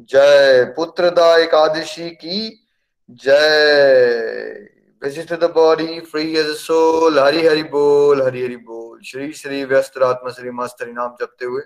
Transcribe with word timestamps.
जय 0.00 0.64
पुत्रदा 0.76 1.36
एकादशी 1.36 2.10
की, 2.10 2.66
जय 3.10 4.66
the 5.02 5.48
body 5.48 6.00
free 6.00 6.36
as 6.36 6.46
a 6.46 6.54
soul, 6.54 7.18
Hari 7.18 7.46
Hari 7.46 7.62
बोल, 7.62 8.22
हरि 8.22 8.42
हरि 8.42 8.56
बोल। 8.56 9.00
श्री 9.02 9.32
श्री 9.32 9.64
व्यस्त 9.64 9.98
आत्मा 9.98 10.30
श्री 10.30 10.50
मस्त 10.50 10.76
हरि 10.82 10.92
नाम 10.92 11.16
जपते 11.20 11.44
हुए 11.44 11.62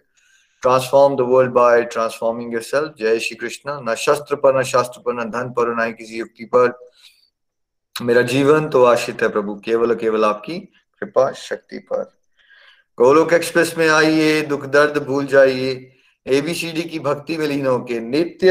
transform 0.62 1.16
the 1.16 1.20
world 1.20 1.52
by 1.52 1.82
transforming 1.82 2.52
yourself 2.52 2.94
जय 3.00 3.18
श्री 3.18 3.36
कृष्ण। 3.36 3.90
न 3.90 3.94
शस्त्र 3.94 4.36
पर, 4.36 4.60
न 4.60 4.62
शास्त्र 4.62 5.00
पर, 5.00 5.14
न 5.14 5.30
धन 5.30 5.48
पर, 5.48 5.68
न 5.68 5.92
किसी 5.92 6.18
युक्ति 6.18 6.44
पर। 6.44 6.88
मेरा 8.02 8.22
जीवन 8.22 8.68
तो 8.68 8.84
आश्रित 8.84 9.22
है 9.22 9.28
प्रभु, 9.28 9.54
केवल 9.54 9.94
केवल 9.94 10.24
आपकी 10.24 10.58
कृपा 11.00 11.32
शक्ति 11.32 11.78
पर। 11.78 12.02
गोलोक 12.98 13.32
एक्सप्रेस 13.32 13.74
में 13.78 13.88
आइए, 13.88 14.42
दुख 14.42 14.66
दर्द 14.66 15.02
भूल 15.02 15.26
जाइए। 15.26 15.93
एबीसीडी 16.26 16.82
की 16.82 16.98
भक्ति 16.98 17.36
में 17.36 17.46
लीन 17.46 17.66
होके 17.66 17.98
नित्य 18.00 18.50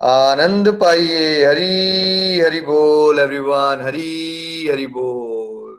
आनंद 0.00 0.68
पाइए। 0.80 1.44
हरी, 1.46 2.40
हरि 2.40 2.60
बोल 2.60 3.18
एवरीवन 3.18 3.80
हरी, 3.82 4.68
हरि 4.68 4.86
बोल। 4.86 5.78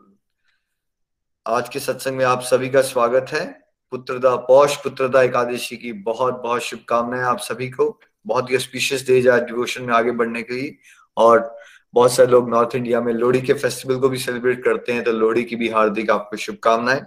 आज 1.46 1.70
के 1.70 1.80
सत्संग 1.80 2.18
में 2.18 2.26
आप 2.26 2.42
सभी 2.42 2.70
का 2.70 2.82
स्वागत 2.82 3.26
है। 3.30 3.46
पुत्रदा 3.92 4.36
पौष, 4.36 4.76
पुत्रदा 4.76 5.22
एकादशी 5.22 5.78
की 5.78 5.94
बहुत 5.94 6.42
बहुत 6.44 6.62
शुभकामनाएँ 6.62 7.24
आप 7.24 7.40
सभी 7.40 7.70
को। 7.70 8.00
बहुत 8.26 8.52
ही 8.52 8.58
स्पीशियस 8.58 9.08
डे 9.08 9.30
आज 9.30 9.42
डिवोशन 9.42 9.84
में 9.84 9.94
आगे 9.94 10.12
बढ़ने 10.12 10.44
के 10.44 10.54
लिए। 10.54 10.78
और 11.18 11.58
बहुत 11.94 12.14
सारे 12.14 12.30
लोग 12.30 12.50
नॉर्थ 12.50 12.76
इंडिया 12.76 13.02
में 13.02 13.14
लोहड़ी 13.14 13.42
के 13.42 13.54
फेस्टिवल 13.54 14.00
को 14.00 14.10
भी 14.10 14.18
सेलिब्रेट 14.18 14.64
करते 14.64 14.94
हैं 14.94 15.04
तो 15.04 15.12
लोहड़ी 15.12 15.44
की 15.44 15.56
भी 15.56 15.70
हार्दिक 15.70 16.12
आपको 16.12 16.38
शुभकामनाएँ। 16.38 17.02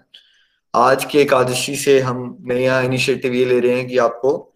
आज 0.75 1.05
की 1.05 1.19
एकादशी 1.19 1.77
से 1.77 2.01
हम 2.01 2.37
नया 2.41 2.81
इनिशिएटिव 2.81 3.33
ये 3.33 3.45
ले 3.45 3.61
रहे 3.61 3.77
हैं 3.77 3.89
कि 3.89 3.98
आपको 3.98 4.55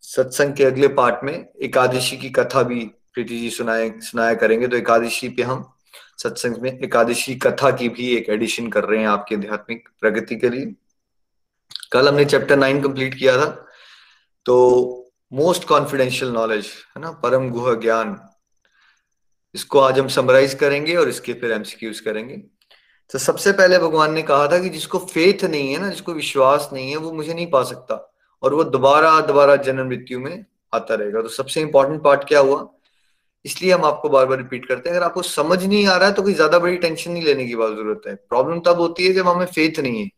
सत्संग 0.00 0.54
के 0.54 0.64
अगले 0.64 0.88
पार्ट 0.88 1.24
में 1.24 1.48
एकादशी 1.62 2.16
की 2.16 2.30
कथा 2.30 2.62
भी 2.62 2.84
प्रीति 2.84 3.38
जी 3.38 3.50
सुनाए, 3.50 4.00
सुनाया 4.00 4.34
करेंगे। 4.34 4.68
तो 4.68 4.76
एकादशी 4.76 5.28
पे 5.28 5.42
हम 5.42 5.74
सत्संग 6.18 6.56
में 6.56 6.78
एकादशी 6.78 7.34
कथा 7.34 7.70
की 7.70 7.88
भी 7.88 8.16
एक 8.16 8.28
एडिशन 8.28 8.68
कर 8.68 8.84
रहे 8.84 9.00
हैं 9.00 9.08
आपके 9.08 9.34
आध्यात्मिक 9.34 9.88
प्रगति 10.00 10.36
के 10.36 10.48
लिए। 10.48 10.74
कल 11.92 12.08
हमने 12.08 12.24
चैप्टर 12.24 12.56
नाइन 12.56 12.82
कंप्लीट 12.82 13.18
किया 13.18 13.36
था। 13.36 13.66
तो 14.46 14.56
मोस्ट 15.32 15.64
कॉन्फिडेंशियल 15.64 16.30
नॉलेज 16.30 16.66
है 16.96 17.02
ना? 17.02 17.10
परम 17.10 17.50
गुह 17.50 17.74
ज्ञान। 17.74 18.28
इसको 19.54 19.80
आज 19.80 19.98
हम 19.98 20.08
समराइज 20.08 20.54
करेंगे 20.54 20.96
और 20.96 21.08
इसके 21.08 21.32
फिर 21.32 21.52
एमसीक्यूज 21.52 22.00
करेंगे। 22.00 22.42
तो 23.10 23.18
सबसे 23.18 23.52
पहले 23.52 23.78
भगवान 23.78 24.12
ने 24.12 24.22
कहा 24.22 24.46
था 24.48 24.58
कि 24.58 24.68
जिसको 24.68 24.98
फेथ 24.98 25.44
नहीं 25.44 25.72
है 25.72 25.80
ना, 25.80 25.88
जिसको 25.88 26.12
विश्वास 26.12 26.68
नहीं 26.72 26.90
है, 26.90 26.96
वो 26.96 27.12
मुझे 27.12 27.34
नहीं 27.34 27.46
पा 27.50 27.62
सकता। 27.64 27.94
और 28.42 28.54
वो 28.54 28.64
दोबारा 28.64 29.20
दोबारा 29.20 29.56
जन्म 29.56 29.86
मृत्यु 29.88 30.20
में 30.20 30.44
आता 30.72 30.94
रहेगा। 30.94 31.22
तो 31.22 31.28
सबसे 31.28 31.60
इंपॉर्टेंट 31.60 32.02
पार्ट 32.02 32.24
क्या 32.24 32.40
हुआ? 32.40 32.66
इसलिए 33.44 33.72
हम 33.72 33.84
आपको 33.84 34.08
बार 34.08 34.26
बार 34.26 34.38
रिपीट 34.38 34.66
करते 34.66 34.88
हैं। 34.88 34.96
अगर 34.96 35.04
आपको 35.06 35.22
समझ 35.22 35.62
नहीं 35.64 35.86
आ 35.86 35.96
रहा 35.96 36.08
है 36.08 36.14
तो 36.14 36.22
कोई 36.22 36.34
ज़्यादा 36.34 36.58
बड़ी 36.58 36.76
टेंशन 36.76 37.10
नहीं 37.10 37.22
लेने 37.22 37.46
की 37.46 37.54
बात 37.54 37.70
ज़रूरत 37.70 38.02
है। 38.06 38.14
प्रॉब्लम 38.14 38.60
तब 38.60 38.80
होती 38.80 39.06
है 39.06 39.12
जब 39.12 39.28
हमें 39.28 39.46
फेथ 39.46 39.80
नहीं 39.80 40.02
है। 40.02 40.08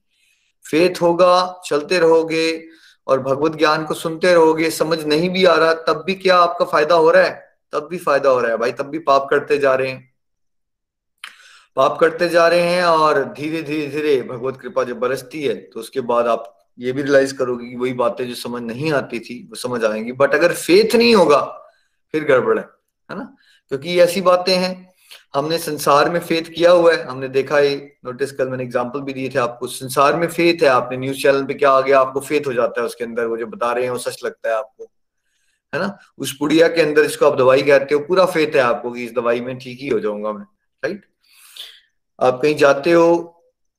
फेथ 0.64 1.00
होगा, 1.02 1.60
चलते 1.66 1.98
रहोगे 1.98 2.68
और 3.06 3.20
भगवत 3.20 3.56
ज्ञान 3.58 3.84
को 3.84 3.94
सुनते 3.94 4.32
रहोगे, 4.34 4.70
समझ 4.70 4.98
नहीं 5.04 5.30
भी 5.30 5.44
आ 5.44 5.54
रहा, 5.54 5.72
तब 5.72 6.02
भी 6.06 6.14
क्या 6.14 6.38
आपका 6.38 6.64
फ़ायदा 6.64 6.94
हो 6.94 7.10
रहा 7.10 7.22
है? 7.22 7.44
तब 7.72 7.88
भी 7.90 7.98
फ़ायदा 7.98 8.30
हो 8.30 8.40
रहा 8.40 8.50
है 8.50 8.56
भाई, 8.56 8.72
तब 8.72 8.86
भी 8.86 8.98
पाप 9.00 9.26
करते 9.30 9.58
जा 9.58 9.74
रहे 9.74 9.90
हैं। 9.90 10.15
पाप 11.76 11.98
करते 12.00 12.28
जा 12.28 12.46
रहे 12.48 12.60
हैं 12.60 12.84
और 12.84 13.24
धीरे 13.32 13.62
धीरे 13.62 13.86
धीरे 13.86 14.20
भगवत 14.22 14.56
कृपा 14.56 14.84
जब 14.84 14.98
बरसती 14.98 15.42
है 15.42 15.54
तो 15.54 15.80
उसके 15.80 16.00
बाद 16.00 16.26
आप 16.26 16.52
ये 16.78 16.92
भी 16.92 17.02
रियलाइज़ 17.02 17.34
करोगे 17.34 17.68
कि 17.68 17.76
वही 17.76 17.92
बातें 17.92 18.26
जो 18.28 18.34
समझ 18.34 18.62
नहीं 18.62 18.92
आती 18.92 19.18
थी, 19.18 19.42
वो 19.50 19.56
समझ 19.56 19.84
आएँगी। 19.84 20.12
बट 20.12 20.34
अगर 20.34 20.52
फेथ 20.54 20.96
नहीं 20.96 21.14
होगा, 21.14 21.40
फिर 22.14 22.24
गड़बड़ 22.24 22.58
है 22.58 22.64
है 23.10 23.16
ना? 23.18 23.34
क्योंकि 23.68 23.98
ऐसी 24.00 24.20
बातें 24.20 24.54
हैं। 24.56 24.94
हमने 25.34 25.58
संसार 25.58 26.10
में 26.10 26.18
फेथ 26.20 26.42
किया 26.54 26.70
हुआ 26.70 26.92
है। 26.92 27.02
हमने 27.04 27.28
देखा 27.28 27.58
है 27.58 27.74
नोटिस 28.04 28.32
कल 28.32 28.48
मैंने 28.48 28.64
एग्ज़ाम्पल 28.64 29.00
भी 29.00 29.12
दिए 29.12 29.28
थे 29.28 29.38
आपको। 29.38 29.66
संसार 29.66 30.16
में 30.16 30.26
फेथ 30.28 30.62
है, 30.62 30.68
आपने 30.68 30.96
न्यूज़ 30.96 31.22
चैनल 31.22 31.44
पे 31.44 31.54
क्या 31.54 31.70
आ 31.70 31.80
गया, 31.80 32.00
आपको 32.00 32.20
फेथ 32.20 32.46
हो 32.46 32.52
जाता 32.52 32.80
है 32.80 32.86
उसके 32.86 33.04
अंदर। 33.04 33.26
वो 33.26 33.36
जो 33.36 33.46
बता 33.46 33.72
रहे 33.72 33.84
हैं, 33.84 33.90
वो 33.90 33.98
सच 33.98 34.24
लगता 34.24 34.48
है 34.48 34.56
आपको, 34.56 34.84
है 35.72 35.80
ना? 35.80 35.98
उस 36.18 36.36
पुड़िया 36.38 36.68
के 36.68 36.82
अंदर 36.82 37.02
जिसको 37.02 37.26
आप 37.26 37.38
दवाई 37.38 37.62
कहते 37.62 37.94
हो, 37.94 38.00
पूरा 38.00 38.26
फेथ 38.26 38.56
है 38.56 38.62
आपको 38.62 38.92
कि 38.92 39.04
इस 39.04 39.12
दवाई 39.12 39.40
में 39.40 39.56
ठीक 39.58 39.78
ही 39.80 39.88
हो 39.88 40.00
जाऊँगा 40.00 40.32
मैं 40.32 40.44
राइट 40.82 41.04
आप 42.18 42.40
कहीं 42.42 42.56
जाते 42.56 42.92
हो 42.92 43.08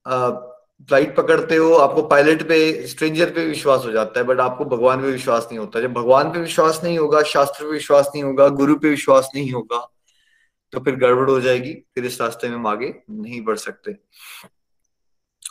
फ़्लाइट 0.06 1.16
पकड़ते 1.16 1.56
हो, 1.56 1.74
आपको 1.74 2.02
पायलट 2.04 2.42
पे 2.48 2.88
स्ट्रेंजर 2.88 3.30
पे 3.32 3.46
विश्वास 3.46 3.86
हो 3.86 3.92
जाता 3.92 4.20
है 4.20 4.26
बट 4.26 4.40
आपको 4.40 4.66
भगवान 4.68 5.02
पे 5.02 5.12
विश्वास 5.12 5.48
नहीं 5.50 5.60
होता। 5.60 5.80
जब 5.82 5.94
भगवान 5.94 6.32
पे 6.32 6.40
विश्वास 6.40 6.80
नहीं 6.84 6.98
होगा, 6.98 7.22
शास्त्र 7.24 7.64
पे 7.64 7.72
विश्वास 7.72 8.12
नहीं 8.16 8.24
होगा, 8.24 8.48
गुरु 8.50 8.76
पे 8.76 8.90
विश्वास 8.90 9.30
नहीं 9.36 9.52
होगा 9.52 9.78
तो 10.74 10.80
फिर 10.80 10.96
गड़बड़ 10.96 11.30
हो 11.30 11.40
जाएगी, 11.42 11.74
फिर 11.96 12.06
इस 12.06 12.20
रास्ते 12.22 12.50
में 12.50 12.56
हम 12.56 12.68
आगे 12.68 12.94
नहीं 13.12 13.42
बढ़ 13.44 13.58
सकते। 13.58 13.96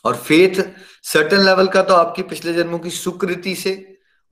और 0.04 0.16
फेथ 0.16 0.62
सर्टन 1.04 1.40
लेवल 1.40 1.68
का 1.68 1.82
तो 1.82 1.94
आपकी 1.94 2.22
पिछले 2.24 2.52
जन्मों 2.54 2.78
की 2.78 2.90
सुकृति 2.92 3.54
से 3.56 3.74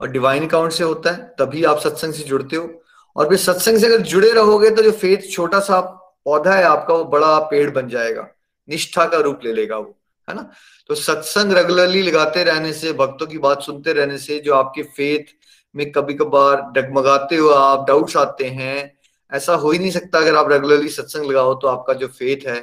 और 0.01 0.09
डिवाइन 0.09 0.47
अकाउंट 0.47 0.71
से 0.71 0.83
होता 0.83 1.11
है, 1.11 1.17
तभी 1.39 1.63
आप 1.63 1.79
सत्संग 1.79 2.13
से 2.13 2.23
जुड़ते 2.23 2.55
हो। 2.55 2.69
और 3.15 3.29
फिर 3.29 3.37
सत्संग 3.39 3.77
से 3.77 3.87
अगर 3.87 4.01
जुड़े 4.03 4.31
रहोगे 4.31 4.69
तो 4.69 4.83
जो 4.83 4.91
फेथ 4.93 5.29
छोटा 5.31 5.59
सा 5.61 5.79
पौधा 6.25 6.53
है, 6.53 6.63
आपका 6.63 6.93
वो 6.93 7.03
बड़ा 7.05 7.37
पेड़ 7.41 7.69
बन 7.71 7.87
जाएगा। 7.89 8.27
निष्ठा 8.67 9.05
का 9.05 9.17
रूप 9.19 9.39
ले 9.43 9.53
लेगा 9.53 9.77
वो, 9.77 9.95
है 10.27 10.35
ना? 10.35 10.49
तो 10.89 10.95
सत्संग 10.95 11.53
रेगुलरली 11.53 12.01
लगाते 12.01 12.43
रहने 12.43 12.73
से, 12.73 12.93
भक्तों 12.93 13.27
की 13.27 13.37
बात 13.39 13.61
सुनते 13.63 13.93
रहने 13.93 14.17
से, 14.17 14.39
जो 14.39 14.53
आपके 14.53 14.83
फेथ 14.83 15.33
में 15.75 15.91
कभी 15.91 16.13
कभार 16.13 16.61
डगमगाते 16.73 17.35
हो 17.35 17.49
आप 17.49 17.87
डाउट्स 17.87 18.17
आते 18.17 18.45
हैं, 18.45 18.91
ऐसा 19.31 19.53
हो 19.55 19.71
ही 19.71 19.79
नहीं 19.79 19.91
सकता 19.91 20.19
अगर 20.19 20.35
आप 20.35 20.51
रेगुलरली 20.51 20.89
सत्संग 20.89 21.31
लगाओ 21.31 21.53
तो 21.53 21.67
आपका 21.67 21.93
जो 21.93 22.07
फेथ 22.09 22.47
है, 22.47 22.59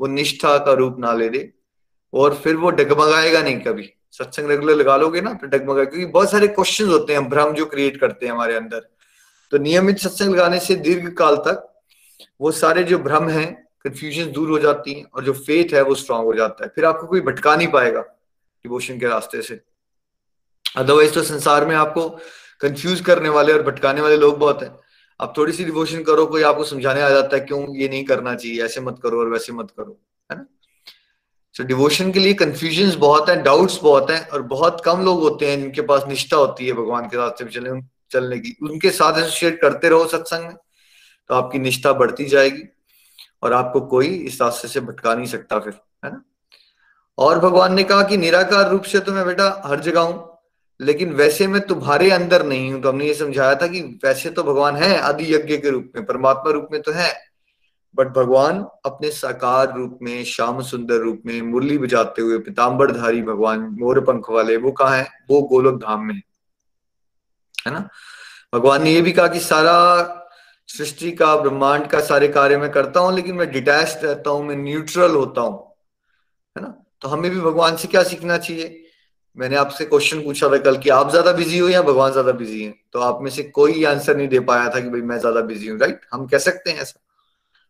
वो 0.00 0.06
निष्ठा 0.06 0.56
का 0.58 0.72
रूप 0.72 0.96
ना 0.98 1.12
ले 1.12 1.28
दे, 1.28 1.50
और 2.12 2.34
फिर 2.34 2.56
वो 2.56 2.70
डगमगाएगा 2.72 3.42
नहीं 3.42 3.58
कभी। 3.60 3.90
सत्संग 4.12 4.48
रेगुलर 4.50 4.74
लगा 4.74 4.96
लोगे 4.96 5.20
ना 5.20 5.32
तो 5.32 5.46
डगमगा, 5.46 5.84
क्योंकि 5.84 6.06
बहुत 6.06 6.30
सारे 6.30 6.48
क्वेश्चन 6.48 6.88
होते 6.88 7.12
हैं 7.12 7.28
भ्रम 7.30 7.52
जो 7.54 7.66
क्रिएट 7.66 8.00
करते 8.00 8.26
हैं 8.26 8.32
हमारे 8.32 8.54
अंदर। 8.56 8.88
तो 9.52 9.58
नियमित 9.58 9.98
सत्संग 9.98 10.34
लगाने 10.34 10.60
से 10.60 10.74
दीर्घ 10.76 11.12
काल 11.14 11.36
तक 11.38 11.70
वो 12.40 12.50
सारे 12.52 12.82
जो 12.84 12.98
भ्रम 12.98 13.28
हैं 13.28 13.63
कंफ्यूजन 13.84 14.30
दूर 14.32 14.50
हो 14.50 14.58
जाती 14.58 14.92
है 14.92 15.04
और 15.14 15.24
जो 15.24 15.32
फेथ 15.32 15.74
है 15.74 15.82
वो 15.82 15.94
स्ट्रांग 15.94 16.24
हो 16.24 16.34
जाता 16.34 16.64
है। 16.64 16.70
फिर 16.74 16.84
आपको 16.84 17.06
कोई 17.06 17.20
भटका 17.20 17.56
नहीं 17.56 17.68
पाएगा 17.68 18.00
डिवोशन 18.00 18.98
के 18.98 19.06
रास्ते 19.06 19.42
से। 19.42 19.60
अदरवाइज़ 20.76 21.12
तो 21.12 21.22
संसार 21.22 21.66
में 21.66 21.74
आपको 21.76 22.08
कंफ्यूज 22.60 23.00
करने 23.00 23.28
वाले 23.28 23.52
और 23.52 23.62
भटकाने 23.62 24.00
वाले 24.00 24.16
लोग 24.16 24.38
बहुत 24.38 24.62
हैं। 24.62 24.76
आप 25.20 25.34
थोड़ी 25.38 25.52
सी 25.52 25.64
डिवोशन 25.64 26.02
करो, 26.02 26.26
कोई 26.26 26.42
आपको 26.42 26.64
समझाने 26.64 27.00
आ 27.00 27.08
जाता 27.10 27.36
है, 27.36 27.44
क्यों 27.44 27.76
ये 27.76 27.88
नहीं 27.88 28.04
करना 28.04 28.34
चाहिए? 28.34 28.64
ऐसे 28.64 28.80
मत 28.80 29.00
करो 29.02 29.20
और 29.20 29.28
वैसे 29.28 29.52
मत 29.52 29.70
करो। 29.70 30.00
है 30.32 30.38
ना? 30.38 30.46
सो 31.52 31.64
डिवोशन 31.64 32.12
के 32.12 32.20
लिए 32.20 32.34
कंफ्यूजन 32.34 32.98
बहुत 32.98 33.28
है 33.28 33.42
डाउट्स 33.42 33.78
बहुत 33.82 34.10
है 34.10 34.20
और 34.24 34.42
बहुत 34.42 34.82
कम 34.84 35.04
लोग 35.04 35.20
होते 35.20 35.50
हैं 35.50 35.60
जिनके 35.60 35.82
पास 35.82 36.04
निष्ठा 36.08 36.36
होती 36.36 36.66
है 36.66 36.72
भगवान 36.72 37.08
के 37.08 37.16
रास्ते 37.16 37.44
चलने 37.44 37.80
चलने 38.10 38.38
की। 38.38 38.56
उनके 38.62 38.90
साथ 38.90 39.18
एसोसिएट 39.18 39.60
करते 39.60 39.88
रहो 39.88 40.06
सत्संग 40.06 40.46
में 40.46 40.56
तो 41.28 41.34
आपकी 41.34 41.58
निष्ठा 41.58 41.92
बढ़ती 41.92 42.24
जाएगी। 42.24 42.62
और 43.44 43.52
आपको 43.52 43.80
कोई 43.80 44.06
इस 44.06 44.40
रास्ते 44.42 44.68
से 44.68 44.80
भटका 44.80 45.14
नहीं 45.14 45.26
सकता 45.26 45.58
फिर, 45.58 45.72
है 46.04 46.10
ना? 46.12 46.22
और 47.18 47.38
भगवान 47.38 47.74
ने 47.74 47.84
कहा 47.84 48.02
कि 48.02 48.16
निराकार 48.16 48.70
रूप 48.70 48.82
से 48.82 49.00
तो 49.00 49.12
मैं 49.12 49.24
बेटा 49.26 49.62
हर 49.64 49.80
जगह 49.80 50.00
हूँ, 50.00 50.38
लेकिन 50.80 51.12
वैसे 51.12 51.46
मैं 51.46 51.60
तुम्हारे 51.60 52.10
अंदर 52.10 52.46
नहीं 52.46 52.72
हूँ। 52.72 52.80
तो 52.82 52.88
हमने 52.88 53.06
ये 53.06 53.14
समझाया 53.14 53.54
था 53.54 53.66
कि 53.66 53.80
वैसे 54.04 54.30
तो 54.30 54.42
भगवान 54.42 54.76
है, 54.76 54.96
आदि 54.98 55.34
यज्ञ 55.34 55.56
के 55.56 55.70
रूप 55.70 55.92
में, 55.96 56.04
परमात्मा 56.06 56.52
रूप 56.52 56.68
में 56.72 56.80
तो 56.82 56.92
है 56.92 57.12
बट 57.94 58.08
भगवान 58.08 58.56
अपने 58.86 59.10
साकार 59.10 59.74
रूप 59.74 59.98
में, 60.02 60.24
श्याम 60.24 60.60
सुंदर 60.62 60.96
रूप 60.96 61.20
में, 61.26 61.40
मुरली 61.42 61.76
बजाते 61.78 62.22
हुए, 62.22 62.38
पिताम्बरधारी 62.38 63.22
भगवान 63.22 63.60
मोर 63.72 64.00
पंख 64.00 64.30
वाले, 64.30 64.56
वो 64.56 64.70
कहा 64.72 64.94
है? 64.94 65.08
वो 65.30 65.40
गोलोक 65.42 65.80
धाम 65.82 66.02
में 66.02 66.14
है 67.66 67.72
ना? 67.72 67.88
भगवान 68.54 68.82
ने 68.82 68.92
ये 68.92 69.02
भी 69.02 69.12
कहा 69.12 69.26
कि 69.28 69.40
सारा 69.40 70.04
सृष्टि 70.68 71.10
का, 71.12 71.34
ब्रह्मांड 71.36 71.86
का 71.86 72.00
सारे 72.00 72.28
कार्य 72.28 72.56
मैं 72.56 72.70
करता 72.72 73.00
हूँ, 73.00 73.14
लेकिन 73.14 73.34
मैं 73.34 73.50
डिटैच 73.50 73.98
रहता 74.04 74.30
हूँ, 74.30 74.44
मैं 74.44 74.56
न्यूट्रल 74.56 75.14
होता 75.14 75.40
हूँ, 75.40 75.58
है 76.56 76.62
ना? 76.62 76.74
तो 77.00 77.08
हमें 77.08 77.30
भी 77.30 77.40
भगवान 77.40 77.76
से 77.76 77.88
क्या 77.88 78.02
सीखना 78.02 78.38
चाहिए? 78.38 78.80
मैंने 79.36 79.56
आपसे 79.56 79.84
क्वेश्चन 79.84 80.22
पूछा 80.24 80.48
था 80.48 80.58
कल 80.58 80.76
कि 80.78 80.90
आप 80.90 81.10
ज़्यादा 81.10 81.32
बिज़ी 81.32 81.58
हो 81.58 81.68
या 81.68 81.82
भगवान 81.82 82.12
ज़्यादा 82.12 82.32
बिज़ी 82.32 82.62
हैं? 82.62 82.74
तो 82.92 83.00
आप 83.00 83.18
में 83.22 83.30
से 83.30 83.42
कोई 83.42 83.84
आंसर 83.84 84.16
नहीं 84.16 84.28
दे 84.28 84.40
पाया 84.40 84.68
था 84.68 84.80
कि 84.80 84.88
भाई 84.88 85.00
मैं 85.02 85.18
ज़्यादा 85.18 85.40
बिज़ी 85.40 85.68
हूँ 85.68 85.78
राइट 85.78 86.00
हम 86.12 86.26
कह 86.26 86.38
सकते 86.38 86.70
हैं 86.70 86.80
ऐसा। 86.82 87.00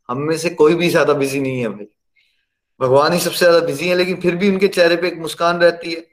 हम 0.08 0.19
में 0.19 0.37
से 0.38 0.50
कोई 0.50 0.75
भी 0.75 0.88
ज़्यादा 0.88 1.12
बिज़ी 1.12 1.40
नहीं 1.40 1.61
है 1.61 1.69
भाई। 1.69 1.87
भगवान 2.81 3.12
ही 3.12 3.19
सबसे 3.20 3.38
ज़्यादा 3.38 3.61
बिज़ी 3.67 3.88
है, 3.88 3.94
लेकिन 3.94 4.20
फिर 4.20 4.37
भी 4.37 4.50
उनके 4.50 4.69
चेहरे 4.69 4.97
पे 4.97 5.08
एक 5.08 5.19
मुस्कान 5.19 5.58
रहती 5.58 5.93
है। 5.93 6.06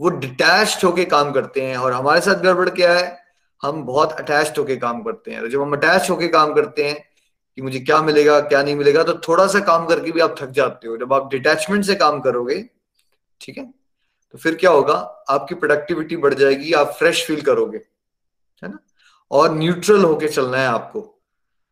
वो 0.00 0.08
डिटैच 0.08 0.84
होके 0.84 1.04
काम 1.04 1.32
करते 1.32 1.62
हैं 1.62 1.76
और 1.76 1.92
हमारे 1.92 2.20
साथ 2.20 2.42
गड़बड़ 2.42 2.68
क्या 2.70 2.92
है? 2.92 3.25
हम 3.62 3.82
बहुत 3.84 4.12
अटैच 4.12 4.58
होके 4.58 4.76
काम 4.76 5.02
करते 5.02 5.30
हैं। 5.30 5.48
जब 5.50 5.62
हम 5.62 5.72
अटैच 5.72 6.10
होके 6.10 6.28
काम 6.28 6.52
करते 6.54 6.84
हैं 6.84 6.96
कि 7.58 7.62
मुझे 7.62 7.80
क्या 7.80 8.00
मिलेगा, 8.02 8.38
क्या 8.40 8.62
नहीं 8.62 8.74
मिलेगा 8.74 9.02
तो 9.02 9.14
थोड़ा 9.28 9.46
सा 9.46 9.60
काम 9.60 9.86
करके 9.86 10.12
भी 10.12 10.20
आप 10.20 10.34
थक 10.40 10.50
जाते 10.52 10.88
हो। 10.88 10.96
जब 10.96 11.12
आप 11.12 11.30
डिटैचमेंट 11.30 11.84
से 11.84 11.94
काम 11.94 12.20
करोगे, 12.20 12.62
ठीक 13.40 13.58
है 13.58 13.64
तो 14.34 14.38
फिर 14.38 14.54
क्या 14.54 14.70
होगा, 14.70 14.94
आपकी 15.30 15.54
प्रोडक्टिविटी 15.54 16.16
बढ़ 16.16 16.34
जाएगी, 16.34 16.72
आप 16.72 16.94
फ्रेश 16.98 17.26
फील 17.26 17.40
करोगे, 17.40 17.78
है 18.62 18.68
ना? 18.68 18.78
और 19.30 19.54
न्यूट्रल 19.54 20.04
होके 20.04 20.28
चलना 20.28 20.58
है 20.58 20.66
आपको। 20.66 21.12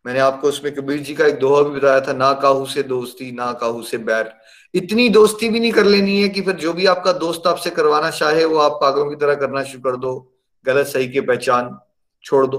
मैंने 0.04 0.20
आपको 0.20 0.48
उसमें 0.48 0.75
कबीर 0.75 0.98
जी 0.98 1.14
का 1.14 1.26
एक 1.26 1.38
दोहा 1.38 1.62
भी 1.62 1.78
बताया 1.78 2.00
था, 2.00 2.12
ना 2.12 2.32
काहू 2.32 2.66
से 2.66 2.82
दोस्ती, 2.82 3.31
ना 3.32 3.52
काहू 3.52 3.82
से 3.82 3.98
बैर। 3.98 4.32
इतनी 4.75 5.08
दोस्ती 5.08 5.48
भी 5.48 5.60
नहीं 5.60 5.72
कर 5.72 5.84
लेनी 5.84 6.20
है 6.22 6.28
कि 6.28 6.42
फिर 6.42 6.54
जो 6.54 6.72
भी 6.72 6.86
आपका 6.86 7.12
दोस्त 7.12 7.46
आपसे 7.46 7.70
करवाना 7.70 8.10
चाहे, 8.10 8.44
वो 8.44 8.58
आप 8.58 8.78
पागलों 8.82 9.08
की 9.10 9.16
तरह 9.16 9.34
करना 9.34 9.62
शुरू 9.62 9.82
कर 9.82 9.96
दो। 9.96 10.33
गलत, 10.66 10.87
सही 10.87 11.08
की 11.08 11.20
पहचान 11.20 11.78
छोड़ 12.25 12.46
दो। 12.46 12.58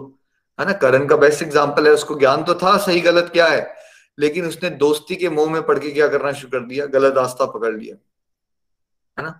है 0.59 0.65
ना? 0.65 0.73
करण 0.73 1.07
का 1.07 1.15
बेस्ट 1.15 1.43
एग्ज़ाम्पल 1.43 1.87
है, 1.87 1.93
उसको 1.93 2.15
ज्ञान 2.15 2.43
तो 2.43 2.55
था, 2.55 2.77
सही 2.77 3.01
गलत 3.01 3.29
क्या 3.33 3.47
है? 3.47 3.73
लेकिन 4.17 4.45
उसने 4.45 4.69
दोस्ती 4.69 5.15
के 5.15 5.29
मुँह 5.29 5.51
में 5.51 5.61
पढ़ 5.63 5.79
के 5.79 5.91
क्या 5.91 6.07
करना 6.07 6.31
शुरू 6.31 6.49
कर 6.51 6.65
दिया? 6.65 6.85
गलत 6.85 7.17
रास्ता 7.17 7.45
पकड़ 7.45 7.73
लिया। 7.73 7.95
है 9.17 9.25
ना? 9.25 9.39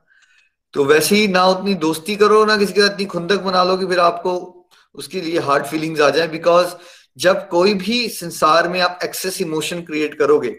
तो 0.74 0.86
वैसे 0.86 1.16
ही 1.16 1.28
ना 1.28 1.46
उतनी 1.46 1.74
दोस्ती 1.76 2.16
करो, 2.16 2.44
ना 2.46 2.58
किसी 2.58 2.74
के 2.74 2.82
साथ 2.82 2.94
इतनी 2.94 3.06
खुंदक 3.06 3.40
बना 3.42 3.64
लो 3.64 3.78
कि 3.78 3.86
फिर 3.86 4.00
आपको 4.00 4.34
उसके 4.96 5.22
लिए 5.22 5.40
हार्ड 5.40 5.66
फीलिंग्स 5.66 6.02
आ 6.02 6.10
जाए। 6.10 6.28
बिकॉज़ 6.28 6.74
जब 7.18 7.48
कोई 7.48 7.74
भी 7.74 8.08
संसार 8.10 8.68
में 8.68 8.80
आप 8.82 9.00
एक्सेस 9.04 9.42
इमोशन 9.42 9.82
क्रिएट 9.82 10.18
करोगे 10.20 10.50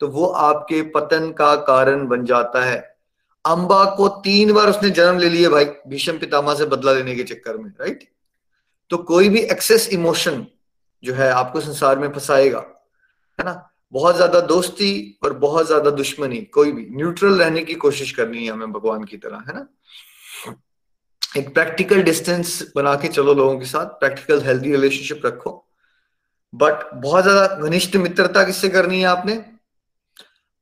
तो 0.00 0.08
वो 0.08 0.26
आपके 0.26 0.80
पतन 0.90 1.30
का 1.32 1.54
कारण 1.56 2.06
बन 2.06 2.24
जाता 2.24 2.64
है। 2.64 2.91
अंबा 3.44 3.84
को 3.96 4.08
तीन 4.24 4.52
बार 4.52 4.68
उसने 4.70 4.90
जन्म 4.90 5.18
ले 5.18 5.28
लिया 5.28 5.50
भाई 5.50 5.64
भीषम 5.88 6.18
पितामा 6.18 6.54
से 6.54 6.66
बदला 6.66 6.92
लेने 6.92 7.14
के 7.14 7.22
चक्कर 7.24 7.56
में 7.56 7.70
राइट 7.80 8.08
तो 8.90 8.96
कोई 9.08 9.28
भी 9.28 9.40
एक्सेस 9.52 9.88
इमोशन 9.92 10.46
जो 11.02 11.14
है 11.14 11.30
आपको 11.32 11.60
संसार 11.60 11.98
में 11.98 12.08
फंसाएगा, 12.12 12.58
है 13.38 13.44
ना? 13.44 13.68
बहुत 13.92 14.16
ज़्यादा 14.16 14.40
दोस्ती 14.40 15.18
और 15.24 15.32
बहुत 15.38 15.66
ज़्यादा 15.66 15.90
दुश्मनी, 15.90 16.38
कोई 16.38 16.72
भी 16.72 16.86
न्यूट्रल 16.96 17.38
रहने 17.38 17.62
की 17.62 17.74
कोशिश 17.76 18.10
करनी 18.12 18.44
है 18.44 18.52
हमें 18.52 18.72
भगवान 18.72 19.04
की 19.04 19.16
तरह, 19.16 19.44
है 19.48 19.54
ना? 19.54 19.66
एक 21.36 21.52
प्रैक्टिकल 21.54 22.02
डिस्टेंस 22.02 22.72
बना 22.76 22.94
के 22.94 23.08
चलो 23.08 23.34
लोगों 23.34 23.58
के 23.58 23.66
साथ 23.66 23.86
प्रैक्टिकल 24.00 24.40
हेल्दी 24.42 24.70
रिलेशनशिप 24.72 25.26
रखो। 25.26 25.52
बट 26.52 26.88
बहुत 26.94 27.22
ज़्यादा 27.24 27.46
घनिष्ठ 27.58 27.96
मित्रता 27.96 28.44
किससे 28.44 28.68
करनी 28.68 29.00
है 29.00 29.06
आपने? 29.06 29.34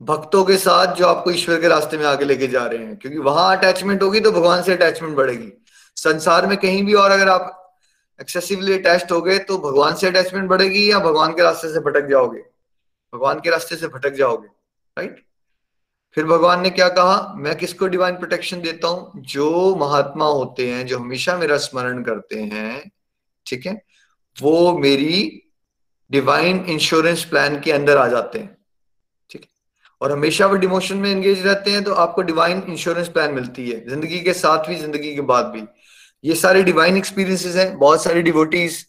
भक्तों 0.00 0.44
के 0.44 0.56
साथ 0.56 0.94
जो 0.96 1.06
आपको 1.06 1.30
ईश्वर 1.30 1.60
के 1.60 1.68
रास्ते 1.68 1.98
में 1.98 2.04
आगे 2.06 2.24
लेके 2.24 2.46
जा 2.46 2.64
रहे 2.66 2.84
हैं, 2.84 2.96
क्योंकि 2.96 3.18
वहाँ 3.18 3.56
अटैचमेंट 3.56 4.02
होगी 4.02 4.20
तो 4.20 4.30
भगवान 4.32 4.62
से 4.62 4.72
अटैचमेंट 4.72 5.16
बढ़ेगी। 5.16 5.52
संसार 5.96 6.46
में 6.46 6.56
कहीं 6.58 6.84
भी 6.84 6.94
और 6.94 7.10
अगर 7.10 7.28
आप 7.28 7.56
एक्सेसिवली 8.20 8.72
अटैच 8.74 9.10
हो 9.12 9.20
गए 9.22 9.38
तो 9.40 9.58
भगवान 9.60 9.94
से 9.94 10.06
अटैचमेंट 10.06 10.48
बढ़ेगी 10.48 10.90
या 10.90 10.98
भगवान 10.98 11.32
के 11.32 11.42
रास्ते 11.42 11.72
से 11.72 11.80
भटक 11.80 12.08
जाओगे। 12.08 12.40
भगवान 13.12 13.40
के 13.40 13.50
रास्ते 13.50 13.76
से 13.76 13.88
भटक 13.88 14.14
जाओगे 14.14 14.48
राइट 14.96 15.24
फिर 16.16 16.24
भगवान 16.24 16.60
ने 16.60 16.70
क्या 16.70 16.88
कहा? 16.88 17.34
मैं 17.36 17.54
किसको 17.56 17.86
डिवाइन 17.86 18.16
प्रोटेक्शन 18.16 18.60
देता 18.60 18.88
हूँ? 18.88 19.12
जो 19.16 19.74
महात्मा 19.76 20.26
होते 20.26 20.66
हैं, 20.68 20.86
जो 20.86 20.98
हमेशा 20.98 21.36
मेरा 21.36 21.56
स्मरण 21.58 22.02
करते 22.02 22.40
हैं, 22.42 22.90
ठीक 23.46 23.66
है? 23.66 23.82
वो 24.36 24.78
मेरी 24.78 25.42
डिवाइन 26.10 26.64
इंश्योरेंस 26.68 27.24
प्लान 27.24 27.60
के 27.60 27.72
अंदर 27.72 27.96
आ 27.96 28.06
जाते 28.08 28.38
हैं। 28.38 28.56
और 30.00 30.12
हमेशा 30.12 30.46
वो 30.46 30.56
डिमोशन 30.56 30.96
में 30.96 31.10
एंगेज 31.10 31.46
रहते 31.46 31.70
हैं 31.70 31.82
तो 31.84 31.94
आपको 31.96 32.22
डिवाइन 32.22 32.62
इंश्योरेंस 32.68 33.08
प्लान 33.08 33.34
मिलती 33.34 33.70
है, 33.70 33.88
ज़िंदगी 33.88 34.20
के 34.20 34.32
साथ 34.34 34.68
भी, 34.68 34.76
ज़िंदगी 34.76 35.14
के 35.14 35.20
बाद 35.22 35.46
भी। 35.46 35.62
ये 36.24 36.34
सारे 36.36 36.62
डिवाइन 36.62 36.96
एक्सपीरियंसेस 36.96 37.56
हैं, 37.56 37.78
बहुत 37.78 38.02
सारे 38.02 38.22
डिवोटीज 38.22 38.86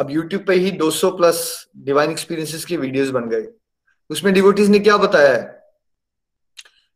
अब 0.00 0.10
यूट्यूब 0.10 0.44
पे 0.46 0.54
ही 0.54 0.70
200 0.72 1.10
प्लस 1.10 1.66
डिवाइन 1.78 2.10
एक्सपीरियंसेस 2.10 2.64
की 2.64 2.76
वीडियोस 2.76 3.08
बन 3.08 3.28
गए। 3.28 3.46
उसमें 4.10 4.32
डिवोटीज 4.34 4.68
ने 4.70 4.78
क्या 4.78 4.96
बताया 4.96 5.32
है? 5.32 5.62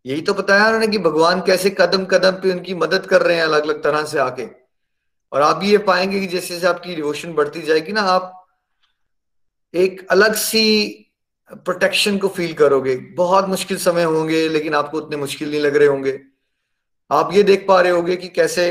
यही 0.04 0.22
तो 0.22 0.34
बताया 0.34 0.64
उन्होंने 0.66 0.86
कि 0.86 0.98
भगवान 0.98 1.40
कैसे 1.40 1.70
कदम 1.70 2.04
कदम 2.04 2.40
पे 2.42 2.52
उनकी 2.52 2.74
मदद 2.74 3.06
कर 3.06 3.22
रहे 3.22 3.36
हैं 3.36 3.44
अलग 3.44 3.62
अलग 3.62 3.82
तरह 3.82 4.04
से 4.04 4.18
आके। 4.18 4.46
और 5.32 5.42
आप 5.42 5.60
ये 5.64 5.78
पाएँगे 5.78 6.20
कि 6.20 6.26
जैसे 6.26 6.54
जैसे 6.54 6.66
आपकी 6.66 6.94
डिवोशन 6.94 7.32
बढ़ती 7.34 7.62
जाएगी 7.62 7.92
ना, 7.92 8.00
आप 8.02 8.46
एक 9.74 10.06
अलग 10.10 10.34
सी 10.34 10.64
प्रोटेक्शन 11.50 12.18
को 12.18 12.28
फील 12.28 12.52
करोगे। 12.54 12.96
बहुत 13.16 13.48
मुश्किल 13.48 13.76
समय 13.78 14.02
होंगे, 14.02 14.48
लेकिन 14.48 14.74
आपको 14.74 14.98
उतने 14.98 15.16
मुश्किल 15.16 15.50
नहीं 15.50 15.60
लग 15.60 15.76
रहे 15.76 15.88
होंगे। 15.88 16.20
आप 17.10 17.32
ये 17.32 17.42
देख 17.42 17.64
पा 17.68 17.80
रहे 17.80 17.92
होंगे 17.92 18.16
कि 18.16 18.28
कैसे 18.28 18.64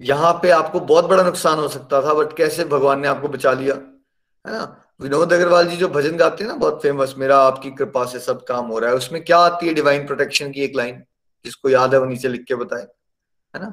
यहाँ 0.00 0.32
पे 0.32 0.50
आपको 0.50 0.80
बहुत 0.80 1.04
बड़ा 1.04 1.22
नुकसान 1.22 1.58
हो 1.58 1.68
सकता 1.68 2.02
था 2.02 2.14
बट 2.14 2.36
कैसे 2.36 2.64
भगवान 2.64 3.00
ने 3.00 3.08
आपको 3.08 3.28
बचा 3.28 3.52
लिया, 3.52 3.74
है 3.74 4.52
ना? 4.52 4.82
विनोद 5.00 5.32
अग्रवाल 5.32 5.66
जी 5.68 5.76
जो 5.76 5.88
भजन 5.88 6.16
गाते 6.16 6.44
हैं 6.44 6.50
ना, 6.50 6.56
बहुत 6.56 6.82
फ़ेमस 6.82 7.14
मेरा 7.18 7.38
आपकी 7.38 7.70
कृपा 7.70 8.04
से 8.04 8.18
सब 8.20 8.44
काम 8.44 8.66
हो 8.66 8.78
रहा 8.78 8.90
है। 8.90 8.96
उसमें 8.96 9.24
क्या 9.24 9.38
आती 9.38 9.66
है 9.66 9.74
डिवाइन 9.74 10.06
प्रोटेक्शन 10.06 10.52
की 10.52 10.60
एक 10.60 10.76
लाइन 10.76 11.02
जिसको 11.44 11.68
याद 11.68 11.94
है 11.94 12.00
वो 12.00 12.06
नीचे 12.06 12.28
लिख 12.28 12.44
के 12.44 12.54
बताए, 12.54 12.82
है 12.82 13.60
ना? 13.60 13.72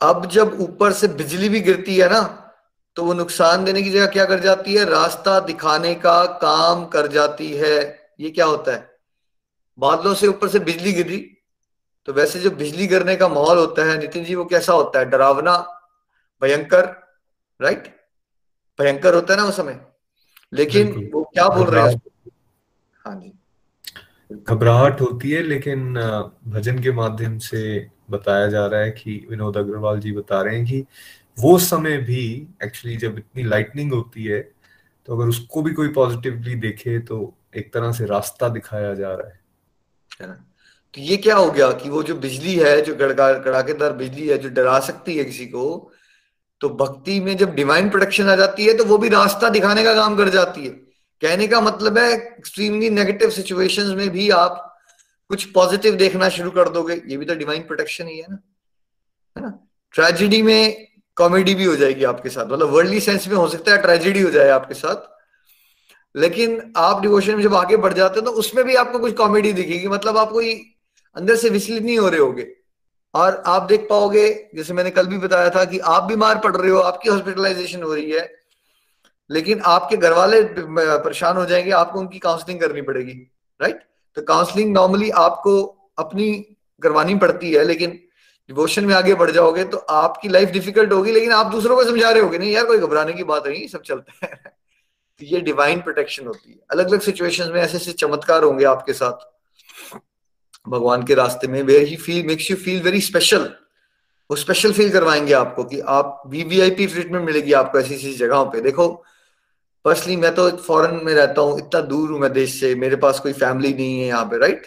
अब 0.00 0.26
जब 0.28 0.56
ऊपर 0.60 0.92
से 0.92 1.08
बिजली 1.10 1.48
भी 1.48 1.60
गिरती 1.60 1.96
है 1.96 2.08
ना 2.10 2.45
तो 2.96 3.04
वो 3.04 3.14
नुकसान 3.14 3.64
देने 3.64 3.82
की 3.82 3.90
जगह 3.90 4.06
क्या 4.06 4.24
कर 4.24 4.40
जाती 4.40 4.74
है? 4.74 4.84
रास्ता 4.84 5.38
दिखाने 5.40 5.94
का 5.94 6.24
काम 6.42 6.84
कर 6.86 7.06
जाती 7.06 7.52
है। 7.56 7.78
ये 8.20 8.30
क्या 8.30 8.44
होता 8.44 8.72
है? 8.72 8.94
बादलों 9.78 10.14
से 10.14 10.26
ऊपर 10.26 10.48
से 10.48 10.58
बिजली 10.60 10.92
गिरी 10.92 11.18
तो 12.08 12.12
वैसे 12.12 12.40
जो 12.40 12.50
बिजली 12.50 12.86
गिरने 12.86 13.16
का 13.16 13.28
माहौल 13.28 13.58
होता 13.58 13.84
है 13.84 13.98
नितिन 13.98 14.24
जी 14.24 14.34
वो 14.34 14.44
कैसा 14.44 14.72
होता 14.72 14.98
है? 14.98 15.04
डरावना 15.04 15.56
भयंकर 16.42 16.84
राइट 17.60 17.94
भयंकर 18.78 19.14
होता 19.14 19.34
है 19.34 19.40
ना 19.40 19.46
उस 19.46 19.56
समय। 19.56 19.80
लेकिन 20.52 21.10
वो 21.14 21.22
क्या 21.24 21.48
बोल 21.48 21.66
रहे 21.66 21.82
हैं? 21.82 22.00
हाँ 23.04 23.20
जी। 23.20 23.32
घबराहट 24.32 25.00
होती 25.00 25.30
है 25.30 25.42
लेकिन 25.42 25.94
भजन 26.46 26.82
के 26.82 26.92
माध्यम 26.92 27.38
से 27.38 27.90
बताया 28.10 28.46
जा 28.46 28.66
रहा 28.66 28.80
है 28.80 28.90
कि 28.90 29.26
विनोद 29.30 29.56
अग्रवाल 29.56 30.00
जी 30.00 30.12
बता 30.12 30.40
रहे 30.42 30.56
हैं 30.56 30.66
कि 30.66 30.84
वो 31.38 31.58
समय 31.58 31.96
भी 31.98 32.48
एक्चुअली 32.64 32.96
जब 32.96 33.18
इतनी 33.18 33.42
लाइटनिंग 33.42 33.92
होती 33.92 34.24
है 34.24 34.40
तो 35.06 35.16
अगर 35.16 35.28
उसको 35.28 35.62
भी 35.62 35.72
कोई 35.72 35.88
पॉजिटिवली 35.88 36.54
देखे 36.54 36.98
तो 36.98 37.38
एक 37.56 37.72
तरह 37.74 37.92
से 37.92 38.06
रास्ता 38.06 38.48
दिखाया 38.48 38.94
जा 38.94 39.12
रहा 39.14 39.28
है। 39.28 39.40
है 40.20 40.26
ना? 40.28 40.34
तो 40.94 41.00
ये 41.00 41.16
क्या 41.16 41.36
हो 41.36 41.50
गया 41.50 41.70
कि 41.72 41.90
वो 41.90 42.02
जो 42.02 42.14
बिजली 42.14 42.54
है, 42.54 42.80
जो 42.82 42.94
कड़ाकेदार 42.96 43.92
बिजली 43.92 44.28
है, 44.28 44.38
जो 44.38 44.48
डरा 44.48 44.78
सकती 44.80 45.16
है 45.18 45.24
किसी 45.24 45.46
को 45.46 45.92
तो 46.60 46.68
भक्ति 46.68 47.20
में 47.20 47.36
जब 47.36 47.54
डिवाइन 47.54 47.90
प्रोटेक्शन 47.90 48.28
आ 48.28 48.36
जाती 48.36 48.66
है 48.66 48.76
तो 48.76 48.84
वो 48.84 48.98
भी 48.98 49.08
रास्ता 49.08 49.48
दिखाने 49.48 49.84
का 49.84 49.94
काम 49.94 50.16
कर 50.16 50.28
जाती 50.28 50.64
है। 50.64 50.70
कहने 51.22 51.46
का 51.48 51.60
मतलब 51.60 51.98
है 51.98 52.12
एक्सट्रीमली 52.12 52.90
नेगेटिव 52.90 53.30
सिचुएशंस 53.30 53.94
में 53.96 54.08
भी 54.10 54.30
आप 54.30 54.78
कुछ 55.28 55.44
पॉजिटिव 55.44 55.94
देखना 55.96 56.28
शुरू 56.28 56.50
कर 56.50 56.68
दोगे। 56.68 56.94
ये 57.06 57.16
भी 57.16 57.24
तो 57.24 57.34
डिवाइन 57.34 57.62
प्रोटेक्शन 57.62 58.06
ही 58.06 58.18
है 58.18 58.26
ना? 58.30 58.38
है 59.36 59.42
ना? 59.42 59.58
ट्रेजिडी 59.92 60.42
में 60.42 60.95
कॉमेडी 61.16 61.54
भी 61.54 61.64
हो 61.64 61.76
जाएगी 61.76 62.04
आपके 62.04 62.28
साथ। 62.28 62.46
मतलब 62.46 62.70
वर्ल्डली 62.70 63.00
सेंस 63.00 63.28
में 63.28 63.36
हो 63.36 63.48
सकता 63.48 63.72
है 63.72 63.80
ट्रेजिडी 63.82 64.20
हो 64.20 64.30
जाए 64.30 64.48
आपके 64.50 64.74
साथ। 64.74 65.14
लेकिन 66.14 66.72
आप 66.76 67.00
डिवोशन 67.02 67.34
में 67.34 67.42
जब 67.42 67.54
आगे 67.54 67.76
बढ़ 67.76 67.92
जाते 67.92 68.20
हैं 68.20 68.24
तो 68.24 68.32
उसमें 68.32 68.64
भी 68.64 68.74
आपको 68.74 68.98
कुछ 68.98 69.14
कॉमेडी 69.16 69.52
दिखेगी। 69.52 69.88
मतलब 69.88 70.18
आप 70.18 70.30
कोई 70.30 70.54
अंदर 71.16 71.36
से 71.36 71.48
विचलित 71.50 71.82
नहीं 71.82 71.98
हो 71.98 72.08
रहे 72.08 72.20
होगे। 72.20 72.46
और 73.14 73.42
आप 73.46 73.62
देख 73.62 73.86
पाओगे, 73.90 74.28
जैसे 74.54 74.74
मैंने 74.74 74.90
कल 74.90 75.06
भी 75.06 75.18
बताया 75.18 75.50
था 75.50 75.64
कि 75.64 75.78
आप 75.78 76.02
बीमार 76.02 76.38
पड़ 76.38 76.56
रहे 76.56 76.70
हो, 76.70 76.78
आपकी 76.78 77.08
हॉस्पिटलाइजेशन 77.08 77.82
हो 77.82 77.94
रही 77.94 78.10
है। 78.10 78.30
लेकिन 79.30 79.60
आपके 79.66 79.96
घर 79.96 80.12
वाले 80.12 80.42
परेशान 80.42 81.36
हो 81.36 81.44
जाएँगे, 81.46 81.70
आपको 81.70 82.00
उनकी 82.00 82.18
काउंसलिंग 82.18 82.60
करनी 82.60 82.82
पड़ेगी 82.82 83.12
राइट 83.60 83.80
तो 84.16 84.22
काउंसलिंग 84.22 84.72
नॉर्मली 84.74 85.10
आपको 85.10 85.62
अपनी 85.98 86.32
करवानी 86.82 87.14
पड़ती 87.14 87.52
है, 87.52 87.64
लेकिन 87.64 87.98
डिवोशन 88.48 88.84
में 88.84 88.94
आगे 88.94 89.14
बढ़ 89.14 89.30
जाओगे 89.30 89.64
तो 89.64 89.78
आपकी 89.78 90.28
लाइफ 90.28 90.48
डिफ़िकल्ट 90.48 90.92
होगी, 90.92 91.12
लेकिन 91.12 91.32
आप 91.32 91.46
दूसरों 91.46 91.76
को 91.76 91.84
समझा 91.84 92.10
रहे 92.10 92.22
होगे, 92.22 92.38
नहीं 92.38 92.52
यार, 92.52 92.64
कोई 92.64 92.78
घबराने 92.78 93.12
की 93.12 93.24
बात 93.24 93.46
नहीं, 93.46 93.66
सब 93.68 93.82
चलता 93.82 94.26
है। 94.26 94.34
तो 95.20 95.24
ये 95.26 95.40
डिवाइन 95.40 95.80
प्रोटेक्शन 95.80 96.26
होती 96.26 96.50
है। 96.50 96.58
अलग 96.70 96.88
अलग 96.88 97.00
सिचुएशंस 97.00 97.48
में 97.48 97.60
ऐसे 97.60 97.76
ऐसे 97.76 97.92
चमत्कार 97.92 98.44
होंगे 98.44 98.64
आपके 98.64 98.92
साथ। 98.92 99.98
भगवान 100.66 101.02
के 101.02 101.14
रास्ते 101.14 101.46
में 101.46 101.62
where 101.62 101.86
he 101.88 101.96
feel 101.96 102.26
makes 102.26 102.50
you 102.50 102.56
feel 102.56 102.82
very 102.82 103.00
special 103.00 103.50
वो 104.30 104.36
स्पेशल 104.36 104.72
फील 104.72 104.90
करवाएँगे 104.92 105.32
आपको 105.32 105.64
कि 105.64 105.80
आप 105.80 106.22
वीवीआईपी 106.26 106.86
ट्रीटमेंट 106.86 107.24
मिलेगी 107.24 107.52
आपको 107.52 107.78
ऐसी 107.80 107.94
ऐसी 107.94 108.12
जगहों 108.14 108.46
पे। 108.46 108.60
देखो 108.60 108.88
पर्सनली 109.84 110.16
मैं 110.16 110.34
तो 110.34 110.48
फॉरेन 110.58 111.00
में 111.04 111.12
रहता 111.14 111.40
हूँ, 111.40 111.58
इतना 111.58 111.80
दूर 111.80 112.10
हूँ 112.10 112.18
मैं 112.20 112.32
देश 112.32 112.60
से, 112.60 112.74
मेरे 112.74 112.96
पास 112.96 113.20
कोई 113.20 113.32
फैमिली 113.32 113.72
नहीं 113.74 114.00
है 114.00 114.06
यहाँ 114.06 114.24
पे 114.24 114.38
राइट 114.38 114.66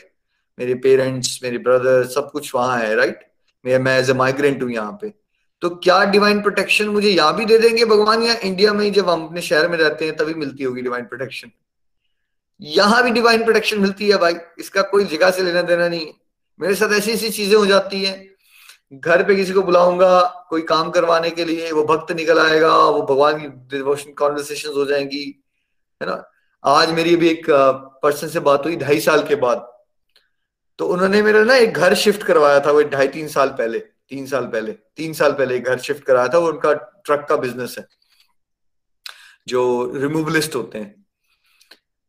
मेरे 0.58 0.76
पेरेंट्स 0.76 1.40
मेरे 1.44 1.58
ब्रदर 1.58 2.06
सब 2.08 2.30
कुछ 2.32 2.54
वहाँ 2.56 2.78
है 2.78 2.96
राइट 2.96 3.29
मैं 3.66 3.98
एज 4.00 4.10
ए 4.10 4.14
माइग्रेंट 4.14 4.64
हूँ 4.64 4.72
यहाँ 4.72 4.98
पे। 5.02 5.14
तो 5.62 5.70
क्या 5.70 6.04
डिवाइन 6.06 6.42
प्रोटेक्शन 6.42 6.88
मुझे 6.88 7.10
यहाँ 7.10 7.36
भी 7.36 7.46
दे 7.46 7.58
देंगे? 7.58 7.86
भगवान 7.86 8.24
या 8.24 8.36
इंडिया 8.44 8.74
में 8.74 8.92
जब 8.94 9.10
हम 9.10 9.26
अपने 9.26 9.42
शहर 9.42 9.68
में 9.68 9.78
रहते 9.78 10.06
हैं, 10.06 10.16
तभी 10.16 10.34
मिलती 10.34 10.64
होगी 10.64 10.82
डिवाइन 10.82 11.06
प्रोटेक्शन 11.06 11.52
यहाँ 12.62 13.04
भी 13.04 13.12
डिवाइन 13.12 13.44
प्रोटेक्शन 13.44 13.80
मिलती 13.80 14.10
है 14.10 14.18
भाई। 14.18 14.34
इसका 14.60 14.82
कोई 14.82 15.04
जगह 15.06 15.32
से 15.32 15.44
लेना 15.44 15.62
देना 15.62 15.88
नहीं 15.88 16.06
है। 16.06 16.14
मेरे 16.60 16.76
साथ 16.76 16.94
ऐसी 16.94 17.12
ऐसी 17.12 17.30
चीज़ें 17.30 17.56
हो 17.58 17.66
जाती 17.66 18.04
है। 18.04 18.28
घर 18.94 19.24
पे 19.24 19.36
किसी 19.36 19.54
को 19.54 19.62
बुलाऊँगा, 19.62 20.22
कोई 20.50 20.62
काम 20.62 20.90
करवाने 20.90 21.30
के 21.30 21.46
लिए, 21.46 21.72
वो 21.72 21.84
भक्त 21.84 22.12
निकल 22.12 22.40
आएगा, 22.40 22.74
वो 22.76 23.02
भगवान 23.02 23.40
की 23.42 23.48
डिवोशन 23.78 24.12
कॉन्वर्सेशन 24.12 24.70
हो 24.70 24.86
जाएँगी, 24.86 25.24
है 26.02 26.08
ना? 26.08 26.24
आज 26.64 26.92
मेरी 26.92 27.16
भी 27.16 27.30
एक 27.30 27.46
पर्सन 28.04 28.28
से 28.28 28.40
बात 28.40 28.66
हुई, 28.66 28.76
ढाई 28.76 29.00
साल 29.00 29.24
के 29.28 29.36
बाद। 29.36 29.68
तो 30.80 30.86
उन्होंने 30.88 31.22
मेरा 31.22 31.44
ना 31.44 31.56
एक 31.58 31.74
घर 31.74 31.94
शिफ्ट 31.98 32.24
करवाया 32.24 32.60
था 32.60 32.72
वो 32.72 32.82
ढाई 32.90 33.08
तीन 33.10 33.28
साल 33.30 33.50
पहले, 33.52 33.80
तीन 33.80 34.26
साल 34.26 34.46
पहले, 34.48 34.72
तीन 34.72 35.14
साल 35.14 35.34
पहले 35.34 35.56
एक 35.56 35.64
घर 35.64 35.80
शिफ्ट 35.80 36.04
कराया 36.04 36.28
था, 36.28 36.38
वो 36.38 36.48
उनका 36.48 36.74
ट्रक 36.74 37.26
का 37.30 37.36
बिज़नेस 37.38 37.76
है, 37.80 37.86
जो 39.48 39.92
रिमूवलिस्ट 39.96 40.56
होते 40.56 40.78
हैं। 40.78 40.96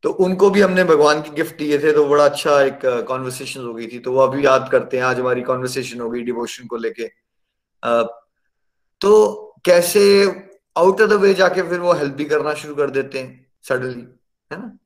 तो 0.04 0.10
उनको 0.24 0.50
भी 0.50 0.60
हमने 0.60 0.84
भगवान 0.84 1.20
की 1.22 1.30
गिफ्ट 1.32 1.56
दिए 1.58 1.78
थे 1.78 1.92
तो 1.92 2.06
बड़ा 2.08 2.24
अच्छा 2.24 2.60
एक 2.62 2.80
कॉन्वर्सेशन 3.08 3.60
हो 3.60 3.72
गई 3.74 3.86
थी 3.86 3.98
तो 3.98 4.12
वो 4.12 4.20
अभी 4.20 4.44
याद 4.46 4.68
करते 4.72 4.96
हैं, 4.96 5.04
आज 5.04 5.18
हमारी 5.20 5.42
कॉन्वर्सेशन 5.42 6.00
हो 6.00 6.10
गई 6.10 6.22
डिवोशन 6.22 6.66
को 6.66 6.76
लेके। 6.76 7.08
तो 9.00 9.10
कैसे 9.64 10.02
आउट 10.76 11.00
ऑफ़ 11.00 11.10
द 11.10 11.20
वे 11.22 11.32
जाके 11.34 11.62
फिर 11.68 11.78
वो 11.80 11.92
हेल्प 11.92 12.14
भी 12.14 12.24
करना 12.26 12.54
शुरू 12.54 12.74
कर 12.74 12.90
देते 12.90 13.18
हैं 13.18 13.46
सडनली 13.68 14.06
है 14.50 14.58
ना? 14.58 14.76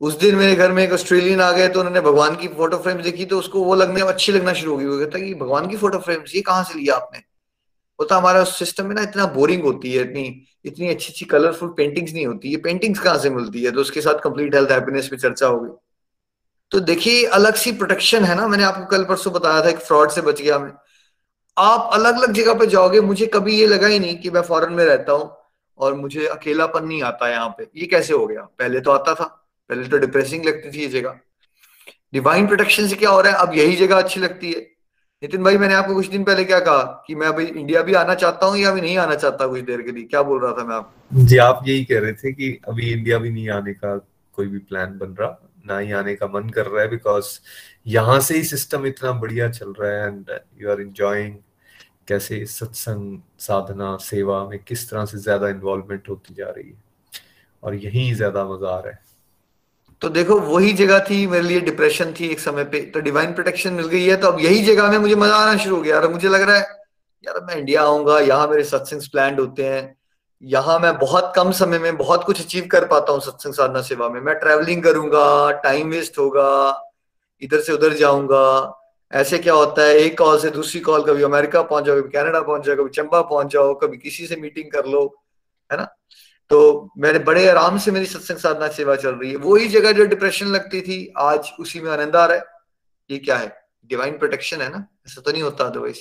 उस 0.00 0.18
दिन 0.18 0.34
मेरे 0.34 0.54
घर 0.54 0.72
में 0.72 0.82
एक 0.82 0.92
ऑस्ट्रेलियन 0.92 1.40
आ 1.40 1.50
गए 1.52 1.68
तो 1.68 1.80
उन्होंने 1.80 2.00
भगवान 2.00 2.34
की 2.36 2.48
फ़ोटो 2.48 2.78
फ्रेम्स 2.78 3.04
देखी 3.04 3.24
तो 3.26 3.38
उसको 3.38 3.62
वो 3.64 3.74
लगने 3.74 4.00
अच्छी 4.02 4.32
लगना 4.32 4.52
शुरू 4.52 4.72
हो 4.72 4.76
गई। 4.78 4.86
वो 4.86 4.98
कहता 4.98 5.18
कि 5.18 5.32
भगवान 5.34 5.68
की 5.68 5.76
फ़ोटो 5.76 5.98
फ्रेम्स 5.98 6.34
ये 6.34 6.40
कहाँ 6.42 6.64
से 6.64 6.78
लिया 6.78 6.94
आपने? 6.96 7.18
वो 7.98 8.04
तो 8.06 8.14
हमारा 8.14 8.42
सिस्टम 8.44 8.86
में 8.86 8.94
ना 8.94 9.02
इतना 9.02 9.26
बोरिंग 9.34 9.62
होती 9.64 9.92
है, 9.92 10.02
इतनी 10.02 10.46
इतनी 10.64 10.88
अच्छी 10.88 11.12
अच्छी 11.12 11.24
कलरफुल 11.26 11.68
पेंटिंग्स 11.76 12.12
नहीं 12.12 12.26
होती। 12.26 12.48
ये 12.48 12.56
पेंटिंग्स 12.58 13.00
कहाँ 13.00 13.18
से 13.18 13.30
मिलती 13.30 13.62
है? 13.64 13.70
तो 13.70 13.80
उसके 13.80 14.00
साथ 14.00 14.20
कंप्लीट 14.20 14.54
हेल्थ 14.54 14.70
हैप्पीनेस 14.70 15.08
पे 15.08 15.16
चर्चा 15.16 15.46
होगी 15.46 15.70
तो 16.72 16.80
देखिए, 16.82 17.24
अलग 17.26 17.54
सी 17.54 17.72
प्रोटेक्शन 17.72 18.24
है 18.24 18.34
ना। 18.36 18.46
मैंने 18.48 18.64
आपको 18.64 18.86
कल 18.86 19.04
परसों 19.04 19.32
बताया 19.32 19.62
था 19.64 19.68
एक 19.68 19.78
फ्रॉड 19.80 20.10
से 20.10 20.20
बच 20.22 20.40
गया 20.40 20.58
मैं। 20.58 20.72
आप 21.56 21.90
अलग 21.94 22.16
अलग 22.16 22.32
जगह 22.32 22.54
पे 22.54 22.66
जाओगे, 22.66 23.00
मुझे 23.02 23.26
कभी 23.26 23.58
ये 23.60 23.66
लगा 23.66 23.86
ही 23.86 23.98
नहीं 23.98 24.16
कि 24.18 24.30
मैं 24.30 24.42
फॉरन 24.42 24.72
में 24.72 24.84
रहता 24.84 25.12
हूँ 25.12 25.30
और 25.78 25.94
मुझे 25.94 26.26
अकेलापन 26.26 26.84
नहीं 26.84 27.02
आता 27.02 27.28
यहाँ 27.28 27.48
पे। 27.58 27.68
ये 27.76 27.86
कैसे 27.86 28.14
हो 28.14 28.26
गया? 28.26 28.42
पहले 28.58 28.80
तो 28.80 28.90
आता 28.90 29.14
था। 29.14 29.45
पहले 29.70 29.88
तो 29.88 29.98
डिप्रेसिंग 29.98 30.44
लगती 30.44 30.70
थी 30.70 30.82
ये 30.82 30.88
जगह। 30.90 31.18
डिवाइन 32.12 32.46
प्रोटेक्शन 32.46 32.86
से 32.88 32.96
क्या 32.96 33.10
हो 33.10 33.20
रहा 33.20 33.32
है? 33.32 33.38
अब 33.38 33.54
यही 33.54 33.76
जगह 33.76 33.96
अच्छी 33.96 34.20
लगती 34.20 34.52
है। 34.52 34.60
नितिन 35.22 35.44
भाई, 35.44 35.56
मैंने 35.58 35.74
आपको 35.74 35.94
कुछ 35.94 36.08
दिन 36.08 36.24
पहले 36.24 36.44
क्या 36.44 36.58
कहा 36.60 36.82
कि 37.06 37.14
मैं 37.14 37.26
अभी 37.26 37.44
इंडिया 37.44 37.82
भी 37.82 37.94
आना 37.94 38.14
चाहता 38.14 38.46
हूँ 38.46 38.58
या 38.58 38.70
अभी 38.70 38.80
नहीं 38.80 38.96
आना 38.98 39.14
चाहता 39.14 39.46
कुछ 39.46 39.60
देर 39.62 39.82
के 39.82 39.92
लिए? 39.92 40.04
क्या 40.04 40.22
बोल 40.22 40.42
रहा 40.42 40.52
था 40.52 40.64
मैं 40.64 40.74
आप 40.76 40.92
जी, 41.12 41.36
आप 41.38 41.60
यही 41.66 41.84
कह 41.84 42.00
रहे 42.00 42.12
थे 42.12 42.32
कि 42.32 42.58
अभी 42.68 42.92
इंडिया 42.92 43.18
भी 43.18 43.30
नहीं 43.30 43.48
आने 43.50 43.72
का 43.74 43.96
कोई 44.34 44.46
भी 44.46 44.58
प्लान 44.60 44.98
बन 44.98 45.14
रहा, 45.20 45.38
ना 45.66 45.78
ही 45.78 45.92
आने 45.92 46.14
का 46.14 46.26
मन 46.26 46.48
कर 46.50 46.66
रहा 46.66 46.82
है 46.82 46.88
बिकॉज़ 46.88 47.38
यहाँ 47.86 48.18
से 48.20 48.36
ही 48.36 48.44
सिस्टम 48.44 48.86
इतना 48.86 49.12
बढ़िया 49.20 49.48
चल 49.50 49.72
रहा 49.80 49.90
है 49.92 50.06
एंड 50.06 50.30
यू 50.60 50.70
आर 50.70 50.80
इंजॉइंग 50.80 51.34
कैसे 52.08 52.44
सत्संग, 52.46 53.18
साधना, 53.38 53.96
सेवा 54.02 54.44
में 54.48 54.58
किस 54.58 54.88
तरह 54.90 55.04
से 55.04 55.18
ज़्यादा 55.18 55.48
इन्वॉल्वमेंट 55.48 56.08
होती 56.08 56.34
जा 56.34 56.48
रही 56.48 56.68
है। 56.68 56.84
और 57.62 57.74
यही 57.74 58.12
ज़्यादा 58.14 58.44
मज़ा 58.44 58.68
आ 58.68 58.78
रहा 58.80 58.92
है। 58.92 59.00
तो 60.02 60.08
देखो, 60.10 60.38
वही 60.40 60.72
जगह 60.74 60.98
थी, 61.00 61.26
मेरे 61.26 61.44
लिए 61.44 61.60
डिप्रेशन 61.62 62.12
थी 62.20 62.28
एक 62.28 62.40
समय 62.40 62.64
पे 62.64 62.80
तो 62.90 63.00
डिवाइन 63.00 63.32
प्रोटेक्शन 63.34 63.72
मिल 63.72 63.86
गई 63.88 64.04
है 64.04 64.16
तो 64.16 64.28
अब 64.28 64.40
यही 64.40 64.62
जगह 64.64 64.90
में 64.90 64.98
मुझे 64.98 65.14
मज़ा 65.16 65.36
आना 65.36 65.56
शुरू 65.58 65.76
हो 65.76 65.82
गया। 65.82 66.00
और 66.00 66.08
मुझे 66.12 66.28
लग 66.28 66.42
रहा 66.42 66.56
है, 66.56 66.66
यार 67.24 67.40
मैं 67.44 67.56
इंडिया 67.56 67.82
आऊँगा, 67.82 68.18
यहाँ 68.20 68.48
मेरे 68.48 68.64
सत्संग 68.64 69.02
प्लान 69.12 69.38
होते 69.38 69.64
हैं, 69.64 69.96
यहाँ 70.42 70.78
मैं 70.78 70.96
बहुत 70.98 71.32
कम 71.36 71.50
समय 71.52 71.78
में 71.78 71.96
बहुत 71.96 72.24
कुछ 72.24 72.40
अचीव 72.40 72.66
कर 72.72 72.86
पाता 72.86 73.12
हूँ 73.12 73.20
सत्संग 73.20 73.54
साधना 73.54 73.82
सेवा 73.82 74.08
में। 74.08 74.20
मैं 74.20 74.34
ट्रेवलिंग 74.38 74.82
करूँगा 74.82 75.50
टाइम 75.62 75.90
वेस्ट 75.90 76.18
होगा, 76.18 76.82
इधर 77.42 77.60
से 77.60 77.72
उधर 77.72 77.92
जाऊँगा, 77.94 78.82
ऐसे 79.12 79.38
क्या 79.38 79.54
होता 79.54 79.82
है, 79.82 79.94
एक 79.96 80.18
कॉल 80.18 80.38
से 80.38 80.50
दूसरी 80.50 80.80
कॉल 80.80 81.02
कभी 81.04 81.22
अमेरिका 81.22 81.62
पहुँच 81.62 81.84
जाओ, 81.84 82.00
कभी 82.00 82.10
कनाडा 82.10 82.40
पहुँच 82.40 82.64
जाओ, 82.64 82.76
कभी 82.76 82.90
चंबा 82.94 83.20
पहुँच 83.22 83.52
जाओ, 83.52 83.74
कभी 83.74 83.96
किसी 83.96 84.26
से 84.26 84.36
मीटिंग 84.36 84.70
कर 84.70 84.86
लो, 84.86 85.04
है 85.70 85.78
ना? 85.78 85.88
तो 86.50 86.90
मेरे 86.98 87.18
बड़े 87.18 87.48
आराम 87.48 87.78
से 87.78 87.90
मेरी 87.90 88.06
सत्संग 88.06 88.36
साधना 88.36 88.68
सेवा 88.68 88.96
चल 88.96 89.10
रही 89.10 89.30
है। 89.30 89.36
वही 89.36 89.68
जगह 89.68 89.92
जो 89.92 90.04
डिप्रेशन 90.04 90.46
लगती 90.46 90.80
थी, 90.80 91.12
आज 91.18 91.52
उसी 91.60 91.80
में 91.80 91.90
आनंद 91.90 92.16
आ 92.16 92.24
रहा 92.26 92.36
है। 92.36 92.44
ये 93.10 93.18
क्या 93.18 93.36
है? 93.36 93.48
डिवाइन 93.90 94.18
प्रोटेक्शन 94.18 94.62
है 94.62 94.68
ना? 94.68 94.86
ऐसा 95.08 95.20
तो 95.20 95.32
नहीं 95.32 95.42
होता 95.42 95.64
अदरवाइज़ 95.64 95.98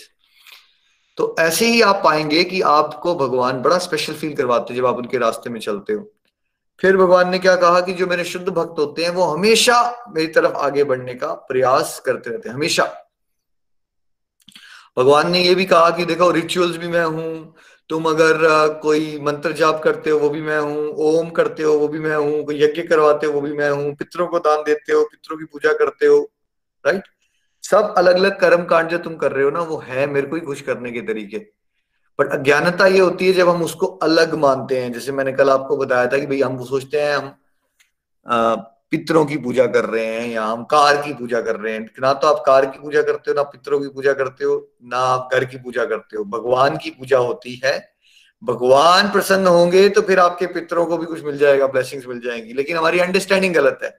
तो 1.18 1.36
ऐसे 1.40 1.66
ही 1.66 1.82
आप 1.82 2.02
पाएँगे 2.04 2.44
कि 2.44 2.62
आपको 2.62 3.14
भगवान 3.16 3.62
बड़ा 3.62 3.78
स्पेशल 3.78 4.14
फील 4.14 4.36
करवाते 4.36 4.74
जब 4.75 4.86
आप 4.86 4.96
उनके 4.96 5.18
रास्ते 5.18 5.50
में 5.50 5.60
चलते 5.60 5.94
हो। 5.94 6.12
फिर 6.80 6.98
भगवान 6.98 7.30
ने 7.30 7.40
क्या 7.40 7.56
कहा 7.56 7.82
कि 7.82 7.94
जो 7.94 8.08
मेरे 8.08 8.24
शुद्ध 8.24 8.48
भक्त 8.50 8.80
होते 8.80 9.04
हैं, 9.04 9.10
वो 9.10 9.24
हमेशा 9.24 10.06
मेरी 10.16 10.28
तरफ़ 10.28 10.54
आगे 10.54 10.84
बढ़ने 10.84 11.14
का 11.14 11.34
प्रयास 11.34 12.00
करते 12.06 12.30
रहते 12.30 12.50
हैं, 12.50 12.56
हमेशा। 12.56 12.84
भगवान 14.98 15.32
ने 15.32 15.44
ये 15.44 15.56
भी 15.56 15.66
कहा 15.66 15.90
कि 15.90 16.06
देखो 16.06 16.30
रिचुअल्स 16.32 16.78
भी 16.78 16.88
मैं 16.88 17.06
हूँ 17.06 17.56
तुम 17.89 18.06
अगर 18.06 18.38
कोई 18.82 19.20
मंत्र 19.22 19.51
जाप 19.51 19.82
करते 19.84 20.10
हो, 20.10 20.20
वो 20.20 20.30
भी 20.30 20.42
मैं 20.42 20.60
हूँ, 20.60 20.88
ओम 21.08 21.30
करते 21.30 21.63
हो, 21.63 21.74
वो 21.74 21.88
भी 21.88 22.00
मैं 22.00 22.15
हूँ, 22.15 22.44
कोई 22.46 22.62
यज्ञ 22.63 22.84
करवाते 22.84 23.27
हो, 23.27 23.34
वो 23.34 23.42
भी 23.42 23.54
मैं 23.54 23.70
हूँ, 23.70 23.94
पितरों 23.96 24.27
को 24.27 24.39
दान 24.39 24.63
देते 24.63 24.94
हो, 24.94 25.04
पितरों 25.04 25.38
की 25.38 25.46
पूजा 25.46 25.74
करते 25.74 26.06
हो 26.06 26.20
राइट 26.86 27.04
सब 27.63 27.94
अलग 27.98 28.15
अलग 28.15 28.39
कर्म 28.39 28.63
कांड 28.65 28.89
जो 28.89 28.98
तुम 28.98 29.15
कर 29.15 29.32
रहे 29.32 29.44
हो 29.44 29.50
ना, 29.51 29.60
वो 29.62 29.77
है 29.77 30.06
मेरे 30.08 30.27
को 30.27 30.36
ही 30.36 30.42
खुश 30.42 30.62
करने 30.62 30.92
के 30.92 31.01
तरीके। 31.01 31.38
बट 32.20 32.32
अज्ञानता 32.32 32.86
ये 32.88 33.00
होती 33.00 33.27
है 33.27 33.34
जब 33.34 33.50
हम 33.50 33.63
उसको 33.63 33.88
अलग 34.04 34.34
मानते 34.36 34.80
हैं, 34.82 34.92
जैसे 34.94 35.12
मैंने 35.12 35.32
कल 35.34 35.50
आपको 35.50 35.77
बताया 35.77 36.08
था 36.08 36.18
कि 36.18 36.25
भाई 36.25 36.42
हम 36.42 36.63
सोचते 36.65 37.01
हैं, 37.01 37.15
हम 37.15 38.65
पितरों 38.96 39.25
की 39.25 39.38
पूजा 39.38 39.66
कर 39.68 39.86
रहे 39.86 40.06
हैं 40.06 40.28
या 40.28 40.44
हम 40.44 40.64
कार 40.64 41.02
की 41.02 41.14
पूजा 41.14 41.42
कर 41.42 41.56
रहे 41.56 41.74
हैं, 41.74 41.90
ना 42.00 42.14
तो 42.14 42.28
आप 42.28 42.44
कार 42.46 42.66
की 42.66 42.80
पूजा 42.80 43.02
करते 43.02 43.32
हो, 43.32 43.36
ना 43.36 43.44
पितरों 43.44 43.80
की 43.80 43.88
पूजा 43.88 44.14
करते 44.14 44.46
हो, 44.46 44.56
ना 44.84 44.98
आप 44.98 45.30
घर 45.34 45.46
की 45.46 45.58
पूजा 45.58 45.86
करते 45.86 46.18
हो। 46.18 46.24
भगवान 46.24 46.78
की 46.78 46.90
पूजा 46.90 47.18
होती 47.18 47.62
है। 47.66 47.74
भगवान 48.44 49.10
प्रसन्न 49.12 49.48
होंगे 49.48 49.88
तो 49.90 50.02
फिर 50.02 50.20
आपके 50.20 50.48
पितरों 50.48 50.86
को 50.86 50.98
भी 50.98 51.06
कुछ 51.06 51.24
मिल 51.24 51.38
जाएगा 51.38 51.68
ब्लेसिंग्स 51.68 52.08
मिल 52.08 52.20
जाएँगी। 52.20 52.54
लेकिन 52.54 52.78
हमारी 52.78 53.00
अंडरस्टैंडिंग 53.00 53.54
गलत 53.54 53.80
है। 53.84 53.90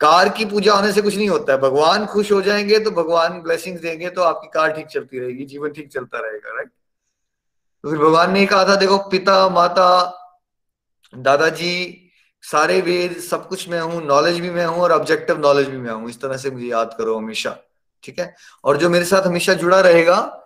कार 0.00 0.28
की 0.28 0.44
पूजा 0.44 0.74
होने 0.74 0.92
से 0.92 1.02
कुछ 1.02 1.16
नहीं 1.16 1.28
होता 1.28 1.52
है। 1.52 1.58
भगवान 1.58 2.06
खुश 2.06 2.32
हो 2.32 2.40
जाएँगे 2.42 2.78
तो 2.78 2.90
भगवान 2.90 3.40
ब्लेसिंग्स 3.42 3.80
देंगे 3.80 4.10
तो 4.10 4.22
आपकी 4.22 4.48
कार 4.54 4.72
ठीक 4.72 4.86
चलती 4.86 5.18
रहेगी, 5.18 5.44
जीवन 5.44 5.70
ठीक 5.70 5.88
चलता 5.88 6.18
रहेगा 6.18 6.54
राइट 6.56 6.70
तो 7.84 7.90
फिर 7.90 7.98
भगवान 7.98 8.32
ने 8.32 8.44
कहा 8.46 8.64
था, 8.64 8.74
देखो, 8.76 8.98
पिता, 8.98 9.48
माता, 9.48 9.86
दादाजी 11.14 12.06
सारे 12.42 12.80
वेद, 12.80 13.18
सब 13.18 13.48
कुछ 13.48 13.68
मैं 13.68 13.80
हूँ 13.80 14.02
नॉलेज 14.06 14.40
भी 14.40 14.50
मैं 14.50 14.66
हूँ 14.66 14.78
और 14.78 14.92
ऑब्जेक्टिव 14.92 15.38
नॉलेज 15.38 15.68
भी 15.68 15.78
मैं 15.78 15.92
हूँ। 15.92 16.10
इस 16.10 16.20
तरह 16.20 16.36
से 16.36 16.50
मुझे 16.50 16.66
याद 16.66 16.94
करो 16.98 17.16
हमेशा, 17.16 17.56
ठीक 18.02 18.18
है? 18.18 18.34
और 18.64 18.76
जो 18.76 18.90
मेरे 18.90 19.04
साथ 19.04 19.22
हमेशा 19.22 19.54
जुड़ा 19.54 19.80
रहेगा, 19.80 20.36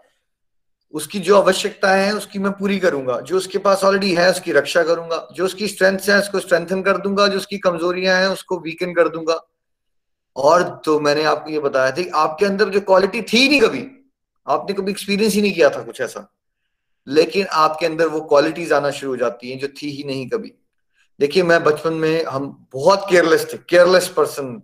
उसकी 0.94 1.18
जो 1.18 1.36
आवश्यकता 1.36 1.94
है, 1.94 2.12
उसकी 2.12 2.38
मैं 2.38 2.52
पूरी 2.52 2.78
करूँगा। 2.78 3.20
जो 3.20 3.36
उसके 3.36 3.58
पास 3.58 3.84
ऑलरेडी 3.84 4.14
है, 4.14 4.30
उसकी 4.30 4.52
रक्षा 4.52 4.82
करूँगा। 4.82 5.28
जो 5.32 5.44
उसकी 5.44 5.68
स्ट्रेंथ 5.68 5.98
है, 5.98 6.18
उसको 6.20 6.40
स्ट्रेंथन 6.40 6.82
कर 6.82 6.98
दूँगा। 6.98 7.26
जो 7.28 7.36
उसकी 7.36 7.58
कमजोरियाँ 7.58 8.20
हैं, 8.20 8.28
उसको 8.28 8.58
वीकन 8.58 8.94
कर 8.94 9.08
दूँगा। 9.08 9.40
और 10.36 10.62
तो 10.84 11.00
मैंने 11.00 11.24
आपको 11.24 11.50
ये 11.50 11.58
बताया 11.58 11.90
था 11.90 12.18
आपके 12.18 12.46
अंदर 12.46 12.68
जो 12.68 12.80
क्वालिटी 12.80 13.22
थी 13.22 13.48
नहीं 13.48 13.60
कभी, 13.60 13.86
आपने 14.46 14.74
कभी 14.74 14.90
एक्सपीरियंस 14.90 15.34
ही 15.34 15.42
नहीं 15.42 15.52
किया 15.52 15.70
था 15.70 15.82
कुछ 15.82 16.00
ऐसा। 16.00 16.28
लेकिन 17.06 17.46
आपके 17.46 17.86
अंदर 17.86 18.06
वो 18.06 18.20
क्वालिटीज 18.20 18.72
आना 18.72 18.90
शुरू 18.90 19.12
हो 19.12 19.16
जाती 19.16 19.50
हैं 19.50 19.58
जो 19.58 19.68
थी 19.68 19.90
ही 19.90 20.04
नहीं 20.04 20.28
कभी। 20.28 20.52
देखिए, 21.20 21.42
मैं 21.42 21.62
बचपन 21.64 21.92
में 21.94 22.24
हम 22.24 22.46
बहुत 22.72 23.06
केयरलेस 23.10 23.46
थे 23.52 23.58
केयरलेस 23.68 24.08
पर्सन 24.08 24.60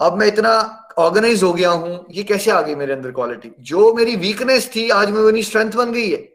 अब 0.00 0.16
मैं 0.18 0.26
इतना 0.26 0.50
ऑर्गेनाइज 0.98 1.42
हो 1.42 1.52
गया 1.52 1.70
हूँ, 1.70 2.04
ये 2.10 2.22
कैसे 2.22 2.50
आ 2.50 2.60
गई 2.60 2.74
मेरे 2.74 2.92
अंदर 2.92 3.10
क्वालिटी 3.10 3.50
जो 3.60 3.92
मेरी 3.94 4.16
वीकनेस 4.16 4.70
थी, 4.76 4.88
आज 4.90 5.10
में 5.10 5.20
मेरी 5.20 5.42
स्ट्रेंथ 5.42 5.72
बन 5.72 5.92
गई 5.92 6.10
है। 6.10 6.28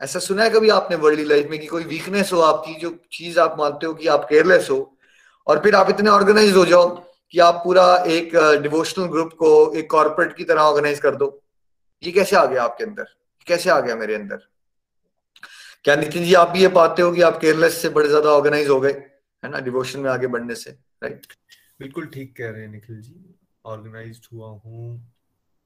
ऐसा 0.00 0.18
सुना 0.18 0.42
है 0.44 0.50
कभी 0.50 0.68
आपने 0.70 0.96
वर्ल्ड 0.96 1.20
लाइफ 1.20 1.48
में 1.50 1.58
कि 1.60 1.66
कोई 1.66 1.84
वीकनेस 1.84 2.32
हो 2.32 2.40
आपकी, 2.40 2.74
जो 2.74 2.94
चीज़ 3.12 3.38
आप 3.40 3.56
मानते 3.58 3.86
हो 3.86 3.94
कि 3.94 4.06
आप 4.08 4.26
केयरलेस 4.28 4.68
हो, 4.70 4.96
और 5.46 5.60
फिर 5.62 5.74
आप 5.74 5.90
इतने 5.90 6.10
ऑर्गेनाइज 6.10 6.56
हो 6.56 6.64
जाओ 6.66 6.88
कि 7.32 7.38
आप 7.38 7.60
पूरा 7.64 7.84
एक 8.08 8.36
डिवोशनल 8.62 9.06
ग्रुप 9.06 9.32
को 9.38 9.50
एक 9.72 9.90
कॉर्पोरेट 9.90 10.36
की 10.36 10.44
तरह 10.44 10.62
ऑर्गेनाइज 10.62 11.00
कर 11.00 11.14
दो? 11.16 11.42
ये 12.02 12.12
कैसे 12.12 12.36
आ 12.36 12.44
गया 12.44 12.62
आपके 12.64 12.84
अंदर? 12.84 13.04
कैसे 13.46 13.70
आ 13.70 13.78
गया 13.80 13.96
मेरे 13.96 14.14
अंदर? 14.14 14.38
क्या 15.84 15.96
नितिन 15.96 16.24
जी 16.24 16.34
आप 16.34 16.48
भी 16.48 16.60
ये 16.62 16.68
पाते 16.68 17.02
हो 17.02 17.12
कि 17.12 17.22
आप 17.22 17.38
केयरलेस 17.40 17.80
से 17.82 17.88
बड़े 17.88 18.08
ज़्यादा 18.08 18.30
ऑर्गेनाइज 18.30 18.68
हो 18.68 18.80
गए 18.80 18.92
है 19.42 19.50
ना 19.50 19.58
डिवोशन 19.60 20.00
में 20.00 20.10
आगे 20.10 20.26
बढ़ने 20.26 20.54
से 20.54 20.70
राइट 21.02 21.26
बिल्कुल 21.80 22.06
ठीक 22.06 22.36
कह 22.36 22.50
रहे 22.50 22.62
हैं 22.62 22.68
निखिल 22.68 23.00
जी। 23.00 23.14
ऑर्गेनाइज 23.64 24.28
हुआ 24.32 24.48
हूँ 24.48 24.96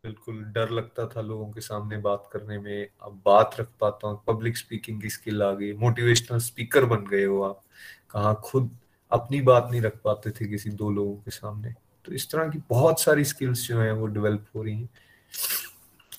बिल्कुल 0.05 0.43
डर 0.55 0.71
लगता 0.71 1.07
था 1.07 1.21
लोगों 1.21 1.51
के 1.53 1.61
सामने 1.61 1.97
बात 1.99 2.29
करने 2.33 2.59
में। 2.59 2.89
अब 3.03 3.21
बात 3.27 3.57
रख 3.61 3.69
पाता 3.81 4.09
हूँ 4.09 4.23
पब्लिक 4.27 4.57
स्पीकिंग 4.57 5.01
की 5.03 5.11
स्किल 5.11 5.43
आ 5.43 5.53
गई 5.53 5.73
मोटिवेशनल 5.73 6.39
स्पीकर 6.39 6.85
बन 6.85 7.05
गए 7.07 7.25
हो 7.25 7.41
आप। 7.43 7.63
कहा 8.11 8.33
खुद 8.45 8.71
अपनी 9.13 9.41
बात 9.41 9.69
नहीं 9.71 9.81
रख 9.81 10.01
पाते 10.05 10.31
थे 10.31 10.49
किसी 10.49 10.71
दो 10.71 10.91
लोगों 10.91 11.15
के 11.15 11.31
सामने। 11.31 11.75
तो 12.05 12.13
इस 12.13 12.31
तरह 12.31 12.49
की 12.49 12.59
बहुत 12.71 13.01
सारी 13.01 13.25
स्किल्स 13.25 13.67
जो 13.69 13.81
है 13.81 13.93
वो 13.93 14.07
डेवलप 14.07 14.47
हो 14.57 14.63
रही 14.63 14.75
हैं। 14.75 14.89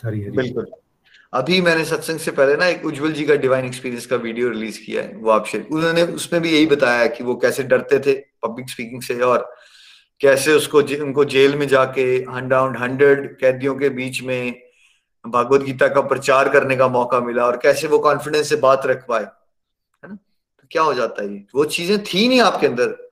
हरी 0.06 0.22
हरी। 0.22 0.38
बिल्कुल। 0.38 0.72
अभी 1.34 1.62
मैंने 1.62 1.86
सत्संग 1.86 2.20
से 2.20 2.32
पहले 2.32 2.56
ना 2.56 2.68
एक 2.68 2.86
उज्जवल 2.86 3.12
जी 3.12 3.26
का 3.26 3.36
डिवाइन 3.36 3.66
एक्सपीरियंस 3.66 4.06
का 4.06 4.16
वीडियो 4.16 4.50
रिलीज़ 4.50 4.80
किया 4.86 5.02
है, 5.04 5.16
वो 5.16 5.30
आप 5.32 5.46
शेयर 5.46 5.68
उन्होंने 5.72 6.04
उसमें 6.04 6.42
भी 6.42 6.52
यही 6.52 6.66
बताया 6.66 7.08
कि 7.08 7.24
वो 7.24 7.36
कैसे 7.36 7.64
डरते 7.64 8.00
थे 8.00 8.14
पब्लिक 8.44 8.70
स्पीकिंग 8.70 9.02
से 9.02 9.20
और 9.22 9.56
कैसे 10.22 10.54
उसको 10.54 10.82
उनको 11.04 11.26
जेल 11.26 11.56
में 11.56 11.68
जाके 11.68 12.24
अराउंड 12.24 12.78
हंड्रेड 12.78 13.38
कैदियों 13.40 13.76
के 13.76 13.90
बीच 13.90 14.22
में 14.24 14.62
भागवत 15.26 15.62
गीता 15.62 15.88
का 15.88 16.02
प्रचार 16.02 16.50
करने 16.50 16.76
का 16.76 16.88
मौका 16.88 17.20
मिला 17.20 17.46
और 17.46 17.58
कैसे 17.58 17.88
वो 17.88 18.00
कॉन्फिडेंस 18.00 18.50
से 18.50 18.56
बात 18.56 18.86
रख 18.86 19.06
पाए, 19.08 19.24
है 19.24 20.10
ना? 20.10 20.16
तो 20.16 20.68
क्या 20.72 20.82
हो 20.82 20.94
जाता 20.94 21.24
है 21.24 21.34
ये? 21.34 21.46
वो 21.56 21.66
चीज़ें 21.66 22.04
थी 22.04 22.28
नहीं 22.28 22.42
आपके 22.42 22.68
अंदर। 22.68 23.07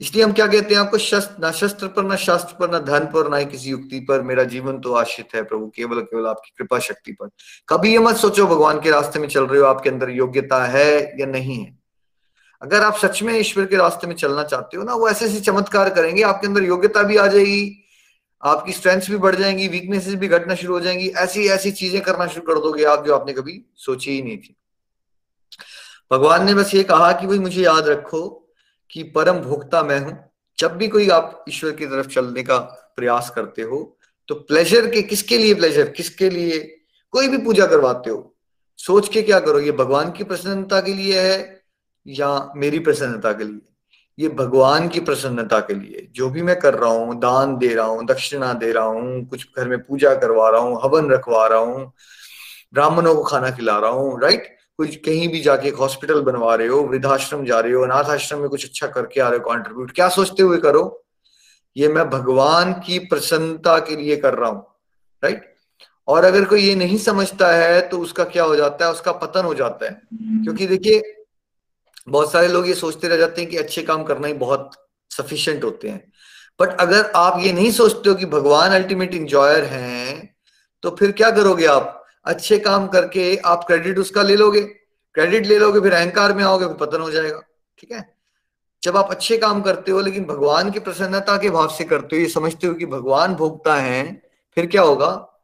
इसलिए 0.00 0.24
हम 0.24 0.32
क्या 0.32 0.46
कहते 0.46 0.74
हैं, 0.74 0.80
आपको 0.80 0.98
शस्त्र, 0.98 1.42
ना 1.42 1.52
शस्त्र 1.52 1.88
पर, 1.88 2.02
ना 2.02 2.16
शास्त्र 2.16 2.56
पर, 2.60 2.70
ना 2.70 2.78
धन 2.78 2.98
पर, 2.98 3.28
ना 3.28 3.42
किसी 3.42 3.70
युक्ति 3.70 4.00
पर, 4.00 4.22
मेरा 4.22 4.44
जीवन 4.44 4.78
तो 4.78 4.92
आश्रित 4.92 5.34
है 5.34 5.42
प्रभु, 5.42 5.72
केवल 5.76 6.00
केवल 6.00 6.26
आपकी 6.26 6.54
कृपा 6.58 6.78
शक्ति 6.78 7.12
पर। 7.12 7.28
कभी 7.68 7.92
ये 7.92 7.98
मत 7.98 8.16
सोचो 8.16 8.46
भगवान 8.46 8.80
के 8.80 8.90
रास्ते 8.90 9.18
में 9.18 9.28
चल 9.28 9.46
रहे 9.46 9.60
हो, 9.60 9.66
आपके 9.66 9.90
अंदर 9.90 10.10
योग्यता 10.10 10.64
है 10.64 11.20
या 11.20 11.26
नहीं 11.26 11.64
है। 11.64 11.78
अगर 12.62 12.82
आप 12.82 12.96
सच 12.96 13.22
में 13.22 13.40
ईश्वर 13.40 13.66
के 13.66 13.76
रास्ते 13.76 14.06
में 14.06 14.14
चलना 14.14 14.44
चाहते 14.44 14.76
हो 14.76 14.82
ना, 14.82 14.94
वो 14.94 15.08
ऐसे 15.08 15.24
ऐसे 15.24 15.40
चमत्कार 15.40 15.90
करेंगे, 15.90 16.22
आपके 16.22 16.46
अंदर 16.46 16.62
योग्यता 16.62 17.02
भी 17.02 17.16
आ 17.16 17.26
जाएगी, 17.26 17.84
आपकी 18.42 18.72
स्ट्रेंथ 18.72 19.00
भी 19.00 19.16
बढ़ 19.16 19.36
जाएँगी 19.36 19.68
वीकनेसेस 19.68 20.14
भी 20.14 20.28
घटना 20.28 20.54
शुरू 20.54 20.74
हो 20.74 20.80
जाएँगी, 20.80 21.08
ऐसी 21.08 21.48
ऐसी 21.48 21.70
चीज़ें 21.70 22.02
करना 22.02 22.26
शुरू 22.26 22.54
कर 22.54 22.60
दोगे 22.60 22.84
आप 22.84 23.06
जो 23.06 23.14
आपने 23.14 23.32
कभी 23.32 23.64
सोची 23.76 24.10
ही 24.10 24.22
नहीं 24.22 24.38
थी। 24.38 24.56
भगवान 26.12 26.46
ने 26.46 26.54
बस 26.54 26.74
ये 26.74 26.82
कहा 26.82 27.12
कि 27.12 27.26
भाई 27.26 27.38
मुझे 27.38 27.62
याद 27.62 27.88
रखो 27.88 28.44
कि 28.90 29.02
परम 29.14 29.38
भोक्ता 29.40 29.82
मैं 29.82 29.98
हूँ। 30.00 30.16
जब 30.58 30.76
भी 30.76 30.88
कोई 30.88 31.08
आप 31.10 31.44
ईश्वर 31.48 31.72
की 31.72 31.86
तरफ़ 31.86 32.08
चलने 32.08 32.42
का 32.42 32.58
प्रयास 32.96 33.30
करते 33.30 33.62
हो 33.62 33.78
तो 34.28 34.34
प्लेजर 34.36 34.86
के 34.90 35.02
किसके 35.04 35.38
लिए 35.38 35.54
प्लेजर 35.54 35.88
किसके 35.90 36.30
लिए? 36.30 36.58
कोई 37.14 37.28
भी 37.28 37.38
पूजा 37.38 37.66
करवाते 37.66 38.10
हो, 38.10 38.34
सोच 38.78 39.08
के 39.08 39.22
क्या 39.22 39.38
करो? 39.40 39.60
ये 39.60 39.72
भगवान 39.72 40.10
की 40.12 40.24
प्रसन्नता 40.24 40.80
के 40.80 40.94
लिए 40.94 41.20
है 41.20 41.62
या 42.06 42.52
मेरी 42.56 42.78
प्रसन्नता 42.80 43.32
के 43.32 43.44
लिए? 43.44 43.60
ये 44.18 44.28
भगवान 44.30 44.88
की 44.88 45.00
प्रसन्नता 45.00 45.60
के 45.60 45.74
लिए। 45.74 46.06
जो 46.12 46.28
भी 46.30 46.42
मैं 46.42 46.58
कर 46.60 46.74
रहा 46.74 46.90
हूँ, 46.90 47.18
दान 47.20 47.56
दे 47.58 47.74
रहा 47.74 47.86
हूँ, 47.86 48.06
दक्षिणा 48.06 48.52
दे 48.54 48.72
रहा 48.72 48.84
हूँ, 48.84 49.24
कुछ 49.26 49.46
घर 49.56 49.68
में 49.68 49.78
पूजा 49.78 50.14
करवा 50.14 50.48
रहा 50.50 50.60
हूँ, 50.60 50.80
हवन 50.84 51.10
रखवा 51.10 51.46
रहा 51.46 51.58
हूँ, 51.58 51.92
ब्राह्मणों 52.74 53.14
को 53.14 53.22
खाना 53.24 53.50
खिला 53.50 53.78
रहा 53.78 53.90
हूँ 53.90 54.20
राइट 54.22 54.56
कुछ 54.78 54.96
कहीं 54.96 55.28
भी 55.28 55.40
जाके 55.40 55.68
एक 55.68 55.74
हॉस्पिटल 55.74 56.20
बनवा 56.22 56.54
रहे 56.54 56.66
हो 56.68 56.80
वृद्धाश्रम 56.80 57.44
जा 57.44 57.58
रहे 57.60 57.72
हो 57.72 57.82
अनाथ 57.82 58.10
आश्रम 58.10 58.38
में 58.38 58.48
कुछ 58.48 58.64
अच्छा 58.64 58.86
करके 58.86 59.20
आ 59.20 59.28
रहे 59.28 59.38
हो 59.38 59.44
कॉन्ट्रीब्यूट 59.44 59.90
क्या 59.92 60.08
सोचते 60.08 60.42
हुए 60.42 60.58
करो? 60.58 61.04
ये 61.76 61.88
मैं 61.88 62.08
भगवान 62.10 62.72
की 62.86 62.98
प्रसन्नता 62.98 63.78
के 63.78 63.96
लिए 63.96 64.16
कर 64.16 64.34
रहा 64.34 64.50
हूँ 64.50 64.64
राइट 65.22 65.54
और 66.08 66.24
अगर 66.24 66.44
कोई 66.44 66.62
ये 66.62 66.74
नहीं 66.74 66.98
समझता 66.98 67.50
है 67.52 67.80
तो 67.88 67.98
उसका 67.98 68.24
क्या 68.24 68.44
हो 68.44 68.56
जाता 68.56 68.84
है? 68.84 68.90
उसका 68.90 69.12
पतन 69.12 69.44
हो 69.44 69.54
जाता 69.54 69.86
है। 69.86 70.00
क्योंकि 70.14 70.66
देखिए 70.66 71.02
बहुत 72.08 72.32
सारे 72.32 72.48
लोग 72.48 72.68
ये 72.68 72.74
सोचते 72.74 73.08
रह 73.08 73.16
जाते 73.16 73.40
हैं 73.40 73.50
कि 73.50 73.56
अच्छे 73.56 73.82
काम 73.82 74.02
करना 74.04 74.26
ही 74.26 74.34
बहुत 74.34 74.70
सफिशियंट 75.10 75.64
होते 75.64 75.88
हैं। 75.88 76.12
बट 76.60 76.80
अगर 76.80 77.10
आप 77.16 77.40
ये 77.40 77.52
नहीं 77.52 77.70
सोचते 77.72 78.08
हो 78.10 78.14
कि 78.14 78.26
भगवान 78.26 78.70
अल्टीमेट 78.70 79.14
इंजॉयर 79.14 79.64
हैं 79.64 80.36
तो 80.82 80.90
फिर 80.90 81.12
क्या 81.12 81.30
करोगे 81.30 81.66
आप? 81.66 81.94
अच्छे 82.28 82.58
काम 82.58 82.88
करके 82.88 83.36
आप 83.36 83.64
क्रेडिट 83.66 83.98
उसका 83.98 84.22
ले 84.22 84.36
लोगे। 84.36 84.60
क्रेडिट 85.14 85.46
ले 85.46 85.58
लोगे, 85.58 85.80
फिर 85.80 85.92
अहंकार 85.92 86.32
में 86.32 86.44
आओगे, 86.44 86.66
फिर 86.66 86.74
पतन 86.74 87.00
हो 87.00 87.10
जाएगा। 87.10 87.42
ठीक 87.78 87.92
है? 87.92 88.14
जब 88.82 88.96
आप 88.96 89.10
अच्छे 89.10 89.38
काम 89.38 89.62
करते 89.62 89.92
हो, 89.92 90.00
लेकिन 90.00 90.24
भगवान 90.24 90.70
की 90.70 90.78
प्रसन्नता 90.78 91.36
के 91.36 91.50
भाव 91.50 91.68
से 91.68 91.84
करते 91.84 92.16
हो, 92.16 92.22
ये 92.22 92.28
समझते 92.28 92.66
हो 92.66 92.74
कि 92.74 92.86
भगवान 92.86 93.34
भोगता 93.34 93.74
है, 93.74 94.22
फिर 94.54 94.66
क्या 94.66 94.82
होगा? 94.82 95.40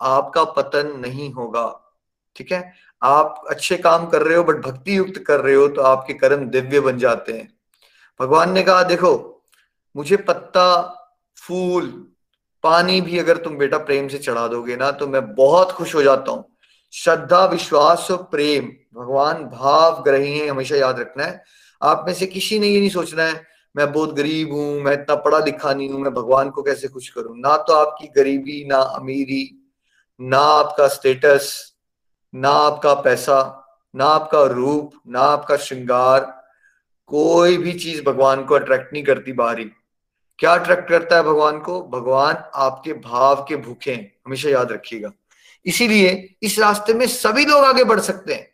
आपका 0.00 0.44
पतन 0.44 0.86
नहीं 0.96 1.32
होगा। 1.32 1.94
ठीक 2.36 2.52
है? 2.52 2.72
आप 3.02 3.44
अच्छे 3.48 3.76
काम 3.76 4.06
कर 4.06 4.22
रहे 4.22 4.36
हो 4.36 4.44
बट 4.44 4.56
भक्ति 4.56 4.96
युक्त 4.96 5.18
कर 5.18 5.40
रहे 5.40 5.54
हो 5.54 5.68
तो 5.68 5.82
आपके 5.82 6.14
कर्म 6.14 6.46
दिव्य 6.46 6.80
बन 6.80 6.98
जाते 6.98 7.32
हैं। 7.32 7.58
भगवान 8.20 8.52
ने 8.52 8.62
कहा, 8.62 8.82
देखो, 8.82 9.42
मुझे 9.96 10.16
पत्ता, 10.16 10.82
फूल 11.36 12.13
पानी 12.64 13.00
भी 13.00 13.18
अगर 13.18 13.36
तुम 13.36 13.56
बेटा 13.56 13.78
प्रेम 13.78 14.08
से 14.08 14.18
चढ़ा 14.18 14.46
दोगे 14.48 14.76
ना 14.76 14.90
तो 14.90 15.06
मैं 15.06 15.34
बहुत 15.34 15.72
खुश 15.72 15.94
हो 15.94 16.02
जाता 16.02 16.32
हूँ। 16.32 16.44
श्रद्धा, 16.92 17.44
विश्वास 17.44 18.10
और 18.10 18.22
प्रेम, 18.22 18.66
भगवान 18.94 19.44
भाव 19.44 20.02
ग्रही 20.02 20.38
है, 20.38 20.48
हमेशा 20.48 20.76
याद 20.76 21.00
रखना 21.00 21.24
है। 21.24 21.42
आप 21.82 22.04
में 22.06 22.14
से 22.14 22.26
किसी 22.26 22.58
ने 22.58 22.68
ये 22.68 22.78
नहीं 22.78 22.90
सोचना 22.90 23.22
है, 23.22 23.42
मैं 23.74 23.92
बहुत 23.92 24.14
गरीब 24.14 24.52
हूँ, 24.52 24.80
मैं 24.80 24.92
इतना 24.92 25.14
पढ़ा 25.14 25.38
लिखा 25.38 25.72
नहीं 25.74 25.88
हूँ, 25.88 26.00
मैं 26.00 26.14
भगवान 26.14 26.50
को 26.50 26.62
कैसे 26.62 26.88
खुश 26.88 27.08
करूँ? 27.08 27.36
ना 27.38 27.56
तो 27.56 27.72
आपकी 27.72 28.06
गरीबी, 28.16 28.64
ना 28.64 28.76
अमीरी, 28.76 29.70
ना 30.20 30.38
आपका 30.38 30.88
स्टेटस 30.88 31.70
ना 32.34 32.50
आपका 32.50 32.94
पैसा, 32.94 33.36
ना 33.94 34.04
आपका 34.04 34.42
रूप, 34.44 34.92
ना 35.08 35.20
आपका 35.20 35.56
श्रृंगार, 35.56 36.20
कोई 37.06 37.56
भी 37.56 37.72
चीज़ 37.72 38.02
भगवान 38.02 38.44
को 38.44 38.54
अट्रैक्ट 38.54 38.92
नहीं 38.92 39.02
करती 39.02 39.32
बाहरी। 39.32 39.70
क्या 40.38 40.54
अट्रैक्ट 40.54 40.88
करता 40.88 41.16
है 41.16 41.22
भगवान 41.22 41.58
को? 41.58 41.80
भगवान 41.82 42.36
आपके 42.54 42.92
भाव 42.92 43.44
के 43.48 43.56
भूखे 43.56 43.92
हैं, 43.92 44.12
हमेशा 44.26 44.48
याद 44.48 44.72
रखिएगा। 44.72 45.10
इसीलिए 45.66 46.34
इस 46.42 46.58
रास्ते 46.58 46.94
में 46.94 47.06
सभी 47.06 47.44
लोग 47.44 47.64
आगे 47.64 47.84
बढ़ 47.84 48.00
सकते 48.00 48.34
हैं। 48.34 48.48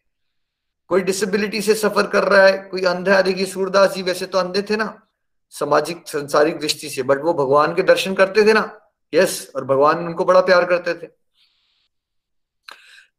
कोई 0.91 1.01
डिसेबिलिटी 1.01 1.61
से 1.63 1.75
सफ़र 1.75 2.07
कर 2.07 2.25
रहा 2.25 2.47
है, 2.47 2.59
कोई 2.59 2.85
अंधा 2.85 3.17
है, 3.17 3.23
देखिए 3.23 3.47
सूरदास 3.47 3.95
जी 3.95 4.03
वैसे 4.03 4.27
तो 4.27 4.39
अंधे 4.39 4.63
थे 4.63 4.77
ना, 4.77 5.09
सामाजिक, 5.51 6.03
संसारिक 6.09 6.59
दृष्टि 6.59 6.89
से 6.91 7.03
बट 7.03 7.23
वो 7.23 7.35
भगवान 7.35 7.75
के 7.75 7.83
दर्शन 7.83 8.15
करते 8.15 8.47
थे 8.47 8.53
ना। 8.53 8.71
यस 9.13 9.51
और 9.57 9.65
भगवान 9.65 9.99
उनको 9.99 10.25
बड़ा 10.25 10.41
प्यार 10.41 10.65
करते 10.65 10.95
थे। 10.95 11.11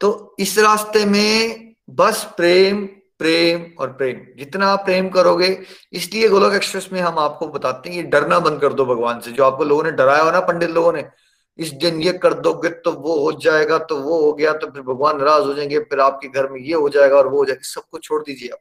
तो 0.02 0.36
इस 0.39 0.58
रास्ते 0.60 1.06
में 1.06 1.76
बस 1.89 2.24
प्रेम 2.38 2.88
प्रेम 3.21 3.65
और 3.79 3.91
प्रेम। 3.93 4.38
जितना 4.38 4.67
आप 4.67 4.86
प्रेम 4.86 5.10
करोगे, 5.10 5.47
इसलिए 5.93 6.29
गोलक 6.29 6.53
एक्सप्रेस 6.53 6.89
में 6.93 7.01
हम 7.01 7.19
आपको 7.19 7.47
बताते 7.47 7.89
हैं 7.89 7.97
ये 7.97 8.03
डरना 8.03 8.39
बंद 8.39 8.62
कर 8.62 8.73
दो 8.73 8.86
भगवान 8.86 9.19
से। 9.19 9.31
जो 9.31 9.43
आपको 9.43 9.63
लोगों 9.63 9.84
ने 9.84 9.91
डराया 9.91 10.23
हो 10.23 10.31
ना, 10.31 10.39
पंडित 10.39 10.69
लोगों 10.69 10.93
ने, 10.93 11.05
इस 11.60 11.71
दिन 11.71 12.01
ये 12.01 12.12
कर 12.13 12.34
दोगे 12.34 12.69
तो 12.69 12.91
वो 12.91 13.19
हो 13.19 13.31
जाएगा 13.31 13.77
तो 13.77 13.97
वो 13.97 14.19
हो 14.21 14.34
गया 14.34 14.53
तो 14.53 14.67
फिर 14.67 14.81
भगवान 14.81 15.17
नाराज़ 15.17 15.43
हो 15.43 15.53
जाएँगे, 15.53 15.79
फिर 15.79 15.99
आपके 15.99 16.27
घर 16.27 16.49
में 16.49 16.60
ये 16.60 16.73
हो 16.73 16.89
जाएगा 16.89 17.15
और 17.15 17.27
वो 17.27 17.38
हो 17.38 17.45
जाएगा। 17.45 17.62
सबको 17.63 17.97
छोड़ 17.97 18.21
दीजिए 18.23 18.49
आप। 18.49 18.60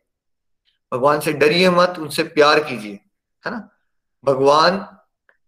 भगवान 0.93 1.21
से 1.21 1.33
डरिए 1.33 1.71
मत, 1.71 1.95
उनसे 1.99 2.23
प्यार 2.23 2.61
कीजिए, 2.61 2.99
है 3.47 3.51
ना? 3.51 3.69
भगवान, 4.25 4.77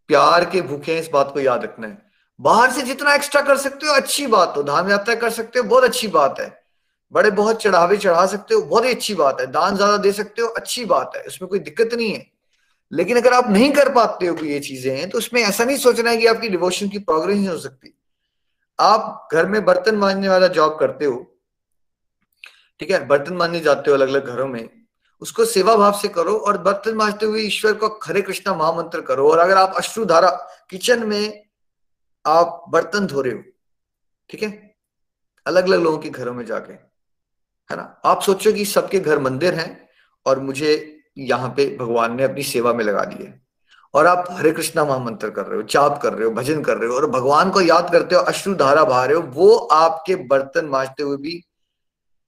प्यार 0.08 0.44
के 0.44 0.62
भूखे 0.62 0.98
इस 0.98 1.10
बात 1.12 1.30
को 1.34 1.40
याद 1.40 1.62
रखना 1.64 1.86
है। 1.86 2.02
बाहर 2.40 2.70
से 2.70 2.82
जितना 2.82 3.14
एक्स्ट्रा 3.14 3.42
कर 3.42 3.56
सकते 3.56 3.86
हो, 3.86 3.92
अच्छी 3.92 4.26
बात 4.26 4.56
हो। 4.56 4.62
धाम 4.62 4.90
यात्रा 4.90 5.14
कर 5.14 5.30
सकते 5.30 5.58
हो, 5.58 5.64
बहुत 5.64 5.84
अच्छी 5.84 6.08
बात 6.08 6.40
है। 6.40 6.61
बड़े 7.12 7.30
बहुत 7.32 7.62
चढ़ावे 7.62 7.96
चढ़ा 7.98 8.26
सकते 8.26 8.54
हो, 8.54 8.60
बहुत 8.62 8.84
ही 8.84 8.90
अच्छी 8.90 9.14
बात 9.14 9.40
है। 9.40 9.46
दान 9.48 9.76
ज़्यादा 9.76 9.96
दे 9.98 10.12
सकते 10.12 10.42
हो, 10.42 10.48
अच्छी 10.50 10.84
बात 10.86 11.12
है, 11.16 11.22
उसमें 11.24 11.48
कोई 11.48 11.58
दिक्कत 11.60 11.94
नहीं 11.94 12.12
है। 12.12 12.26
लेकिन 12.92 13.16
अगर 13.16 13.32
आप 13.32 13.50
नहीं 13.50 13.70
कर 13.72 13.92
पाते 13.92 14.26
हो 14.26 14.44
ये 14.44 14.58
चीज़ें 14.60 14.96
हैं 14.96 15.08
तो 15.10 15.18
उसमें 15.18 15.40
ऐसा 15.42 15.64
नहीं 15.64 15.76
सोचना 15.78 16.10
है 16.10 16.16
कि 16.16 16.26
आपकी 16.26 16.48
डिवोशन 16.48 16.88
की 16.88 16.98
प्रोग्रेस 17.00 17.36
नहीं 17.36 17.48
हो 17.48 17.56
सकती। 17.58 17.94
आप 18.78 19.28
घर 19.32 19.46
में 19.46 19.64
बर्तन 19.64 19.96
मांजने 19.96 20.28
वाला 20.28 20.46
जॉब 20.50 20.76
करते 20.80 21.04
हो, 21.04 21.16
ठीक 22.80 22.90
है, 22.90 23.06
बर्तन 23.06 23.34
मांजने 23.34 23.60
जाते 23.60 23.90
हो 23.90 23.96
अलग 23.96 24.08
अलग 24.08 24.26
घरों 24.26 24.46
में, 24.48 24.68
उसको 25.22 25.44
सेवा 25.46 25.74
भाव 25.76 25.92
से 25.98 26.08
करो 26.10 26.36
और 26.36 26.58
बर्तन 26.60 26.94
मांजते 26.96 27.26
हुए 27.26 27.42
ईश्वर 27.42 27.72
को 27.74 27.88
हरे 28.04 28.22
कृष्णा 28.22 28.54
महामंत्र 28.54 29.00
करो। 29.02 29.30
और 29.30 29.38
अगर 29.38 29.56
आप 29.56 29.74
अश्रुधारा 29.78 30.30
किचन 30.70 31.06
में 31.08 31.42
आप 32.24 32.64
बर्तन 32.70 33.06
धो 33.06 33.20
रहे 33.20 33.32
हो, 33.32 33.42
ठीक 34.30 34.42
है 34.42 34.50
अलग 35.46 35.64
अलग 35.64 35.80
लोगों 35.80 35.98
के 35.98 36.10
घरों 36.10 36.34
में 36.34 36.44
जाके 36.46 36.72
है 37.70 37.76
ना? 37.76 38.00
आप 38.04 38.22
सोचो 38.22 38.52
कि 38.52 38.64
सबके 38.64 39.00
घर 39.00 39.18
मंदिर 39.18 39.54
हैं 39.54 39.88
और 40.26 40.40
मुझे 40.40 40.98
यहाँ 41.18 41.48
पे 41.48 41.76
भगवान 41.76 42.16
ने 42.16 42.24
अपनी 42.24 42.42
सेवा 42.42 42.72
में 42.72 42.84
लगा 42.84 43.04
दिए 43.04 43.34
और 43.94 44.06
आप 44.06 44.26
हरे 44.30 44.50
कृष्णा 44.50 44.84
महामंत्र 44.84 45.30
कर 45.30 45.46
रहे 45.46 45.56
हो 45.56 45.62
चाप 45.62 46.00
कर 46.02 46.12
रहे 46.12 46.24
हो, 46.24 46.30
भजन 46.30 46.62
कर 46.62 46.76
रहे 46.76 46.88
हो 46.88 46.94
और 46.94 47.10
भगवान 47.10 47.50
को 47.50 47.60
याद 47.60 47.92
करते 47.92 48.14
हो, 48.14 48.20
अश्रु 48.20 48.54
धारा 48.54 48.84
बहा 48.84 49.04
रहे 49.04 49.16
हो, 49.16 49.22
वो 49.22 49.56
आपके 49.56 50.14
बर्तन 50.14 50.64
मांजते 50.64 51.02
हुए 51.02 51.16
भी 51.16 51.44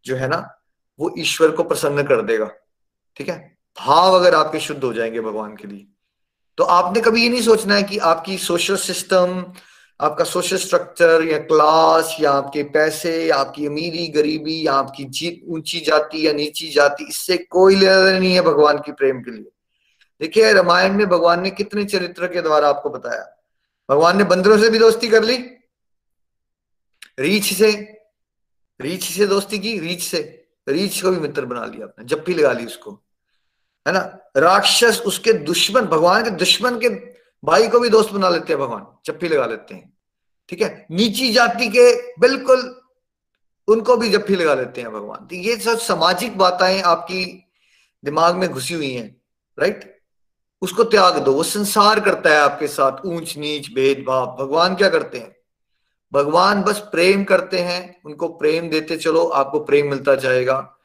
जो 0.05 0.17
है 0.17 0.29
ना, 0.29 0.59
वो 1.01 1.15
ईश्वर 1.19 1.51
को 1.51 1.63
प्रसन्न 1.63 2.03
कर 2.03 2.23
देगा। 2.23 2.51
ठीक 3.17 3.29
है? 3.29 3.59
भाव 3.81 4.15
अगर 4.15 4.35
आपके 4.35 4.61
शुद्ध 4.61 4.85
हो 4.85 4.93
जाएँगे 4.93 5.21
भगवान 5.21 5.57
के 5.57 5.69
लिए। 5.69 5.87
तो 6.57 6.65
आपने 6.65 7.01
कभी 7.01 7.23
ये 7.23 7.29
नहीं 7.29 7.43
सोचना 7.43 7.75
है 7.75 7.83
कि 7.83 7.99
आपकी 7.99 8.39
सोशल 8.39 8.77
सिस्टम 8.77 9.45
आपका 10.01 10.25
सोशल 10.25 10.57
स्ट्रक्चर 10.57 11.23
या 11.23 11.39
क्लास 11.39 12.17
या 12.21 12.33
आपके 12.33 12.63
पैसे 12.63 13.27
या 13.27 13.37
आपकी 13.37 13.67
अमीरी, 13.67 14.09
गरीबी, 14.09 14.67
या 14.67 14.73
आपकी 14.73 15.05
जीत 15.05 15.43
ऊँची 15.49 15.81
जाति 15.81 16.27
या 16.27 16.33
नीची 16.33 16.69
जाति, 16.69 17.05
इससे 17.05 17.37
कोई 17.37 17.77
लेना 17.77 18.19
नहीं 18.19 18.35
है 18.35 18.41
भगवान 18.41 18.79
की 18.79 18.93
प्रेम 18.93 19.21
के 19.21 19.31
लिए। 19.31 19.51
देखिए, 20.21 20.53
रामायण 20.53 20.93
में 20.93 21.09
भगवान 21.09 21.41
ने 21.41 21.51
कितने 21.51 21.85
चरित्र 21.85 22.27
के 22.27 22.43
द्वारा 22.43 22.69
आपको 22.69 22.91
बताया। 22.91 23.43
भगवान 23.91 24.19
ने 24.19 24.25
बंदरों 24.25 24.59
से 24.59 24.71
भी 24.71 24.79
दोस्ती 24.79 25.09
कर 25.09 25.25
ली। 25.25 25.37
रीछ 27.19 27.55
से 27.55 28.01
रीछ 28.81 29.05
से 29.05 29.27
दोस्ती 29.27 29.59
की, 29.59 29.79
रीछ 29.79 30.03
से। 30.03 30.47
रीछ 30.69 31.03
को 31.03 31.11
भी 31.11 31.17
मित्र 31.17 31.45
बना 31.45 31.65
लिया 31.65 31.87
आपने, 31.87 32.05
जप्पी 32.05 32.35
लगा 32.35 32.53
ली 32.53 32.67
उसको। 32.67 33.03
है 33.89 33.93
ना? 33.95 34.19
राक्षस 34.37 35.03
उसके 35.07 35.33
दुश्मन, 35.33 35.83
भगवान 35.83 36.25
के 36.25 36.31
दुश्मन 36.31 36.79
के 36.79 37.14
भाई 37.45 37.69
को 37.69 37.81
भी 37.81 37.89
दोस्त 37.89 38.11
बना 38.11 38.29
लेते 38.29 38.53
हैं 38.53 38.63
भगवान 38.63 38.87
जप्पी 39.07 39.29
लगा 39.29 39.47
लेते 39.47 39.75
हैं। 39.75 39.93
ठीक 40.49 40.63
है? 40.63 40.87
नीची 40.91 41.33
जाति 41.33 41.69
के 41.69 42.13
बिल्कुल 42.21 42.81
उनको 43.69 43.97
भी 43.97 44.11
जप्फी 44.11 44.37
लगा 44.37 44.55
लेते 44.55 44.81
हैं 44.81 44.93
भगवान। 44.93 45.27
तो 45.27 45.37
ये 45.37 45.57
सब 45.57 45.79
सामाजिक 45.79 46.39
बातें 46.39 46.83
आपकी 46.83 47.51
दिमाग 48.05 48.37
में 48.37 48.49
घुसी 48.49 48.75
हुई 48.75 48.93
हैं 48.93 49.21
राइट 49.59 49.95
उसको 50.63 50.85
त्याग 50.85 51.19
दो, 51.19 51.33
वो 51.33 51.43
संसार 51.43 52.01
करता 52.01 52.31
है 52.31 52.37
आपके 52.37 52.69
साथ, 52.69 53.07
ऊंच, 53.07 53.37
नीच, 53.37 53.75
भेदभाव। 53.75 54.37
भगवान 54.41 54.75
क्या 54.75 54.89
करते 54.89 55.19
हैं? 55.19 55.37
भगवान 56.13 56.63
बस 56.63 56.79
प्रेम 56.79 57.25
करते 57.25 57.59
हैं, 57.59 58.03
उनको 58.05 58.29
प्रेम 58.29 58.71
देते 58.71 58.97
चलो, 58.97 59.27
आपको 59.27 59.61
प्रेम 59.61 59.91
मिलता 59.91 60.15
जाएगा। 60.15 60.77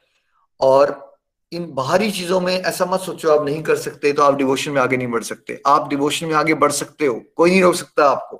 और 0.60 1.09
इन 1.52 1.64
बाहरी 1.74 2.10
चीज़ों 2.10 2.40
में 2.40 2.52
ऐसा 2.54 2.84
मत 2.84 3.00
सोचो, 3.00 3.30
आप 3.30 3.44
नहीं 3.44 3.62
कर 3.62 3.76
सकते 3.76 4.12
तो 4.12 4.22
आप 4.22 4.36
डिवोशन 4.36 4.70
में 4.70 4.80
आगे 4.80 4.96
नहीं 4.96 5.08
बढ़ 5.08 5.22
सकते। 5.22 5.60
आप 5.66 5.88
डिवोशन 5.88 6.26
में 6.26 6.34
आगे 6.34 6.54
बढ़ 6.54 6.72
सकते 6.72 7.06
हो, 7.06 7.20
कोई 7.36 7.50
नहीं 7.50 7.62
रोक 7.62 7.74
सकता 7.74 8.08
आपको। 8.10 8.36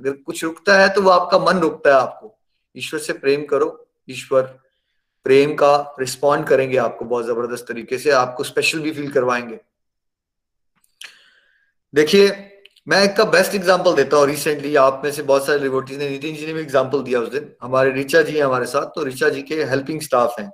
अगर 0.00 0.12
कुछ 0.16 0.42
रुकता 0.44 0.78
है 0.78 0.88
तो 0.88 1.02
वो 1.02 1.10
आपका 1.10 1.38
मन 1.40 1.58
रुकता 1.60 1.90
है 1.90 2.00
आपको। 2.02 2.34
ईश्वर 2.76 3.00
से 3.00 3.12
प्रेम 3.14 3.44
करो, 3.44 3.86
ईश्वर 4.08 4.42
प्रेम 5.26 5.54
का 5.54 5.76
रिस्पॉन्ड 6.00 6.46
करेंगे 6.46 6.76
आपको 6.78 7.04
बहुत 7.04 7.26
ज़बरदस्त 7.26 7.66
तरीके 7.68 7.98
से, 7.98 8.10
आपको 8.12 8.44
स्पेशल 8.44 8.80
भी 8.80 8.90
फील 8.92 9.10
करवाएँगे। 9.12 9.58
देखिए, 11.94 12.28
मैं 12.86 13.02
एक 13.02 13.16
का 13.16 13.24
बेस्ट 13.26 13.54
एग्जांपल 13.54 13.94
देता 13.94 14.16
हूँ 14.16 14.26
रिसेंटली 14.26 14.74
आप 14.76 15.00
में 15.04 15.10
से 15.12 15.22
बहुत 15.22 15.46
सारे 15.46 15.58
रिवोटीज 15.58 15.98
ने 15.98 16.08
नितिन 16.10 16.36
जी 16.36 16.46
ने 16.46 16.52
भी 16.52 16.60
एग्जांपल 16.60 17.02
दिया 17.02 17.20
उस 17.20 17.28
दिन। 17.28 17.50
हमारे 17.62 17.90
रिचा 17.92 18.22
जी 18.22 18.38
हमारे 18.38 18.66
साथ 18.66 18.86
तो 18.86 19.04
रिचा 19.04 19.28
जी 19.28 19.42
के 19.42 19.64
हेल्पिंग 19.64 20.00
स्टाफ 20.00 20.38
हैं। 20.40 20.50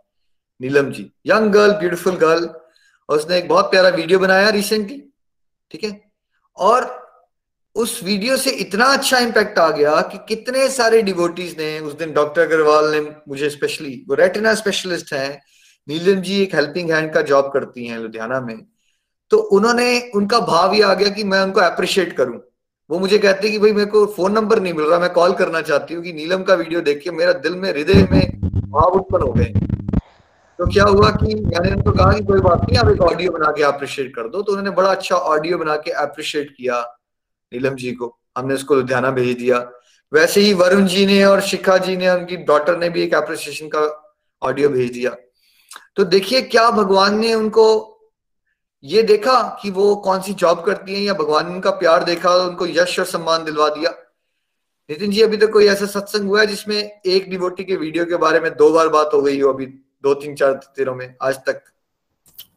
Neelam 0.62 0.90
ji. 0.90 1.10
Young 1.26 1.52
girl 1.52 1.72
beautiful 1.72 2.16
girl 2.16 2.48
और 3.08 3.16
उसने 3.16 3.38
एक 3.38 3.48
बहुत 3.48 3.70
प्यारा 3.70 3.88
वीडियो 3.90 4.18
बनाया 4.18 4.48
रिसेंटली 4.50 5.02
ठीक 5.70 5.84
है? 5.84 6.00
और 6.58 6.90
उस 7.76 8.02
वीडियो 8.04 8.36
से 8.36 8.50
इतना 8.50 8.84
अच्छा 8.84 9.18
इम्पैक्ट 9.18 9.58
आ 9.58 9.68
गया 9.70 10.00
कि 10.02 10.18
कितने 10.28 10.68
सारे 10.68 11.00
डिवोटीज 11.02 11.56
ने, 11.58 11.78
उस 11.80 11.92
दिन 11.94 12.12
डॉक्टर 12.12 12.42
अग्रवाल 12.42 12.90
ने 12.90 13.00
मुझे 13.28 13.50
स्पेशली 13.50 14.04
वो 14.08 14.14
रेटिना 14.14 14.54
स्पेशलिस्ट 14.54 15.12
हैं, 15.12 15.40
नीलम 15.88 16.20
जी 16.20 16.40
एक 16.42 16.54
हेल्पिंग 16.54 16.90
हैंड 16.92 17.12
का 17.12 17.22
जॉब 17.22 17.50
करती 17.54 17.86
हैं 17.86 17.98
लुधियाना 17.98 18.40
में। 18.40 18.58
तो 19.30 19.36
उन्होंने, 19.36 20.10
उनका 20.14 20.40
भाव 20.40 20.74
ये 20.74 20.82
आ 20.82 20.92
गया 20.94 21.08
कि 21.08 21.24
मैं 21.24 21.40
उनको 21.40 21.60
अप्रिशिएट 21.60 22.12
करूँ। 22.12 22.40
वो 22.90 22.98
मुझे 22.98 23.18
कहते 23.18 23.50
कि 23.50 23.58
भाई 23.58 23.72
मेरे 23.72 23.90
को 23.90 24.04
फ़ोन 24.06 24.32
नंबर 24.32 24.60
नहीं 24.60 24.72
मिल 24.72 24.84
रहा, 24.84 24.98
मैं 24.98 25.10
कॉल 25.10 25.32
करना 25.32 25.60
चाहती 25.62 25.94
हूँ 25.94 26.02
कि 26.02 26.12
नीलम 26.12 26.42
का 26.42 26.54
वीडियो 26.54 26.80
देख 26.80 27.02
के 27.04 27.10
मेरा 27.10 27.32
दिल 27.32 27.54
में, 27.54 27.68
हृदय 27.70 28.08
में 28.12 28.40
भाव 28.70 28.98
उत्पन्न 29.00 29.22
हो 29.22 29.32
गए। 29.32 29.52
तो 30.62 30.66
क्या 30.66 30.84
हुआ 30.84 31.10
कि 31.10 31.34
मैंने 31.34 31.70
उनको 31.70 31.92
कहा 31.92 32.12
कि 32.12 32.24
कोई 32.24 32.40
बात 32.40 32.60
नहीं, 32.60 32.78
आप 32.78 32.88
एक 32.88 33.00
ऑडियो 33.00 33.30
बना 33.32 33.50
के 33.50 33.62
अप्रिशिएट 33.62 34.14
कर 34.14 34.28
दो। 34.28 34.42
तो 34.42 34.52
उन्होंने 34.52 34.70
बड़ा 34.70 34.90
अच्छा 34.90 35.16
ऑडियो 35.16 35.58
बना 35.58 35.76
के 35.76 35.90
अप्रिशिएट 35.90 36.50
किया 36.50 36.80
नीलम 37.52 37.74
जी 37.74 37.92
को। 37.92 38.18
हमने 38.38 38.54
उसको 38.54 38.74
लुधियाना 38.74 39.10
भेज 39.10 39.38
दिया। 39.38 39.58
वैसे 40.12 40.40
ही 40.40 40.54
वरुण 40.54 40.86
जी 40.86 41.06
ने 41.06 41.24
और 41.24 41.40
शिखा 41.40 41.78
जी 41.78 41.96
ने 41.96 42.10
उनकी 42.10 42.36
डॉटर 42.36 42.78
ने 42.78 42.88
भी 42.88 43.02
एक 43.02 43.14
अप्रिसिएशन 43.14 43.68
का 43.68 44.14
ऑडियो 44.42 44.68
भेज 44.68 44.92
दिया। 44.92 45.16
तो 45.96 46.04
देखिए 46.04 46.42
क्या 46.42 46.70
भगवान 46.70 47.18
ने 47.18 47.34
उनको 47.34 47.66
ये 48.84 49.02
देखा 49.02 49.58
कि 49.62 49.70
वो 49.70 49.96
कौन 49.96 50.20
सी 50.20 50.32
जॉब 50.34 50.64
करती 50.64 50.94
है 50.94 51.00
या 51.00 51.14
भगवान 51.14 51.48
ने 51.48 51.54
उनका 51.54 51.70
प्यार 51.70 52.04
देखा, 52.04 52.34
उनको 52.34 52.66
यश 52.66 52.98
और 52.98 53.06
सम्मान 53.06 53.44
दिलवा 53.44 53.68
दिया। 53.68 53.90
नितिन 54.90 55.10
जी, 55.10 55.22
अभी 55.22 55.36
तक 55.36 55.46
तो 55.46 55.52
कोई 55.52 55.66
ऐसा 55.66 55.86
सत्संग 55.86 56.28
हुआ 56.28 56.40
है 56.40 56.46
जिसमें 56.46 57.00
एक 57.06 57.30
डिवोटी 57.30 57.64
के 57.64 57.76
वीडियो 57.76 58.04
के 58.04 58.16
बारे 58.16 58.40
में 58.40 58.56
दो 58.56 58.72
बार 58.72 58.88
बात 58.88 59.10
हो 59.14 59.22
गई 59.22 59.40
हो 59.40 59.52
अभी? 59.52 59.66
दो 60.04 60.14
तीन 60.14 60.34
चार 60.34 60.52
दिनों 60.76 60.94
में 60.94 61.14
आज 61.22 61.36
तक। 61.48 61.62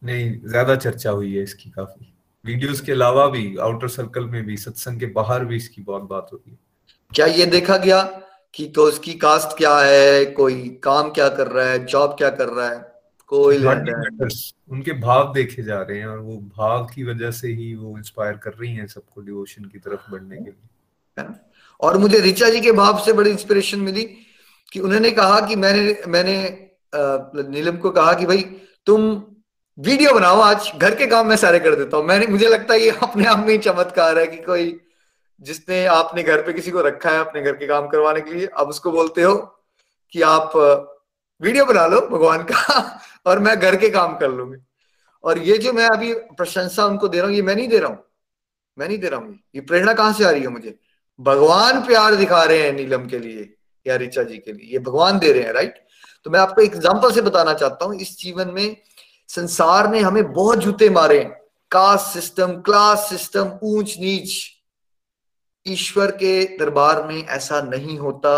नहीं 0.04 0.30
ज़्यादा 0.44 0.76
चर्चा 0.76 1.10
हुई 1.10 1.34
है 1.34 1.42
इसकी 1.42 1.70
काफ़ी। 1.70 2.12
वीडियोस 2.44 2.80
के 2.80 2.92
अलावा 2.92 3.26
भी 3.28 3.56
आउटर 3.62 3.88
सर्कल 3.88 4.24
में 4.26 4.44
भी 4.46 4.56
सत्संग 4.56 5.00
के 5.00 5.06
बाहर 5.14 5.44
भी 5.44 5.56
इसकी 5.56 5.82
बहुत 5.82 6.02
बात 6.04 6.28
होती 6.32 6.50
है। 6.50 6.58
क्या 7.12 7.26
ये 7.28 7.46
देखा 7.46 7.76
गया 7.78 8.02
कि 8.54 8.66
तो 8.66 8.82
उसकी 8.84 9.12
कास्ट 9.14 9.56
क्या 9.58 9.76
है 9.78 10.24
कोई 10.32 10.68
काम 10.82 11.10
क्या 11.10 11.28
कर 11.30 11.46
रहा 11.46 11.68
है 11.68 11.84
जॉब 11.86 12.14
क्या 12.18 12.30
कर 12.32 12.48
रहा 12.48 12.68
है? 12.68 12.78
कोई 13.30 13.56
उनके 13.56 14.92
भाव 15.00 15.32
देखे 15.34 15.62
जा 15.62 15.80
रहे 15.80 15.98
हैं 15.98 16.06
और 16.06 16.18
वो 16.18 16.36
भाव 16.56 16.84
की 16.86 17.04
वजह 17.04 17.30
से 17.30 17.48
ही 17.50 17.74
वो 17.74 17.96
इंस्पायर 17.98 18.36
कर 18.36 18.52
रही 18.52 18.74
हैं 18.74 18.86
सबको 18.86 19.20
डिवोशन 19.20 19.64
की 19.64 19.78
तरफ़ 19.78 20.10
बढ़ने 20.10 20.36
के 20.36 20.50
लिए। 20.50 21.26
और 21.80 21.98
मुझे 21.98 22.20
रिचा 22.20 22.48
जी 22.50 22.60
के 22.60 22.72
भाव 22.74 22.98
से 23.04 23.12
बड़ी 23.12 23.30
इंस्पिरेशन 23.30 23.80
मिली 23.80 24.04
कि 24.72 24.80
उन्होंने 24.80 25.10
कहा 25.12 25.40
कि 25.40 25.56
मैंने 25.56 25.96
मैंने 26.08 26.36
नीलम 26.94 27.76
को 27.76 27.90
कहा 27.90 28.12
कि 28.12 28.26
भाई, 28.26 28.42
तुम 28.86 29.10
वीडियो 29.78 30.12
बनाओ, 30.14 30.40
आज 30.40 30.70
घर 30.76 30.94
के 30.94 31.06
काम 31.06 31.26
मैं 31.26 31.36
सारे 31.36 31.58
कर 31.58 31.74
देता 31.74 31.96
हूँ। 31.96 32.04
मैंने, 32.04 32.26
मुझे 32.26 32.48
लगता 32.48 32.74
है 32.74 32.80
ये 32.80 32.90
अपने 33.02 33.24
आप 33.26 33.38
में 33.38 33.48
ही 33.48 33.58
चमत्कार 33.58 34.18
है 34.18 34.26
कि 34.26 34.36
कोई 34.36 34.80
जिसने, 35.40 35.84
आपने 35.86 36.22
घर 36.22 36.42
पे 36.42 36.52
किसी 36.52 36.70
को 36.70 36.80
रखा 36.80 37.10
है 37.10 37.18
अपने 37.20 37.42
घर 37.42 37.52
के 37.52 37.66
काम 37.66 37.88
करवाने 37.88 38.20
के 38.20 38.34
लिए, 38.34 38.46
अब 38.46 38.68
उसको 38.68 38.92
बोलते 38.92 39.22
हो 39.22 39.34
कि 40.12 40.22
आप 40.22 40.52
वीडियो 41.40 41.64
बना 41.64 41.86
लो 41.86 42.00
भगवान 42.00 42.42
का 42.42 43.00
और 43.26 43.38
मैं 43.38 43.58
घर 43.60 43.76
के 43.76 43.90
काम 43.90 44.16
कर 44.16 44.30
लूँगी। 44.30 44.58
और 45.24 45.38
ये 45.38 45.58
जो 45.58 45.72
मैं 45.72 45.86
अभी 45.86 46.12
प्रशंसा 46.14 46.84
उनको 46.86 47.08
दे 47.08 47.18
रहा 47.18 47.26
हूँ, 47.26 47.36
ये 47.36 47.42
मैं 47.42 47.54
नहीं 47.56 47.68
दे 47.68 47.78
रहा 47.78 47.88
हूँ। 47.88 48.04
मैं 48.78 48.88
नहीं 48.88 48.98
दे 48.98 49.08
रहा 49.08 49.20
हूँ 49.20 49.38
ये। 49.54 49.60
प्रेरणा 49.60 49.92
कहाँ 49.92 50.12
से 50.12 50.24
आ 50.24 50.30
रही 50.30 50.42
है 50.42 50.48
मुझे? 50.48 50.78
भगवान 51.20 51.80
प्यार 51.86 52.14
दिखा 52.14 52.42
रहे 52.42 52.58
हैं 52.58 52.72
नीलम 52.72 53.06
के 53.06 53.18
लिए 53.18 53.54
या 53.86 53.96
रिचा 53.96 54.22
जी 54.22 54.38
के 54.38 54.52
लिए। 54.52 54.72
ये 54.72 54.78
भगवान 54.78 55.18
दे 55.18 55.32
रहे 55.32 55.42
हैं 55.42 55.52
राइट 55.52 55.85
तो 56.24 56.30
मैं 56.30 56.40
आपको 56.40 56.62
एग्ज़ाम्पल 56.62 57.12
से 57.12 57.20
बताना 57.20 57.52
चाहता 57.54 57.84
हूँ, 57.84 57.94
इस 57.94 58.18
जीवन 58.18 58.50
में 58.50 58.76
संसार 59.28 59.90
ने 59.90 60.00
हमें 60.00 60.32
बहुत 60.32 60.58
जूते 60.58 60.88
मारे। 60.90 61.18
कास्ट 61.70 62.12
सिस्टम, 62.12 62.52
क्लास 62.60 63.08
सिस्टम, 63.08 63.50
ऊंच 63.62 63.96
नीच। 64.00 64.34
ईश्वर 65.66 66.10
के 66.10 66.42
दरबार 66.58 67.02
में 67.06 67.24
ऐसा 67.24 67.60
नहीं 67.60 67.98
होता। 67.98 68.34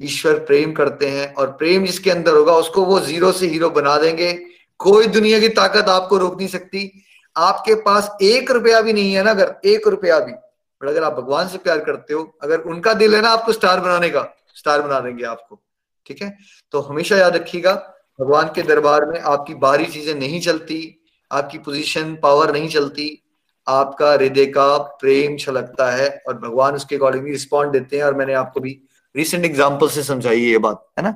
ईश्वर 0.00 0.38
प्रेम 0.38 0.72
करते 0.72 1.06
हैं 1.06 1.34
और 1.34 1.50
प्रेम 1.52 1.86
जिसके 1.86 2.10
अंदर 2.10 2.36
होगा, 2.36 2.52
उसको 2.52 2.84
वो 2.84 2.98
ज़ीरो 3.00 3.32
से 3.32 3.46
हीरो 3.46 3.70
बना 3.70 3.96
देंगे। 3.98 4.32
कोई 4.80 5.06
दुनिया 5.06 5.38
की 5.40 5.48
ताकत 5.48 5.88
आपको 5.88 6.18
रोक 6.18 6.36
नहीं 6.38 6.48
सकती। 6.48 6.90
आपके 7.36 7.74
पास 7.74 8.10
एक 8.22 8.50
रुपया 8.50 8.80
भी 8.80 8.92
नहीं 8.92 9.14
है 9.14 9.22
ना, 9.22 9.30
अगर 9.30 9.54
एक 9.64 9.86
रुपया 9.88 10.18
भी। 10.20 10.32
बट 10.32 10.88
अगर 10.88 11.04
आप 11.04 11.12
भगवान 11.12 11.48
से 11.48 11.58
प्यार 11.58 11.78
करते 11.78 12.14
हो, 12.14 12.22
अगर 12.42 12.60
उनका 12.60 12.92
दिल 12.94 13.14
है 13.14 13.20
ना 13.22 13.30
आपको 13.30 13.52
स्टार 13.52 13.80
बनाने 13.80 14.10
का, 14.10 14.22
स्टार 14.54 14.82
बना 14.82 15.00
देंगे 15.00 15.24
आपको। 15.24 15.60
ठीक 16.08 16.22
है? 16.22 16.36
तो 16.72 16.80
हमेशा 16.80 17.16
याद 17.16 17.36
रखिएगा, 17.36 17.74
भगवान 18.20 18.50
के 18.54 18.62
दरबार 18.62 19.06
में 19.06 19.20
आपकी 19.20 19.54
बारी 19.54 19.86
चीज़ें 19.86 20.14
नहीं 20.14 20.40
चलती, 20.40 21.04
आपकी 21.32 21.58
पोजीशन 21.58 22.14
पावर 22.14 22.52
नहीं 22.52 22.68
चलती, 22.68 23.22
आपका 23.68 24.12
हृदय 24.12 24.46
का 24.46 24.78
प्रेम 24.78 25.36
छलकता 25.36 25.90
है 25.90 26.22
और 26.28 26.38
भगवान 26.38 26.74
उसके 26.74 26.96
अकॉर्डिंगली 26.96 27.30
रिस्पॉन्ड 27.30 27.72
देते 27.72 27.96
हैं 27.96 28.04
और 28.04 28.14
मैंने 28.14 28.34
आपको 28.34 28.60
भी 28.60 28.82
रिसेंट 29.16 29.44
एग्ज़ाम्पल 29.44 29.88
से 29.88 30.02
समझाई 30.02 30.40
ये 30.40 30.58
बात, 30.58 30.86
है 30.98 31.04
ना? 31.04 31.10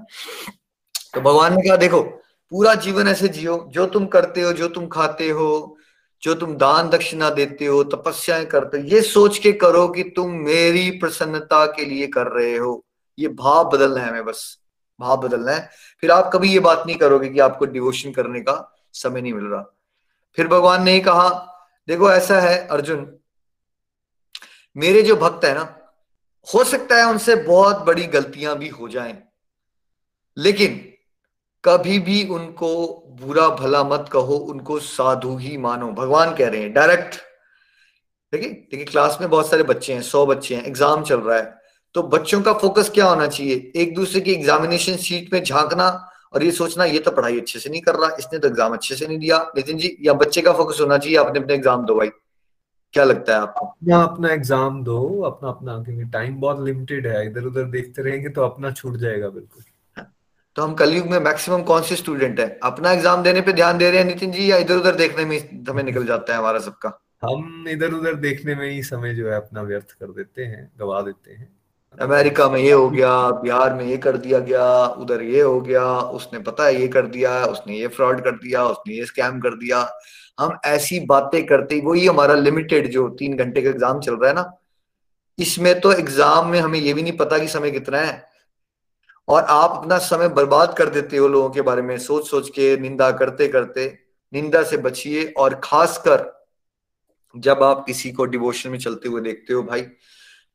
तो 1.14 1.20
भगवान 1.20 1.56
ने 1.56 1.62
कहा, 1.62 1.76
देखो, 1.76 2.02
पूरा 2.50 2.74
जीवन 2.74 3.08
ऐसे 3.08 3.28
जियो, 3.28 3.66
जो 3.70 3.86
तुम 3.86 4.06
करते 4.06 4.40
हो, 4.40 4.52
जो 4.52 4.68
तुम 4.68 4.86
खाते 4.86 5.28
हो, 5.28 5.78
जो 6.22 6.34
तुम 6.34 6.54
दान 6.54 6.88
दक्षिणा 6.88 7.30
देते 7.30 7.66
हो, 7.66 7.84
तपस्याएँ 7.84 8.44
करते 8.46 8.78
हो, 8.78 8.84
ये 8.84 9.02
सोच 9.02 9.38
के 9.38 9.52
करो 9.52 9.88
कि 9.88 10.02
तुम 10.02 10.30
मेरी 10.30 10.90
प्रसन्नता 10.90 11.66
के 11.66 11.84
लिए 11.84 12.06
कर 12.06 12.26
रहे 12.26 12.56
हो। 12.56 12.84
ये 13.18 13.28
भाव 13.28 13.70
बदलना 13.70 14.00
है 14.00 14.08
हमें 14.08 14.24
बस। 14.24 14.61
भाव 15.02 15.16
बदलना 15.18 15.52
है। 15.52 15.70
फिर 16.02 16.10
आप 16.10 16.30
कभी 16.32 16.52
ये 16.52 16.58
बात 16.60 16.82
नहीं 16.86 16.96
करोगे 16.98 17.28
कि 17.28 17.40
आपको 17.40 17.66
डिवोशन 17.68 18.12
करने 18.12 18.40
का 18.40 18.54
समय 18.94 19.20
नहीं 19.20 19.32
मिल 19.32 19.44
रहा। 19.44 19.62
फिर 20.38 20.48
भगवान 20.48 20.82
ने 20.84 20.98
कहा, 21.00 21.28
देखो, 21.88 22.10
ऐसा 22.12 22.40
है, 22.40 22.56
अर्जुन, 22.68 23.06
मेरे 24.76 25.02
जो 25.02 25.16
भक्त 25.16 25.44
है 25.44 25.54
ना, 25.54 25.62
हो 26.46 26.64
सकता 26.66 26.96
है 26.96 27.04
उनसे 27.06 27.34
बहुत 27.36 27.84
बड़ी 27.86 28.06
गलतियाँ 28.08 28.56
भी 28.58 28.68
हो 28.70 28.88
जाएँ, 28.88 29.16
लेकिन 30.36 30.80
कभी 31.64 31.98
भी 32.00 32.22
उनको 32.28 32.68
बुरा 33.20 33.48
भला 33.50 33.82
मत 33.84 34.08
कहो, 34.12 34.36
उनको 34.36 34.78
साधु 34.80 35.36
ही 35.36 35.56
मानो। 35.58 35.90
भगवान 35.92 36.34
कह 36.34 36.48
रहे 36.48 36.60
हैं 36.60 36.72
डायरेक्ट 36.72 37.14
देखिए 38.32 38.48
देखिए 38.48 38.84
क्लास 38.84 39.18
में 39.20 39.28
बहुत 39.30 39.50
सारे 39.50 39.62
बच्चे 39.64 39.94
हैं, 39.94 40.02
सौ 40.02 40.24
बच्चे 40.26 40.54
हैं 40.54 40.64
एग्ज़ाम 40.64 41.02
चल 41.04 41.20
रहा 41.20 41.36
है 41.38 41.61
तो 41.94 42.02
बच्चों 42.04 42.40
का 42.42 42.52
फोकस 42.54 42.90
क्या 42.90 43.06
होना 43.06 43.26
चाहिए? 43.26 43.72
एक 43.76 43.94
दूसरे 43.94 44.20
की 44.20 44.32
एग्जामिनेशन 44.32 44.96
सीट 44.98 45.32
में 45.32 45.42
झांकना 45.42 45.88
और 46.32 46.42
ये 46.42 46.50
सोचना 46.52 46.84
ये 46.86 46.98
तो 46.98 47.10
पढ़ाई 47.10 47.40
अच्छे 47.40 47.58
से 47.58 47.70
नहीं 47.70 47.80
कर 47.82 47.94
रहा 47.94 48.16
इसने 48.18 48.38
तो 48.38 48.48
एग्ज़ाम 48.48 48.72
अच्छे 48.72 48.94
से 48.94 49.06
नहीं 49.06 49.18
दिया। 49.18 49.38
नितिन 49.56 49.78
जी 49.78 49.96
या 50.02 50.12
बच्चे 50.14 50.42
का 50.42 50.52
फोकस 50.52 50.80
होना 50.80 50.98
चाहिए 50.98 51.16
अपने 51.18 51.40
अपने 51.40 51.54
एग्ज़ाम 51.54 51.84
दो 51.86 51.94
भाई। 51.94 52.08
क्या 52.94 53.04
लगता 53.04 53.34
है 53.34 53.40
आपको? 53.40 53.66
अपना 53.66 54.02
अपना 54.02 54.32
एग्ज़ाम 54.32 54.82
दो 54.84 55.20
अपना 55.22 55.48
अपना 55.48 55.76
क्योंकि 55.84 56.04
टाइम 56.10 56.40
बहुत 56.40 56.64
लिमिटेड 56.64 57.06
है 57.06 57.26
इधर 57.26 57.44
उधर 57.46 57.64
देखते 57.70 58.02
रहेंगे 58.02 58.28
तो 58.30 58.42
अपना 58.42 58.70
छूट 58.72 58.96
जाएगा 58.98 59.28
बिल्कुल। 59.30 60.04
तो 60.56 60.62
हम 60.62 60.74
कलयुग 60.74 61.06
में 61.06 61.18
मैक्सिमम 61.20 61.62
कौन 61.64 61.82
से 61.82 61.96
स्टूडेंट 61.96 62.40
है? 62.40 62.46
अपना 62.62 62.92
एग्ज़ाम 62.92 63.22
देने 63.22 63.40
पे 63.40 63.52
ध्यान 63.52 63.78
दे 63.78 63.90
रहे 63.90 64.00
हैं 64.00 64.06
नितिन 64.06 64.32
जी 64.32 64.50
या 64.50 64.56
इधर 64.58 64.76
उधर 64.76 64.96
देखने 64.96 65.24
में 65.24 65.38
समय 65.66 65.82
निकल 65.82 66.06
जाता 66.06 66.32
है 66.32 66.38
हमारा 66.38 66.58
सबका? 66.60 66.98
हम 67.24 67.64
इधर 67.68 67.92
उधर 67.92 68.14
देखने 68.20 68.54
में 68.54 68.70
ही 68.70 68.82
समय 68.84 69.14
जो 69.14 69.28
है 69.30 69.36
अपना 69.36 69.62
व्यर्थ 69.62 69.92
कर 69.92 70.12
देते 70.12 70.44
हैं 70.44 70.70
गवा 70.80 71.00
देते 71.02 71.32
हैं। 71.32 71.48
अमेरिका 71.98 72.48
में 72.48 72.58
ये 72.60 72.72
हो 72.72 72.88
गया, 72.90 73.30
बिहार 73.32 73.74
में 73.74 73.84
ये 73.84 73.96
कर 73.98 74.16
दिया 74.16 74.38
गया, 74.40 74.84
उधर 74.84 75.22
ये 75.22 75.40
हो 75.40 75.60
गया, 75.60 75.84
उसने 76.10 76.38
पता 76.40 76.64
है 76.64 76.80
ये 76.80 76.88
कर 76.88 77.06
दिया, 77.08 77.44
उसने 77.46 77.76
ये 77.76 77.88
फ्रॉड 77.88 78.22
कर 78.24 78.36
दिया, 78.38 78.64
उसने 78.64 78.94
ये 78.94 79.04
स्कैम 79.06 79.40
कर 79.40 79.54
दिया। 79.56 79.86
हम 80.38 80.58
ऐसी 80.66 81.00
बातें 81.06 81.44
करते 81.46 81.74
ही 81.74 81.80
वही 81.80 82.06
हमारा 82.06 82.34
लिमिटेड 82.34 82.90
जो 82.90 83.08
तीन 83.18 83.36
घंटे 83.36 83.62
का 83.62 83.70
एग्ज़ाम 83.70 84.00
चल 84.00 84.14
रहा 84.14 84.28
है 84.28 84.34
ना, 84.34 84.50
इसमें 85.38 85.80
तो 85.80 85.92
एग्ज़ाम 85.92 86.48
में 86.48 86.58
हमें 86.60 86.78
ये 86.78 86.94
भी 86.94 87.02
नहीं 87.02 87.16
पता 87.16 87.38
कि 87.38 87.48
समय 87.48 87.70
कितना 87.70 87.98
है। 87.98 88.30
और 89.28 89.42
आप 89.42 89.70
अपना 89.72 89.98
समय 90.00 90.28
बर्बाद 90.30 90.74
कर 90.78 90.88
देते 90.90 91.16
हो 91.16 91.28
लोगों 91.28 91.50
के 91.50 91.62
बारे 91.62 91.82
में 91.82 91.96
सोच 92.00 92.28
सोच 92.28 92.48
के, 92.48 92.76
निंदा 92.76 93.10
करते 93.12 93.48
करते, 93.48 93.86
निंदा 94.32 94.62
से 94.62 94.76
बचिए। 94.78 95.24
और 95.32 95.60
खासकर 95.64 96.30
जब 97.34 97.62
आप 97.62 97.84
किसी 97.86 98.12
को 98.12 98.24
डिवोशन 98.26 98.70
में 98.70 98.78
चलते 98.78 99.08
हुए 99.08 99.20
देखते 99.20 99.54
हो 99.54 99.62
भाई 99.62 99.86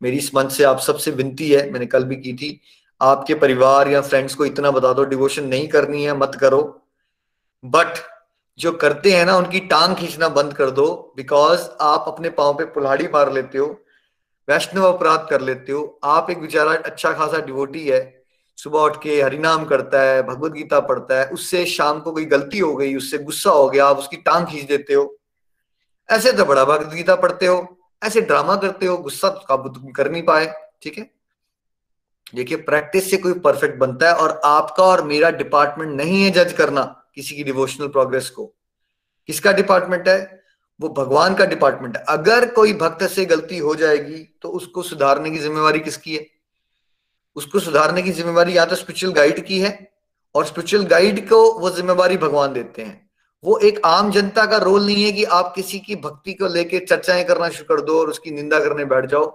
मेरी 0.02 0.18
इस 0.18 0.36
मन 0.36 0.48
से 0.48 0.64
आप 0.64 0.80
सबसे 0.80 1.12
विनती 1.12 1.50
है, 1.52 1.72
मैंने 1.72 1.86
कल 1.86 2.04
भी 2.04 2.16
की 2.16 2.34
थी, 2.34 2.62
आपके 3.02 3.36
परिवार 3.36 3.88
या 3.88 4.02
फ्रेंड्स 4.02 4.36
को 4.36 4.46
इतना 4.46 4.72
बता 4.72 4.94
दो 4.94 5.04
डिवोशन 5.04 5.44
नहीं 5.44 5.68
करनी 5.68 6.04
है, 6.04 6.18
मत 6.18 6.38
करो। 6.40 6.84
बट 7.66 7.94
जो 8.60 8.72
करते 8.72 9.12
हैं 9.12 9.26
ना, 9.26 9.38
उनकी 9.38 9.60
टांग 9.60 9.96
खींचना 9.96 10.30
बंद 10.30 10.54
कर 10.54 10.72
दो 10.72 11.14
बिकॉज़ 11.18 11.68
आप 11.82 12.06
अपने 12.08 12.30
पाँव 12.30 12.54
पे 12.54 12.66
पुल्हाड़ी 12.66 13.08
मार 13.08 13.34
लेते 13.34 13.58
हो, 13.58 13.84
वैष्णव 14.50 14.84
अपराध 14.84 15.28
कर 15.30 15.42
लेते 15.42 15.72
हो। 15.72 16.00
आप 16.04 16.30
एक 16.30 16.42
बेचारा 16.42 16.72
अच्छा 16.72 17.12
खासा 17.12 17.38
डिवोटी 17.38 17.88
है, 17.88 18.24
सुबह 18.56 18.80
उठ 18.80 19.02
के 19.04 19.22
हरिनाम 19.22 19.66
करता 19.66 20.02
है, 20.02 20.24
भगवत 20.24 20.52
गीता 20.52 20.80
पढ़ता 20.80 21.20
है, 21.20 21.26
उससे 21.26 21.66
शाम 21.66 22.00
को 22.00 22.12
कोई 22.12 22.26
गलती 22.26 22.60
हो 22.60 22.76
गई, 22.76 22.96
उससे 22.96 23.18
गुस्सा 23.18 23.50
हो 23.50 23.70
गया, 23.70 23.88
आप 23.88 23.98
उसकी 23.98 24.18
टांग 24.18 24.46
खींच 24.46 24.64
देते 24.64 24.94
हो। 24.94 25.18
ऐसे 26.12 26.32
तो 26.32 26.46
बड़ा 26.46 26.66
भगवत 26.66 26.94
गीता 26.94 27.16
पढ़ते 27.16 27.46
हो। 27.46 27.77
ऐसे 28.02 28.22
ड्रामा 28.22 28.56
करते 28.56 28.86
हो, 28.86 28.98
गुस्सा 28.98 29.30
तो 29.30 29.46
काबू 29.48 29.70
तुम 29.70 29.92
कर 29.92 30.12
नहीं 30.12 30.24
पाए, 30.24 30.54
ठीक 30.82 30.98
है? 30.98 31.10
देखिए 32.36 32.58
प्रैक्टिस 32.58 33.10
से 33.12 33.18
कोई 33.18 33.34
परफेक्ट 33.40 33.78
बनता 33.80 34.08
है 34.08 34.16
और 34.16 34.40
आपका 34.46 34.84
और 34.84 35.04
मेरा 35.04 35.30
डिपार्टमेंट 35.32 35.92
नहीं 35.92 36.24
है 36.24 36.32
जज 36.32 36.54
करना 36.54 36.84
किसी 37.16 37.36
की 37.36 37.44
डिवोशनल 37.44 37.88
प्रोग्रेस 37.88 38.30
को। 38.30 38.46
किसका 39.30 39.52
डिपार्टमेंट 39.52 40.08
है? 40.08 40.44
वो 40.80 40.90
भगवान 40.90 41.36
का 41.36 41.46
डिपार्टमेंट 41.46 41.98
है। 41.98 42.04
अगर 42.10 42.50
कोई 42.54 42.74
भक्त 42.74 43.04
से 43.04 43.26
गलती 43.26 43.58
हो 43.58 43.76
जाएगी 43.76 44.18
तो 44.42 44.50
उसको 44.50 44.84
सुधारने 44.84 45.32
की 45.32 45.38
जिम्मेवारी 45.38 45.80
किसकी 45.80 46.16
है? 46.16 46.26
उसको 47.36 47.60
सुधारने 47.60 48.02
की 48.02 48.12
जिम्मेवारी 48.12 48.58
या 48.58 48.66
तो 48.66 48.76
स्पिरिचुअल 48.76 49.14
गाइड 49.14 49.46
की 49.46 49.60
है 49.60 49.92
और 50.36 50.46
स्पिरिचुअल 50.46 50.86
गाइड 50.86 51.28
को 51.30 51.52
वो 51.60 51.70
जिम्मेवारी 51.70 52.18
भगवान 52.18 52.54
देते 52.54 52.82
हैं। 52.82 53.07
वो 53.44 53.58
एक 53.58 53.80
आम 53.86 54.12
जनता 54.12 54.46
का 54.46 54.58
रोल 54.58 54.86
नहीं 54.86 55.04
है 55.04 55.12
कि 55.12 55.24
आप 55.24 55.52
किसी 55.56 55.80
की 55.80 55.96
भक्ति 55.96 56.34
को 56.34 56.48
लेके 56.48 56.80
चर्चाएँ 56.80 57.24
करना 57.24 57.50
शुरू 57.50 57.76
कर 57.76 57.82
दो 57.82 58.00
और 58.00 58.10
उसकी 58.10 58.32
निंदा 58.32 58.60
करने 58.60 58.86
बैठ 58.86 59.06
जाओ। 59.06 59.26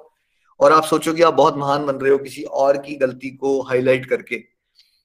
और 0.61 0.73
आप 0.73 0.85
सोचो 0.85 1.13
कि 1.13 1.23
आप 1.23 1.35
बहुत 1.35 1.57
महान 1.57 1.87
बन 1.87 1.97
रहे 1.97 2.13
हो 2.13 2.19
किसी 2.19 2.43
और 2.43 2.77
की 2.77 2.95
गलती 2.95 3.31
को 3.31 3.61
हाईलाइट 3.63 4.07
करके। 4.07 4.39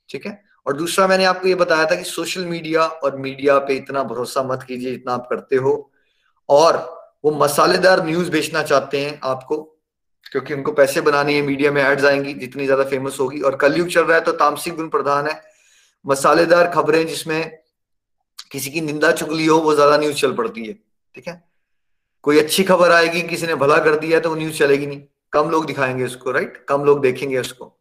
ठीक 0.09 0.25
है? 0.25 0.41
और 0.65 0.77
दूसरा 0.77 1.07
मैंने 1.07 1.25
आपको 1.25 1.47
ये 1.47 1.55
बताया 1.55 1.85
था 1.85 1.95
कि 1.95 2.03
सोशल 2.03 2.45
मीडिया 2.45 2.85
और 2.85 3.17
मीडिया 3.17 3.57
पे 3.59 3.75
इतना 3.75 4.03
भरोसा 4.03 4.43
मत 4.43 4.63
कीजिए 4.63 4.91
जितना 4.91 5.13
आप 5.13 5.27
करते 5.29 5.55
हो। 5.55 5.91
और 6.49 6.77
वो 7.25 7.31
मसालेदार 7.33 8.05
न्यूज़ 8.05 8.31
बेचना 8.31 8.63
चाहते 8.63 8.99
हैं 8.99 9.19
आपको, 9.23 9.57
क्योंकि 10.31 10.53
उनको 10.53 10.71
पैसे 10.71 11.01
बनाने 11.01 11.33
हैं, 11.33 11.41
मीडिया 11.41 11.71
में 11.71 11.81
एड्स 11.83 12.05
आएँगी, 12.05 12.33
जितनी 12.33 12.65
ज़्यादा 12.65 12.83
फ़ेमस 12.83 13.17
होगी। 13.19 13.39
और 13.41 13.55
कलयुग 13.55 13.87
चल 13.87 14.01
रहा 14.01 14.17
है 14.17 14.23
तो 14.23 14.31
तामसिक 14.33 14.75
गुण 14.75 14.89
प्रधान 14.89 15.27
है। 15.27 15.41
मसालेदार 16.05 16.71
खबरें 16.71 17.05
जिसमें 17.07 17.57
किसी 18.51 18.69
की 18.69 18.81
निंदा 18.81 19.11
चुगली 19.11 19.45
हो, 19.45 19.57
वो 19.57 19.73
ज़्यादा 19.75 19.97
न्यूज़ 19.97 20.15
चल 20.15 20.33
पड़ती 20.33 20.65
है, 20.65 20.73
ठीक 21.15 21.27
है? 21.27 21.43
कोई 22.23 22.39
अच्छी 22.39 22.63
खबर 22.63 22.91
आएगी, 22.91 23.21
किसी 23.21 23.47
ने 23.47 23.55
भला 23.55 23.77
कर 23.77 23.95
दिया 23.95 24.19
तो 24.19 24.29
वो 24.29 24.35
न्यूज़ 24.35 24.57
चलेगी 24.57 24.85
नहीं। 24.85 25.01
कम 25.33 25.49
लोग 25.49 25.65
दिखाएँगे 25.65 26.05
उसको 26.05 26.31
राइट 26.31 26.65
कम 26.69 26.83
लोग 26.83 27.01
देखेंगे 27.01 27.37
उसको। 27.37 27.73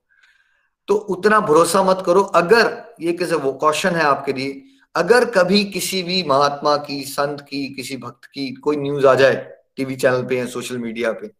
तो 0.88 0.94
उतना 0.94 1.40
भरोसा 1.40 1.82
मत 1.82 2.02
करो। 2.06 2.22
अगर, 2.22 2.94
ये 3.00 3.12
कैसे 3.12 3.34
वो 3.34 3.52
क्वेश्चन 3.52 3.90
है 3.90 4.02
आपके 4.02 4.32
लिए, 4.32 4.62
अगर 4.94 5.24
कभी 5.30 5.64
किसी 5.64 6.02
भी 6.02 6.22
महात्मा 6.22 6.76
की, 6.76 7.02
संत 7.02 7.40
की, 7.40 7.68
किसी 7.74 7.96
भक्त 7.96 8.24
की 8.24 8.50
कोई 8.52 8.76
न्यूज़ 8.76 9.06
आ 9.06 9.14
जाए 9.14 9.34
टीवी 9.76 9.96
चैनल 9.96 10.22
पे 10.22 10.38
या 10.38 10.46
सोशल 10.46 10.78
मीडिया 10.78 11.12
पे 11.12 11.30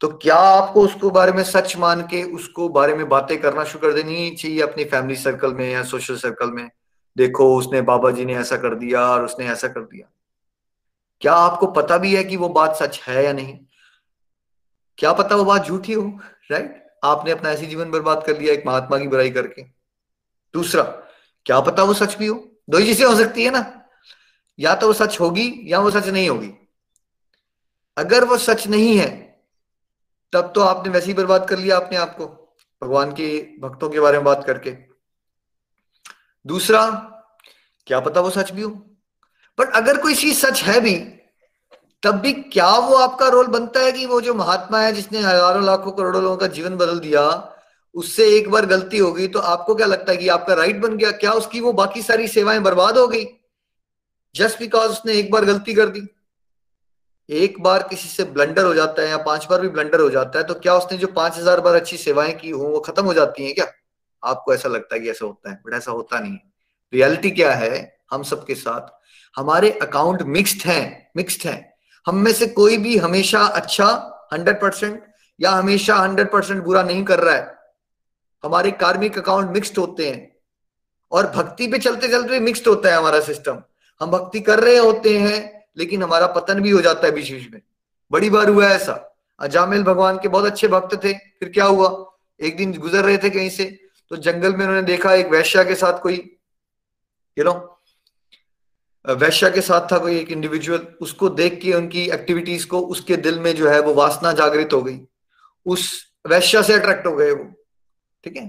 तो 0.00 0.08
क्या 0.08 0.36
आपको 0.36 0.82
उसको 0.82 1.10
बारे 1.10 1.32
में 1.32 1.42
सच 1.44 1.76
मान 1.76 2.02
के 2.02 2.22
उसको 2.34 2.68
बारे 2.68 2.94
में 2.94 3.08
बातें 3.08 3.40
करना 3.40 3.64
शुरू 3.64 3.88
कर 3.88 3.94
देनी 3.94 4.30
चाहिए 4.30 4.60
अपनी 4.60 4.84
फैमिली 4.84 5.16
सर्कल 5.16 5.52
में 5.54 5.72
या 5.72 5.82
सोशल 5.84 6.16
सर्कल 6.16 6.50
में? 6.50 6.70
देखो, 7.16 7.56
उसने 7.56 7.80
बाबा 7.82 8.10
जी 8.10 8.24
ने 8.24 8.34
ऐसा 8.34 8.56
कर 8.56 8.74
दिया 8.74 9.00
और 9.00 9.24
उसने 9.24 9.46
ऐसा 9.46 9.68
कर 9.68 9.80
दिया। 9.80 10.10
क्या 11.20 11.32
आपको 11.32 11.66
पता 11.66 11.98
भी 11.98 12.16
है 12.16 12.24
कि 12.24 12.36
वो 12.36 12.48
बात 12.48 12.76
सच 12.76 13.00
है 13.08 13.24
या 13.24 13.32
नहीं? 13.32 13.58
क्या 14.98 15.12
पता 15.12 15.36
वो 15.36 15.44
बात 15.44 15.64
झूठी 15.64 15.92
हो 15.92 16.20
राइट 16.50 16.86
आपने 17.04 17.30
अपना 17.30 17.50
ऐसी 17.50 17.66
जीवन 17.66 17.90
बर्बाद 17.90 18.24
कर 18.26 18.38
लिया 18.38 18.54
एक 18.54 18.66
महात्मा 18.66 18.98
की 18.98 19.08
बुराई 19.08 19.30
करके। 19.30 19.62
दूसरा, 20.54 20.82
क्या 21.46 21.60
पता 21.60 21.82
वो 21.82 21.94
सच 21.94 22.16
भी 22.16 22.26
हो? 22.26 22.48
दो 22.70 22.80
चीज़ें 22.80 23.06
हो 23.06 23.16
सकती 23.16 23.44
है 23.44 23.50
ना। 23.50 23.88
या 24.58 24.74
तो 24.74 24.86
वो 24.86 24.92
सच 24.92 25.20
होगी 25.20 25.60
या 25.64 25.78
वो 25.78 25.90
सच 25.90 26.08
नहीं 26.08 26.28
होगी। 26.30 26.52
अगर 27.96 28.24
वो 28.24 28.36
सच 28.36 28.66
नहीं 28.66 28.98
है, 28.98 29.40
तब 30.32 30.52
तो 30.54 30.60
आपने 30.60 30.92
वैसे 30.92 31.06
ही 31.06 31.14
बर्बाद 31.14 31.48
कर 31.48 31.58
लिया 31.58 31.76
अपने 31.76 31.98
आप 31.98 32.16
को, 32.16 32.26
भगवान 32.82 33.12
के 33.12 33.58
भक्तों 33.60 33.90
के 33.90 34.00
बारे 34.00 34.16
में 34.16 34.24
बात 34.24 34.44
करके। 34.46 34.89
दूसरा, 36.44 36.84
क्या 37.86 38.00
पता 38.00 38.20
वो 38.20 38.30
सच 38.30 38.52
भी 38.52 38.62
हो? 38.62 38.70
बट 39.58 39.72
अगर 39.74 39.96
कोई 39.96 40.14
चीज़ 40.14 40.38
सच 40.38 40.62
है 40.62 40.80
भी, 40.80 40.94
तब 42.02 42.20
भी 42.20 42.32
क्या 42.32 42.68
वो 42.78 42.96
आपका 42.96 43.28
रोल 43.28 43.46
बनता 43.48 43.80
है 43.80 43.92
कि 43.92 44.06
वो 44.06 44.20
जो 44.20 44.34
महात्मा 44.34 44.80
है, 44.80 44.92
जिसने 44.92 45.18
हज़ारों 45.18 45.64
लाखों 45.64 45.92
करोड़ों 45.92 46.22
लोगों 46.22 46.36
का 46.36 46.46
जीवन 46.48 46.76
बदल 46.76 46.98
दिया, 46.98 47.22
उससे 47.94 48.28
एक 48.28 48.50
बार 48.50 48.66
गलती 48.66 48.98
हो 48.98 49.10
गई 49.12 49.26
तो 49.28 49.38
आपको 49.38 49.74
क्या 49.74 49.86
लगता 49.86 50.12
है 50.12 50.18
कि 50.18 50.28
आपका 50.28 50.54
राइट 50.54 50.80
बन 50.80 50.96
गया? 50.96 51.10
क्या 51.12 51.32
उसकी 51.32 51.60
वो 51.60 51.72
बाकी 51.72 52.02
सारी 52.02 52.28
सेवाएँ 52.28 52.60
बर्बाद 52.60 52.98
हो 52.98 53.06
गई? 53.08 53.26
जस्ट 54.34 54.58
बिकॉज़ 54.58 54.90
उसने 54.90 55.12
एक 55.12 55.30
बार 55.30 55.44
गलती 55.44 55.74
कर 55.74 55.88
दी। 55.88 56.06
एक 57.28 57.60
बार 57.62 57.82
किसी 57.82 58.08
से 58.08 58.24
ब्लंडर 58.26 58.64
हो 58.64 58.74
जाता 58.74 59.02
है 59.02 59.08
या 59.08 59.16
पाँच 59.24 59.46
बार 59.50 59.60
भी 59.60 59.68
ब्लंडर 59.68 60.00
हो 60.00 60.08
जाता 60.10 60.38
है 60.38 60.44
तो 60.44 60.54
क्या 60.56 60.74
उसने 60.74 60.98
जो 60.98 61.06
पाँच 61.08 61.36
हज़ार 61.38 61.60
बार 61.60 61.74
अच्छी 61.74 61.96
सेवाएँ 61.96 62.32
की 62.34 62.50
हो, 62.50 62.64
वो 62.64 62.80
खत्म 62.80 63.04
हो 63.04 63.14
जाती 63.14 63.44
हैं 63.44 63.54
क्या? 63.54 63.66
आपको 64.24 64.54
ऐसा 64.54 64.68
लगता 64.68 64.94
है 64.94 65.00
कि 65.00 65.10
ऐसा 65.10 65.24
होता 65.26 65.50
है 65.50 65.60
बट 65.66 65.74
ऐसा 65.74 65.90
होता 65.90 66.18
नहीं 66.20 66.32
है। 66.32 66.42
रियलिटी 66.92 67.30
क्या 67.30 67.52
है? 67.52 67.98
हम 68.10 68.22
सबके 68.22 68.54
साथ, 68.54 68.88
हमारे 69.36 69.70
अकाउंट 69.82 70.22
मिक्स्ड 70.22 70.66
हैं 70.66 71.10
मिक्स्ड 71.16 71.48
हैं। 71.48 71.74
हम 72.06 72.16
में 72.16 72.32
से 72.32 72.46
कोई 72.46 72.76
भी 72.76 72.96
हमेशा 72.96 73.40
अच्छा 73.40 73.86
हंड्रेड 74.32 74.60
परसेंट 74.60 75.02
या 75.40 75.50
हमेशा 75.50 75.94
हंड्रेड 75.94 76.30
परसेंट 76.30 76.62
बुरा 76.64 76.82
नहीं 76.82 77.04
कर 77.04 77.20
रहा 77.20 77.34
है। 77.34 77.54
हमारे 78.44 78.70
कार्मिक 78.70 79.18
अकाउंट 79.18 79.50
मिक्स्ड 79.50 79.78
होते 79.78 80.10
हैं 80.10 80.36
और 81.12 81.26
भक्ति 81.26 81.66
पे 81.66 81.78
चलते 81.78 82.08
चलते 82.08 82.28
भी 82.28 82.40
मिक्स्ड 82.40 82.68
होता 82.68 82.88
है 82.88 82.96
हमारा 82.96 83.20
सिस्टम 83.20 83.62
हम 84.00 84.10
भक्ति 84.10 84.40
कर 84.40 84.60
रहे 84.60 84.76
होते 84.76 85.18
हैं, 85.18 85.64
लेकिन 85.78 86.02
हमारा 86.02 86.26
पतन 86.26 86.60
भी 86.60 86.70
हो 86.70 86.80
जाता 86.80 87.06
है 87.06 87.12
बीच 87.12 87.30
बीच 87.32 87.50
में। 87.52 87.60
बड़ी 88.12 88.30
बार 88.30 88.48
हुआ 88.48 88.66
है 88.66 88.76
ऐसा। 88.76 89.16
अजामिल 89.40 89.82
भगवान 89.82 90.18
के 90.18 90.28
बहुत 90.28 90.44
अच्छे 90.44 90.68
भक्त 90.68 90.94
थे, 91.04 91.12
फिर 91.12 91.48
क्या 91.48 91.64
हुआ? 91.64 92.06
एक 92.40 92.56
दिन 92.56 92.72
गुजर 92.78 93.04
रहे 93.04 93.18
थे 93.18 93.30
कहीं 93.30 93.50
से 93.50 93.89
तो 94.10 94.16
जंगल 94.16 94.56
में 94.56 94.64
उन्होंने 94.66 94.82
देखा, 94.82 95.12
एक 95.14 95.26
वैश्या 95.26 95.64
के 95.64 95.74
साथ 95.74 96.00
कोई 96.00 96.16
यू 97.36 97.44
नो 97.44 97.52
वैश्या 99.04 99.48
के 99.50 99.60
साथ 99.60 99.92
था 99.92 99.98
कोई 99.98 100.16
एक 100.18 100.30
इंडिविजुअल 100.32 100.86
उसको 101.00 101.28
देख 101.30 101.60
के 101.62 101.72
उनकी 101.72 102.02
एक्टिविटीज़ 102.10 102.66
को 102.66 102.80
उसके 102.86 103.16
दिल 103.16 103.38
में 103.40 103.54
जो 103.56 103.68
है 103.68 103.80
वो 103.80 103.94
वासना 103.94 104.32
जागृत 104.32 104.72
हो 104.72 104.82
गई। 104.82 104.98
उस 105.66 106.12
वैश्या 106.26 106.62
से 106.62 106.72
अट्रैक्ट 106.72 107.06
हो 107.06 107.14
गए 107.16 107.30
वो, 107.32 107.44
ठीक 108.24 108.36
है? 108.36 108.46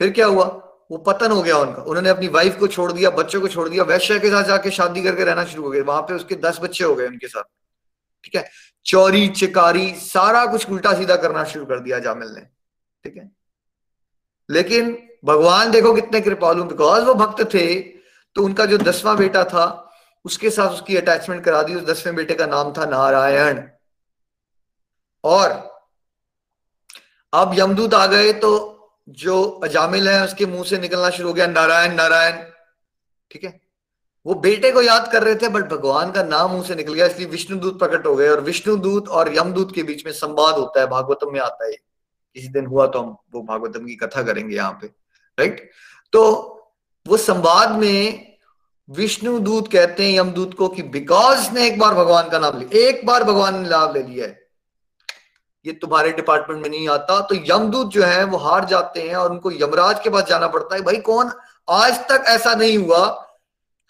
फिर 0.00 0.12
क्या 0.12 0.26
हुआ? 0.26 0.44
वो 0.90 0.98
पतन 0.98 1.30
हो 1.30 1.42
गया 1.42 1.58
उनका। 1.58 1.82
उन्होंने 1.82 2.08
अपनी 2.08 2.28
वाइफ 2.28 2.56
को 2.58 2.66
छोड़ 2.66 2.90
दिया, 2.92 3.10
बच्चों 3.10 3.40
को 3.40 3.48
छोड़ 3.48 3.68
दिया, 3.68 3.84
वैश्या 3.84 4.18
के 4.18 4.30
साथ 4.30 4.44
जाके 4.44 4.70
शादी 4.70 5.02
करके 5.02 5.24
रहना 5.24 5.44
शुरू 5.44 5.62
हो 5.62 5.70
गया 5.70 5.82
वहाँ 5.82 6.02
पे 6.02 6.14
उसके 6.14 6.34
दस 6.34 6.58
बच्चे 6.62 6.84
हो 6.84 6.94
गए 6.94 7.06
उनके 7.06 7.28
साथ, 7.28 7.42
ठीक 8.24 8.36
है? 8.36 8.48
चौरी, 8.86 9.28
चिकारी, 9.28 9.88
सारा 9.96 10.44
कुछ 10.46 10.70
उल्टा 10.70 10.92
सीधा 10.94 11.16
करना 11.16 11.44
शुरू 11.44 11.66
कर 11.66 11.80
दिया 11.80 11.98
जामिल 11.98 12.28
ने, 12.28 12.40
ठीक 13.04 13.16
है? 13.16 13.30
लेकिन 14.48 14.96
भगवान 15.24 15.70
देखो 15.70 15.92
कितने 15.94 16.20
कृपालु 16.20 16.64
बिकॉज़ 16.64 17.04
वो 17.04 17.14
भक्त 17.16 17.42
थे 17.54 17.74
तो 18.36 18.42
उनका 18.44 18.64
जो 18.66 18.78
दसवां 18.78 19.16
बेटा 19.16 19.44
था, 19.44 19.64
उसके 20.24 20.50
साथ 20.50 20.70
उसकी 20.70 20.96
अटैचमेंट 20.96 21.44
करा 21.44 21.62
दी, 21.62 21.74
उस 21.74 21.82
दसवें 21.84 22.14
बेटे 22.16 22.34
का 22.34 22.46
नाम 22.46 22.72
था 22.72 22.84
नारायण। 22.86 23.62
और 25.24 25.50
अब 27.32 27.54
यमदूत 27.58 27.94
आ 27.94 28.06
गए 28.06 28.32
तो 28.34 28.50
जो 29.08 29.42
अजामिल 29.64 30.08
है, 30.08 30.24
उसके 30.24 30.46
मुँह 30.46 30.64
से 30.64 30.78
निकलना 30.78 31.10
शुरू 31.10 31.28
हो 31.28 31.34
गया, 31.34 31.46
नारायण 31.46 31.94
नारायण। 31.94 32.42
ठीक 33.30 33.44
है? 33.44 33.60
वो 34.26 34.34
बेटे 34.36 34.70
को 34.72 34.82
याद 34.82 35.10
कर 35.12 35.22
रहे 35.22 35.34
थे 35.34 35.48
बट 35.48 35.64
भगवान 35.70 36.12
का 36.12 36.22
नाम 36.24 36.50
मुँह 36.50 36.64
से 36.64 36.74
निकल 36.74 36.94
गया, 36.94 37.06
इसलिए 37.06 37.28
विष्णु 37.28 37.58
दूत 37.58 37.78
प्रकट 37.78 38.06
हो 38.06 38.14
गए, 38.16 38.28
और 38.28 38.40
विष्णु 38.42 38.76
दूत 38.78 39.08
और 39.08 39.34
यमदूत 39.36 39.74
के 39.74 39.82
बीच 39.82 40.04
में 40.06 40.12
संवाद 40.12 40.54
होता 40.54 40.80
है, 40.80 40.86
भागवतम 40.86 41.32
में 41.32 41.40
आता 41.40 41.64
है 41.64 41.72
किसी 42.36 42.48
दिन 42.48 42.66
हुआ 42.66 42.86
तो 42.86 43.00
हम, 43.00 43.16
वो 43.34 43.42
भागवतम 43.42 43.86
की 43.86 43.94
कथा 43.96 44.22
करेंगे 44.22 44.56
यहाँ 44.56 44.78
पे 44.82 44.86
राइट 45.38 45.70
तो 46.12 46.22
वो 47.06 47.16
संवाद 47.16 47.70
में 47.70 48.32
विष्णु 48.88 49.38
दूत 49.38 49.72
कहते 49.72 50.04
हैं 50.04 50.18
यमदूत 50.18 50.54
को 50.54 50.68
कि 50.68 50.82
बिकॉज़ 50.82 51.50
ने 51.52 51.66
एक 51.66 51.78
बार 51.78 51.94
भगवान 51.94 52.28
का 52.28 52.38
नाम 52.38 52.58
लिया 52.58 52.88
एक 52.88 53.06
बार 53.06 53.24
भगवान 53.24 53.60
ने 53.62 53.68
लाभ 53.68 53.94
ले 53.96 54.02
लिया 54.02 54.26
है। 54.26 54.42
ये 55.64 55.72
तुम्हारे 55.72 56.10
डिपार्टमेंट 56.12 56.62
में 56.62 56.68
नहीं 56.70 56.88
आता 56.88 57.20
तो 57.20 57.34
यमदूत 57.34 57.90
जो 57.90 58.02
है, 58.04 58.24
वो 58.24 58.38
हार 58.38 58.64
जाते 58.64 59.02
हैं 59.02 59.14
और 59.16 59.30
उनको 59.30 59.50
यमराज 59.52 60.00
के 60.00 60.10
पास 60.10 60.24
जाना 60.24 60.46
पड़ता 60.46 60.74
है। 60.76 60.82
भाई 60.82 60.96
कौन? 60.96 61.30
आज 61.70 61.98
तक 62.08 62.24
ऐसा 62.26 62.54
नहीं 62.54 62.78
हुआ। 62.78 63.30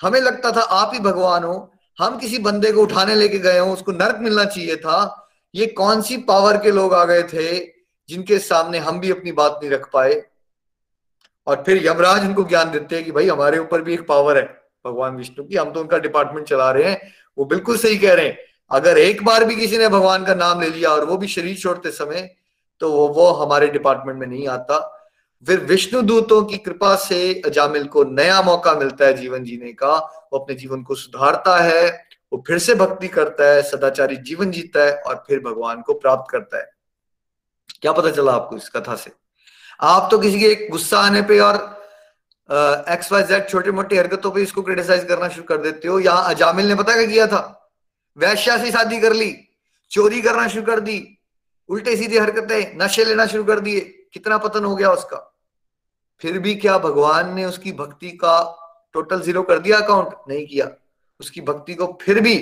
हमें 0.00 0.20
लगता 0.20 0.50
था 0.52 0.60
आप 0.60 0.90
ही 0.94 1.00
भगवान 1.00 1.44
हो। 1.44 1.72
हम 1.98 2.18
किसी 2.18 2.38
बंदे 2.38 2.72
को 2.72 2.82
उठाने 2.82 3.14
लेके 3.14 3.38
गए 3.38 3.58
हो, 3.58 3.72
उसको 3.72 3.92
नर्क 3.92 4.18
मिलना 4.20 4.44
चाहिए 4.44 4.76
था। 4.76 5.28
ये 5.54 5.66
कौन 5.66 6.02
सी 6.02 6.16
पावर 6.16 6.56
के 6.56 6.70
लोग 6.70 6.94
आ 6.94 7.04
गए 7.04 7.22
थे? 7.22 7.73
जिनके 8.08 8.38
सामने 8.38 8.78
हम 8.78 9.00
भी 9.00 9.10
अपनी 9.10 9.32
बात 9.32 9.58
नहीं 9.62 9.70
रख 9.70 9.88
पाए। 9.92 10.22
और 11.46 11.62
फिर 11.66 11.86
यमराज 11.86 12.24
उनको 12.24 12.44
ज्ञान 12.44 12.70
देते 12.70 12.96
हैं 12.96 13.04
कि 13.04 13.12
भाई 13.12 13.28
हमारे 13.28 13.58
ऊपर 13.58 13.82
भी 13.82 13.94
एक 13.94 14.06
पावर 14.06 14.38
है, 14.38 14.44
भगवान 14.84 15.16
विष्णु 15.16 15.44
की। 15.44 15.56
हम 15.56 15.72
तो 15.72 15.80
उनका 15.80 15.98
डिपार्टमेंट 15.98 16.46
चला 16.46 16.70
रहे 16.70 16.90
हैं, 16.90 17.12
वो 17.38 17.44
बिल्कुल 17.44 17.76
सही 17.76 17.98
कह 17.98 18.14
रहे 18.14 18.26
हैं। 18.26 18.38
अगर 18.70 18.98
एक 18.98 19.24
बार 19.24 19.44
भी 19.44 19.56
किसी 19.56 19.78
ने 19.78 19.88
भगवान 19.88 20.24
का 20.24 20.34
नाम 20.34 20.60
ले 20.60 20.68
लिया 20.70 20.90
और 20.90 21.04
वो 21.04 21.16
भी 21.16 21.26
शरीर 21.26 21.56
छोड़ते 21.56 21.90
समय 21.90 22.34
तो 22.80 22.90
वो 22.92 23.06
वो 23.08 23.30
हमारे 23.32 23.66
डिपार्टमेंट 23.68 24.18
में 24.18 24.26
नहीं 24.26 24.46
आता। 24.48 24.78
फिर 25.46 25.60
विष्णु 25.60 26.00
दूतों 26.02 26.42
की 26.44 26.58
कृपा 26.58 26.94
से 26.96 27.42
अजामिल 27.46 27.84
को 27.86 28.04
नया 28.04 28.40
मौका 28.42 28.74
मिलता 28.74 29.06
है 29.06 29.14
जीवन 29.14 29.44
जीने 29.44 29.72
का। 29.72 29.94
वो 30.32 30.38
अपने 30.38 30.54
जीवन 30.54 30.82
को 30.82 30.94
सुधारता 30.94 31.56
है, 31.56 31.88
वो 32.32 32.42
फिर 32.46 32.58
से 32.58 32.74
भक्ति 32.74 33.08
करता 33.08 33.52
है, 33.52 33.62
सदाचारी 33.62 34.16
जीवन 34.16 34.50
जीता 34.50 34.84
है 34.84 34.96
और 34.98 35.24
फिर 35.28 35.40
भगवान 35.40 35.82
को 35.82 35.94
प्राप्त 35.94 36.30
करता 36.30 36.58
है। 36.58 36.73
क्या 37.72 37.92
पता 37.92 38.10
चला 38.10 38.32
आपको 38.32 38.56
इस 38.56 38.68
कथा 38.68 38.94
से? 38.96 39.10
आप 39.80 40.08
तो 40.10 40.18
किसी 40.18 40.40
के 40.40 40.46
एक 40.46 40.68
गुस्सा 40.70 40.98
आने 40.98 41.22
पे 41.22 41.38
और 41.40 41.56
एक्स 42.88 43.10
वाई 43.12 43.22
जेड 43.22 43.48
छोटे 43.48 43.70
मोटे 43.70 43.98
हरकतों 43.98 44.30
पे 44.30 44.42
इसको 44.42 44.62
क्रिटिसाइज 44.62 45.04
करना 45.04 45.28
शुरू 45.28 45.44
कर 45.44 45.56
देते 45.56 45.88
हो। 45.88 45.98
यहाँ 46.00 46.34
अजामिल 46.34 46.68
ने 46.68 46.74
पता 46.74 46.94
क्या 46.94 47.06
किया 47.06 47.26
था? 47.26 47.72
वैश्या 48.16 48.56
से 48.58 48.70
शादी 48.72 49.00
कर 49.00 49.12
ली, 49.12 49.34
चोरी 49.90 50.20
करना 50.22 50.46
शुरू 50.48 50.62
कर 50.62 50.80
दी 50.80 50.96
उल्टे 51.68 51.96
सीधे 51.96 52.18
हरकतें, 52.18 52.78
नशे 52.78 53.04
लेना 53.04 53.26
शुरू 53.26 53.44
कर 53.44 53.60
दिए। 53.60 53.80
कितना 54.12 54.38
पतन 54.38 54.64
हो 54.64 54.74
गया 54.76 54.90
उसका? 54.90 55.16
फिर 56.22 56.38
भी 56.38 56.54
क्या 56.54 56.76
भगवान 56.78 57.34
ने 57.34 57.44
उसकी 57.44 57.72
भक्ति 57.72 58.10
का 58.10 58.34
टोटल 58.94 59.20
ज़ीरो 59.20 59.42
कर 59.42 59.58
दिया 59.58 59.78
अकाउंट 59.78 60.14
नहीं 60.28 60.46
किया। 60.46 60.68
उसकी 61.20 61.40
भक्ति 61.40 61.74
को 61.74 61.86
फिर 62.02 62.20
भी 62.20 62.36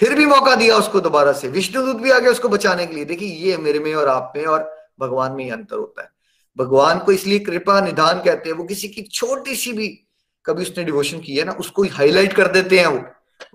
फिर 0.00 0.14
भी 0.14 0.26
मौका 0.26 0.54
दिया 0.54 0.76
उसको 0.76 1.00
दोबारा 1.00 1.32
से। 1.32 1.48
विष्णु 1.48 1.80
विष्णुदूत 1.80 2.02
भी 2.02 2.10
आ 2.10 2.18
गया 2.18 2.30
उसको 2.30 2.48
बचाने 2.48 2.86
के 2.86 2.94
लिए। 2.94 3.04
देखिए, 3.04 3.28
ये 3.28 3.56
मेरे 3.56 3.78
में 3.78 3.94
और 3.94 4.08
आप 4.08 4.32
में 4.36 4.44
और 4.44 4.78
भगवान 5.00 5.32
में 5.32 5.44
ही 5.44 5.50
अंतर 5.50 5.76
होता 5.76 6.02
है। 6.02 6.10
भगवान 6.58 6.98
को 6.98 7.12
इसलिए 7.12 7.38
कृपा, 7.38 7.80
निधान 7.80 8.18
कहते 8.18 8.50
हैं, 8.50 8.56
वो 8.56 8.64
किसी 8.64 8.88
की 8.88 9.02
छोटी 9.02 9.56
सी 9.56 9.72
भी 9.72 10.06
कभी 10.46 10.62
उसने 10.62 10.84
डिवोशन 10.84 11.20
की 11.20 11.36
है 11.36 11.44
ना, 11.44 11.52
उसको 11.52 11.84
हाईलाइट 11.84 12.32
कर 12.32 12.48
देते 12.48 12.78
हैं 12.78 12.86
वो। 12.86 13.04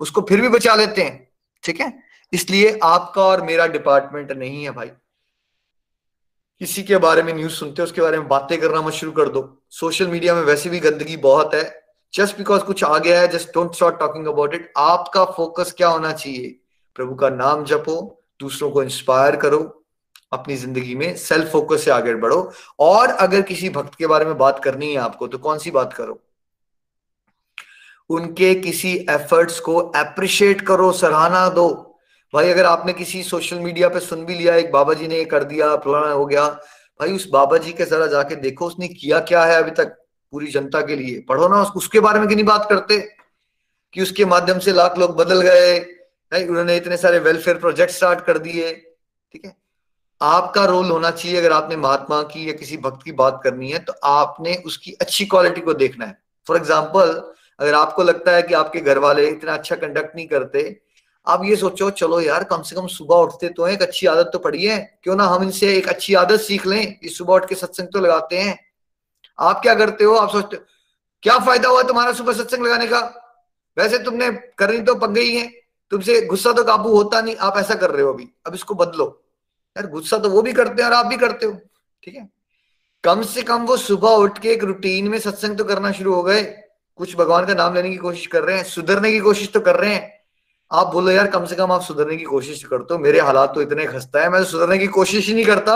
उसको 0.00 0.20
फिर 0.20 0.40
भी 0.40 0.48
बचा 0.48 0.74
लेते 0.74 1.02
हैं। 1.02 1.30
ठीक 1.64 1.80
है? 1.80 2.02
इसलिए 2.32 2.78
आपका 2.82 3.22
और 3.22 3.42
मेरा 3.42 3.66
डिपार्टमेंट 3.66 4.32
नहीं 4.32 4.64
है 4.64 4.70
भाई। 4.70 4.88
किसी 6.58 6.82
के 6.82 6.96
बारे 6.96 7.22
में 7.22 7.34
न्यूज़ 7.34 7.52
सुनते 7.52 7.82
हो, 7.82 7.84
उसके 7.84 8.00
बारे 8.00 8.18
में 8.18 8.28
बातें 8.28 8.60
करना 8.60 8.82
मत 8.82 8.92
शुरू 8.92 9.12
कर 9.12 9.28
दो। 9.28 9.62
सोशल 9.70 10.08
मीडिया 10.08 10.34
में 10.34 10.42
वैसे 10.42 10.70
भी 10.70 10.80
गंदगी 10.80 11.16
बहुत 11.16 11.54
है। 11.54 11.85
जस्ट 12.16 12.38
बिकॉज़ 12.38 12.62
कुछ 12.62 12.84
आ 12.84 12.98
गया 12.98 13.20
है 13.20 13.28
just 13.28 13.48
don't 13.48 13.74
start 13.74 13.98
talking 14.00 14.26
about 14.26 14.54
it 14.54 14.72
आपका 14.76 15.24
फोकस 15.24 15.72
क्या 15.72 15.88
होना 15.88 16.12
चाहिए? 16.12 16.56
प्रभु 16.94 17.14
का 17.14 17.28
नाम 17.30 17.64
जपो, 17.64 18.22
दूसरों 18.40 18.70
को 18.70 18.82
इंस्पायर 18.82 19.36
करो, 19.36 19.84
अपनी 20.32 20.56
ज़िंदगी 20.56 20.94
में 20.94 21.16
सेल्फ 21.16 21.52
फोकस 21.52 21.84
से 21.84 21.90
आगे 21.90 22.14
बढ़ो। 22.14 22.52
और 22.78 23.08
अगर 23.08 23.42
किसी 23.42 23.68
भक्त 23.70 23.94
के 23.94 24.06
बारे 24.06 24.24
में 24.24 24.38
बात 24.38 24.64
करनी 24.64 24.90
है 24.92 24.96
आपको 24.96 25.26
तो 25.26 25.38
कौन 25.38 25.58
सी 25.58 25.70
बात 25.70 25.92
करो? 25.92 26.20
उनके 28.10 28.54
किसी 28.54 29.06
एफर्ट्स 29.10 29.60
को 29.60 29.76
अप्रिशिएट 29.76 30.60
करो, 30.60 30.92
सराहना 30.92 31.48
दो। 31.48 31.68
भाई, 32.34 32.50
अगर 32.50 32.64
आपने 32.64 32.92
किसी 32.92 33.22
सोशल 33.22 33.58
मीडिया 33.58 33.88
पे 33.88 34.00
सुन 34.00 34.24
भी 34.24 34.34
लिया, 34.34 34.54
एक 34.54 34.72
बाबा 34.72 34.94
जी 34.94 35.08
ने 35.08 35.16
ये 35.16 35.24
कर 35.24 35.44
दिया, 35.44 35.76
फलाना 35.76 36.12
हो 36.12 36.26
गया, 36.26 36.48
भाई, 37.00 37.12
उस 37.12 37.28
बाबा 37.30 37.58
जी 37.58 37.72
के 37.72 37.84
जरा 37.84 38.06
जाके 38.06 38.36
देखो, 38.36 38.66
उसने 38.66 38.88
किया 38.88 39.20
क्या 39.20 39.44
है 39.44 39.62
अभी 39.62 39.70
तक? 39.70 40.05
पूरी 40.36 40.46
जनता 40.52 40.80
के 40.82 40.96
लिए। 40.96 41.20
पढ़ो 41.28 41.48
ना 41.48 41.62
उसके 41.76 42.00
बारे 42.02 42.18
में 42.18 42.28
क्यों 42.28 42.36
नहीं 42.36 42.46
बात 42.46 42.66
करते? 42.70 42.98
कि 43.94 44.02
उसके 44.02 44.24
माध्यम 44.26 44.58
से 44.60 44.72
लाख 44.74 44.98
लोग 44.98 45.16
बदल 45.16 45.40
गए 45.42 45.78
उन्होंने 46.32 46.76
इतने 46.76 46.96
सारे 46.96 47.18
वेलफेयर 47.20 47.58
प्रोजेक्ट 47.58 47.92
स्टार्ट 47.92 48.24
कर 48.24 48.38
दिए, 48.38 48.72
ठीक 49.34 49.44
है? 49.44 49.54
आपका 50.20 50.64
रोल 50.66 50.90
होना 50.90 51.10
चाहिए 51.12 51.38
अगर 51.38 51.52
आपने 51.52 51.76
महात्मा 51.78 52.20
की 52.24 52.48
या 52.48 52.52
किसी 52.54 52.76
भक्त 52.78 53.04
की 53.04 53.12
बात 53.14 53.40
करनी 53.44 53.70
है 53.70 53.78
तो 53.80 53.92
आपने 54.04 54.54
उसकी 54.66 54.92
अच्छी 55.00 55.24
क्वालिटी 55.26 55.60
को 55.60 55.74
देखना 55.76 56.06
है। 56.06 56.16
फॉर 56.46 56.56
एग्ज़ाम्पल 56.56 57.14
अगर 57.60 57.74
आपको 57.74 58.02
लगता 58.02 58.32
है 58.32 58.42
कि 58.42 58.54
आपके 58.54 58.80
घर 58.80 58.98
वाले 59.00 59.26
इतना 59.28 59.54
अच्छा 59.54 59.76
कंडक्ट 59.76 60.16
नहीं 60.16 60.26
करते, 60.26 60.64
आप 61.26 61.44
ये 61.44 61.56
सोचो, 61.56 61.90
चलो 61.92 62.20
यार, 62.20 62.44
कम 62.44 62.62
से 62.62 62.76
कम 62.76 62.86
सुबह 62.88 63.16
उठते 63.16 63.48
तो 63.50 63.68
एक 63.68 63.82
अच्छी 63.82 64.06
आदत 64.06 64.30
तो 64.32 64.38
पड़ी 64.40 64.64
है। 64.64 64.78
क्यों 65.02 65.16
ना 65.16 65.24
हम 65.26 65.42
इनसे 65.42 65.74
एक 65.76 65.88
अच्छी 65.88 66.14
आदत 66.16 66.40
सीख 66.42 66.66
लें 66.66 66.98
कि 66.98 67.08
सुबह 67.10 67.34
उठ 67.34 67.48
के 67.48 67.54
सत्संग 67.56 67.88
तो 67.88 68.00
लगाते 68.00 68.38
हैं। 68.38 68.58
आप 69.38 69.60
क्या 69.62 69.74
करते 69.74 70.04
हो? 70.04 70.14
आप 70.14 70.30
सोचते 70.30 70.56
क्या 71.22 71.38
फ़ायदा 71.38 71.68
हुआ 71.68 71.82
तुम्हारा 71.82 72.12
सुबह 72.12 72.32
सत्संग 72.32 72.64
लगाने 72.66 72.86
का? 72.86 73.00
वैसे 73.76 73.98
तुमने 73.98 74.30
करनी 74.58 74.80
तो 74.80 74.94
पक 74.94 75.10
गई 75.10 75.34
है, 75.34 75.46
तुमसे 75.92 76.20
गुस्सा 76.22 76.52
तो 76.52 76.64
काबू 76.64 76.90
होता 76.90 77.20
नहीं। 77.20 77.36
आप 77.36 77.56
ऐसा 77.58 77.74
कर 77.74 77.90
रहे 77.90 78.02
हो 78.02 78.12
अभी। 78.12 78.28
अब 78.46 78.54
इसको 78.54 78.74
बदलो। 78.74 79.04
यार 79.76 79.86
गुस्सा 79.86 80.18
तो 80.18 80.30
वो 80.30 80.42
भी 80.42 80.52
करते 80.52 80.82
हैं 80.82 80.88
और 80.90 80.96
आप 80.96 81.06
भी 81.06 81.16
करते 81.16 81.46
हो। 81.46 81.52
ठीक 82.02 82.14
है? 82.14 82.28
कम 83.04 83.22
से 83.22 83.42
कम 83.42 83.66
वो 83.66 83.76
सुबह 83.76 84.08
उठ 84.08 84.38
के 84.38 84.50
एक 84.50 84.64
रूटीन 84.64 85.08
में 85.08 85.18
सत्संग 85.18 85.58
तो 85.58 85.64
करना 85.64 85.92
शुरू 85.92 86.14
हो 86.14 86.22
गए। 86.22 86.42
कुछ 86.98 87.16
भगवान 87.16 87.46
का 87.46 87.54
नाम 87.54 87.74
लेने 87.74 87.90
की 87.90 87.96
कोशिश 87.96 88.26
कर 88.26 88.42
रहे 88.42 88.56
हैं, 88.56 88.64
सुधरने 88.64 89.12
की 89.12 89.18
कोशिश 89.18 89.52
तो 89.52 89.60
कर 89.60 89.76
रहे 89.76 89.94
हैं। 89.94 90.14
आप 90.70 90.86
बोलो, 90.86 91.10
यार, 91.10 91.26
कम 91.26 91.44
से 91.46 91.56
कम 91.56 91.72
आप 91.72 91.82
सुधरने 91.82 92.16
की 92.16 92.24
कोशिश 92.24 92.62
करते 92.64 92.94
हो 92.94 93.00
मेरे 93.00 93.20
हालात 93.20 93.54
तो 93.54 93.62
इतने 93.62 93.86
खस्ता 93.86 94.20
है, 94.20 94.28
मैं 94.28 94.40
तो 94.40 94.48
सुधरने 94.48 94.78
की 94.78 94.86
कोशिश 94.86 95.26
ही 95.28 95.34
नहीं 95.34 95.44
करता। 95.44 95.74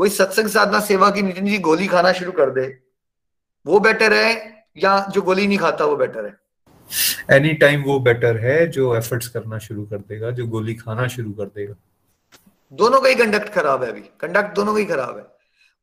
कोई 0.00 0.10
सत्संग 0.10 0.48
साधना 0.48 0.80
सेवा 0.80 1.10
की 1.10 1.22
नितिन 1.22 1.46
जी 1.46 1.58
गोली 1.58 1.86
खाना 1.86 2.12
शुरू 2.12 2.32
कर 2.32 2.50
दे। 2.50 2.78
वो 3.66 3.80
बेटर 3.80 4.12
है 4.12 4.64
या 4.76 5.06
जो 5.10 5.22
गोली 5.22 5.46
नहीं 5.46 5.58
खाता 5.58 5.84
वो 5.84 5.96
बेटर 5.96 6.24
है? 6.26 6.40
एनी 7.36 7.52
टाइम 7.52 7.82
वो 7.82 8.00
बेटर 8.00 8.36
है 8.36 8.66
जो 8.66 8.96
एफर्ट्स 8.96 9.28
करना 9.28 9.58
शुरू 9.58 9.84
कर 9.84 9.98
देगा 9.98 10.30
जो 10.30 10.46
गोली 10.46 10.74
खाना 10.74 11.06
शुरू 11.06 11.32
कर 11.32 11.44
देगा। 11.44 11.74
दोनों 12.72 13.00
का 13.00 13.08
ही 13.08 13.14
कंडक्ट 13.14 13.48
खराब 13.48 13.82
है 13.82 13.90
अभी। 13.90 14.00
कंडक्ट 14.00 14.54
दोनों 14.54 14.72
का 14.72 14.78
ही 14.78 14.84
खराब 14.84 15.16
है। 15.16 15.24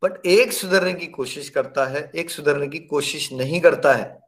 बट 0.04 0.26
एक 0.26 0.54
सुधरने 0.54 0.94
की 0.94 1.08
कोशिश 1.08 1.50
करता 1.50 1.86
है 1.86 2.12
एक 2.16 2.30
सुधरने 2.30 2.68
की 2.68 2.80
कोशिश 2.80 3.34
नहीं 3.34 3.62
करता 3.62 3.94
है। 3.94 4.20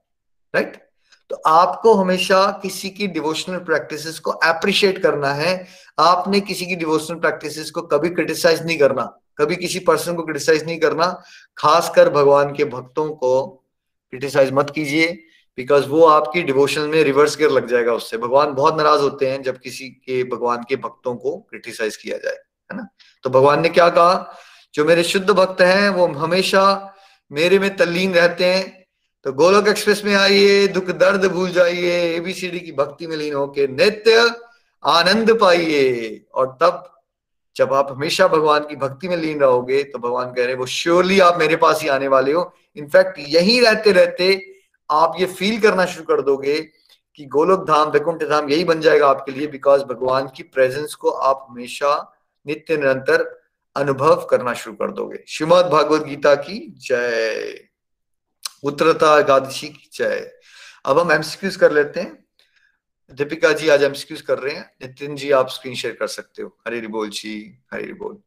Right 0.55 0.67
right? 0.67 0.81
तो 1.29 1.35
आपको 1.35 1.93
हमेशा 1.93 2.59
किसी 2.61 2.89
की 2.89 3.07
डिवोशनल 3.07 3.57
प्रैक्टिसेस 3.57 4.19
को 4.19 4.31
अप्रिशिएट 4.31 5.03
करना 5.03 5.33
है। 5.33 5.67
आपने 5.99 6.39
किसी 6.39 6.65
की 6.65 6.75
डिवोशनल 6.75 7.19
प्रैक्टिसेस 7.19 7.71
को 7.71 7.81
कभी 7.81 8.09
क्रिटिसाइज 8.09 8.65
नहीं 8.65 8.79
करना। 8.79 9.19
कभी 9.39 9.55
किसी 9.55 9.79
पर्सन 9.81 10.15
को 10.15 10.23
क्रिटिसाइज 10.23 10.65
नहीं 10.65 10.79
करना, 10.79 11.05
खासकर 11.57 12.09
भगवान 12.09 12.53
के 12.53 12.65
भक्तों 12.65 13.09
को 13.09 13.47
क्रिटिसाइज 14.13 14.51
मत 14.53 14.69
कीजिए 14.69 15.07
बिकॉज़ 15.57 15.87
वो 15.87 16.05
आपकी 16.05 16.41
डिवोशन 16.43 16.81
में 16.81 17.03
रिवर्स 17.03 17.37
गियर 17.37 17.49
लग 17.51 17.67
जाएगा 17.67 17.93
उससे। 17.93 18.17
भगवान 18.17 18.53
बहुत 18.53 18.77
नाराज़ 18.77 19.01
होते 19.01 19.29
हैं 19.29 19.41
जब 19.43 19.57
किसी 19.57 19.89
के, 19.89 20.23
भगवान 20.23 20.63
के 20.69 20.75
भक्तों 20.75 21.15
को 21.15 21.37
क्रिटिसाइज 21.39 21.97
किया 21.97 22.17
जाए, 22.17 22.35
है 22.69 22.77
ना? 22.77 22.87
तो 23.23 23.29
भगवान 23.29 23.61
ने 23.61 23.69
क्या 23.69 23.89
कहा? 23.89 24.35
जो 24.73 24.85
मेरे 24.85 25.03
शुद्ध 25.03 25.29
भक्त 25.29 25.61
हैं, 25.61 25.89
वो 25.89 26.07
हमेशा 26.07 26.95
मेरे 27.31 27.59
में 27.59 27.75
तल्लीन 27.77 28.13
रहते 28.13 28.45
हैं। 28.45 28.85
तो 29.25 29.33
गोलोक 29.33 29.67
एक्सप्रेस 29.67 30.03
में 30.05 30.13
आइए, 30.15 30.67
दुख 30.67 30.83
दर्द 30.83 31.25
भूल 31.25 31.49
जाइए 31.51 31.97
एबीसीडी 32.15 32.59
की 32.59 32.71
भक्ति 32.71 33.07
में 33.07 33.15
लीन 33.17 33.33
होके 33.33 33.67
नित्य 33.67 34.29
आनंद 34.83 35.37
पाइए, 35.39 36.25
और 36.33 36.57
तब 36.61 36.98
जब 37.59 37.73
आप 37.73 37.91
हमेशा 37.91 38.27
भगवान 38.27 38.67
की 38.67 38.75
भक्ति 38.75 39.07
में 39.07 39.15
लीन 39.17 39.39
रहोगे 39.39 39.83
तो 39.83 39.99
भगवान 39.99 40.33
कह 40.33 40.45
रहे 40.45 40.55
वो 40.55 40.65
श्योरली 40.65 41.19
आप 41.19 41.37
मेरे 41.39 41.55
पास 41.55 41.81
ही 41.81 41.87
आने 41.87 42.07
वाले 42.07 42.31
हो. 42.31 42.51
इनफैक्ट 42.75 43.19
यही 43.19 43.59
रहते 43.59 43.91
रहते 43.91 44.41
आप 44.89 45.15
ये 45.19 45.25
फील 45.25 45.59
करना 45.61 45.85
शुरू 45.85 46.05
कर 46.05 46.21
दोगे 46.21 46.59
कि 47.15 47.25
गोलोक 47.25 47.67
धाम, 47.67 47.89
वैकुंठ 47.89 48.23
धाम 48.23 48.49
यही 48.49 48.63
बन 48.63 48.81
जाएगा 48.81 49.07
आपके 49.07 49.31
लिए 49.31 49.47
बिकॉज़ 49.47 49.83
भगवान 49.83 50.29
की 50.35 50.43
प्रेजेंस 50.43 50.93
को 50.93 51.09
आप 51.09 51.45
हमेशा 51.49 51.91
नित्य, 52.45 52.77
निरंतर 52.77 53.23
अनुभव 53.75 54.25
करना 54.29 54.53
शुरू 54.53 54.75
कर 54.75 54.91
दोगे। 54.91 55.23
श्रीमद 55.27 55.65
भागवत 55.65 56.03
गीता 56.03 56.35
की 56.35 56.59
जय। 56.79 57.59
उत्तरता 58.63 59.19
एकादशी 59.19 59.67
की 59.67 59.89
जय। 59.93 60.31
अब 60.85 60.99
हम 60.99 61.11
एमसीक्यूज 61.11 61.55
कर 61.55 61.71
लेते 61.71 61.99
हैं। 61.99 62.28
दीपिका 63.11 63.51
जी 63.53 63.69
आज 63.69 63.83
एमसीक्यूज 63.83 64.21
कर 64.21 64.39
रहे 64.39 64.55
हैं। 64.55 64.75
नितिन 64.81 65.15
जी 65.15 65.31
आप 65.31 65.47
स्क्रीन 65.47 65.75
शेयर 65.75 65.95
कर 65.95 66.07
सकते 66.07 66.41
हो। 66.41 66.57
हरे 66.67 66.87
बोल 66.87 67.09
जी 67.09 67.59
हरे 67.73 67.93
बोल। 67.93 68.21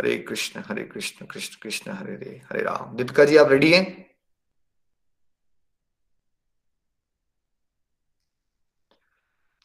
हरे 0.00 0.18
कृष्ण 0.18 0.62
हरे 0.66 0.84
कृष्ण 0.84 1.26
कृष्ण 1.26 1.56
कृष्ण 1.62 1.90
हरे 1.90 2.14
हरे 2.14 2.42
हरे 2.52 2.62
राम। 2.62 2.96
दीपिका 2.96 3.24
जी 3.24 3.36
आप 3.36 3.48
रेडी 3.48 3.72
हैं? 3.72 3.84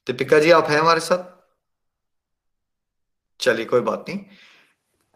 दीपिका 0.08 0.40
जी 0.40 0.52
आप 0.52 0.64
हैं 0.64 0.80
हमारे 0.80 1.00
साथ? 1.00 1.32
चलिए 3.40 3.66
कोई 3.66 3.82
बात 3.82 4.06
नहीं। 4.10 4.26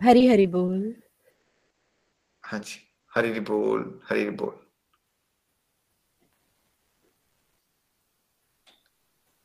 हरी 0.04 0.28
हरी 0.28 0.48
बोल। 0.48 0.96
हाँ 2.44 2.60
जी 2.60 2.88
हरी 3.16 3.40
बोल 3.40 4.02
हरी 4.10 4.30
बोल। 4.30 4.67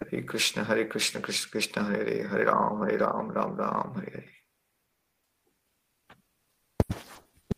हरे 0.03 0.22
कृष्ण 0.22 0.62
हरे 0.62 0.84
कृष्ण 0.84 1.20
कृष्ण 1.20 1.50
कृष्ण 1.53 1.80
हरे 1.80 2.00
हरे 2.00 2.20
हरे 2.22 2.44
राम 2.44 2.82
हरे 2.84 2.96
राम 2.96 3.30
राम 3.30 3.57
राम 3.59 3.98
हरे 3.98 4.11
हरे। 4.16 4.30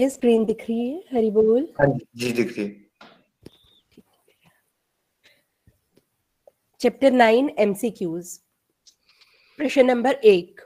ये 0.01 0.09
स्क्रीन 0.11 0.45
दिख 0.45 0.63
रही 0.71 0.89
है? 0.91 0.99
हरी 1.15 1.31
बोल। 1.31 1.69
हाँ 1.81 1.87
जी 1.87 2.07
जी 2.15 2.33
दिख 2.33 2.57
रही 2.59 2.67
है। 2.67 2.83
चैप्टर 6.81 7.13
नाइन 7.13 7.51
एमसीक्यूज 7.59 8.39
प्रश्न 9.59 9.87
नंबर 9.87 10.15
एक। 10.15 10.61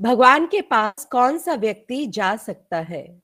भगवान 0.00 0.46
के 0.46 0.60
पास 0.60 1.04
कौन 1.04 1.38
सा 1.38 1.54
व्यक्ति 1.54 2.06
जा 2.06 2.36
सकता 2.36 2.80
है? 2.80 3.20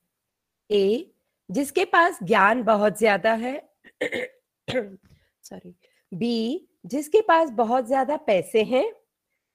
ए 0.71 1.13
जिसके 1.51 1.85
पास 1.85 2.19
ज्ञान 2.23 2.63
बहुत 2.63 2.99
ज़्यादा 2.99 3.33
है। 3.35 3.55
सॉरी 5.43 5.75
बी 6.15 6.67
जिसके 6.85 7.21
पास 7.21 7.51
बहुत 7.51 7.87
ज़्यादा 7.87 8.17
पैसे 8.17 8.63
हैं, 8.63 8.93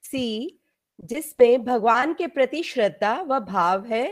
सी 0.04 0.60
जिसमें 1.04 1.64
भगवान 1.66 2.14
के 2.14 2.28
प्रति 2.28 2.62
श्रद्धा 2.64 3.14
व 3.22 3.40
भाव 3.42 3.86
है, 3.86 4.08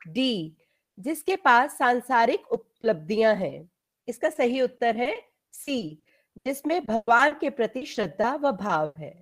डी, 0.00 0.56
जिसके 0.98 1.36
पास 1.36 1.76
सांसारिक 1.78 2.52
उपलब्धियाँ 2.52 3.34
हैं। 3.34 3.68
इसका 4.08 4.30
सही 4.30 4.60
उत्तर 4.60 4.96
है 4.96 5.14
सी, 5.54 6.02
जिसमें 6.46 6.80
भगवान 6.84 7.36
के 7.40 7.50
प्रति 7.50 7.84
श्रद्धा 7.86 8.34
व 8.34 8.52
भाव 8.52 8.92
है। 8.98 9.12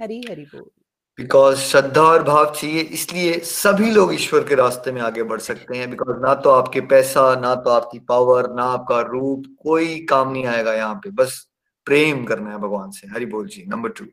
हरी 0.00 0.20
हरी 0.30 0.44
बोल। 0.44 0.70
बिकॉज़ 1.18 1.58
श्रद्धा 1.58 2.02
और 2.02 2.22
भाव 2.22 2.52
चाहिए, 2.54 2.80
इसलिए 2.80 3.38
सभी 3.38 3.90
लोग 3.90 4.12
ईश्वर 4.14 4.44
के 4.44 4.54
रास्ते 4.54 4.92
में 4.92 5.00
आगे 5.02 5.22
बढ़ 5.22 5.40
सकते 5.40 5.78
हैं। 5.78 5.90
बिकॉज़ 5.90 6.16
ना 6.16 6.34
तो 6.34 6.50
आपके 6.50 6.80
पैसा, 6.80 7.34
ना 7.36 7.54
तो 7.54 7.70
आपकी 7.70 7.98
पावर 7.98 8.52
ना 8.54 8.64
आपका 8.64 9.00
रूप, 9.00 9.44
कोई 9.62 9.98
काम 10.06 10.32
नहीं 10.32 10.44
आएगा 10.46 10.74
यहाँ 10.74 10.94
पे। 10.94 11.10
बस 11.12 11.46
प्रेम 11.90 12.24
करना 12.24 12.50
है 12.50 12.58
भगवान 12.58 12.90
से। 12.90 13.08
हरि 13.08 13.26
बोल 13.26 13.48
जी 13.48 13.64
number 13.66 13.90
two 13.90 14.04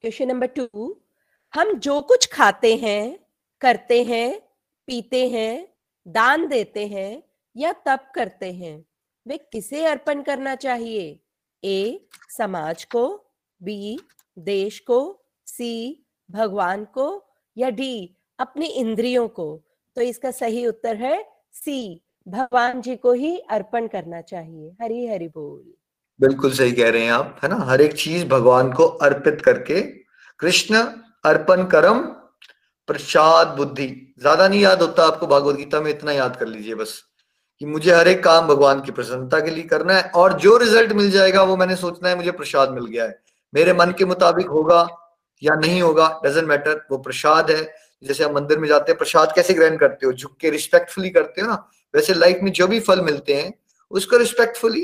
question 0.00 0.28
number 0.28 0.46
two 0.46 0.68
हम 1.54 1.72
जो 1.78 2.00
कुछ 2.00 2.26
खाते 2.32 2.76
हैं, 2.76 3.18
करते 3.60 4.02
हैं, 4.04 4.40
पीते 4.86 5.28
हैं, 5.28 5.74
दान 6.06 6.46
देते 6.48 6.86
हैं 6.86 7.22
या 7.56 7.72
तप 7.72 8.12
करते 8.14 8.52
हैं, 8.52 8.84
वे 9.26 9.38
किसे 9.38 9.84
अर्पण 9.84 10.22
करना 10.22 10.54
चाहिए? 10.54 11.20
ए 11.64 12.08
समाज 12.30 12.84
को 12.84 13.04
बी 13.62 13.98
देश 14.38 14.80
को 14.80 15.24
सी 15.46 16.06
भगवान 16.30 16.84
को 16.84 17.26
या 17.56 17.70
डी 17.70 18.16
अपनी 18.38 18.66
इंद्रियों 18.66 19.28
को? 19.28 19.62
तो 19.96 20.00
इसका 20.00 20.30
सही 20.30 20.66
उत्तर 20.66 20.96
है 20.96 21.32
सी 21.52 22.00
भगवान 22.26 22.80
जी 22.80 22.94
को 22.96 23.12
ही 23.12 23.38
अर्पण 23.50 23.86
करना 23.86 24.20
चाहिए। 24.20 24.70
हरी 24.82 25.06
हरि 25.06 25.26
बोल। 25.28 25.62
बिल्कुल 26.20 26.52
सही 26.52 26.72
कह 26.72 26.90
रहे 26.90 27.04
हैं 27.04 27.12
आप, 27.12 27.40
है 27.42 27.48
ना? 27.48 27.56
हर 27.64 27.80
एक 27.80 27.92
चीज़ 27.94 28.24
भगवान 28.26 28.72
को 28.72 28.84
अर्पित 28.84 29.40
करके 29.40 29.80
कृष्ण 30.40 30.76
अर्पण 31.24 31.64
करम 31.66 32.00
प्रसाद 32.88 33.54
बुद्धि। 33.56 33.86
ज़्यादा 34.20 34.48
नहीं 34.48 34.60
याद 34.60 34.82
होता 34.82 35.06
आपको 35.06 35.26
भगवत 35.26 35.56
गीता 35.56 35.80
में, 35.80 35.90
इतना 35.90 36.12
याद 36.12 36.36
कर 36.36 36.46
लीजिए 36.46 36.74
बस 36.74 37.02
कि 37.60 37.66
मुझे 37.66 37.92
हर 37.94 38.08
एक 38.08 38.22
काम 38.24 38.46
भगवान 38.48 38.80
की 38.80 38.92
प्रसन्नता 38.92 39.40
के 39.40 39.50
लिए 39.50 39.64
करना 39.64 39.94
है 39.94 40.02
और 40.14 40.32
जो 40.38 40.56
रिज़ल्ट 40.56 40.92
मिल 40.92 41.10
जाएगा 41.10 41.42
वो 41.42 41.56
मैंने 41.56 41.76
सोचना 41.76 42.08
है, 42.08 42.16
मुझे 42.16 42.30
प्रसाद 42.32 42.70
मिल 42.70 42.86
गया 42.86 43.04
है। 43.04 43.18
मेरे 43.54 43.72
मन 43.72 43.94
के 43.98 44.04
मुताबिक 44.04 44.46
होगा 44.48 44.86
या 45.42 45.54
नहीं 45.56 45.80
होगा 45.82 46.08
डजेंट 46.24 46.48
मैटर 46.48 46.84
वो 46.90 46.98
प्रसाद 46.98 47.50
है। 47.50 47.62
जैसे 48.02 48.24
हम 48.24 48.34
मंदिर 48.34 48.58
में 48.58 48.68
जाते 48.68 48.92
हैं, 48.92 48.98
प्रसाद 48.98 49.32
कैसे 49.36 49.54
ग्रहण 49.54 49.76
करते 49.76 50.06
हो? 50.06 50.12
झुक 50.12 50.36
के 50.40 50.50
रिस्पेक्टफुली 50.50 51.10
करते 51.10 51.40
हो 51.40 51.46
ना? 51.46 51.54
वैसे 51.94 52.14
लाइफ 52.14 52.38
में 52.42 52.50
जो 52.52 52.66
भी 52.66 52.80
फल 52.80 53.00
मिलते 53.00 53.34
हैं, 53.34 53.52
उसको 53.90 54.16
रिस्पेक्टफुली 54.16 54.82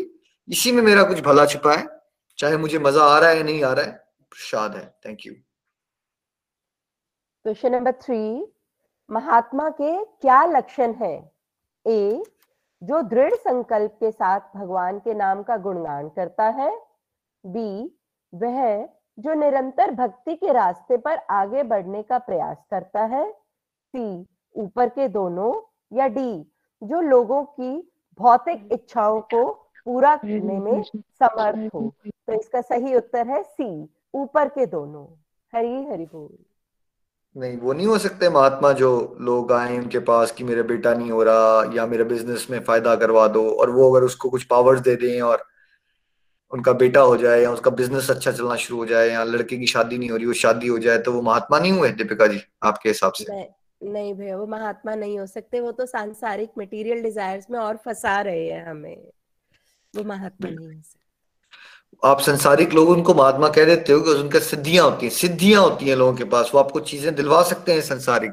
इसी 0.48 0.72
में 0.72 0.82
मेरा 0.82 1.02
कुछ 1.02 1.20
भला 1.20 1.46
छिपा 1.46 1.72
है। 1.72 1.86
चाहे 2.38 2.56
मुझे 2.56 2.78
मज़ा 2.78 3.04
आ 3.04 3.18
रहा 3.18 3.30
है 3.30 3.42
नहीं 3.42 3.62
आ 3.64 3.72
रहा 3.72 3.84
है, 3.84 3.92
प्रसाद 4.32 4.76
है। 4.76 4.86
Thank 5.06 5.26
you 5.26 5.32
question 7.44 7.72
number 7.72 7.92
three 8.02 8.52
महात्मा 9.10 9.68
के 9.70 10.04
क्या 10.04 10.44
लक्षण 10.44 10.92
है? 10.94 11.16
ए 11.86 12.22
जो 12.82 13.00
दृढ़ 13.02 13.34
संकल्प 13.34 13.96
के 14.00 14.10
साथ 14.10 14.40
भगवान 14.56 14.98
के 14.98 15.14
नाम 15.14 15.42
का 15.42 15.56
गुणगान 15.56 16.08
करता 16.08 16.44
है। 16.50 16.70
बी 17.44 17.96
वह 18.32 18.88
जो 19.18 19.34
निरंतर 19.34 19.90
भक्ति 19.90 20.34
के 20.36 20.52
रास्ते 20.52 20.96
पर 20.96 21.16
आगे 21.30 21.62
बढ़ने 21.62 22.02
का 22.02 22.18
प्रयास 22.18 22.56
करता 22.70 23.04
है। 23.06 23.30
सी 23.30 24.26
ऊपर 24.54 24.88
के 24.88 25.08
दोनों 25.08 25.52
या 25.92 26.06
डी 26.08 26.32
जो 26.82 27.00
लोगों 27.00 27.44
की 27.44 27.90
भौतिक 28.20 28.68
इच्छाओं 28.72 29.20
को 29.20 29.52
पूरा 29.84 30.16
करने 30.16 30.58
में 30.60 30.82
समर्थ 30.92 31.74
हो। 31.74 31.94
तो 32.06 32.32
इसका 32.32 32.60
सही 32.60 32.94
उत्तर 32.96 33.26
है 33.26 33.42
सी 33.42 33.88
ऊपर 34.14 34.48
के 34.48 34.66
दोनों। 34.66 35.06
हरी 35.54 35.84
हरि 35.84 36.04
बोल। 36.04 36.38
नहीं 37.36 37.58
वो 37.58 37.72
नहीं 37.72 37.86
हो 37.86 37.98
सकते 37.98 38.28
महात्मा 38.28 38.72
जो 38.72 39.16
लोग 39.20 39.52
आए 39.52 39.78
उनके 39.78 39.98
पास 39.98 40.32
कि 40.32 40.44
मेरा 40.44 40.62
बेटा 40.62 40.94
नहीं 40.94 41.10
हो 41.10 41.22
रहा 41.22 41.72
या 41.74 41.86
मेरा 41.86 42.04
बिज़नेस 42.04 42.46
में 42.50 42.60
फ़ायदा 42.60 42.94
करवा 42.96 43.28
दो 43.28 43.50
और 43.50 43.70
वो 43.70 43.90
अगर 43.92 44.04
उसको 44.04 44.30
कुछ 44.30 44.44
पावर्स 44.44 44.80
दे 44.80 44.96
दें 44.96 45.20
और 45.20 45.44
उनका 46.52 46.72
बेटा 46.72 47.00
हो 47.00 47.16
जाए 47.16 47.40
या 47.40 47.50
उसका 47.50 47.70
बिज़नेस 47.70 48.10
अच्छा 48.10 48.32
चलना 48.32 48.56
शुरू 48.56 48.78
हो 48.78 48.86
जाए 48.86 49.08
या 49.08 49.24
लड़के 49.24 49.56
की 49.56 49.66
शादी 49.66 49.98
नहीं 49.98 50.10
हो 50.10 50.16
रही 50.16 50.26
वो 50.26 50.32
शादी 50.32 50.68
हो 50.68 50.78
जाए 50.78 50.98
तो 50.98 51.12
वो 51.12 51.22
महात्मा 51.22 51.58
नहीं 51.58 51.72
हुए 51.72 51.90
दीपिका 51.90 52.26
जी 52.26 52.40
आपके 52.62 52.88
हिसाब 52.88 53.12
से? 53.12 53.59
नहीं, 53.80 54.14
भैया 54.14 54.36
वो 54.36 54.46
महात्मा 54.46 54.94
नहीं 54.94 55.18
हो 55.18 55.26
सकते 55.26 55.60
वो 55.60 55.72
तो 55.72 55.86
सांसारिक 55.86 56.50
मटेरियल 56.58 57.02
डिजायर्स 57.02 57.46
में 57.50 57.58
और 57.58 57.76
फंसा 57.76 58.20
रहे 58.20 58.46
हैं 58.46 58.66
हमें। 58.66 58.96
वो 59.94 60.04
महात्मा 60.04 60.48
नहीं 60.50 60.66
हो 60.66 60.82
सकते। 60.82 62.08
आप 62.08 62.20
संसारिक 62.20 62.72
लोग 62.72 62.88
उनको 62.88 63.14
महात्मा 63.14 63.48
कह 63.48 63.64
देते 63.64 63.92
हो 63.92 64.00
कि 64.00 64.10
उनका 64.10 64.38
सिद्धियाँ 64.38 64.84
होती 64.84 65.06
हैं 65.06 65.12
सिद्धियाँ 65.12 65.62
होती 65.62 65.88
हैं 65.88 65.96
लोगों 65.96 66.14
के 66.14 66.24
पास 66.24 66.50
वो 66.54 66.60
आपको 66.60 66.80
चीज़ें 66.80 67.14
दिलवा 67.14 67.42
सकते 67.42 67.72
हैं 67.72 67.80
संसारिक। 67.80 68.32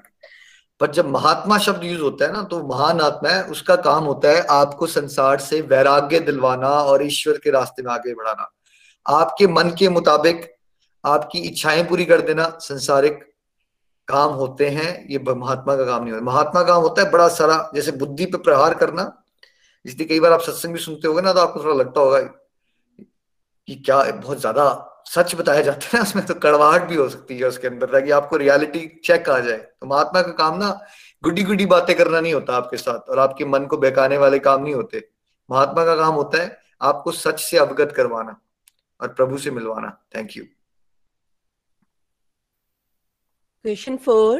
पर 0.81 0.91
जब 0.91 1.07
महात्मा 1.07 1.57
शब्द 1.57 1.83
यूज़ 1.83 2.01
होता 2.01 2.25
है 2.25 2.31
ना 2.33 2.41
तो 2.43 2.61
महान 2.67 3.01
आत्मा 3.01 3.29
है 3.29 3.43
उसका 3.45 3.75
काम 3.75 4.03
होता 4.03 4.29
है 4.29 4.45
आपको 4.49 4.87
संसार 4.87 5.39
से 5.39 5.61
वैराग्य 5.61 6.19
दिलवाना 6.19 6.69
और 6.69 7.05
ईश्वर 7.05 7.37
के 7.37 7.51
रास्ते 7.51 7.83
में 7.83 7.91
आगे 7.93 8.13
बढ़ाना। 8.13 8.51
आपके 9.05 9.47
मन 9.47 9.69
के 9.79 9.89
मुताबिक 9.89 10.45
आपकी 11.03 11.39
इच्छाएँ 11.39 11.83
पूरी 11.83 12.05
कर 12.05 12.21
देना 12.21 12.47
संसारिक 12.61 13.19
काम 14.07 14.33
होते 14.33 14.67
हैं, 14.69 15.07
ये 15.09 15.19
महात्मा 15.19 15.75
का 15.75 15.85
काम 15.85 16.03
नहीं 16.03 16.13
होता। 16.13 16.25
महात्मा 16.25 16.61
काम 16.63 16.81
होता 16.81 17.01
है 17.01 17.11
बड़ा 17.11 17.27
सारा, 17.29 17.71
जैसे 17.75 17.91
बुद्धि 17.93 18.25
पे 18.25 18.37
प्रहार 18.39 18.73
करना। 18.75 19.11
इसलिए 19.85 20.07
कई 20.07 20.19
बार 20.19 20.33
आप 20.33 20.41
सत्संग 20.41 20.73
भी 20.73 20.79
सुनते 20.79 21.07
होगे 21.07 21.21
ना 21.21 21.33
तो 21.33 21.39
आपको 21.39 21.63
थोड़ा 21.63 21.75
लगता 21.75 22.01
होगा 22.01 22.19
कि 22.19 23.75
क्या 23.77 24.01
बहुत 24.03 24.39
ज़्यादा 24.39 24.65
सच 25.07 25.35
बताया 25.35 25.61
जाता 25.61 25.87
है 25.87 25.91
ना, 25.93 26.01
उसमें 26.01 26.25
तो 26.25 26.33
कड़वाहट 26.35 26.83
भी 26.83 26.95
हो 26.95 27.07
सकती 27.09 27.37
है 27.37 27.47
उसके 27.47 27.67
अंदर, 27.67 27.87
ताकि 27.87 28.11
आपको 28.11 28.37
रियलिटी 28.37 28.85
चेक 29.05 29.29
आ 29.29 29.39
जाए। 29.39 29.57
तो 29.57 29.87
महात्मा 29.87 30.21
का 30.21 30.31
काम 30.33 30.57
ना 30.57 30.69
गुडी 31.23 31.43
गुडी 31.43 31.65
बातें 31.65 31.95
करना 31.97 32.19
नहीं 32.19 32.33
होता 32.33 32.55
आपके 32.55 32.77
साथ, 32.77 33.09
और 33.09 33.19
आपके 33.19 33.45
मन 33.45 33.65
को 33.65 33.77
बेकाने 33.77 34.17
वाले 34.17 34.39
काम 34.41 34.63
नहीं 34.63 34.73
होते। 34.75 35.07
महात्मा 35.49 35.85
का 35.85 35.95
काम 35.95 36.13
होता 36.15 36.41
है 36.41 36.57
आपको 36.83 37.11
सच 37.13 37.39
से 37.41 37.57
अवगत 37.57 37.93
करवाना, 37.95 38.39
और 38.99 39.07
प्रभु 39.09 39.37
से 39.37 39.51
मिलवाना। 39.51 39.97
थैंक 40.15 40.37
यू 40.37 40.43
क्वेश्चन 43.67 43.95
फोर 43.97 44.39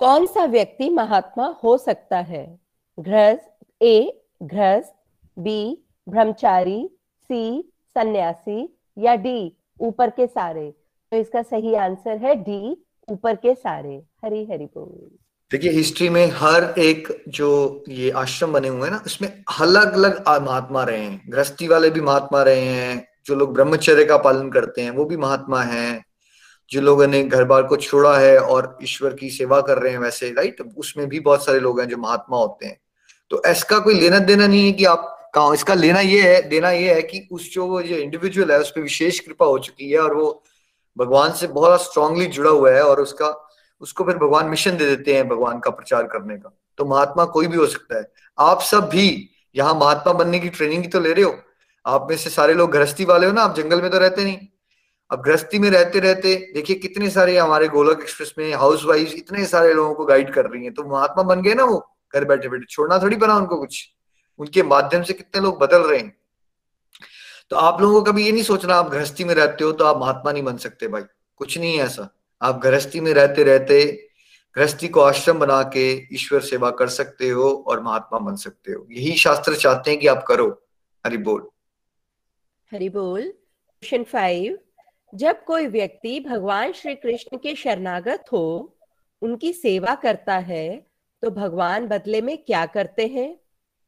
कौन 0.00 0.26
सा 0.26 0.44
व्यक्ति 0.44 0.88
महात्मा 0.90 1.46
हो 1.64 1.78
सकता 1.78 2.18
है? 2.18 2.58
गृहस्थ 2.98 3.82
ए 3.82 4.22
गृहस्थ 4.42 4.92
बी 5.38 5.84
ब्रह्मचारी 6.08 6.90
सी 7.22 7.72
सन्यासी 7.96 8.78
या 8.98 9.14
डी 9.14 9.56
ऊपर 9.80 10.10
के 10.10 10.26
सारे? 10.26 10.70
तो 11.12 11.16
इसका 11.16 11.42
सही 11.42 11.74
आंसर 11.74 12.16
है 12.16 12.34
डी 12.34 12.86
ऊपर 13.08 13.34
के 13.34 13.54
सारे। 13.54 14.02
हरी 14.24 14.44
हरी 14.44 14.64
बोल। 14.64 15.10
देखिए 15.50 15.70
हिस्ट्री 15.70 16.08
में 16.08 16.26
हर 16.34 16.74
एक 16.78 17.24
जो 17.28 17.84
ये 17.88 18.10
आश्रम 18.10 18.52
बने 18.52 18.68
हुए 18.68 18.82
हैं 18.82 18.90
ना, 18.90 19.02
उसमें 19.06 19.44
अलग 19.60 19.92
अलग 19.92 20.28
महात्मा 20.42 20.84
रहे 20.84 21.00
हैं। 21.00 21.22
गृहस्थी 21.28 21.68
वाले 21.68 21.90
भी 21.90 22.00
महात्मा 22.00 22.42
रहे 22.42 22.64
हैं, 22.64 23.08
जो 23.26 23.34
लोग 23.34 23.54
ब्रह्मचर्य 23.54 24.04
का 24.04 24.16
पालन 24.16 24.50
करते 24.50 24.82
हैं, 24.82 24.90
वो 24.90 25.04
भी 25.04 25.16
महात्मा 25.16 25.62
हैं। 25.62 26.04
जो 26.70 26.80
लोगों 26.80 27.06
ने 27.06 27.22
घर 27.22 27.44
बार 27.44 27.62
को 27.62 27.76
छोड़ा 27.76 28.16
है 28.18 28.38
और 28.38 28.78
ईश्वर 28.82 29.14
की 29.14 29.30
सेवा 29.30 29.60
कर 29.60 29.78
रहे 29.78 29.92
हैं 29.92 29.98
वैसे 29.98 30.30
राइट 30.30 30.60
उसमें 30.76 31.08
भी 31.08 31.20
बहुत 31.20 31.44
सारे 31.44 31.60
लोग 31.60 31.80
हैं 31.80 31.88
जो 31.88 31.96
महात्मा 31.96 32.36
होते 32.36 32.66
हैं। 32.66 32.78
तो 33.30 33.42
ऐसा 33.46 33.78
कोई 33.78 33.94
लेना 33.94 34.18
देना 34.18 34.46
नहीं 34.46 34.66
है 34.66 34.72
कि 34.72 34.84
आप 34.84 35.14
कहा 35.34 35.54
इसका 35.54 35.74
लेना 35.74 36.00
ये 36.00 36.22
है, 36.22 36.48
देना 36.48 36.70
ये 36.70 36.94
है 36.94 37.02
कि 37.02 37.28
उस 37.32 37.52
जो 37.52 37.82
जो 37.82 37.96
इंडिविजुअल 37.96 38.52
है, 38.52 38.58
उस 38.60 38.70
पर 38.70 38.80
विशेष 38.80 39.20
कृपा 39.20 39.46
हो 39.46 39.58
चुकी 39.58 39.90
है 39.90 39.98
और 39.98 40.14
वो 40.14 40.42
भगवान 40.96 41.32
से 41.32 41.46
बहुत 41.46 41.82
स्ट्रांगली 41.82 42.26
जुड़ा 42.26 42.50
हुआ 42.50 42.70
है 42.70 42.82
और 42.82 43.00
उसका 43.00 43.26
उसको 43.80 44.04
फिर 44.04 44.16
भगवान 44.16 44.46
मिशन 44.46 44.76
दे 44.76 44.84
देते 44.84 45.14
हैं 45.14 45.28
भगवान 45.28 45.58
का 45.58 45.70
प्रचार 45.70 46.06
करने 46.06 46.36
का। 46.36 46.50
तो 46.78 46.84
महात्मा 46.84 47.24
कोई 47.24 47.46
भी 47.46 47.56
हो 47.56 47.66
सकता 47.66 47.98
है। 47.98 48.10
आप 48.38 48.62
सब 48.62 48.88
भी 48.88 49.30
यहाँ 49.56 49.74
महात्मा 49.74 50.12
बनने 50.12 50.38
की 50.38 50.48
ट्रेनिंग 50.48 50.82
की 50.82 50.88
तो 50.88 51.00
ले 51.00 51.12
रहे 51.12 51.24
हो। 51.24 51.34
आप 51.86 52.06
में 52.10 52.16
से 52.16 52.30
सारे 52.30 52.54
लोग 52.54 52.70
गृहस्थी 52.70 53.04
वाले 53.04 53.26
हो 53.26 53.32
ना? 53.32 53.42
आप 53.42 53.56
जंगल 53.56 53.82
में 53.82 53.90
तो 53.90 53.98
रहते 53.98 54.24
नहीं। 54.24 54.38
अब 55.10 55.22
गृहस्थी 55.22 55.58
में 55.58 55.70
रहते 55.70 56.00
रहते, 56.00 56.52
देखिए 56.54 56.76
कितने 56.76 57.10
सारे 57.10 57.38
हमारे 57.38 57.68
गोलक 57.68 58.00
एक्सप्रेस 58.00 58.34
में 58.38 58.54
हाउस 58.54 58.84
वाइफ 58.84 59.12
इतने 59.12 59.44
सारे 59.46 59.72
लोगों 59.74 59.94
को 59.94 60.04
गाइड 60.04 60.32
कर 60.32 60.46
रही 60.46 60.64
हैं। 60.64 60.74
तो 60.74 60.84
महात्मा 60.84 61.22
बन 61.22 61.42
गए 61.42 61.54
ना 61.54 61.64
वो, 61.64 61.78
घर 62.14 62.24
बैठे 62.24 62.48
बैठे। 62.48 62.64
छोड़ना 62.64 62.98
थोड़ी 62.98 63.16
बना 63.16 63.36
उनको 63.36 63.58
कुछ। 63.58 63.88
उनके 64.38 64.62
माध्यम 64.62 65.02
से 65.02 65.12
कितने 65.12 65.42
लोग 65.42 65.58
बदल 65.58 65.82
रहे 65.82 65.98
हैं। 65.98 66.16
तो 67.50 67.56
आप 67.56 67.80
लोगों 67.80 68.02
को 68.02 68.12
कभी 68.12 68.24
ये 68.24 68.32
नहीं 68.32 68.42
सोचना, 68.42 68.74
आप 68.74 68.90
गृहस्थी 68.90 69.24
में 69.24 69.34
रहते 69.34 69.64
हो 69.64 69.72
तो 69.72 69.84
आप 69.84 69.98
महात्मा 69.98 70.32
नहीं 70.32 70.42
बन 70.42 70.56
सकते 70.56 70.88
भाई। 70.88 71.02
कुछ 71.36 71.58
नहीं 71.58 71.78
है 71.78 71.84
ऐसा। 71.84 72.08
आप 72.42 72.60
गृहस्थी 72.62 73.00
में 73.00 73.14
रहते 73.14 73.42
रहते, 73.42 74.08
गृहस्थी 74.54 74.88
को 74.88 75.00
आश्रम 75.00 75.38
बना 75.38 75.62
के 75.62 76.14
ईश्वर 76.14 76.40
सेवा 76.40 76.70
कर 76.70 76.88
सकते 76.88 77.28
हो 77.28 77.64
और 77.66 77.82
महात्मा 77.82 78.18
बन 78.18 78.36
सकते 78.36 78.72
हो। 78.72 78.86
यही 78.90 79.16
शास्त्र 79.16 79.54
चाहते 79.54 79.90
हैं 79.90 80.00
कि 80.00 80.06
आप 80.06 80.24
करो। 80.28 80.66
हरि 81.06 81.16
बोल। 81.16 81.48
हरि 82.72 82.88
बोल। 82.88 83.22
Question 83.22 84.02
five. 84.02 84.58
जब 85.14 85.44
कोई 85.44 85.66
व्यक्ति 85.66 86.20
भगवान 86.20 86.72
श्री 86.72 86.94
कृष्ण 86.94 87.36
के 87.36 87.54
शरणागत 87.54 88.24
हो, 88.32 88.76
उनकी 89.22 89.52
सेवा 89.52 89.94
करता 89.94 90.38
है 90.38 90.86
तो 91.22 91.30
भगवान 91.30 91.86
बदले 91.86 92.20
में 92.20 92.36
क्या 92.38 92.66
करते 92.66 93.06
हैं? 93.06 93.38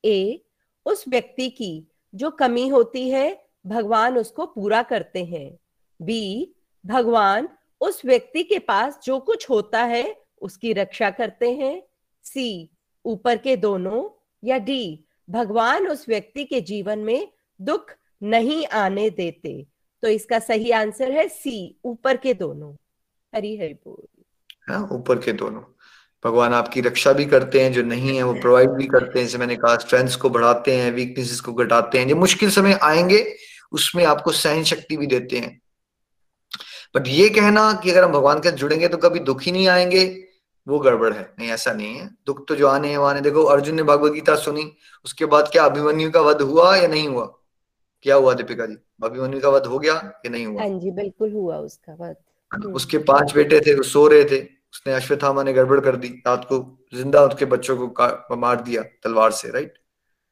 ए, 0.04 0.44
उस 0.86 1.04
व्यक्ति 1.08 1.48
की 1.50 1.86
जो 2.14 2.30
कमी 2.30 2.68
होती 2.68 3.10
है, 3.10 3.44
भगवान 3.66 4.18
उसको 4.18 4.46
पूरा 4.46 4.82
करते 4.82 5.24
हैं। 5.24 5.58
बी, 6.02 6.54
भगवान 6.86 7.48
उस 7.80 8.04
व्यक्ति 8.04 8.42
के 8.42 8.58
पास 8.58 9.00
जो 9.04 9.18
कुछ 9.20 9.50
होता 9.50 9.82
है, 9.84 10.16
उसकी 10.42 10.72
रक्षा 10.72 11.10
करते 11.10 11.50
हैं। 11.50 11.82
सी, 12.24 12.70
ऊपर 13.04 13.36
के 13.36 13.56
दोनों 13.56 14.08
या 14.44 14.58
डी, 14.58 15.04
भगवान 15.30 15.88
उस 15.88 16.08
व्यक्ति 16.08 16.44
के 16.44 16.60
जीवन 16.60 16.98
में 16.98 17.28
दुख 17.60 17.94
नहीं 18.22 18.66
आने 18.66 19.10
देते। 19.10 19.66
तो 20.02 20.08
इसका 20.08 20.38
सही 20.38 20.70
आंसर 20.70 21.10
है 21.12 21.28
सी, 21.28 21.80
ऊपर 21.84 22.16
के 22.16 22.34
दोनों। 22.34 22.74
हरी 23.34 23.56
हरि 23.56 23.74
बोल। 23.74 24.22
हाँ 24.68 24.88
ऊपर 24.92 25.18
के 25.18 25.32
दोनों। 25.32 25.62
भगवान 26.24 26.54
आपकी 26.54 26.80
रक्षा 26.80 27.12
भी 27.12 27.24
करते 27.24 27.60
हैं, 27.60 27.72
जो 27.72 27.82
नहीं 27.82 28.16
है 28.16 28.22
वो 28.22 28.32
प्रोवाइड 28.32 28.70
भी 28.70 28.86
करते 28.86 29.18
हैं, 29.18 29.26
जैसे 29.26 29.38
मैंने 29.38 29.56
कहा 29.56 29.76
स्ट्रेंथ 29.76 30.16
को 30.16 30.30
बढ़ाते 30.30 30.76
हैं 30.76 30.92
वीकनेसेस 30.92 31.40
को 31.40 31.52
घटाते 31.52 31.98
हैं, 31.98 32.08
जो 32.08 32.16
मुश्किल 32.16 32.50
समय 32.50 32.78
आएँगे, 32.82 33.36
उसमें 33.72 34.04
आपको 34.04 34.32
सहन 34.32 34.64
शक्ति 34.64 34.96
भी 34.96 35.06
देते 35.06 35.38
हैं। 35.38 35.62
बट 36.96 37.08
ये 37.08 37.28
कहना 37.28 37.72
कि 37.72 37.90
अगर 37.90 38.04
हम 38.04 38.12
भगवान 38.12 38.38
के 38.38 38.50
जुड़ेंगे 38.50 38.88
तो 38.88 38.96
कभी 38.96 39.18
दुख 39.18 39.42
ही 39.42 39.52
नहीं 39.52 39.68
आएँगे, 39.68 40.24
वो 40.68 40.78
गड़बड़ 40.78 41.14
है। 41.14 41.34
नहीं, 41.38 41.50
ऐसा 41.50 41.72
नहीं 41.72 41.96
है। 41.96 42.10
दुख 42.26 42.48
तो 42.48 42.56
जो 42.56 42.68
आने 42.68 42.88
हैं 42.88 42.98
वहाँ 42.98 43.20
देखो, 43.20 43.42
अर्जुन 43.42 43.74
ने 43.74 43.82
भगवत 43.82 44.12
गीता 44.12 44.36
सुनी, 44.36 44.72
उसके 45.04 45.24
बाद 45.24 45.48
क्या 45.52 45.64
अभिमन्यु 45.64 46.10
का 46.10 46.20
वध 46.20 46.42
हुआ 46.42 46.76
या 46.76 46.88
नहीं 46.88 47.08
हुआ? 47.08 47.39
क्या 48.04 48.14
हुआ 48.16 48.34
दीपिका 48.34 48.66
जी? 48.66 48.76
अभिमन्यु 49.04 49.40
का 49.40 49.48
वध 49.48 49.66
हो 49.66 49.78
गया 49.78 49.94
या 49.94 50.30
नहीं 50.30 50.46
हुआ? 50.46 50.62
हाँ 50.62 50.78
जी 50.80 50.90
बिल्कुल 50.92 51.32
हुआ 51.32 51.56
उसका 51.58 51.92
वध। 51.94 52.16
हाँ, 52.52 52.72
उसके 52.72 52.98
पाँच 53.06 53.34
बेटे 53.34 53.60
थे 53.60 53.74
वो 53.74 53.82
सो 53.84 54.06
रहे 54.08 54.24
थे। 54.24 54.40
उसने 54.72 54.92
अश्वत्थामा 54.92 55.42
ने 55.42 55.52
गड़बड़ 55.52 55.80
कर 55.80 55.96
दी 55.96 56.08
रात 56.26 56.44
को 56.44 56.58
ज़िंदा 56.94 57.22
उसके 57.22 57.44
बच्चों 57.46 57.76
को 57.78 58.36
मार 58.36 58.60
दिया 58.62 58.82
तलवार 59.04 59.30
से 59.32 59.50
राइट 59.50 59.74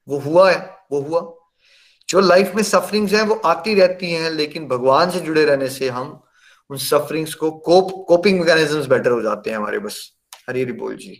वो 0.09 0.19
हुआ 0.21 0.51
है 0.51 0.59
वो 0.93 1.01
हुआ। 1.01 1.21
जो 2.09 2.21
लाइफ 2.21 2.55
में 2.57 2.63
सफरिंग्स 2.63 3.13
हैं 3.13 3.23
वो 3.23 3.35
आती 3.47 3.75
रहती 3.75 4.13
हैं 4.13 4.31
लेकिन 4.31 4.69
भगवान 4.69 5.11
से 5.11 5.21
जुड़े 5.21 5.45
रहने 5.45 5.69
से 5.71 5.89
हम 5.91 6.21
उन 6.71 6.77
सफरिंग्स 6.79 7.35
को 7.35 7.51
कोप 7.67 7.91
कोपिंग 8.09 8.39
मैकेनिज्म्स 8.41 8.87
बेटर 8.87 9.11
हो 9.11 9.21
जाते 9.23 9.51
हैं 9.51 9.57
हमारे 9.57 9.79
बस। 9.79 10.01
हरी 10.49 10.63
हरी 10.63 10.73
बोल 10.75 10.97
जी 10.97 11.11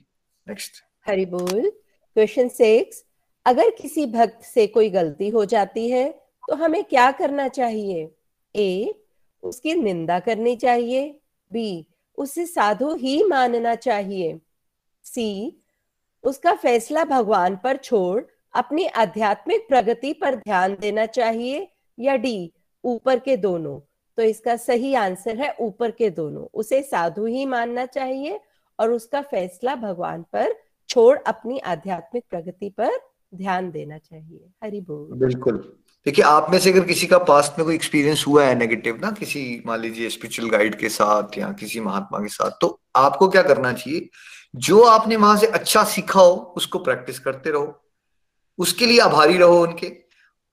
नेक्स्ट 0.47 0.83
हरी 1.07 1.27
बोल 1.27 1.71
क्वेश्चन 1.71 2.49
सिक्स 2.51 3.03
अगर 3.47 3.71
किसी 3.73 4.07
भक्त 4.07 4.43
से 4.45 4.67
कोई 4.69 4.91
गलती 4.91 5.29
हो 5.29 5.45
जाती 5.47 5.89
है 5.91 6.07
तो 6.49 6.55
हमें 6.55 6.85
क्या 6.85 7.11
करना 7.11 7.49
चाहिए? 7.49 8.15
ए, 8.57 8.95
उसकी 9.43 9.75
निंदा 9.75 10.21
करनी 10.21 10.57
चाहिए। 10.57 11.21
बी, 11.53 11.87
उसे 12.19 12.47
साधु 12.47 12.95
ही 12.95 13.23
मानना 13.23 13.75
चाहिए। 13.75 14.41
सी, 15.05 15.63
उसका 16.25 16.55
फैसला 16.55 17.05
भगवान 17.05 17.57
पर 17.57 17.77
छोड़ 17.77 18.23
अपनी 18.55 18.87
आध्यात्मिक 18.87 19.69
प्रगति 19.69 20.13
पर 20.13 20.37
ध्यान 20.37 20.77
देना 20.81 21.07
चाहिए 21.07 21.69
या 21.99 22.17
डी, 22.17 22.53
ऊपर 22.85 23.19
के 23.19 23.37
दोनों? 23.37 23.81
तो 24.17 24.23
इसका 24.23 24.57
सही 24.57 24.95
आंसर 24.95 25.37
है 25.37 25.55
ऊपर 25.61 25.91
के 25.91 26.11
दोनों। 26.11 26.47
उसे 26.55 26.83
साधु 26.83 27.27
ही 27.27 27.47
मानना 27.47 27.87
चाहिए 27.87 28.41
और 28.79 28.93
उसका 28.93 29.23
फैसला 29.23 29.75
भगवान 29.75 30.23
पर 30.23 30.55
छोड़ 30.89 31.19
अपनी 31.19 31.59
आध्यात्मिक 31.59 32.25
प्रगति 32.31 32.71
पर 32.71 32.91
ध्यान 33.35 33.71
देना 33.71 33.99
चाहिए। 33.99 34.51
हरि 34.65 34.81
बोल। 34.81 35.19
बिल्कुल। 35.19 35.79
देखिए, 36.09 36.25
आप 36.25 36.51
में 36.51 36.59
से 36.59 36.73
अगर 36.73 36.85
किसी 36.85 37.07
का 37.07 37.19
पास्ट 37.19 37.59
में 37.59 37.65
कोई 37.65 37.75
एक्सपीरियंस 37.75 38.25
हुआ 38.27 38.45
है 38.45 38.55
नेगेटिव 38.59 39.01
ना, 39.03 39.11
किसी, 39.11 39.63
मान 39.67 39.81
लीजिए 39.81 40.09
स्पिरिचुअल 40.11 40.51
गाइड 40.51 40.79
के 40.79 40.89
साथ 40.89 41.39
या 41.39 41.53
किसी 41.53 41.81
महात्मा 41.81 42.19
के 42.19 42.29
साथ 42.29 42.51
तो 42.51 42.81
आपको 42.97 43.29
क्या 43.29 43.43
करना 43.43 43.73
चाहिए? 43.73 44.09
जो 44.57 44.83
आपने 44.83 45.17
वहाँ 45.17 45.37
से 45.37 45.47
अच्छा 45.47 45.85
सीखा 45.85 46.21
हो, 46.21 46.55
उसको 46.57 46.79
प्रैक्टिस 46.79 47.19
करते 47.19 47.51
रहो। 47.51 47.85
उसके 48.59 48.87
लिए 48.87 49.01
आभारी 49.01 49.37
रहो 49.39 49.63
उनके। 49.63 49.93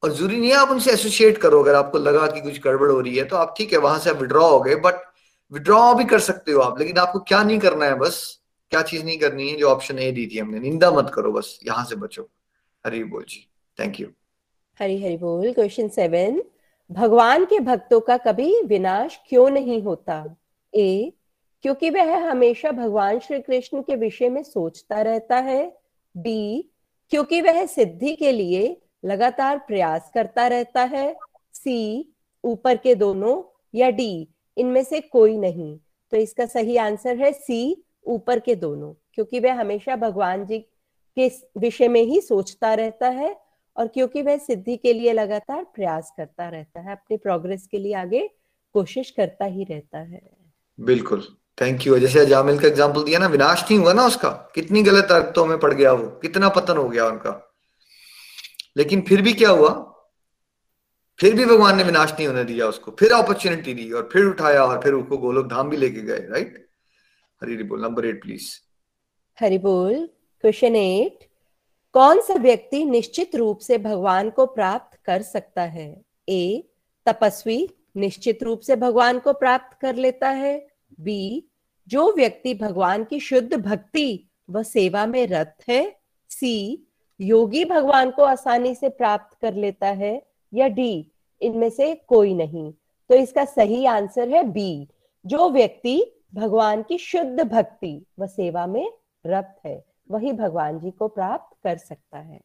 और 0.03 0.13
ज़रूरी 0.13 0.37
नहीं 0.37 0.49
है 0.49 0.55
आप 0.55 0.69
उनसे 0.69 0.91
एसोसिएट 0.91 1.37
करो। 1.37 1.63
अगर 1.63 1.75
आपको 1.75 1.97
लगा 1.97 2.27
कि 2.27 2.41
कुछ 2.41 2.59
गड़बड़ 2.61 2.91
हो 2.91 2.99
रही 2.99 3.15
है 3.15 3.25
तो 3.25 3.35
आप 3.35 3.55
ठीक 3.57 3.73
है, 3.73 3.79
वहाँ 3.79 3.99
से 3.99 4.09
आप 4.09 4.17
विड्रॉ 4.17 4.49
हो 4.49 4.59
गए 4.59 4.75
बट 4.75 4.95
विड्रॉ 5.51 5.93
भी 5.93 6.05
कर 6.05 6.19
सकते 6.19 6.51
हो 6.51 6.61
आप, 6.61 6.79
लेकिन 6.79 6.97
आपको 6.97 7.19
क्या 7.19 7.43
नहीं 7.43 7.59
करना 7.59 7.85
है 7.85 7.95
बस? 7.95 8.39
क्या 8.71 8.81
चीज़ 8.81 9.03
नहीं 9.03 9.17
करनी 9.19 9.49
है? 9.49 9.57
जो 9.57 9.69
ऑप्शन 9.69 9.99
ए 9.99 10.11
दी 10.11 10.27
थी 10.27 10.39
हमने, 10.39 10.59
निंदा 10.59 10.91
मत 10.91 11.11
करो 11.15 11.31
बस, 11.31 11.59
यहाँ 11.67 11.85
से 11.85 11.95
बचो। 11.95 12.29
हरी 12.85 13.03
बोल 13.03 13.25
जी। 13.29 13.47
थैंक 13.79 13.99
यू 13.99 14.07
हरी 14.79 15.03
हरी 15.03 15.17
बोल 15.17 15.51
क्वेश्चन 15.53 15.87
सेवन 15.87 16.41
भगवान 16.89 17.45
के 17.45 17.59
भक्तों 17.59 17.99
का 17.99 18.17
कभी 18.17 18.61
विनाश 18.61 19.17
क्यों 19.29 19.49
नहीं 19.49 19.81
होता? 19.81 20.35
ए 20.73 21.13
क्योंकि 21.63 21.89
वह 21.89 22.29
हमेशा 22.29 22.71
भगवान 22.71 23.19
श्री 23.19 23.39
कृष्ण 23.39 23.81
के 23.81 23.95
विषय 23.95 24.29
में 24.29 24.41
सोचता 24.43 25.01
रहता 25.01 25.37
है। 25.37 25.77
बी 26.15 26.71
क्योंकि 27.11 27.41
वह 27.41 27.65
सिद्धि 27.65 28.13
के 28.15 28.31
लिए 28.31 28.81
लगातार 29.05 29.57
प्रयास 29.57 30.11
करता 30.13 30.47
रहता 30.47 30.83
है। 30.83 31.15
सी 31.53 32.13
ऊपर 32.43 32.77
के 32.77 32.95
दोनों 32.95 33.41
या 33.75 33.89
डी 33.89 34.27
इनमें 34.57 34.83
से 34.83 35.01
कोई 35.01 35.37
नहीं। 35.37 35.77
तो 36.11 36.17
इसका 36.17 36.45
सही 36.45 36.77
आंसर 36.77 37.17
है 37.17 37.31
सी 37.33 37.85
ऊपर 38.05 38.39
के 38.39 38.55
दोनों, 38.55 38.93
क्योंकि 39.13 39.39
वह 39.39 39.53
हमेशा 39.53 39.95
भगवान 39.95 40.45
जी 40.45 40.59
के 41.17 41.31
विषय 41.57 41.87
में 41.87 42.01
ही 42.01 42.21
सोचता 42.21 42.73
रहता 42.73 43.09
है। 43.09 43.44
और 43.77 43.87
क्योंकि 43.87 44.21
वह 44.21 44.37
सिद्धि 44.37 44.77
के 44.77 44.93
लिए 44.93 45.13
लगातार 45.13 45.63
प्रयास 45.63 46.13
करता 46.17 46.49
रहता 46.49 46.79
है 46.79 46.91
अपने 46.91 47.17
प्रोग्रेस 47.17 47.67
के 47.67 47.79
लिए 47.79 47.93
आगे 47.93 48.29
कोशिश 48.73 49.11
करता 49.11 49.45
ही 49.45 49.63
रहता 49.63 49.99
है। 49.99 50.29
बिल्कुल। 50.79 51.27
थैंक 51.61 51.87
यू 51.87 51.99
जैसे 51.99 52.25
जामिल 52.25 52.59
का 52.59 52.67
एग्जांपल 52.67 53.03
दिया 53.03 53.19
ना 53.19 53.27
विनाश 53.27 53.63
नहीं 53.63 53.79
हुआ 53.79 53.93
ना 53.93 54.05
उसका? 54.05 54.29
कितनी 54.29 54.83
गलत 54.83 55.07
हरकतों 55.11 55.45
में 55.45 55.59
पड़ 55.59 55.73
गया 55.73 55.91
वो? 55.91 56.09
कितना 56.09 56.49
पतन 56.49 56.77
हो 56.77 56.89
गया 56.89 57.05
उनका? 57.05 57.53
लेकिन 58.77 59.01
फिर 59.01 59.21
भी 59.21 59.33
क्या 59.33 59.49
हुआ? 59.49 59.69
फिर 61.19 61.35
भी 61.35 61.45
भगवान 61.45 61.77
ने 61.77 61.83
विनाश 61.83 62.11
नहीं 62.11 62.27
होने 62.27 62.43
दिया 62.43 62.67
उसको। 62.67 62.91
फिर 62.91 63.11
अपॉर्चुनिटी 63.11 63.73
दी 63.73 63.91
और 63.91 64.09
फिर 64.13 64.25
उठाया 64.25 64.63
और 64.63 64.81
फिर 64.81 64.93
उसको 64.93 65.17
गोलोक 65.17 65.47
धाम 65.47 65.69
भी 65.69 65.77
लेके 65.77 66.01
गए 66.01 66.19
राइट 66.19 66.69
हरी 67.43 67.63
बोल 67.63 67.81
नंबर 67.81 68.05
एट 68.05 68.21
प्लीज़ 68.21 68.51
हरी 69.39 69.57
बोल 69.57 70.09
क्वेश्चन 70.41 70.75
एट 70.75 71.27
कौन 71.95 72.21
सा 72.21 72.33
व्यक्ति 72.33 72.85
निश्चित 72.85 73.35
रूप 73.35 73.59
से 73.59 73.77
भगवान 73.77 74.29
को 74.29 74.45
प्राप्त 74.45 74.99
कर 75.05 75.21
सकता 75.21 75.61
है? 75.61 76.01
ए, 76.29 76.63
तपस्वी 77.05 77.69
निश्चित 77.97 78.43
रूप 78.43 78.59
से 78.59 78.75
भगवान 78.75 79.19
को 79.19 79.33
प्राप्त 79.33 79.77
कर 79.81 79.95
लेता 79.95 80.29
है। 80.29 80.67
बी, 80.99 81.47
जो 81.87 82.13
व्यक्ति 82.13 82.53
भगवान 82.53 83.03
की 83.03 83.19
शुद्ध 83.19 83.53
भक्ति 83.53 84.29
व 84.49 84.63
सेवा 84.63 85.05
में 85.05 85.27
रत 85.27 85.57
है। 85.69 85.95
सी, 86.29 86.87
योगी 87.21 87.65
भगवान 87.65 88.11
को 88.11 88.23
आसानी 88.23 88.75
से 88.75 88.89
प्राप्त 88.89 89.37
कर 89.41 89.53
लेता 89.53 89.87
है। 89.87 90.25
या 90.53 90.67
डी, 90.67 91.11
इनमें 91.41 91.69
से 91.69 91.95
कोई 91.95 92.33
नहीं। 92.33 92.73
तो 93.09 93.15
इसका 93.15 93.45
सही 93.45 93.85
आंसर 93.85 94.29
है 94.29 94.43
बी, 94.43 94.87
जो 95.25 95.49
व्यक्ति 95.49 96.03
भगवान 96.33 96.83
की 96.83 96.97
शुद्ध 96.97 97.43
भक्ति 97.43 98.05
व 98.19 98.27
सेवा 98.27 98.67
में 98.67 98.91
रत 99.27 99.59
है। 99.65 99.94
वही 100.09 100.31
भगवान 100.33 100.79
जी 100.79 100.91
को 100.91 101.07
प्राप्त 101.07 101.55
कर 101.63 101.77
सकता 101.77 102.17
है। 102.17 102.39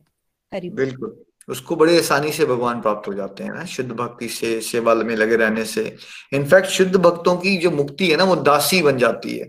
बिल्कुल। 0.53 1.17
उसको 1.49 1.77
बड़ी 1.77 1.99
आसानी 1.99 2.33
से 2.33 2.45
भगवान 2.45 2.81
प्राप्त 2.81 3.09
हो 3.09 3.15
जाते 3.15 3.45
हैं 3.45 3.53
ना, 3.53 3.65
शुद्ध 3.65 3.91
भक्ति 3.93 4.29
से, 4.29 4.61
सेवा 4.61 4.95
में 4.95 5.15
लगे 5.17 5.37
रहने 5.37 5.65
से। 5.65 5.97
इनफैक्ट 6.33 6.69
शुद्ध 6.69 6.97
भक्तों 6.97 7.37
की 7.37 7.57
जो 7.57 7.71
मुक्ति 7.71 8.11
है 8.11 8.17
ना, 8.17 8.25
वो 8.25 8.37
दासी 8.37 8.83
बन 8.83 8.99
जाती 8.99 9.37
है। 9.39 9.45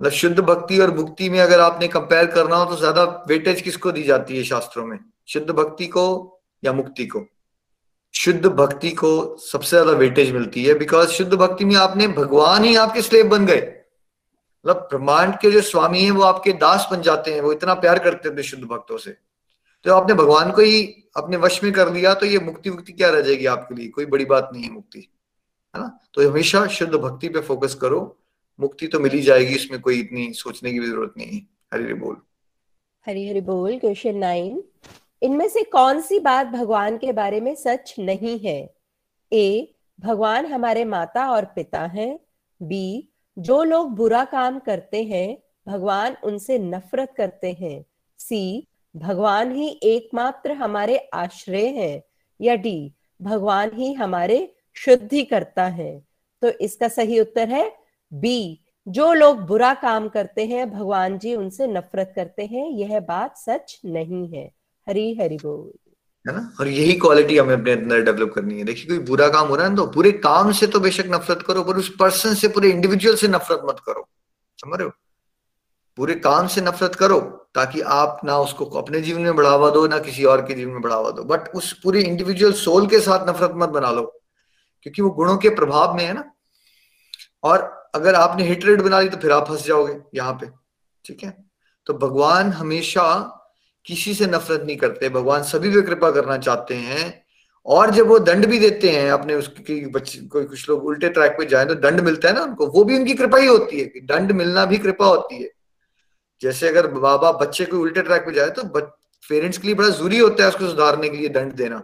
मतलब 0.00 0.12
शुद्ध 0.12 0.40
भक्ति 0.40 0.78
और 0.78 0.94
मुक्ति 0.96 1.28
में 1.30 1.40
अगर 1.40 1.60
आपने 1.60 1.88
कंपेयर 1.88 2.26
करना 2.26 2.56
हो 2.56 2.64
तो 2.64 2.76
ज़्यादा 2.76 3.04
वेटेज 3.28 3.60
किसको 3.60 3.92
दी 3.92 4.02
जाती 4.02 4.36
है 4.36 4.42
शास्त्रों 4.44 4.86
में? 4.86 4.98
शुद्ध 5.28 5.50
भक्ति 5.50 5.86
को 5.86 6.04
या 6.64 6.72
मुक्ति 6.72 7.06
को? 7.06 7.24
शुद्ध 8.14 8.46
भक्ति 8.46 8.90
को 8.90 9.36
सबसे 9.36 9.68
ज़्यादा 9.68 9.92
वेटेज 9.92 10.32
मिलती 10.32 10.64
है 10.64 10.74
बिकॉज़ 10.74 11.08
शुद्ध 11.08 11.32
भक्ति 11.34 11.64
में 11.64 11.74
आपने 11.76 12.08
भगवान 12.08 12.64
ही 12.64 12.74
आपके 12.76 13.02
स्लेब 13.02 13.28
बन 13.28 13.46
गए। 13.46 13.60
मतलब 14.64 14.88
ब्रह्मांड 14.90 15.34
के 15.34 15.50
जो 15.50 15.60
स्वामी 15.60 16.02
हैं, 16.02 16.10
वो 16.10 16.22
आपके 16.22 16.52
दास 16.54 16.88
बन 16.92 17.02
जाते 17.02 17.34
हैं, 17.34 17.40
वो 17.40 17.52
इतना 17.52 17.74
प्यार 17.74 17.98
करते 17.98 18.28
हैं 18.28 18.42
शुद्ध 18.42 18.64
भक्तों 18.64 18.98
से। 18.98 19.16
तो 19.84 19.94
आपने 19.94 20.14
भगवान 20.14 20.50
को 20.50 20.62
ही 20.62 20.82
अपने 21.16 21.36
वश 21.36 21.62
में 21.64 21.72
कर 21.72 21.92
लिया 21.92 22.14
तो 22.14 22.26
ये 22.26 22.38
मुक्ति 22.38 22.70
मुक्ति 22.70 22.92
क्या 22.92 23.10
रह 23.10 23.20
जाएगी 23.20 23.46
आपके 23.46 23.74
लिए? 23.74 23.88
कोई 23.88 24.06
बड़ी 24.06 24.24
बात 24.24 24.50
नहीं 24.52 24.62
है 24.64 24.70
मुक्ति, 24.70 24.98
है 25.74 25.80
ना? 25.80 26.00
तो 26.14 26.28
हमेशा 26.30 26.66
शुद्ध 26.68 26.94
भक्ति 26.94 27.28
पे 27.28 27.40
फोकस 27.40 27.74
करो। 27.74 28.00
मुक्ति 28.58 28.86
तो 28.86 29.00
मिली 29.00 29.20
जाएगी, 29.22 29.54
इसमें 29.54 29.80
कोई 29.80 30.00
इतनी 30.00 30.32
सोचने 30.32 30.72
की 30.72 30.78
ज़रूरत 30.80 31.14
नहीं 31.18 31.30
है। 31.30 31.46
हरी 31.74 31.84
हरी 31.84 31.94
बोल। 31.94 32.16
हरी 33.06 33.28
हरी 33.28 33.40
बोल 33.40 33.78
क्वेश्चन 33.78 34.16
नाइन 34.16 34.62
इनमें 35.22 35.48
से 35.48 35.62
कौन 35.62 36.00
सी 36.00 36.18
बात 36.18 36.46
भगवान 36.46 36.96
के 36.98 37.12
बारे 37.12 37.40
में 37.40 37.54
सच 37.54 37.94
नहीं 37.98 38.38
है? 38.38 38.74
ए, 39.32 39.74
भगवान 39.98 40.46
हमारे 40.46 40.84
माता 40.84 41.26
और 41.30 41.44
पिता 41.44 41.80
हैं। 41.86 42.18
बी 42.60 43.09
जो 43.40 43.62
लोग 43.62 43.90
बुरा 43.90 44.24
काम 44.24 44.58
करते 44.58 45.02
हैं, 45.02 45.38
भगवान 45.68 46.16
उनसे 46.24 46.58
नफरत 46.58 47.14
करते 47.16 47.52
हैं। 47.52 47.84
सी, 48.18 48.66
भगवान 48.96 49.52
ही 49.52 49.80
एकमात्र 49.82 50.52
हमारे 50.52 50.96
आश्रय 50.96 51.66
हैं, 51.66 52.02
या 52.40 52.54
डी, 52.54 52.92
भगवान 53.22 53.70
ही 53.74 53.92
हमारे 53.92 54.54
शुद्धि 54.74 55.22
करता 55.22 55.64
है। 55.64 56.02
तो 56.42 56.48
इसका 56.48 56.88
सही 56.88 57.20
उत्तर 57.20 57.48
है 57.48 57.76
बी, 58.12 58.60
जो 58.88 59.12
लोग 59.12 59.40
बुरा 59.40 59.74
काम 59.74 60.08
करते 60.08 60.46
हैं, 60.46 60.70
भगवान 60.70 61.18
जी 61.18 61.34
उनसे 61.34 61.66
नफरत 61.66 62.12
करते 62.16 62.46
हैं, 62.46 62.70
यह 62.70 63.00
बात 63.00 63.36
सच 63.36 63.80
नहीं 63.84 64.28
है। 64.28 64.50
हरी 64.88 65.14
हरि 65.14 65.36
बोल। 65.36 65.89
है 66.24 66.34
ना? 66.34 66.52
और 66.60 66.68
यही 66.68 66.92
क्वालिटी 66.94 67.36
हमें 67.38 67.54
अपने 67.54 67.72
अंदर 67.72 68.00
डेवलप 68.00 68.32
करनी 68.34 68.58
है। 68.58 68.64
देखिए, 68.64 68.86
कोई 68.86 68.98
बुरा 69.06 69.28
काम 69.28 69.48
हो 69.48 69.56
रहा 69.56 69.66
है 69.66 69.76
तो 69.76 69.86
पूरे 69.86 70.12
काम 70.14 70.52
से 70.52 70.66
तो 70.66 70.80
बेशक 70.80 71.06
नफरत 71.06 71.42
करो, 71.42 71.62
पर 71.64 71.76
उस 71.76 71.88
पर्सन 72.00 72.34
से, 72.34 72.48
पूरे 72.48 72.70
इंडिविजुअल 72.70 73.16
से 73.16 73.28
नफरत 73.28 73.62
मत 73.64 73.80
करो। 73.86 74.08
समझ 74.58 74.78
रहे 74.78 74.86
हो? 74.86 74.92
पूरे 75.98 76.14
काम 76.16 76.46
से 76.46 76.60
नफरत 76.60 76.94
करो, 76.94 77.18
ताकि 77.54 77.80
आप 77.80 78.20
ना 78.24 78.38
उसको 78.38 78.64
अपने 78.78 79.00
जीवन 79.00 79.20
में 79.20 79.36
बढ़ावा 79.36 79.70
दो, 79.70 79.86
ना 79.86 79.98
किसी 79.98 80.24
और 80.24 80.42
के 80.42 80.54
जीवन 80.54 80.72
में 80.72 80.80
बढ़ावा 80.82 81.10
दो। 81.10 81.24
बट 81.24 81.48
उस 81.54 81.72
पूरे 81.82 82.02
इंडिविजुअल 82.02 82.52
सोल 82.54 82.86
के 82.86 83.00
साथ 83.00 83.28
नफरत 83.28 83.52
मत 83.56 83.68
बना 83.68 83.90
लो, 83.90 84.02
क्योंकि 84.82 85.02
वो 85.02 85.10
गुणों 85.10 85.36
के 85.36 85.48
प्रभाव 85.50 85.96
में 85.96 86.04
है 86.04 86.12
ना। 86.12 86.30
और 87.42 87.68
अगर 87.94 88.14
आपने 88.14 88.44
हिट 88.44 88.64
रेट 88.64 88.80
बना 88.82 89.00
ली 89.00 89.08
तो 89.08 89.16
फिर 89.16 89.32
आप 89.32 89.48
फंस 89.48 89.64
जाओगे 89.66 89.96
यहाँ 90.14 90.32
पे, 90.32 90.46
ठीक 91.04 91.22
है? 91.24 91.36
तो 91.86 91.94
भगवान 91.96 92.52
हमेशा 92.52 93.06
किसी 93.86 94.14
से 94.14 94.26
नफरत 94.26 94.62
नहीं 94.62 94.76
करते, 94.76 95.08
भगवान 95.08 95.42
सभी 95.44 95.70
पे 95.70 95.82
कृपा 95.82 96.10
करना 96.10 96.36
चाहते 96.38 96.74
हैं। 96.76 97.22
और 97.66 97.90
जब 97.90 98.06
वो 98.06 98.18
दंड 98.18 98.46
भी 98.46 98.58
देते 98.58 98.90
हैं, 98.90 99.10
अपने 99.10 99.34
उसकी 99.34 99.84
बच्चे 99.86 100.18
कोई 100.26 100.44
कुछ 100.44 100.68
लोग 100.68 100.84
उल्टे 100.86 101.08
ट्रैक 101.08 101.32
पे 101.32 101.46
जाए 101.46 101.64
तो 101.64 101.74
दंड 101.76 102.00
मिलता 102.00 102.28
है 102.28 102.34
ना 102.34 102.42
उनको, 102.42 102.66
वो 102.66 102.84
भी 102.84 102.96
उनकी 102.98 103.14
कृपा 103.14 103.38
ही 103.38 103.46
होती 103.46 103.80
है 103.80 103.84
कि 103.86 104.00
दंड 104.02 104.32
मिलना 104.32 104.64
भी 104.64 104.78
कृपा 104.78 105.06
होती 105.06 105.42
है। 105.42 105.50
जैसे 106.42 106.68
अगर 106.68 106.86
बाबा, 106.88 107.32
बच्चे 107.34 107.64
को 107.64 107.78
उल्टे 107.78 108.02
ट्रैक 108.02 108.22
पे 108.22 108.32
जाए 108.32 108.50
तो 108.50 108.62
पेरेंट्स 109.24 109.58
के 109.58 109.66
लिए 109.66 109.74
बड़ा 109.74 109.88
ज़रूरी 109.88 110.18
होता 110.18 110.42
है 110.42 110.48
उसको 110.48 110.66
सुधारने 110.66 111.08
के 111.08 111.16
लिए 111.16 111.28
दंड 111.28 111.52
देना। 111.54 111.78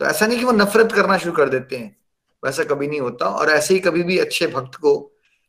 तो 0.00 0.04
ऐसा 0.04 0.26
नहीं 0.26 0.38
कि 0.38 0.44
वो 0.44 0.52
नफरत 0.52 0.92
करना 0.92 1.18
शुरू 1.18 1.32
कर 1.32 1.48
देते 1.48 1.76
हैं, 1.76 1.96
वैसा 2.42 2.64
कभी 2.64 2.86
नहीं 2.88 3.00
होता। 3.00 3.26
और 3.28 3.50
ऐसे 3.50 3.74
ही 3.74 3.80
कभी 3.80 4.02
भी 4.02 4.18
अच्छे 4.18 4.46
भक्त 4.48 4.74
को 4.76 4.96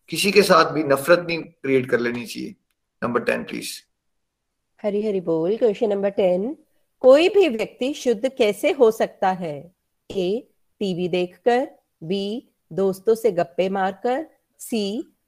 किसी 0.09 0.31
के 0.31 0.41
साथ 0.41 0.71
भी 0.73 0.83
नफरत 0.83 1.25
नहीं 1.27 1.37
क्रिएट 1.39 1.89
कर 1.89 1.99
लेनी 1.99 2.25
चाहिए। 2.25 2.55
Number 3.01 3.21
ten 3.21 3.43
please 3.43 3.71
Hari 4.83 5.01
Hari 5.01 5.19
बोल 5.21 5.55
क्वेश्चन 5.57 5.89
नंबर 5.89 6.09
टेन। 6.09 6.55
कोई 7.01 7.27
भी 7.29 7.47
व्यक्ति 7.49 7.93
शुद्ध 7.93 8.29
कैसे 8.29 8.71
हो 8.71 8.89
सकता 8.91 9.29
है? 9.31 9.55
ए 10.09 10.49
टीवी 10.81 11.07
देखकर 11.07 11.67
बी 12.03 12.51
दोस्तों 12.71 13.15
से 13.15 13.31
गप्पे 13.31 13.67
मारकर 13.69 14.25
सी 14.61 14.83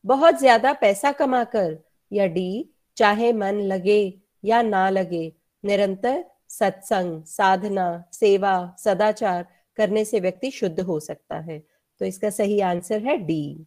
बहुत 0.06 0.40
ज़्यादा 0.40 0.74
पैसा 0.74 1.12
कमाकर 1.12 1.78
या 2.12 2.26
डी 2.28 2.70
चाहे 2.98 3.34
मन 3.34 3.60
लगे 3.64 4.02
या 4.44 4.62
ना 4.62 4.90
लगे 4.90 5.32
निरंतर 5.64 6.24
सत्संग 6.50 7.24
साधना 7.26 7.88
सेवा 8.14 8.56
सदाचार 8.80 9.46
करने 9.78 10.06
से 10.06 10.20
व्यक्ति 10.20 10.52
शुद्ध 10.52 10.80
हो 10.80 11.00
सकता 11.00 11.40
है। 11.40 11.64
तो 12.02 12.06
इसका 12.06 12.30
सही 12.30 12.60
आंसर 12.60 13.04
है 13.04 13.18
डी। 13.18 13.66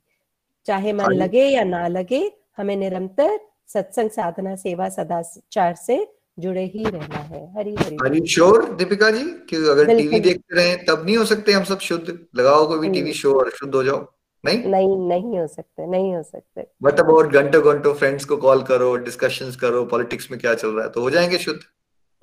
चाहे 0.67 0.93
मन 0.93 1.13
लगे 1.13 1.45
या 1.45 1.65
ना 1.65 1.87
लगे 1.89 2.31
हमें 2.57 2.77
निरंतर 2.77 3.39
सत्संग 3.69 4.11
साधना 4.11 4.55
सेवा 4.57 4.89
सदाचार 4.89 5.75
से 5.77 6.07
जुड़े 6.39 6.65
ही 6.65 6.85
रहना 6.85 7.19
है। 7.19 7.41
हरी 7.55 7.75
हरी 7.75 7.97
हरी 8.03 8.27
श्योर 8.27 8.65
दीपिका 8.75 9.11
जी 9.11 9.25
कि 9.51 9.57
अगर 9.71 9.97
टीवी 9.97 10.21
देखते 10.21 10.57
रहे 10.57 10.77
तब 10.87 11.05
नहीं 11.05 11.17
हो 11.17 11.25
सकते 11.25 11.53
हम 11.53 11.65
सब 11.65 11.79
शुद्ध। 11.81 12.19
लगाओ 12.37 12.67
कोई 12.69 12.79
भी 12.79 12.89
टीवी 12.91 13.13
शो 13.13 13.35
और 13.41 13.51
शुद्ध 13.51 13.75
हो 13.75 13.83
जाओ। 13.85 14.07
नहीं? 14.45 14.59
नहीं 14.65 14.97
नहीं 15.09 15.39
हो 15.39 15.47
सकते 15.47 15.87
नहीं 15.87 16.15
हो 16.15 16.23
सकते। 16.23 16.67
बट 16.83 17.01
अबाउट 17.01 17.33
घंटों 17.33 17.63
घंटों 17.65 17.93
फ्रेंड्स 17.95 18.25
को 18.25 18.37
कॉल 18.37 18.63
करो 18.63 18.95
डिस्कशंस 19.05 19.57
करो 19.57 19.85
पॉलिटिक्स 19.85 20.31
में 20.31 20.39
क्या 20.41 20.55
चल 20.55 20.69
रहा 20.69 20.85
है 20.85 20.91
तो 20.91 21.01
हो 21.01 21.11
जाएँगे 21.11 21.39
शुद्ध। 21.39 21.61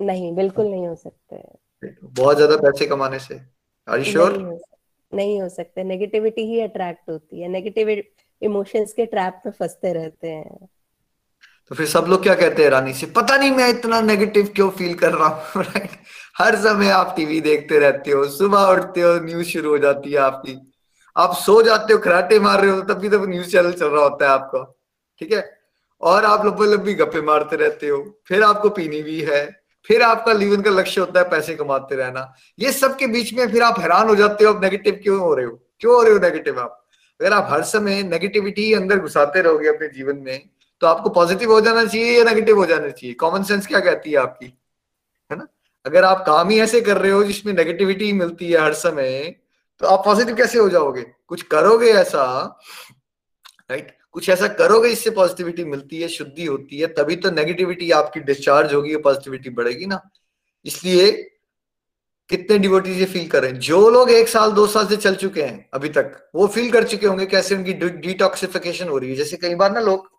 नहीं 0.00 0.34
बिल्कुल 0.34 0.66
नहीं 0.66 0.86
हो 0.86 0.94
सकते। 0.94 1.42
बहुत 2.04 2.36
ज़्यादा 2.36 2.56
पैसे 2.56 2.86
कमाने 2.86 3.18
से। 3.18 3.40
आर 3.88 3.98
यू 3.98 4.04
श्योर 4.04 4.38
नहीं 5.12 5.40
हो 5.42 5.48
सकते। 5.48 5.84
नेगेटिविटी 5.84 6.42
ही 6.46 6.60
अट्रैक्ट 6.60 7.10
होती 7.10 7.40
है। 7.40 7.48
नेगेटिव 7.48 7.88
इमोशंस 8.42 8.92
के 8.92 9.06
ट्रैप 9.06 9.42
में 9.46 9.52
फंसते 9.52 9.92
रहते 9.92 10.28
हैं। 10.28 10.68
तो 11.72 11.76
फिर 11.76 11.86
सब 11.86 12.04
लोग 12.08 12.22
क्या 12.22 12.34
कहते 12.34 12.62
हैं, 12.62 12.70
रानी 12.70 12.92
से, 12.92 13.06
पता 13.06 13.36
नहीं 13.36 13.50
मैं 13.50 13.68
इतना 13.68 14.00
नेगेटिव 14.00 14.52
क्यों 14.54 14.70
फील 14.70 14.94
कर 14.94 15.12
रहा 15.12 15.28
हूँ? 15.28 15.62
राइट 15.62 15.90
हर 16.38 16.56
समय 16.56 16.88
आप 16.88 17.14
टीवी 17.16 17.40
देखते 17.40 17.78
रहते 17.78 18.10
हो, 18.10 18.24
सुबह 18.24 18.60
उठते 18.60 19.00
हो 19.00 19.14
न्यूज़ 19.14 19.46
शुरू 19.46 19.70
हो 19.70 19.78
जाती 19.78 20.10
है 20.10 20.18
आपकी। 20.18 20.72
आप 21.16 21.34
सो 21.34 21.62
जाते 21.62 21.92
हो, 21.92 21.98
खराटे 21.98 22.40
मार 22.40 22.60
रहे 22.60 22.70
हो 22.70 22.80
तब 22.80 22.94
भी 22.94 23.08
तो 23.08 23.26
न्यूज़ 23.26 23.48
चैनल 23.48 23.72
चल 23.72 23.86
रहा 23.86 24.02
होता 24.02 24.24
है 24.24 24.30
आपका। 24.30 24.78
ठीक 25.18 25.32
है? 25.32 25.58
और 26.00 26.24
आप 26.24 26.46
लंबे 26.46 26.66
लंबी 26.66 26.94
गप्पे 26.94 27.20
मारते 27.20 27.56
रहते 27.56 27.88
हो, 27.88 28.20
फिर 28.26 28.42
आपको 28.42 28.68
पीनी 28.68 29.02
भी 29.02 29.20
है, 29.20 29.62
फिर 29.86 30.02
आपका 30.02 30.34
जीवन 30.34 30.62
का 30.62 30.70
लक्ष्य 30.70 31.00
होता 31.00 31.20
है 31.20 31.30
पैसे 31.30 31.54
कमाते 31.54 31.96
रहना। 31.96 32.34
ये 32.58 32.72
सब 32.72 32.96
के 32.96 33.06
बीच 33.06 33.34
में 33.34 33.52
फिर 33.52 33.62
आप 33.62 33.80
हैरान 33.80 34.08
हो 34.08 34.16
जाते 34.16 34.44
हो, 34.44 34.54
आप 34.54 34.62
नेगेटिव 34.62 35.00
क्यों 35.02 35.20
हो 35.20 35.34
रहे 35.34 35.46
हो? 35.46 35.62
क्यों 35.80 35.94
हो 35.94 36.02
रहे 36.02 36.12
हो 36.12 36.18
नेगेटिव 36.18 36.60
आप? 36.60 36.86
अगर 37.20 37.32
आप 37.32 37.46
हर 37.50 37.62
समय 37.62 38.02
नेगेटिविटी 38.02 38.72
अंदर 38.72 38.98
घुसाते 38.98 39.40
रहोगे 39.40 39.68
अपने 39.68 39.88
जीवन 39.88 40.16
में 40.16 40.48
तो 40.82 40.86
आपको 40.86 41.10
पॉजिटिव 41.10 41.52
हो 41.52 41.60
जाना 41.60 41.84
चाहिए 41.84 42.18
या 42.18 42.24
नेगेटिव 42.24 42.56
हो 42.56 42.66
जाना 42.66 42.88
चाहिए? 42.88 43.14
कॉमन 43.14 43.42
सेंस 43.42 43.66
क्या 43.66 43.80
कहती 43.80 44.10
है 44.10 44.16
आपकी? 44.16 44.46
है 45.30 45.36
ना? 45.38 45.46
अगर 45.84 46.04
आप 46.04 46.24
काम 46.26 46.48
ही 46.50 46.60
ऐसे 46.60 46.80
कर 46.80 46.98
रहे 46.98 47.10
हो 47.12 47.22
जिसमें 47.24 47.52
नेगेटिविटी 47.52 48.12
मिलती 48.12 48.50
है 48.52 48.60
हर 48.60 48.72
समय 48.74 49.34
तो 49.80 49.86
आप 49.86 50.04
पॉजिटिव 50.04 50.36
कैसे 50.36 50.58
हो 50.58 50.68
जाओगे? 50.68 51.02
कुछ 51.28 51.42
करोगे 51.42 51.90
ऐसा 51.92 52.24
राइट 53.70 53.96
कुछ 54.12 54.28
ऐसा 54.28 54.48
करोगे 54.48 54.88
जिससे 54.88 55.10
पॉजिटिविटी 55.10 55.64
मिलती 55.64 56.00
है, 56.00 56.08
शुद्धि 56.08 56.44
होती 56.44 56.78
है, 56.78 56.86
तभी 56.86 57.16
तो 57.16 57.30
नेगेटिविटी 57.30 57.90
आपकी 57.90 58.20
डिस्चार्ज 58.20 58.74
होगी 58.74 58.96
पॉजिटिविटी 58.96 59.50
बढ़ेगी 59.50 59.86
ना। 59.86 60.00
इसलिए 60.64 61.10
कितने 62.30 62.58
डिवोटीज 62.58 62.98
ये 62.98 63.04
फील 63.04 63.28
कर 63.28 63.50
जो 63.50 63.88
लोग 63.90 64.10
एक 64.10 64.28
साल, 64.28 64.52
दो 64.52 64.66
साल 64.66 64.86
से 64.86 64.96
चल 64.96 65.14
चुके 65.14 65.42
हैं 65.42 65.68
अभी 65.74 65.88
तक, 65.88 66.30
वो 66.34 66.46
फील 66.46 66.70
कर 66.72 66.88
चुके 66.88 67.06
होंगे 67.06 67.26
कैसे 67.26 67.54
उनकी 67.54 67.72
डिटॉक्सिफिकेशन 67.72 68.88
हो 68.88 68.98
रही 68.98 69.10
है। 69.10 69.16
जैसे 69.16 69.36
कई 69.36 69.54
बार 69.54 69.72
ना 69.72 69.80
लोग 69.80 70.10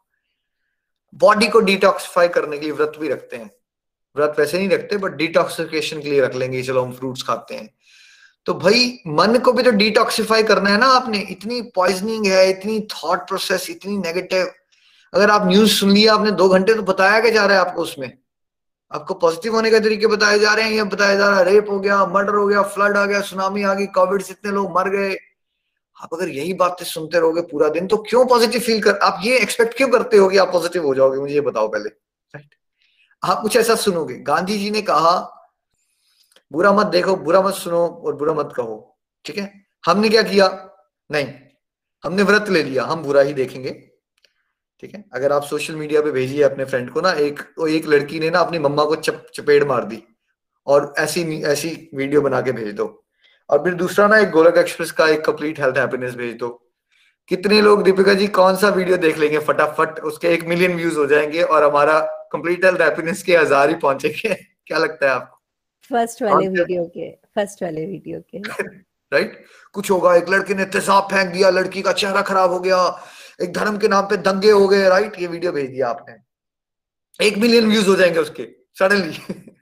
बॉडी 1.13 1.47
को 1.47 1.59
डिटॉक्सिफाई 1.59 2.27
करने 2.27 2.57
के 2.57 2.65
लिए 2.65 2.73
व्रत 2.73 2.93
भी 2.99 3.09
रखते 3.09 3.37
हैं। 3.37 3.49
व्रत 4.15 4.35
वैसे 4.39 4.57
नहीं 4.57 4.69
रखते 4.69 4.97
बट 4.97 5.11
डिटॉक्सिफिकेशन 5.11 6.01
के 6.01 6.09
लिए 6.09 6.21
रख 6.21 6.35
लेंगे, 6.35 6.61
चलो 6.63 6.81
हम 6.81 6.91
फ्रूट्स 6.91 7.23
खाते 7.23 7.55
हैं। 7.55 7.69
तो 8.45 8.53
भाई, 8.53 8.99
मन 9.07 9.37
को 9.37 9.51
भी 9.53 9.63
तो 9.63 9.71
डिटॉक्सिफाई 9.71 10.43
करना 10.43 10.69
है 10.69 10.77
ना 10.77 10.87
आपने। 10.87 11.19
इतनी 11.19 11.61
पॉइजनिंग 11.75 12.25
है, 12.25 12.49
इतनी 12.49 12.79
थॉट 12.93 13.19
प्रोसेस 13.19 13.69
इतनी 13.69 13.97
नेगेटिव 13.97 14.51
अगर 15.13 15.29
आप 15.29 15.47
न्यूज़ 15.47 15.71
सुन 15.71 15.91
लिया, 15.91 16.13
आपने 16.13 16.31
दो 16.31 16.49
घंटे 16.49 16.73
तो 16.73 16.81
बताया 16.81 17.19
क्या 17.19 17.31
जा 17.31 17.45
रहा 17.45 17.59
है 17.59 17.65
आपको 17.65 17.81
उसमें? 17.81 18.11
आपको 18.91 19.13
पॉजिटिव 19.13 19.55
होने 19.55 19.69
के 19.71 19.79
तरीके 19.79 20.07
बताए 20.07 20.39
जा 20.39 20.53
रहे 20.53 20.65
हैं, 20.65 20.71
या 20.71 20.83
बताया 20.83 21.15
जा 21.15 21.29
रहा 21.29 21.39
है 21.39 21.45
रेप 21.45 21.69
हो 21.69 21.79
गया 21.79 22.05
मर्डर 22.05 22.35
हो 22.35 22.47
गया 22.47 22.61
फ्लड 22.61 22.97
आ 22.97 23.05
गया 23.05 23.21
सुनामी 23.21 23.63
आ 23.63 23.73
गई 23.73 23.85
कोविड 23.85 24.21
से 24.21 24.33
इतने 24.33 24.51
लोग 24.51 24.77
मर 24.77 24.89
गए। 24.89 25.15
आप 26.03 26.13
अगर 26.13 26.29
यही 26.29 26.53
बातें 26.53 26.85
सुनते 26.85 27.19
रहोगे 27.19 27.41
पूरा 27.41 27.69
दिन 27.69 27.87
तो 27.87 27.97
क्यों 27.97 28.25
पॉजिटिव 28.25 28.61
फील 28.61 28.81
कर, 28.81 28.97
आप 28.97 29.21
ये 29.23 29.39
एक्सपेक्ट 29.39 29.77
क्यों 29.77 29.89
करते 29.89 30.17
हो 30.17 30.29
कि 30.29 30.37
आप 30.37 30.51
पॉजिटिव 30.51 30.85
हो 30.85 30.95
जाओगे? 30.95 31.19
मुझे 31.19 31.33
ये 31.33 31.41
बताओ 31.41 31.67
पहले। 31.67 31.89
राइट 31.89 32.55
आप 33.23 33.41
कुछ 33.41 33.57
ऐसा 33.57 33.75
सुनोगे। 33.75 34.15
गांधी 34.15 34.57
जी 34.57 34.71
ने 34.71 34.81
कहा, 34.81 35.39
बुरा 36.51 36.73
मत 36.73 36.85
देखो, 36.85 37.15
बुरा 37.15 37.41
मत 37.41 37.53
सुनो 37.53 37.87
और 37.87 38.15
बुरा 38.15 38.33
मत 38.33 38.53
कहो। 38.55 38.97
ठीक 39.25 39.37
है? 39.37 39.65
हमने 39.85 40.09
क्या 40.09 40.23
किया? 40.23 40.69
नहीं। 41.11 41.33
हमने 42.03 42.23
व्रत 42.23 42.49
ले 42.49 42.63
लिया। 42.63 42.83
हम 42.83 43.03
बुरा 43.03 43.21
ही 43.21 43.33
देखेंगे। 43.33 43.89
ठीक 44.79 44.95
है? 44.95 45.05
अगर 45.13 45.31
आप 45.31 45.43
सोशल 45.43 45.75
मीडिया 45.75 46.01
पे 46.01 46.11
भेजिए 46.11 46.43
अपने 46.43 46.65
फ्रेंड 46.65 46.89
को 46.89 47.01
ना, 47.01 47.11
एक 47.11 47.39
तो 47.39 47.67
एक 47.67 47.85
लड़की 47.85 48.19
ने 48.19 48.29
ना 48.29 48.39
अपनी 48.39 48.59
मम्मा 48.59 48.85
को 48.85 48.95
चप, 48.95 49.25
चपेड़ 49.33 49.63
मार 49.63 49.85
दी। 49.85 50.03
और 50.67 50.93
ऐसी 50.97 51.43
ऐसी 51.43 51.89
वीडियो 51.95 52.21
बना 52.21 52.41
के 52.41 52.51
भेज 52.51 52.73
दो। 52.75 53.02
और 53.49 53.63
फिर 53.63 53.73
दूसरा 53.73 54.07
ना 54.07 54.17
एक 54.17 54.29
गोलक 54.31 54.57
एक्सप्रेस 54.57 54.91
का 54.91 55.07
एक 55.07 55.25
कंप्लीट 55.25 55.59
हेल्थ 55.59 55.77
हैप्पीनेस 55.77 56.15
भेज 56.15 56.35
दो 56.37 56.59
कितने 57.29 57.61
लोग 57.61 57.83
दीपिका 57.83 58.13
जी 58.13 58.27
कौन 58.27 58.55
सा 58.55 58.69
वीडियो 58.69 58.97
देख 58.97 59.17
लेंगे 59.17 59.39
फटाफट? 59.39 59.99
उसके 60.01 60.27
एक 60.27 60.43
मिलियन 60.45 60.75
व्यूज़ 60.75 60.97
हो 60.97 61.05
जाएँगे 61.07 61.41
और 61.41 61.63
हमारा 61.63 61.99
कंप्लीट 62.31 62.65
हेल्थ 62.65 62.81
हैप्पीनेस 62.81 63.21
के 63.23 63.35
हज़ार 63.37 63.69
ही 63.69 63.75
पहुँचेंगे। 63.75 64.33
क्या 64.67 64.77
लगता 64.77 65.05
है 65.05 65.11
आपको? 65.11 65.39
फ़र्स्ट 65.89 66.21
वाले 66.23 66.47
वीडियो 66.47 66.85
के 66.87 67.09
फ़र्स्ट 67.11 67.63
वाले 67.63 67.85
वीडियो 67.85 68.19
के। 68.19 68.37
राइट 69.13 69.43
कुछ 69.73 69.91
होगा 69.91 70.15
एक 70.15 70.29
लड़के 70.29 70.53
ने 70.53 70.65
तेजाब 70.65 71.03
फेंक 71.11 71.31
दिया 71.33 71.49
लड़की 71.49 71.81
का 71.81 71.91
चेहरा 71.93 72.21
खराब 72.21 72.51
हो 72.51 72.59
गया 72.59 72.77
एक 73.41 73.53
धर्म 73.53 73.77
के 73.77 73.87
नाम 73.87 74.05
पे 74.05 74.17
दंगे 74.27 74.51
हो 74.51 74.67
गए 74.67 74.89
राइट 74.89 75.19
ये 75.21 75.27
वीडियो 75.27 75.51
भेज 75.51 75.69
दिया 75.69 75.89
आपने। 75.89 76.15
एक 77.19 77.37
मिलियन 77.37 77.69
व्यूज़ 77.69 77.87
हो 77.89 77.95
जाएँगे 77.95 78.19
उसके 78.19 78.47
सडनली 78.79 79.53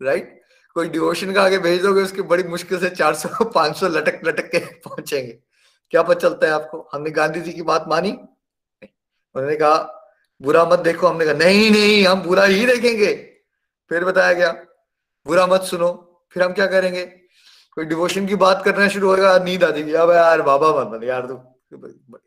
राइट 0.00 0.32
कोई 0.76 0.88
डिवोशन 0.88 1.32
का 1.32 1.42
आगे 1.42 1.58
भेज 1.58 1.82
दोगे, 1.82 2.02
उसके 2.02 2.22
बड़ी 2.22 2.42
मुश्किल 2.42 2.78
से 2.78 2.90
400 2.90 3.44
500 3.44 3.88
लटक 3.88 4.20
लटक 4.24 4.50
के 4.50 4.58
पहुँचेंगे। 4.58 5.38
क्या 5.90 6.02
पता 6.02 6.14
चलता 6.14 6.46
है 6.46 6.52
आपको? 6.52 6.88
हमने 6.92 7.10
गांधी 7.10 7.40
जी 7.40 7.52
की 7.52 7.62
बात 7.62 7.84
मानी? 7.88 8.10
उन्होंने 9.34 9.56
कहा, 9.56 9.76
बुरा 10.42 10.64
मत 10.64 10.78
देखो। 10.78 11.06
हमने 11.06 11.24
कहा, 11.24 11.34
नहीं 11.34 11.70
नहीं, 11.70 12.06
हम 12.06 12.22
बुरा 12.22 12.44
ही 12.44 12.66
देखेंगे। 12.66 13.14
फिर 13.88 14.04
बताया 14.04 14.32
गया, 14.32 14.52
बुरा 15.26 15.46
मत 15.46 15.62
सुनो। 15.62 15.90
फिर 16.32 16.42
हम 16.42 16.52
क्या 16.52 16.66
करेंगे? 16.66 17.06
कोई 17.74 17.84
डिवोशन 17.84 18.26
की 18.26 18.34
बात 18.34 18.64
करना 18.64 18.88
शुरू 18.88 19.10
होगा, 19.10 19.38
नींद 19.38 19.64
आ 19.64 19.70
जाएगी 19.70 19.92
अब 19.92 20.10
यार, 20.10 20.42
बाबा 20.42 20.84
मत 20.84 21.04
यार, 21.04 21.26
तू 21.26 22.18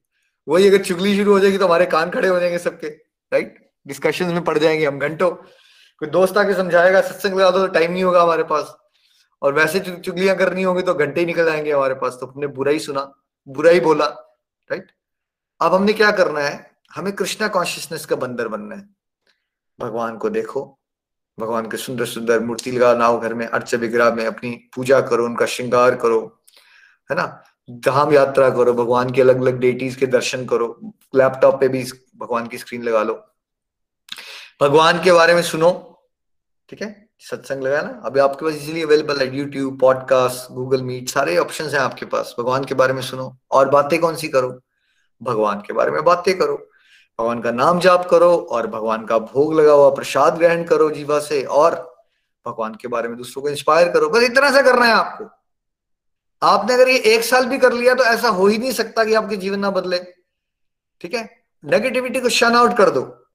वही 0.48 0.68
अगर 0.68 0.84
चुगली 0.84 1.18
शुरू 1.18 1.32
हो 1.32 1.40
जाएगी 1.40 1.58
तो 1.58 1.66
हमारे 1.66 1.86
कान 1.86 2.10
खड़े 2.10 2.28
हो 2.28 2.40
जाएँगे 2.40 2.58
सबके 2.58 2.88
राइट 3.34 3.72
डिस्कशन 3.88 4.26
में 4.26 4.44
पड़ 4.44 4.58
जाएँगे 4.58 4.86
हम 4.86 5.00
घंटों। 5.00 5.36
कोई 6.02 6.10
दोस्त 6.10 6.38
आके 6.38 6.54
समझाएगा, 6.54 7.02
सत्संग 7.02 7.40
लगा 7.40 7.50
दो 7.52 7.60
तो 7.60 7.74
टाइम 7.74 7.92
नहीं 7.92 8.04
होगा 8.04 8.22
हमारे 8.22 8.44
पास। 8.44 8.76
और 9.42 9.54
वैसे 9.54 9.80
चुगलियाँ 9.80 10.36
करनी 10.36 10.64
होगी 10.64 10.82
तो 10.82 10.94
घंटे 10.94 11.20
ही 11.20 11.26
निकल 11.26 11.46
जाएँगे 11.46 11.72
हमारे 11.72 11.94
पास 11.94 12.18
तो 12.20 12.26
हमने 12.26 12.48
बुरा 12.48 12.72
ही 12.72 12.80
सुना, 12.80 13.12
बुरा 13.48 13.72
ही 13.72 13.80
बोला 13.80 14.06
राइट 14.06 14.92
अब 15.62 15.74
हमने 15.74 15.94
क्या 15.94 16.12
करना 16.12 16.40
है? 16.40 16.72
हमें 16.96 17.12
कृष्णा 17.14 17.48
कॉन्शियसनेस 17.48 18.06
का 18.06 18.16
बंदर 18.16 18.48
बनना 18.48 18.76
है। 18.76 18.88
भगवान 19.80 20.18
को 20.18 20.30
देखो, 20.30 20.80
भगवान 21.38 21.70
के 21.70 21.78
सुंदर 21.78 22.06
सुंदर 22.06 22.40
मूर्ति 22.40 22.72
लगा, 22.72 22.94
नाव 22.94 23.20
घर 23.20 23.34
में, 23.34 23.46
अर्च 23.48 23.76
विग्रह 23.76 24.14
में 24.14 24.26
अपनी 24.26 24.52
पूजा 24.76 25.00
करो, 25.02 25.26
उनका 25.26 25.46
श्रृंगार 25.46 25.96
करो, 25.96 26.22
है 27.10 27.18
ना? 27.18 27.44
धाम 27.70 28.14
यात्रा 28.14 28.50
करो, 28.50 28.74
भगवान 28.74 29.12
के 29.12 29.22
अलग 29.22 29.42
अलग 29.42 29.60
डेटीज 29.60 29.96
के 29.96 30.06
दर्शन 30.06 30.46
करो 30.46 30.94
लैपटॉप 31.16 31.60
पे 31.60 31.68
भी 31.68 31.84
भगवान 32.16 32.48
की 32.48 32.58
स्क्रीन 32.58 32.84
लगा 32.84 33.04
लो। 33.04 33.14
भगवान 34.62 35.04
के 35.04 35.12
बारे 35.12 35.34
में 35.34 35.42
सुनो 35.42 35.72
ठीक 36.70 36.82
है? 36.82 37.10
सत्संग 37.20 37.64
लगा 37.64 37.82
ना 37.82 38.02
अभी 38.06 38.20
आपके 38.20 38.46
पास 38.46 38.56
इजिली 38.56 38.84
अवेलेबल 38.84 39.20
है 39.20 39.38
यूट्यूब 39.38 39.80
पॉडकास्ट 39.80 40.52
गूगल 40.54 40.82
मीट 40.82 41.10
सारे 41.10 41.38
ऑप्शन 41.38 41.66
हैं 41.66 41.80
आपके 41.80 42.06
पास। 42.06 42.36
भगवान 42.40 42.64
के 42.64 42.74
बारे 42.74 42.94
में 42.94 43.02
सुनो। 43.02 43.38
और 43.52 43.70
बातें 43.70 44.00
कौन 44.02 44.16
सी 44.16 44.28
करो? 44.28 44.60
भगवान 45.24 45.60
के 45.60 45.74
बारे 45.74 45.92
में 45.92 46.04
बातें 46.04 46.38
करो। 46.38 46.70
भगवान 47.20 47.42
का 47.42 47.52
नाम 47.52 47.80
जाप 47.80 48.08
करो 48.10 48.48
और 48.52 48.68
भगवान 48.68 49.06
का 49.06 49.20
भोग 49.20 49.54
लगा 49.54 49.72
हुआ 49.72 49.90
प्रसाद 49.90 50.38
ग्रहण 50.38 50.64
करो 50.64 50.92
जीवा 50.92 51.20
से 51.20 51.44
और 51.44 51.96
भगवान 52.48 52.76
के 52.76 52.88
बारे 52.88 53.08
में 53.08 53.18
दूसरों 53.18 53.44
को 53.44 53.50
इंस्पायर 53.50 53.90
करो। 53.90 54.10
बस 54.10 54.24
इतना 54.24 54.52
सा 54.52 54.62
करना 54.62 54.86
है 54.86 54.94
आपको। 54.94 55.30
आपने 56.48 56.74
अगर 56.74 56.90
ये 56.90 56.98
एक 56.98 57.24
साल 57.24 57.46
भी 57.46 57.58
कर 57.58 57.74
लिया 57.74 57.94
तो 57.94 58.04
ऐसा 58.04 58.30
हो 58.30 58.48
ही 58.48 58.58
नहीं 58.58 58.72
सकता 58.72 59.04
कि 59.04 59.14
आपके 59.14 59.36
जीवन 59.36 59.60
ना 59.60 59.72
बदले। 59.72 60.00
ठीक 61.02 61.14
है? 61.14 61.44
नेगेटिविटी 61.66 62.20
को 62.20 62.30
शन 62.30 62.56
आउट 62.56 62.78
कर 62.78 62.90
दो। 62.90 63.26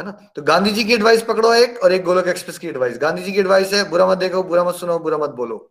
है 0.00 0.06
ना? 0.06 0.10
तो 0.36 0.42
गांधी 0.42 0.70
जी 0.70 0.84
की 0.84 0.94
एडवाइस 0.94 1.22
पकड़ो 1.22 1.52
एक 1.54 1.78
और 1.84 1.92
एक 1.92 2.04
गोलक 2.04 2.28
एक्सप्रेस 2.28 2.58
की 2.58 2.68
एडवाइस 2.68 2.98
गांधी 2.98 3.22
जी 3.22 3.32
की 3.32 3.38
एडवाइस 3.38 3.72
है, 3.72 3.88
बुरा 3.90 4.06
मत 4.06 4.18
देखो, 4.18 4.42
बुरा 4.42 4.64
मत 4.64 4.74
सुनो, 4.74 4.98
बुरा 4.98 5.18
मत 5.18 5.30
बोलो। 5.30 5.70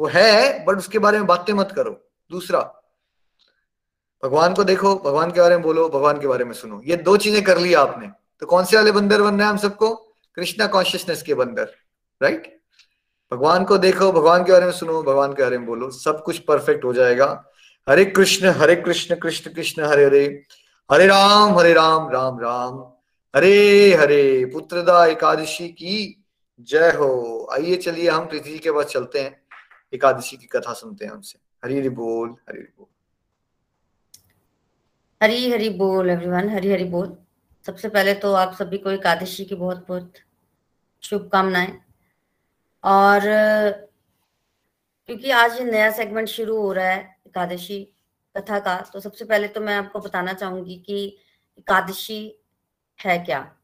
वो 0.00 0.06
है 0.06 0.64
बट 0.64 0.78
उसके 0.78 0.98
बारे 0.98 1.18
में 1.18 1.26
बातें 1.26 1.52
मत 1.52 1.72
करो। 1.76 1.90
दूसरा, 2.30 2.60
भगवान 4.22 4.54
को 4.54 4.64
देखो, 4.64 4.94
भगवान 4.96 5.30
के 5.30 5.40
बारे 5.40 5.54
में 5.54 5.62
बोलो, 5.62 5.88
भगवान 5.88 6.20
के 6.20 6.26
बारे 6.26 6.44
में 6.44 6.52
सुनो। 6.52 6.80
ये 6.84 6.96
दो 6.96 7.16
चीज़ें 7.16 7.42
कर 7.44 7.58
ली 7.58 7.74
आपने। 7.74 8.10
तो 8.40 8.46
कौन 8.46 8.64
से 8.64 8.76
वाले 8.76 8.92
बंदर 8.92 9.22
बन 9.22 9.34
रहे 9.34 9.42
हैं 9.42 9.50
हम 9.50 9.56
सबको? 9.56 9.94
कृष्णा 10.36 10.66
कॉन्शियसनेस 10.66 11.22
के 11.22 11.34
बंदर 11.34 11.70
राइट 12.22 12.60
भगवान 13.32 13.64
को 13.64 13.78
देखो, 13.78 14.12
भगवान 14.12 14.44
के 14.44 14.52
बारे 14.52 14.64
में 14.64 14.72
सुनो, 14.72 15.02
भगवान 15.02 15.32
के 15.32 15.42
बारे 15.42 15.58
में 15.58 15.66
बोलो। 15.66 15.90
सब 15.90 16.22
कुछ 16.22 16.38
परफेक्ट 16.38 16.84
हो 16.84 16.92
जाएगा। 16.92 17.44
हरे 17.88 18.04
कृष्ण 18.04 18.46
हरे 18.48 18.76
कृष्ण 18.76 19.16
कृष्ण 19.16 19.50
कृष्ण, 19.50 19.84
हरे 19.84 20.04
हरे। 20.04 20.42
हरे 20.92 21.06
राम 21.06 21.58
हरे 21.58 21.72
राम 21.72 22.08
राम 22.10 22.38
राम। 22.40 22.93
हरे 23.34 23.94
हरे, 23.94 24.44
पुत्रदा 24.44 25.04
एकादशी 25.06 25.68
की 25.68 26.24
जय 26.60 26.90
हो। 26.90 27.48
आइए 27.52 27.76
चलिए, 27.76 28.08
हम 28.10 28.26
प्रीति 28.26 28.50
जी 28.50 28.58
के 28.58 28.72
पास 28.72 28.86
चलते 28.86 29.20
हैं। 29.20 29.40
एकादशी 29.92 30.36
की 30.36 30.46
कथा 30.46 30.72
सुनते 30.72 31.04
हैं 31.04 31.12
उनसे 31.12 31.38
हरी 31.62 31.78
हरि 31.78 31.88
बोल, 31.88 32.28
हरी 32.48 32.58
हरि 32.58 32.72
बोल। 32.78 32.86
हरी 35.22 35.50
हरी 35.50 35.70
बोल 35.70 36.10
एवरीवन 36.10 36.48
हरी 36.48 36.72
हरी 36.72 36.84
बोल। 36.84 37.16
सबसे 37.66 37.88
पहले 37.88 38.14
तो 38.14 38.32
आप 38.32 38.54
सभी 38.54 38.78
को 38.78 38.90
एकादशी 38.90 39.44
की 39.44 39.54
बहुत 39.54 39.84
बहुत 39.88 40.12
शुभकामनाएँ। 41.02 41.72
और, 42.84 43.20
क्योंकि 45.08 45.30
आज 45.30 45.58
ये 45.58 45.64
नया 45.64 45.90
सेगमेंट 45.90 46.28
शुरू 46.28 46.56
हो 46.56 46.72
रहा 46.72 46.86
है 46.86 47.00
एकादशी 47.26 47.82
कथा 48.36 48.58
का 48.58 48.78
तो 48.92 49.00
सबसे 49.00 49.24
पहले 49.24 49.48
तो 49.48 49.60
मैं 49.60 49.74
आपको 49.76 50.00
बताना 50.00 50.32
चाहूँगी 50.32 50.76
कि 50.86 51.04
एकादशी 51.58 52.20
है 53.00 53.18
क्या? 53.18 53.56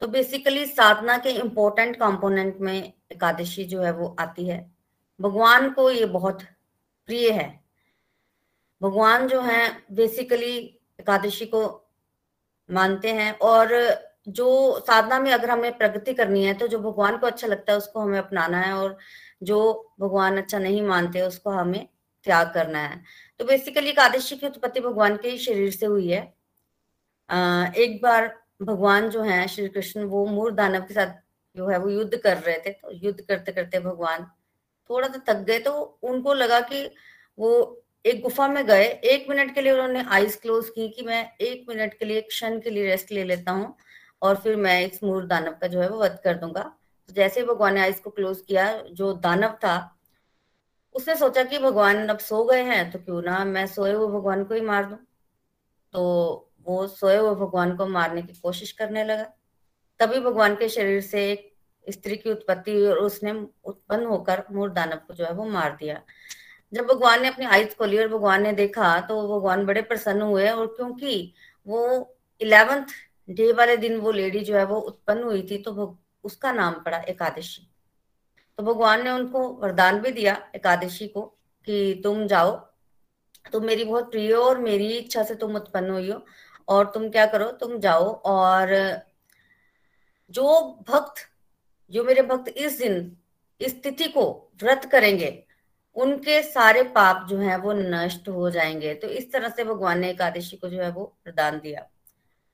तो 0.00 0.08
बेसिकली 0.08 0.66
साधना 0.66 1.18
के 1.18 1.30
इम्पोर्टेंट 1.30 1.96
कंपोनेंट 1.96 2.56
में 2.60 2.92
एकादशी 3.12 3.64
जो 3.64 3.82
है 3.82 3.92
वो 3.92 4.16
आती 4.20 4.48
है। 4.48 4.74
भगवान 5.20 5.70
को 5.70 5.90
ये 5.90 6.06
बहुत 6.06 6.42
प्रिय 7.06 7.30
है। 7.30 7.64
भगवान 8.82 9.28
जो 9.28 9.40
है 9.40 9.82
बेसिकली 9.92 10.80
एकादशी 11.00 11.46
को 11.46 11.90
मानते 12.70 13.12
हैं 13.12 13.38
और 13.38 13.70
जो 14.28 14.80
साधना 14.80 15.20
में 15.20 15.32
अगर 15.32 15.50
हमें 15.50 15.78
प्रगति 15.78 16.14
करनी 16.14 16.44
है 16.44 16.54
तो 16.54 16.68
जो 16.68 16.78
भगवान 16.78 17.18
को 17.18 17.26
अच्छा 17.26 17.46
लगता 17.46 17.72
है, 17.72 17.78
उसको 17.78 18.00
हमें 18.00 18.18
अपनाना 18.18 18.58
है 18.58 18.72
और 18.72 18.98
जो 19.42 19.94
भगवान 20.00 20.36
अच्छा 20.36 20.58
नहीं 20.58 20.82
मानते, 20.82 21.22
उसको 21.22 21.50
हमें 21.50 21.88
त्याग 22.24 22.52
करना 22.54 22.78
है। 22.78 23.02
तो 23.38 23.44
बेसिकली 23.44 23.90
एकादशी 23.90 24.36
की 24.36 24.46
उत्पत्ति 24.46 24.80
भगवान 24.80 25.16
के 25.16 25.38
शरीर 25.38 25.70
से 25.70 25.86
हुई 25.86 26.08
है। 26.08 26.33
एक 27.28 27.98
बार 28.02 28.34
भगवान 28.62 29.08
जो 29.10 29.22
है, 29.22 29.46
श्री 29.48 29.68
कृष्ण, 29.68 30.04
वो 30.04 30.24
मूर 30.26 30.52
दानव 30.52 30.80
के 30.80 30.94
साथ 30.94 31.14
जो 31.56 31.68
है, 31.68 31.78
वो 31.78 31.90
युद्ध 31.90 32.16
कर 32.16 32.36
रहे 32.36 32.58
थे 32.58 32.70
तो 32.72 32.90
युद्ध 32.94 33.20
करते 33.20 33.52
करते 33.52 33.80
भगवान 33.80 34.26
थोड़ा 34.90 35.08
सा 35.08 35.22
थक 35.28 35.44
गए 35.44 35.58
तो 35.60 35.72
उनको 36.02 36.34
लगा 36.34 36.60
कि 36.62 36.84
वो 37.38 37.50
एक 38.04 38.20
गुफा 38.22 38.46
में 38.48 38.64
गए। 38.66 38.84
एक 38.84 39.26
मिनट 39.30 39.54
के 39.54 39.60
लिए 39.60 39.72
उन्होंने 39.72 40.04
आईज 40.10 40.34
क्लोज 40.36 40.68
की 40.70 40.88
कि 40.88 41.02
मैं 41.02 41.22
एक 41.40 41.64
मिनट 41.68 41.94
के 41.98 42.04
लिए 42.04 42.20
क्षण 42.22 42.58
के 42.60 42.70
लिए 42.70 42.84
रेस्ट 42.86 43.12
ले 43.12 43.24
लेता 43.24 43.52
हूँ 43.52 43.74
और 44.22 44.36
फिर 44.36 44.56
मैं 44.56 44.80
इस 44.86 45.02
मूर 45.04 45.26
दानव 45.26 45.56
का 45.60 45.66
जो 45.66 45.80
है, 45.80 45.88
वो 45.88 45.98
वध 46.00 46.18
कर 46.24 46.34
दूँगा। 46.36 46.62
तो 47.08 47.14
जैसे 47.14 47.40
ही 47.40 47.46
भगवान 47.46 47.74
ने 47.74 47.80
आईज 47.80 47.98
को 48.00 48.10
क्लोज 48.10 48.40
किया, 48.40 48.70
जो 48.82 49.12
दानव 49.14 49.52
था, 49.64 49.90
उसने 50.94 51.14
सोचा 51.16 51.42
कि 51.44 51.58
भगवान 51.58 52.08
अब 52.08 52.18
सो 52.18 52.44
गए 52.44 52.62
हैं 52.64 52.90
तो 52.90 52.98
क्यों 52.98 53.22
ना 53.22 53.44
मैं 53.46 53.66
सोए 53.66 53.92
हुए 53.92 54.06
भगवान 54.08 54.44
को 54.44 54.54
ही 54.54 54.60
मार 54.62 54.84
दूँ। 54.84 54.98
तो 55.94 56.50
वो 56.66 56.86
सोए 56.88 57.16
हुए 57.16 57.34
भगवान 57.36 57.76
को 57.76 57.86
मारने 57.88 58.22
की 58.22 58.32
कोशिश 58.34 58.72
करने 58.72 59.04
लगा। 59.04 59.24
तभी 60.00 60.20
भगवान 60.20 60.54
के 60.56 60.68
शरीर 60.68 61.00
से 61.02 61.30
एक 61.32 61.52
स्त्री 61.86 62.16
की 62.16 62.30
उत्पत्ति 62.30 62.72
हुई 62.72 62.86
और 62.86 62.98
उसने 62.98 63.32
उत्पन्न 63.64 64.06
होकर 64.06 64.44
मूर 64.52 64.70
दानव 64.70 65.00
को 65.06 65.14
जो 65.14 65.24
है 65.24 65.32
वो 65.32 65.44
मार 65.46 65.76
दिया। 65.80 66.00
जब 66.72 66.86
भगवान 66.86 67.22
ने 67.22 67.28
अपनी 67.28 67.46
आइज़ 67.46 67.74
खोली 67.78 67.98
और 67.98 68.08
भगवान 68.08 68.42
ने 68.42 68.52
देखा 68.52 68.98
तो 69.00 69.20
भगवान 69.28 69.64
बड़े 69.66 69.82
प्रसन्न 69.82 70.22
हुए 70.22 70.48
और 70.48 70.66
क्योंकि 70.66 71.32
वो 71.66 71.82
इलेवेंथ 72.40 72.94
डे 73.28 73.52
वाले 73.52 73.76
दिन 73.76 73.96
वो 73.96 74.10
लेडी 74.12 74.40
जो 74.40 74.56
है 74.56 74.64
वो 74.64 74.78
उत्पन्न 74.78 75.22
हुई 75.22 75.42
थी 75.50 75.58
तो 75.58 75.98
उसका 76.24 76.52
नाम 76.52 76.74
पड़ा 76.84 76.98
एकादशी। 76.98 77.68
तो 78.58 78.62
भगवान 78.62 79.04
ने 79.04 79.10
उनको 79.10 79.48
वरदान 79.52 80.00
भी 80.00 80.10
दिया 80.12 80.34
एकादशी 80.54 81.08
को 81.08 81.22
कि 81.66 82.00
तुम 82.04 82.26
जाओ, 82.26 82.50
तुम 83.52 83.64
मेरी 83.64 83.84
बहुत 83.84 84.10
प्रिय 84.10 84.32
हो 84.32 84.42
और 84.42 84.58
मेरी 84.58 84.88
इच्छा 84.88 85.22
से 85.22 85.34
तुम 85.34 85.56
उत्पन्न 85.56 85.90
हुई 85.90 86.10
हो। 86.10 86.18
और 86.68 86.86
तुम 86.86 87.08
क्या 87.10 87.26
करो, 87.26 87.50
तुम 87.50 87.78
जाओ 87.78 88.04
और 88.24 88.68
जो 90.30 90.60
भक्त, 90.88 91.14
जो 91.90 92.04
मेरे 92.04 92.22
भक्त 92.22 92.48
इस 92.48 92.78
दिन, 92.78 93.16
इस 93.60 93.82
तिथि 93.82 94.08
को 94.08 94.50
व्रत 94.62 94.84
करेंगे, 94.84 95.44
उनके 95.96 96.42
सारे 96.42 96.82
पाप 96.82 97.26
जो 97.28 97.38
है 97.38 97.56
वो 97.58 97.72
नष्ट 97.72 98.28
हो 98.28 98.50
जाएँगे। 98.50 98.94
तो 98.94 99.08
इस 99.08 99.32
तरह 99.32 99.48
से 99.48 99.64
भगवान 99.64 99.98
ने 99.98 100.10
एकादशी 100.10 100.56
को 100.56 100.68
जो 100.68 100.80
है 100.82 100.90
वो 100.90 101.04
प्रदान 101.24 101.58
दिया 101.58 101.86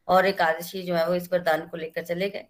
और 0.08 0.26
एकादशी 0.26 0.82
जो 0.82 0.94
है 0.94 1.08
वो 1.08 1.14
इस 1.14 1.32
वरदान 1.32 1.66
को 1.66 1.76
लेकर 1.76 2.04
चले 2.04 2.28
गए। 2.30 2.46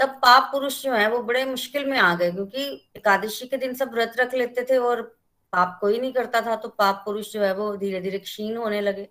तब 0.00 0.08
पाप 0.08 0.48
पुरुष 0.52 0.82
जो 0.82 0.92
है 0.92 1.08
वो 1.10 1.22
बड़े 1.22 1.44
मुश्किल 1.44 1.84
में 1.86 1.98
आ 1.98 2.14
गए 2.14 2.30
क्योंकि 2.32 2.64
एकादशी 2.96 3.46
के 3.46 3.56
दिन 3.56 3.74
सब 3.74 3.92
व्रत 3.92 4.12
रख 4.18 4.34
लेते 4.34 4.66
थे 4.70 4.76
और 4.78 5.02
पाप 5.52 5.78
कोई 5.80 6.00
नहीं 6.00 6.12
करता 6.12 6.40
था 6.40 6.56
तो 6.56 6.68
पाप 6.68 7.02
पुरुष 7.04 7.32
जो 7.32 7.42
है 7.42 7.52
वो 7.54 7.76
धीरे 7.76 8.00
धीरे 8.00 8.18
क्षीण 8.18 8.56
होने 8.56 8.80
लगे। 8.80 9.08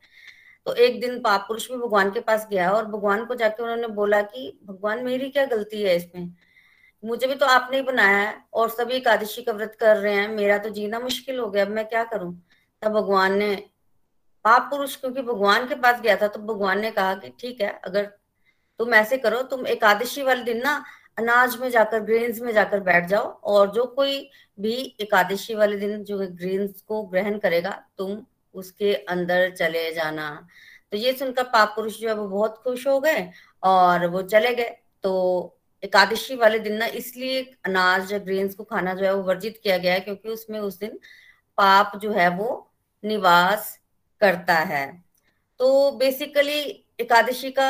तो 0.65 0.73
एक 0.75 0.99
दिन 1.01 1.19
पाप 1.21 1.45
पुरुष 1.47 1.69
भी 1.71 1.77
भगवान 1.77 2.11
के 2.11 2.19
पास 2.19 2.47
गया 2.51 2.71
और 2.71 2.85
भगवान 2.85 3.25
को 3.25 3.35
जाके 3.35 3.63
उन्होंने 3.63 3.87
बोला 3.87 4.21
कि 4.21 4.59
भगवान 4.65 5.03
मेरी 5.05 5.29
क्या 5.29 5.45
गलती 5.45 5.81
है 5.83 5.95
इसमें? 5.95 6.33
मुझे 7.03 7.27
भी 7.27 7.35
तो 7.35 7.45
आपने 7.45 7.77
ही 7.77 7.83
बनाया 7.83 8.17
है 8.17 8.35
और 8.53 8.69
सभी 8.69 8.95
एकादशी 8.95 9.41
का 9.41 9.51
व्रत 9.51 9.75
कर 9.79 9.97
रहे 9.97 10.13
हैं, 10.13 10.27
मेरा 10.29 10.57
तो 10.57 10.69
जीना 10.69 10.99
मुश्किल 10.99 11.39
हो 11.39 11.49
गया, 11.49 11.65
अब 11.65 11.71
मैं 11.71 11.85
क्या 11.87 12.03
करूँ? 12.03 12.33
तब 12.81 12.91
भगवान 12.91 13.37
ने, 13.37 13.55
पाप 14.45 14.67
पुरुष 14.71 14.95
क्योंकि 14.95 15.21
भगवान 15.21 15.67
के 15.67 15.75
पास 15.75 16.01
गया 16.01 16.15
था 16.15 16.27
तो 16.27 16.39
भगवान 16.43 16.79
ने 16.81 16.91
कहा 16.91 17.13
कि 17.15 17.33
ठीक 17.39 17.61
है, 17.61 17.69
अगर 17.85 18.05
तुम 18.79 18.93
ऐसे 18.93 19.17
करो, 19.17 19.41
तुम 19.43 19.67
एकादशी 19.67 20.23
वाले 20.23 20.43
दिन 20.43 20.61
ना 20.63 20.83
अनाज 21.17 21.57
में 21.57 21.69
जाकर 21.69 21.99
ग्रेन्स 21.99 22.41
में 22.41 22.53
जाकर 22.53 22.79
बैठ 22.79 23.05
जाओ 23.07 23.25
और 23.43 23.71
जो 23.71 23.85
कोई 23.85 24.29
भी 24.59 24.73
एकादशी 25.01 25.55
वाले 25.55 25.77
दिन 25.77 26.03
जो 26.03 26.17
ग्रेन्स 26.19 26.81
को 26.81 27.01
ग्रहण 27.03 27.37
करेगा, 27.37 27.81
तुम 27.97 28.17
उसके 28.55 28.93
अंदर 28.93 29.49
चले 29.51 29.91
जाना। 29.93 30.29
तो 30.91 30.97
ये 30.97 31.13
सुनकर 31.13 31.43
पाप 31.43 31.73
पुरुष 31.75 31.99
जो 31.99 32.07
है 32.07 32.15
वो 32.15 32.27
बहुत 32.27 32.57
खुश 32.63 32.87
हो 32.87 32.99
गए 32.99 33.29
और 33.63 34.05
वो 34.07 34.21
चले 34.23 34.53
गए। 34.55 34.75
तो 35.03 35.51
एकादशी 35.83 36.35
वाले 36.35 36.59
दिन 36.59 36.77
ना 36.77 36.85
इसलिए 36.95 37.41
अनाज 37.65 38.13
या 38.13 38.19
ग्रेन्स 38.19 38.55
को 38.55 38.63
खाना 38.63 38.93
जो 38.93 39.05
है 39.05 39.13
वो 39.15 39.23
वर्जित 39.23 39.59
किया 39.63 39.77
गया 39.77 39.93
है 39.93 39.99
क्योंकि 39.99 40.29
उसमें 40.29 40.59
उस 40.59 40.79
दिन 40.79 40.99
पाप 41.57 41.97
जो 42.01 42.11
है 42.11 42.29
वो 42.29 42.49
निवास 43.03 43.77
करता 44.21 44.53
है। 44.53 44.85
तो 45.59 45.91
बेसिकली 45.91 46.61
एकादशी 46.99 47.51
का 47.51 47.67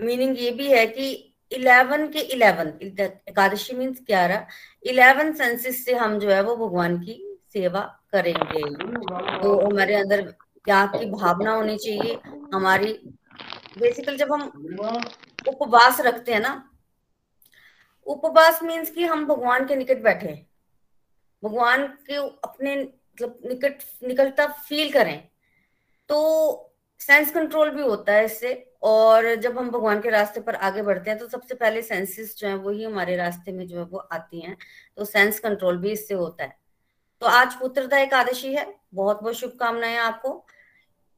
मीनिंग 0.00 0.38
ये 0.38 0.50
भी 0.50 0.68
है 0.68 0.86
कि 0.86 1.08
इलेवन 1.52 2.06
के 2.08 2.18
इलेवन, 2.18 2.68
एकादशी 2.82 3.74
मीन्स 3.76 4.00
ग्यारह, 4.06 4.46
इलेवन 4.82 5.32
सेंसेस 5.32 5.84
से 5.84 5.94
हम 5.94 6.18
जो 6.18 6.30
है 6.30 6.40
वो 6.42 6.56
भगवान 6.56 6.98
की 6.98 7.12
सेवा 7.56 7.80
करेंगे। 8.12 8.62
तो 9.42 9.58
हमारे 9.66 9.94
अंदर 9.94 10.22
त्याग 10.64 10.98
की 10.98 11.10
भावना 11.10 11.52
होनी 11.52 11.76
चाहिए। 11.78 12.14
हमारी 12.54 12.92
बेसिकली 13.78 14.16
जब 14.16 14.32
हम 14.32 14.42
उपवास 15.48 16.00
रखते 16.00 16.32
हैं 16.32 16.40
ना, 16.40 16.52
उपवास 18.06 18.62
मीन्स 18.62 18.90
कि 18.90 19.04
हम 19.04 19.26
भगवान 19.26 19.66
के 19.66 19.76
निकट 19.76 20.02
बैठे 20.02 20.34
भगवान 21.42 21.86
के 22.06 22.16
अपने 22.16 22.76
मतलब 22.76 23.38
निकट 23.46 23.82
निकलता 24.02 24.46
फील 24.46 24.92
करें। 24.92 25.28
तो 26.08 26.18
सेंस 27.00 27.30
कंट्रोल 27.32 27.70
भी 27.70 27.82
होता 27.82 28.12
है 28.12 28.24
इससे। 28.24 28.52
और 28.82 29.34
जब 29.34 29.58
हम 29.58 29.70
भगवान 29.70 30.00
के 30.00 30.10
रास्ते 30.10 30.40
पर 30.40 30.54
आगे 30.54 30.82
बढ़ते 30.82 31.10
हैं 31.10 31.18
तो 31.18 31.28
सबसे 31.28 31.54
पहले 31.54 31.82
सेंसेस 31.82 32.36
जो 32.38 32.48
है 32.48 32.54
वो 32.54 32.70
ही 32.70 32.84
हमारे 32.84 33.16
रास्ते 33.16 33.52
में 33.52 33.66
जो 33.66 33.78
है, 33.78 33.84
वो 33.84 33.98
आती 33.98 34.40
हैं। 34.40 34.56
तो 34.96 35.04
सेंस 35.04 35.40
कंट्रोल 35.40 35.76
भी 35.76 35.90
इससे 35.90 36.14
होता 36.14 36.44
है। 36.44 36.65
तो 37.20 37.26
आज 37.26 37.54
पुत्रदा 37.54 37.98
एकादशी 37.98 38.54
है। 38.54 38.66
बहुत 38.94 39.22
बहुत 39.22 39.34
शुभकामनाएँ 39.34 39.96
आपको। 39.96 40.46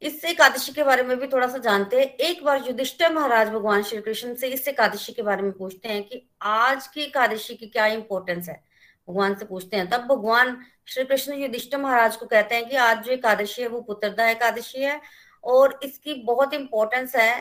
इस 0.03 0.25
एकादशी 0.25 0.73
के 0.73 0.83
बारे 0.83 1.03
में 1.03 1.17
भी 1.19 1.27
थोड़ा 1.27 1.47
सा 1.49 1.59
जानते 1.59 2.01
हैं। 2.01 2.07
एक 2.07 2.45
बार 2.45 2.65
युधिष्ठिर 2.67 3.13
महाराज 3.13 3.49
भगवान 3.49 3.83
श्री 3.83 4.01
कृष्ण 4.01 4.35
से 4.35 4.49
इस 4.49 4.69
एकादशी 4.69 5.13
के 5.13 5.23
बारे 5.23 5.43
में 5.43 5.53
पूछते 5.53 5.89
हैं 5.89 6.03
कि 6.05 6.29
आज 6.43 6.87
की 6.87 7.03
एकादशी 7.03 7.55
की 7.55 7.67
क्या 7.67 7.87
इंपॉर्टेंस 7.87 8.49
है? 8.49 8.65
भगवान 9.09 9.35
से 9.35 9.45
पूछते 9.45 9.77
हैं। 9.77 9.89
तब 9.91 10.01
भगवान 10.01 10.57
श्री 10.87 11.05
कृष्ण 11.05 11.35
युधिष्ठिर 11.35 11.81
महाराज 11.81 12.17
को 12.17 12.27
कहते 12.27 12.55
हैं 12.55 12.69
कि 12.69 12.77
आज 12.77 13.05
जो 13.05 13.13
एकादशी 13.13 13.63
है 13.63 13.69
वो 13.69 13.81
पुत्रदा 13.81 14.29
एकादशी 14.31 14.83
है 14.83 15.01
और 15.45 15.81
इसकी 15.83 16.15
बहुत 16.15 16.55
इंपॉर्टेंस 16.55 17.17
है 17.17 17.41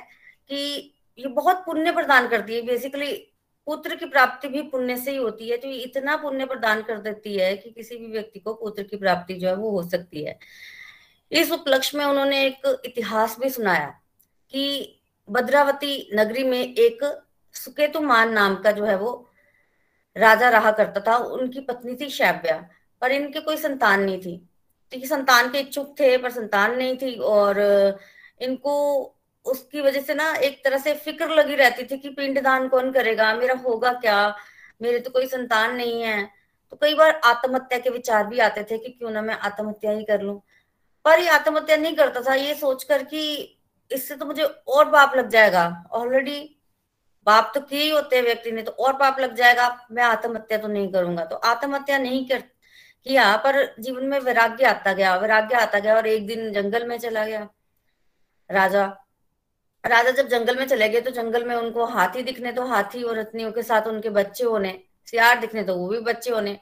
कि 0.49 0.93
ये 1.19 1.27
बहुत 1.27 1.55
पुण्य 1.55 1.91
प्रदान 1.91 2.27
करती 2.27 2.55
है। 2.55 2.61
बेसिकली 2.61 3.13
पुत्र 3.67 3.95
की 3.95 4.05
प्राप्ति 4.05 4.47
भी 4.47 4.61
पुण्य 4.61 4.97
से 4.97 5.11
ही 5.11 5.17
होती 5.17 5.49
है 5.49 5.57
तो 5.57 5.67
इतना 5.67 6.15
पुण्य 6.15 6.45
प्रदान 6.45 6.81
कर 6.81 6.97
देती 6.97 7.35
है 7.37 7.55
कि 7.57 7.69
किसी 7.69 7.97
भी 7.97 8.07
व्यक्ति 8.07 8.39
को 8.39 8.53
पुत्र 8.53 8.83
की 8.83 8.97
प्राप्ति 8.97 9.33
जो 9.33 9.47
है 9.47 9.55
वो 9.55 9.69
हो 9.69 9.89
सकती 9.89 10.23
है। 10.23 10.39
इस 11.31 11.51
उपलक्ष्य 11.51 11.97
में 11.97 12.05
उन्होंने 12.05 12.45
एक 12.45 12.81
इतिहास 12.85 13.39
भी 13.39 13.49
सुनाया 13.49 13.87
कि 14.49 14.95
भद्रावती 15.29 16.09
नगरी 16.13 16.43
में 16.43 16.59
एक 16.59 17.23
सुकेतुमान 17.53 18.31
नाम 18.33 18.55
का 18.55 18.71
जो 18.71 18.85
है 18.85 18.97
वो 18.97 19.29
राजा 20.15 20.49
रहा 20.49 20.71
करता 20.71 21.01
था, 21.07 21.17
उनकी 21.17 21.59
पत्नी 21.59 21.95
थी 21.95 22.09
शैव्या, 22.09 22.69
पर 23.01 23.11
इनके 23.11 23.39
कोई 23.39 23.57
संतान 23.57 24.03
नहीं 24.03 24.19
थी। 24.19 24.37
तो 24.93 25.07
संतान 25.07 25.51
के 25.51 25.59
इच्छुक 25.59 25.95
थे, 25.99 26.17
पर 26.17 26.31
संतान 26.31 26.75
नहीं 26.75 26.97
थी, 26.97 27.15
और 27.15 27.59
इनको 28.41 28.73
उसकी 29.47 29.81
वजह 29.81 30.01
से 30.01 30.13
ना 30.13 30.31
एक 30.35 30.63
तरह 30.63 30.77
से 30.77 30.93
फ़िक्र 30.95 31.29
लगी 31.29 31.55
रहती 31.55 31.83
थी 31.83 31.97
कि 31.97 32.09
पिंडदान 32.09 32.67
कौन 32.67 32.91
करेगा? 32.91 33.33
मेरा 33.35 33.55
होगा 33.55 33.93
क्या? 33.93 34.35
मेरे 34.81 34.99
तो 34.99 35.11
कोई 35.11 35.27
संतान 35.27 35.75
नहीं 35.75 36.01
है। 36.03 36.29
तो 36.71 36.77
कई 36.81 36.93
बार 36.93 37.19
आत्महत्या 37.25 37.79
के 37.79 37.89
विचार 37.89 38.27
भी 38.27 38.39
आते 38.39 38.63
थे 38.63 38.77
कि 38.77 38.89
क्यों 38.89 39.11
ना 39.11 39.21
मैं 39.21 39.35
आत्महत्या 39.35 39.91
ही 39.91 40.03
कर 40.05 40.21
लूँ। 40.21 40.39
पर 41.05 41.19
ये 41.19 41.29
आत्महत्या 41.29 41.77
नहीं 41.77 41.95
करता 41.95 42.21
था, 42.21 42.33
ये 42.33 42.53
सोचकर 42.55 43.03
कि 43.03 43.53
इससे 43.91 44.15
तो 44.15 44.25
मुझे 44.25 44.43
और 44.43 44.91
पाप 44.91 45.15
लग 45.17 45.29
जाएगा। 45.29 45.83
ऑलरेडी 45.91 46.39
पाप 47.27 47.51
तो 47.55 47.61
किए 47.61 47.81
ही 47.81 47.89
होते 47.89 48.15
हैं 48.15 48.23
व्यक्ति 48.23 48.51
ने 48.51 48.61
तो 48.61 48.71
और 48.71 48.93
पाप 48.93 49.19
लग 49.19 49.35
जाएगा। 49.35 49.67
मैं 49.91 50.03
आत्महत्या 50.03 50.57
तो 50.57 50.67
नहीं 50.67 50.91
करूँगा। 50.91 51.25
तो 51.25 51.35
आत्महत्या 51.35 51.97
नहीं 51.97 52.27
कर 52.29 52.39
किया, 53.05 53.35
पर 53.37 53.75
जीवन 53.79 54.05
में 54.05 54.19
वैराग्य 54.19 54.65
आता 54.65 54.93
गया। 54.93 55.15
वैराग्य 55.15 55.55
आता 55.55 55.79
गया 55.79 55.95
और 55.95 56.07
एक 56.07 56.27
दिन 56.27 56.51
जंगल 56.53 56.87
में 56.87 56.97
चला 56.99 57.25
गया। 57.25 57.47
राजा 58.49 58.85
राजा 59.83 60.11
जब 60.11 60.27
जंगल 60.27 60.57
में 60.57 60.67
चले 60.67 60.89
गए 60.89 61.01
तो 61.01 61.11
जंगल 61.11 61.43
में 61.45 61.55
उनको 61.55 61.85
हाथी 61.87 62.23
दिखने 62.23 62.51
तो 62.51 62.65
हाथी 62.67 63.03
और 63.03 63.17
रत्नियों 63.17 63.51
के 63.51 63.63
साथ 63.63 63.87
उनके 63.87 64.09
बच्चे 64.11 64.43
होने, 64.45 64.79
सियार 65.07 65.39
दिखने 65.39 65.63
तो 65.63 65.75
वो 65.75 65.87
भी 65.87 65.99
बच्चे 66.01 66.31
होने। 66.31 66.57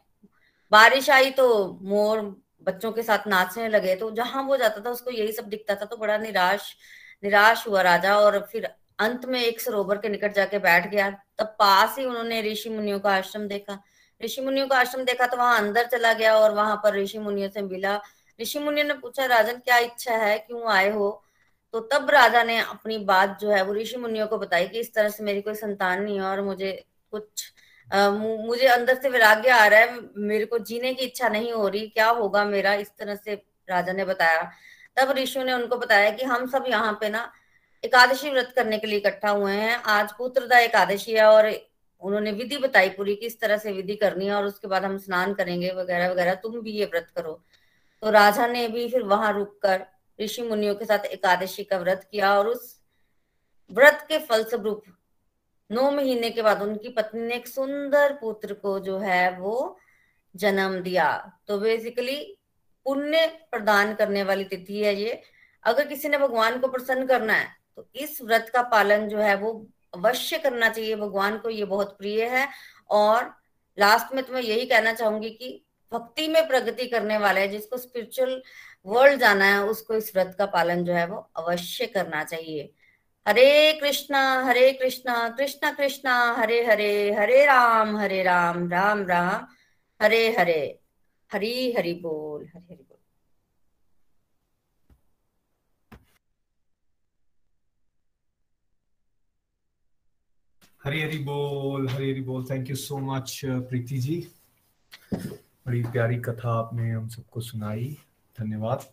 बारिश 0.72 1.10
आई 1.10 1.32
तो 1.32 1.48
मोर 1.84 2.22
बच्चों 2.64 2.92
के 2.92 3.04
साथ 3.04 3.28
नाचने 3.28 3.68
लगे 3.70 3.96
तो 3.96 4.10
जहाँ 4.14 4.44
वो 4.44 4.58
जाता 4.58 4.82
था, 4.82 4.90
उसको 4.90 5.12
यही 5.12 5.32
सब 5.32 5.50
दिखता 5.50 5.76
था 5.76 5.86
तो 5.86 5.98
बड़ा 5.98 6.18
निराश 6.18 6.76
निराश 7.24 7.68
हुआ 7.68 7.82
राजा, 7.82 8.16
और 8.18 8.40
फिर 8.52 8.70
अंत 9.00 9.26
में 9.26 9.40
एक 9.42 9.62
सरोवर 9.62 9.98
के 9.98 10.10
निकट 10.10 10.34
जाके 10.34 10.60
बैठ 10.60 10.90
गया। 10.90 11.10
तब 11.40 11.56
पास 11.60 11.96
ही 12.00 12.06
उन्होंने 12.06 12.42
ऋषि 12.44 12.70
मुनियों 12.70 13.00
का 13.00 13.12
आश्रम 13.12 13.48
देखा। 13.48 13.78
ऋषि 14.22 14.42
मुनियों 14.42 14.68
का 14.68 14.78
आश्रम 14.80 15.04
देखा 15.04 15.26
तो 15.28 15.38
वहाँ 15.38 15.58
अंदर 15.60 15.86
चला 15.88 16.14
गया, 16.14 16.36
और 16.36 16.52
वहाँ 16.54 16.76
पर 16.84 16.96
ऋषि 16.96 17.20
मुनियों 17.20 17.50
से 17.50 17.62
मिला। 17.64 18.00
ऋषि 18.40 18.60
मुनियों 18.60 18.88
ने 18.88 18.94
पूछा, 18.96 19.26
राजन, 19.26 19.58
क्या 19.60 19.78
इच्छा 19.80 20.16
है? 20.16 20.38
क्यों 20.40 20.68
आए 20.72 20.90
हो? 20.92 21.25
तो 21.76 21.80
तब 21.82 22.10
राजा 22.10 22.44
ने 22.44 22.58
अपनी 22.60 22.98
बात 22.98 23.38
जो 23.42 23.50
है 23.52 23.62
वो 23.64 23.74
ऋषि 23.74 23.98
मुनियों 23.98 24.28
को 24.28 24.38
बताई 24.38 24.68
कि 24.68 24.80
इस 24.80 24.94
तरह 24.94 25.10
से 25.10 25.24
मेरी 25.24 25.42
कोई 25.42 25.54
संतान 25.54 26.02
नहीं 26.04 26.16
है 26.16 26.26
और 26.26 26.42
मुझे 26.42 26.72
कुछ 27.14 27.52
आ, 27.92 28.10
मुझे 28.10 28.68
अंदर 28.68 28.96
से 28.96 29.10
वैराग्य 29.10 29.50
आ 29.50 29.66
रहा 29.68 29.80
है 29.80 30.00
मेरे 30.18 30.46
को 30.46 30.60
जीने 30.60 30.94
की 30.94 31.06
इच्छा 31.06 31.30
नहीं 31.30 31.52
हो 31.54 31.68
रही 31.68 31.88
क्या 31.88 32.08
होगा 32.10 32.44
मेरा 32.46 32.74
इस 32.74 32.92
तरह 33.00 33.16
से 33.16 33.34
राजा 33.70 33.94
ने 33.94 34.06
बताया। 34.06 34.44
तब 34.98 35.12
ऋषि 35.18 35.44
ने 35.44 35.54
उनको 35.54 35.78
बताया 35.78 36.10
कि 36.12 36.24
हम 36.24 36.46
सब 36.48 36.66
यहाँ 36.68 36.94
पे 37.02 37.10
ना 37.10 37.32
एकादशी 37.84 38.30
व्रत 38.30 38.54
करने 38.56 38.78
के 38.78 38.88
लिए 38.88 39.00
इकट्ठा 39.00 39.30
हुए 39.30 39.54
हैं 39.54 39.76
आज 39.76 40.14
पुत्रदा 40.18 40.60
एकादशी 40.60 41.14
है 41.14 41.26
और 41.26 41.50
उन्होंने 42.02 42.32
विधि 42.32 42.58
बताई 42.58 42.90
पूरी 42.90 43.16
किस 43.16 43.40
तरह 43.42 43.58
से 43.58 43.72
विधि 43.72 43.96
करनी 43.96 44.26
है 44.26 44.34
और 44.34 44.46
उसके 44.46 44.68
बाद 44.68 44.86
हम 44.86 44.98
स्नान 44.98 45.34
करेंगे 45.34 45.72
वगैरह 45.72 46.12
वगैरह 46.12 46.36
तुम 46.36 46.60
भी 46.62 46.72
ये 46.72 46.86
व्रत 46.86 47.08
करो। 47.16 47.34
तो 48.04 48.10
राजा 48.10 48.48
ने 48.48 48.68
भी 48.68 48.88
फिर 48.90 49.04
वहाँ 49.04 49.34
रुककर 49.34 49.86
ऋषि 50.20 50.42
मुनियों 50.42 50.76
के 50.76 50.86
साथ 50.86 51.06
एकादशी 51.08 51.64
का 51.64 51.78
व्रत 51.78 52.08
किया 52.12 52.38
और 52.38 52.48
उस 52.48 52.76
व्रत 53.72 54.06
के 54.10 54.18
फलस्वरूप 54.20 54.84
नौ 55.70 55.90
महीने 55.92 56.30
के 56.30 56.42
बाद 56.42 56.62
उनकी 56.62 56.90
पत्नी 56.90 57.22
ने 57.22 57.36
एक 57.36 57.48
सुंदर 57.48 58.14
पुत्र 58.14 58.54
को 58.54 58.80
जो 58.80 58.98
है 59.00 59.38
वो 59.38 59.78
जन्म 60.36 60.80
दिया। 60.82 61.08
तो 61.48 61.58
बेसिकली 61.60 62.20
पुण्य 62.86 63.26
प्रदान 63.52 63.94
करने 63.96 64.24
वाली 64.24 64.44
तिथि 64.46 64.80
है 64.80 64.96
ये। 64.96 65.22
अगर 65.64 65.88
किसी 65.88 66.10
ने 66.10 66.18
भगवान 66.18 66.60
को 66.60 66.68
प्रसन्न 66.68 67.06
करना 67.08 67.34
है 67.34 67.48
तो 67.78 67.88
इस 67.96 68.22
व्रत 68.22 68.50
का 68.54 68.62
पालन 68.70 69.08
जो 69.10 69.18
है 69.18 69.36
वो 69.36 69.52
अवश्य 69.94 70.38
करना 70.38 70.70
चाहिए। 70.70 70.96
भगवान 70.96 71.38
को 71.38 71.50
ये 71.50 71.66
बहुत 71.66 71.98
प्रिय 71.98 72.26
है 72.28 72.48
और 72.90 73.34
लास्ट 73.78 74.14
में 74.16 74.24
तो 74.24 74.34
मैं 74.34 74.42
यही 74.42 74.66
कहना 74.66 74.94
चाहूँगी 74.94 75.30
कि 75.30 75.62
भक्ति 75.92 76.28
में 76.28 76.48
प्रगति 76.48 76.86
करने 76.88 77.18
वाले 77.18 77.48
जिसको 77.48 77.78
स्पिरिचुअल 77.78 78.42
वर्ल्ड 78.86 79.20
जाना 79.20 79.46
है, 79.46 79.64
उसको 79.64 79.94
इस 79.94 80.12
व्रत 80.16 80.36
का 80.38 80.46
पालन 80.46 80.84
जो 80.86 80.94
है 80.94 81.06
वो 81.08 81.18
अवश्य 81.38 81.86
करना 81.86 82.24
चाहिए। 82.24 82.72
हरे 83.26 83.74
कृष्णा 83.74 84.22
हरे 84.46 84.72
कृष्णा 84.74 85.28
कृष्णा 85.30 85.72
कृष्णा, 85.72 86.14
हरे 86.38 86.66
हरे 86.66 87.12
हरे 87.14 87.46
राम 87.46 87.98
हरे 87.98 88.22
राम 88.24 88.70
राम 88.72 89.06
राम, 89.08 89.48
हरे 90.00 90.28
हरे, 90.38 90.80
हरी 91.32 91.74
हरि 91.78 91.94
बोल, 91.94 92.46
हरे 92.46 92.74
हरि 92.74 92.84
बोल। 92.84 92.98
हरी 100.84 101.02
हरी 101.02 101.18
बोल, 101.18 101.88
हरी 101.90 102.12
हरी 102.12 102.22
बोल 102.22 102.46
thank 102.50 102.70
you 102.70 102.76
so 102.76 102.98
much 102.98 103.40
Preeti 103.46 103.98
ji. 103.98 104.16
बड़ी 105.14 105.84
प्यारी 105.84 106.18
कथा 106.22 106.50
आपने 106.60 106.90
हम 106.92 107.08
सबको 107.10 107.42
सुनाई। 107.42 107.96
धन्यवाद। 108.40 108.86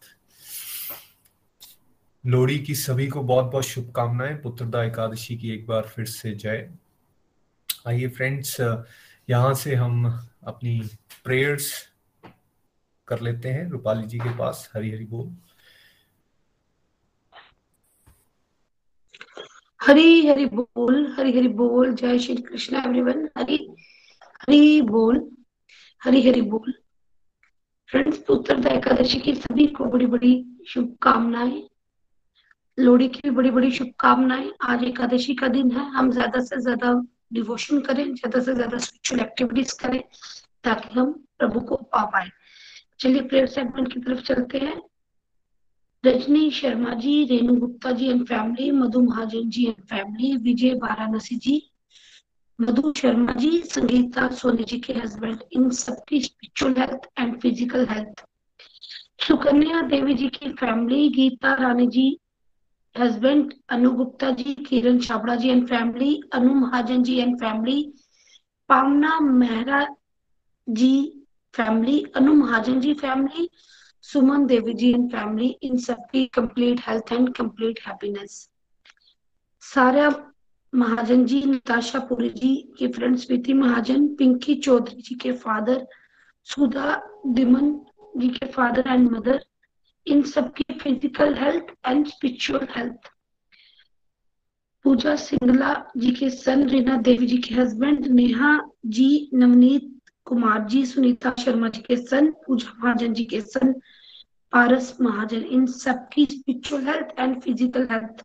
लोहड़ी 2.25 2.59
की 2.59 2.75
सभी 2.75 3.07
को 3.09 3.23
बहुत 3.23 3.45
बहुत 3.45 3.65
शुभकामनाएँ। 3.65 4.35
पुत्रदा 4.35 4.83
एकादशी 4.85 5.37
की 5.37 5.51
एक 5.51 5.67
बार 5.67 5.89
फिर 5.89 6.05
से 6.07 6.35
जय। 6.35 6.71
आइए 7.87 8.09
फ्रेंड्स 8.09 8.61
यहाँ 9.31 9.55
से 9.55 9.75
हम 9.75 10.05
अपनी 10.47 10.81
प्रेयर्स 11.25 11.73
कर 13.09 13.21
लेते 13.21 13.49
हैं। 13.49 13.69
रूपाली 13.71 14.07
जी 14.09 14.19
के 14.19 14.37
पास 14.39 14.71
हरी 14.75 14.91
हरी 14.91 15.05
बोल। 15.05 15.35
हरी 19.81 20.27
हरी 20.27 20.45
बोल, 20.47 21.07
हरी 21.19 21.37
हरी 21.37 21.49
बोल। 21.49 21.95
जय 21.95 22.19
श्री 22.19 22.37
कृष्ण 22.37 22.77
एवरीवन 22.77 23.29
हरी 23.39 23.57
हरी 24.43 24.83
बोल, 24.83 25.31
हरी 26.03 26.29
हरी 26.29 26.41
बोल। 26.43 26.75
फ्रेंड्स 27.93 28.31
उत्तरदा 28.31 28.71
एकादशी 28.71 29.19
की 29.19 29.35
सभी 29.35 29.67
को 29.67 29.85
बड़ी 29.85 30.07
बड़ी 30.07 30.33
शुभकामनाएँ। 30.69 31.63
लोहड़ी 32.79 33.09
की 33.09 33.21
भी 33.25 33.31
बड़ी 33.31 33.51
बड़ी 33.51 33.71
शुभकामनाएँ। 33.71 34.51
आज 34.63 34.85
एकादशी 34.85 35.35
का 35.35 35.49
दिन 35.49 35.71
है। 35.71 35.85
हम 35.91 36.11
ज़्यादा 36.11 36.41
से 36.41 36.61
ज़्यादा 36.61 36.93
डिवोशन 37.33 37.81
करें, 37.81 38.15
ज़्यादा 38.15 38.41
से 38.41 38.55
ज़्यादा 38.55 38.79
स्पिरिचुअल 38.79 39.21
एक्टिविटीज़ 39.21 39.75
करें, 39.81 40.01
ताकि 40.65 40.99
हम 41.01 41.13
प्रभु 41.39 41.61
को 41.61 41.77
पा 41.77 42.05
पाए। 42.05 42.31
चलिए 43.01 43.23
प्रेयर 43.23 43.47
सेगमेंट 43.47 43.93
की 43.93 44.01
तरफ़ 44.01 44.21
चलते 44.21 44.59
हैं। 44.59 44.81
Rajni 46.05 46.51
Sharma 46.51 46.95
ji, 46.95 47.25
Renu 47.25 47.57
Gupta 47.57 47.91
ji 47.91 48.11
and 48.11 48.25
family 48.27 48.71
Madhu 48.71 49.01
Mahajan 49.01 49.51
ji 49.51 49.67
and 49.67 49.85
family 49.85 50.37
Vijay 50.37 50.75
Varanasi 50.75 51.37
ji 51.37 51.72
Madhu 52.59 52.93
Sharma 52.97 53.33
ji, 53.33 53.51
Sangeeta 53.75 54.29
Soni 54.41 54.65
ji 54.71 54.79
के 54.81 54.93
हस्बैंड 54.99 55.43
इन 55.57 55.69
सबकी 55.79 56.21
spiritual 56.23 56.75
health 56.79 57.09
and 57.19 57.41
physical 57.43 57.87
health 57.91 58.25
Sukanya 59.27 59.81
Devi 59.89 60.15
ji 60.15 60.29
की 60.37 60.53
family 60.61 61.09
Geeta 61.17 61.53
Rani 61.63 61.87
ji 61.97 62.07
husband 62.97 63.53
Anu 63.73 63.91
Gupta 63.97 64.31
ji, 64.31 64.55
Kiran 64.69 64.99
Chhabra 65.01 65.35
ji 65.37 65.49
and 65.51 65.67
family 65.69 66.21
Anu 66.35 66.55
Mahajan 66.55 67.03
ji 67.03 67.19
and 67.21 67.37
family 67.41 67.83
Pawna 68.71 69.19
Mehra 69.21 69.87
ji 70.67 70.93
family 71.55 72.03
Anu 72.17 72.35
Mahajan 72.35 72.81
ji 72.81 72.95
family 73.01 73.49
Suman 74.05 74.47
Devi 74.47 74.73
ji 74.75 74.93
and 74.93 75.11
family 75.13 75.49
इन 75.63 75.77
सबकी 75.79 76.25
complete 76.35 76.81
health 76.89 77.13
and 77.13 77.33
complete 77.37 77.81
happiness 77.87 78.39
Sara 79.63 80.09
Mahajan 80.73 81.25
ji, 81.27 81.43
Natasha 81.47 81.99
Puri 82.09 82.29
ji 82.31 82.55
की 82.79 82.87
friend 82.93 83.17
Smriti 83.19 83.53
Mahajan 83.55 84.07
Pinky 84.19 84.55
Chaudhary 84.67 85.03
ji 85.09 85.15
के 85.23 85.33
father 85.43 85.87
सुधा 86.47 86.95
दिमन 87.35 87.73
जी 88.21 88.29
के 88.37 88.47
father 88.53 88.89
and 88.89 89.11
mother 89.11 89.43
इन 90.07 90.23
सबकी 90.31 90.75
physical 90.79 91.35
health 91.39 91.73
and 91.87 92.07
spiritual 92.09 92.67
health 92.77 93.11
Pooja 94.85 95.15
Singla 95.17 95.75
ji 95.97 96.11
के 96.15 96.31
son 96.31 96.69
Reena 96.69 96.97
Devi 97.09 97.27
ji 97.27 97.37
के 97.39 97.55
husband 97.55 98.07
Neha 98.07 98.59
ji, 98.87 99.31
Navneet 99.35 99.91
Kumar 100.27 100.65
ji, 100.69 100.85
Sunita 100.87 101.35
Sharma 101.45 101.69
ji 101.69 101.83
के 101.83 101.97
son 101.97 102.31
पूजा 102.47 102.73
महाजन 102.83 103.13
जी 103.15 103.25
के 103.25 103.41
सन 103.41 103.73
पारस 104.53 104.97
महाजन, 105.01 105.43
इन 105.43 105.67
सबकी 105.67 106.25
spiritual 106.31 106.87
health 106.89 107.19
and 107.19 107.41
physical 107.43 107.87
health 107.91 108.25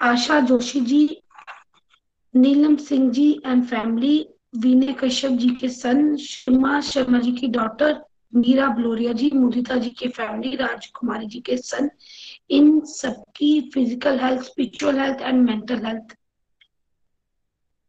Asha 0.00 0.40
Joshi 0.50 0.80
ji 0.80 1.06
Neelam 2.34 2.76
Singh 2.76 3.10
ji 3.12 3.30
and 3.46 3.64
family 3.64 4.28
Vinay 4.56 4.92
Kashyap 4.92 5.32
ji 5.32 5.48
के 5.50 5.68
सन 5.68 6.16
शर्मा 6.16 6.80
शर्मा 6.80 7.18
जी 7.18 7.32
की 7.32 7.48
डॉटर 7.48 8.04
मीरा 8.34 8.68
ब्लोरिया 8.68 9.12
जी, 9.12 9.30
मुदिता 9.34 9.76
जी 9.76 9.90
की 9.90 10.08
फैमिली 10.08 10.56
राजकुमारी 10.56 11.26
जी 11.26 11.40
के 11.40 11.56
सन 11.56 11.90
इन 12.50 12.80
सबकी 12.80 13.70
physical 13.74 14.18
health 14.18 14.42
spiritual 14.42 14.98
health 14.98 15.20
and 15.20 15.44
mental 15.46 15.86
health 15.86 16.16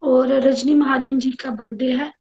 और 0.03 0.27
रजनी 0.27 0.73
महाजन 0.73 1.19
जी 1.19 1.31
का 1.31 1.51
बर्थडे 1.51 1.91
है. 1.91 2.11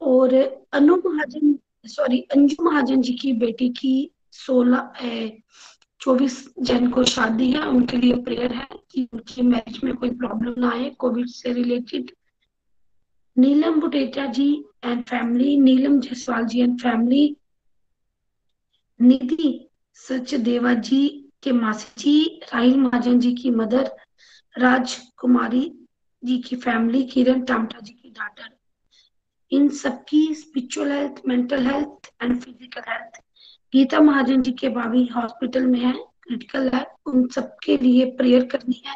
और 0.00 0.34
अनु 0.72 0.96
महाजन 0.96 1.58
सॉरी 1.86 2.20
अंजू 2.20 2.64
महाजन 2.64 3.02
जी 3.02 3.12
की 3.12 3.32
बेटी 3.32 3.68
की 3.68 4.10
सोलह 4.32 4.92
चौबीस 6.00 6.54
जन 6.62 6.90
को 6.90 7.04
शादी 7.04 7.50
है, 7.52 7.60
उनके 7.60 7.96
लिए 7.96 8.14
प्रेयर 8.22 8.52
है 8.52 8.66
कि 8.90 9.08
उनकी 9.12 9.42
मैरिज 9.42 9.80
में 9.84 9.94
कोई 9.96 10.10
प्रॉब्लम 10.10 10.60
ना 10.60 10.70
आए 10.70 10.90
कोविड 10.90 11.26
से 11.28 11.52
related 11.52 12.10
Neelam 13.36 13.80
Buteja 13.80 14.26
ji 14.26 14.64
and 14.84 15.04
family 15.04 15.56
Neelam 15.60 16.00
Jaiswal 16.00 16.44
ji 16.44 16.60
and 16.60 16.80
family 16.80 17.36
Nidhi 19.00 19.68
Sachdeva 19.94 20.74
ji 20.74 21.30
के 21.42 21.52
मासी 21.52 22.02
जी, 22.02 22.40
राहिल 22.54 22.76
महाजन 22.76 23.18
जी 23.20 23.32
की 23.34 23.50
मदर 23.50 23.90
राजकुमारी 24.54 25.62
जी 26.22 26.38
की 26.38 26.56
फैमिली 26.56 27.02
किरण 27.04 27.42
टामटा 27.44 27.80
जी 27.80 27.92
की 27.92 28.10
डॉटर 28.10 28.56
इन 29.52 29.68
सबकी 29.68 30.34
spiritual 30.34 30.92
health 30.92 31.22
mental 31.26 31.66
health 31.66 32.12
and 32.22 32.40
physical 32.40 32.80
health 32.88 33.20
Geeta 33.72 34.00
Mahajan 34.00 34.42
ji 34.42 34.52
के 34.52 34.68
भाभी 34.68 35.04
हॉस्पिटल 35.06 35.66
में 35.66 35.80
है, 35.80 35.92
क्रिटिकल 36.22 36.70
है, 36.74 36.86
उन 37.06 37.26
सबके 37.28 37.76
लिए 37.76 38.04
प्रेयर 38.04 38.44
करनी 38.44 38.82
है। 38.86 38.94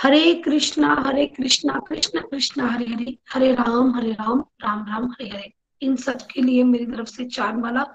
हरे 0.00 0.34
कृष्णा 0.34 0.94
हरे 1.06 1.26
कृष्णा, 1.26 1.80
कृष्ण 1.88 2.20
कृष्ण, 2.20 2.62
हरे 2.62 2.84
हरे 2.84 3.16
हरे 3.32 3.52
राम 3.52 3.94
हरे 3.94 4.12
राम 4.12 4.40
राम 4.40 4.84
राम, 4.88 5.04
हरे 5.10 5.28
हरे। 5.28 5.52
इन 5.82 5.96
सब 5.96 6.18
के 6.34 6.42
लिए 6.42 6.64
मेरी 6.64 6.86
तरफ़ 6.86 7.08
से 7.08 7.24
चार 7.24 7.56
माला। 7.56 7.86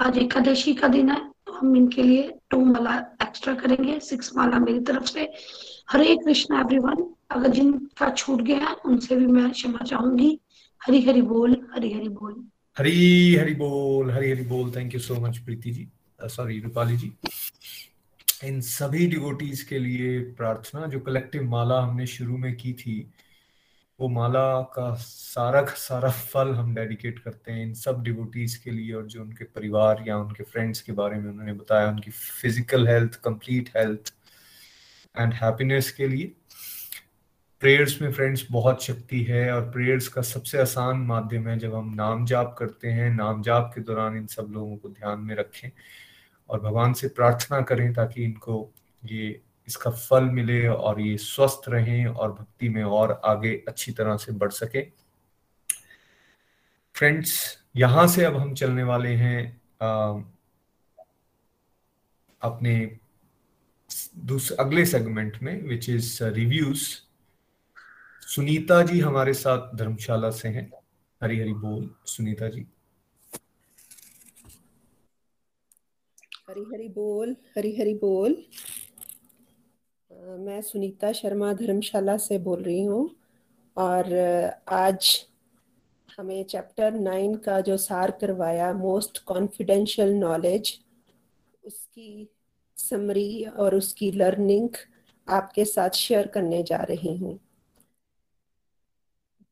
आज 0.00 0.18
एकादशी 0.18 0.74
का 0.74 0.88
दिन 0.88 1.10
है 1.10 1.30
तो 1.46 1.52
हम 1.52 1.76
इनके 1.76 2.02
लिए 2.02 2.32
टू 2.50 2.64
माला 2.64 2.96
एक्स्ट्रा 3.22 3.54
करेंगे। 3.54 4.00
सिक्स 4.00 4.36
माला 4.36 4.58
मेरी 4.58 4.80
तरफ़ 4.80 5.04
से। 5.04 5.32
हरे 5.90 6.16
कृष्णा 6.16 6.60
एवरीवन 6.60 7.14
अगर 7.30 7.48
जिनका 7.48 8.10
छूट 8.10 8.42
गया 8.42 8.76
उनसे 8.84 9.16
भी 9.16 9.26
मैं 9.26 9.50
क्षमा 9.50 9.84
चाहूँगी। 9.84 10.40
हरी 10.86 11.02
हरी 11.02 11.22
बोल, 11.22 11.66
हरी 11.74 11.92
हरी 11.92 12.08
बोल। 12.08 12.48
हरी 12.76 13.34
हरी 13.36 13.54
बोल, 13.54 14.10
हरी 14.10 14.30
हरी 14.30 14.42
बोल। 14.42 14.70
Thank 14.76 14.94
you 14.94 15.00
so 15.00 15.14
much 15.14 15.36
Preeti 15.38 15.70
ji. 15.70 15.86
Sorry 16.20 16.58
Rupali 16.60 16.96
ji. 16.96 17.12
इन 18.44 18.60
सभी 18.60 19.06
डिवोटीज 19.06 19.62
के 19.62 19.78
लिए 19.78 20.18
प्रार्थना, 20.32 20.86
जो 20.86 21.00
कलेक्टिव 21.00 21.42
माला 21.50 21.80
हमने 21.80 22.06
शुरू 22.06 22.36
में 22.36 22.54
की 22.56 22.72
थी, 22.72 22.96
वो 23.98 24.08
माला 24.08 24.60
का 24.74 24.92
सारा 24.94 25.62
का 25.62 25.74
सारा 25.74 26.10
फल 26.10 26.50
हम 26.54 26.74
डेडिकेट 26.74 27.18
करते 27.18 27.52
हैं 27.52 27.62
इन 27.62 27.74
सब 27.74 28.02
डिवोटीज 28.02 28.56
के 28.56 28.70
लिए 28.70 28.92
और 28.92 29.06
जो 29.06 29.22
उनके 29.22 29.44
परिवार 29.44 30.04
या 30.08 30.16
उनके 30.18 30.44
फ्रेंड्स 30.44 30.80
के 30.82 30.92
बारे 30.92 31.18
में 31.18 31.30
उन्होंने 31.30 31.52
बताया, 31.52 31.90
उनकी 31.90 32.10
physical 32.10 32.88
health 32.88 33.20
complete 33.24 33.70
health 33.76 34.14
and 35.14 35.32
happiness 35.32 35.90
के 35.92 36.08
लिए। 36.08 36.32
प्रेयर्स 37.64 38.02
में 38.02 38.12
फ्रेंड्स 38.12 38.46
बहुत 38.50 38.84
शक्ति 38.84 39.22
है 39.22 39.52
और 39.52 39.70
प्रेयर्स 39.70 40.08
का 40.08 40.22
सबसे 40.22 40.58
आसान 40.58 40.96
माध्यम 40.96 41.48
है 41.48 41.58
जब 41.58 41.74
हम 41.74 41.94
नाम 41.94 42.26
जाप 42.26 42.56
करते 42.58 42.88
हैं 42.88 43.10
नाम 43.10 43.42
जाप 43.42 43.72
के 43.74 43.80
दौरान 43.80 44.16
इन 44.16 44.26
सब 44.26 44.46
लोगों 44.50 44.76
को 44.76 44.88
ध्यान 44.88 45.20
में 45.20 45.34
रखें 45.34 45.70
और 46.48 46.60
भगवान 46.60 46.92
से 46.92 47.08
प्रार्थना 47.08 47.60
करें 47.60 47.94
ताकि 47.94 48.24
इनको 48.24 48.72
ये 49.04 49.40
इसका 49.68 49.90
फल 49.90 50.24
मिले 50.24 50.68
और 50.68 51.00
ये 51.00 51.16
स्वस्थ 51.16 51.62
रहें 51.68 52.06
और 52.06 52.32
भक्ति 52.32 52.68
में 52.68 52.84
और 52.84 53.20
आगे 53.24 53.64
अच्छी 53.68 53.92
तरह 53.92 54.16
से 54.16 54.32
बढ़ 54.32 54.50
सके। 54.50 54.82
फ्रेंड्स 56.94 57.58
यहाँ 57.76 58.06
से 58.08 58.24
अब 58.24 58.36
हम 58.36 58.54
चलने 58.54 58.82
वाले 58.82 59.14
हैं 59.14 59.60
आ, 59.82 60.20
अपने 62.42 62.98
अगले 64.60 64.86
सेगमेंट 64.86 65.42
में 65.42 65.62
which 65.62 65.90
is 65.90 66.24
reviews 66.24 67.03
Sunita 68.34 68.80
ji 68.82 69.00
हमारे 69.00 69.34
साथ 69.34 69.74
धर्मशाला 69.76 70.30
से 70.30 70.48
हैं। 70.48 70.70
हरी 71.20 71.38
हरी 71.40 71.52
बोल, 71.54 71.88
सुनीता 72.06 72.48
जी। 72.48 72.66
हरी 76.48 76.64
हरी 76.72 76.88
बोल, 76.88 77.36
हरी 77.56 77.74
हरी 77.76 77.94
बोल। 77.94 78.36
मैं 80.38 80.60
सुनीता 80.62 81.12
शर्मा 81.12 81.52
धर्मशाला 81.52 82.16
से 82.16 82.38
बोल 82.38 82.62
रही 82.62 82.82
हूँ। 82.84 83.08
और 83.76 84.12
आज 84.68 85.26
हमें 86.18 86.42
चैप्टर 86.44 86.92
नाइन 86.92 87.34
का 87.36 87.60
जो 87.60 87.76
सार 87.76 88.10
करवाया 88.10 88.72
मोस्ट 88.72 89.18
कॉन्फिडेंशियल 89.24 90.14
नॉलेज 90.14 90.78
उसकी 91.64 92.28
समरी 92.76 93.44
और 93.44 93.74
उसकी 93.74 94.10
लर्निंग 94.12 94.76
आपके 95.28 95.64
साथ 95.64 95.90
शेयर 95.96 96.26
करने 96.26 96.62
जा 96.62 96.82
रही 96.82 97.16
हूँ। 97.16 97.38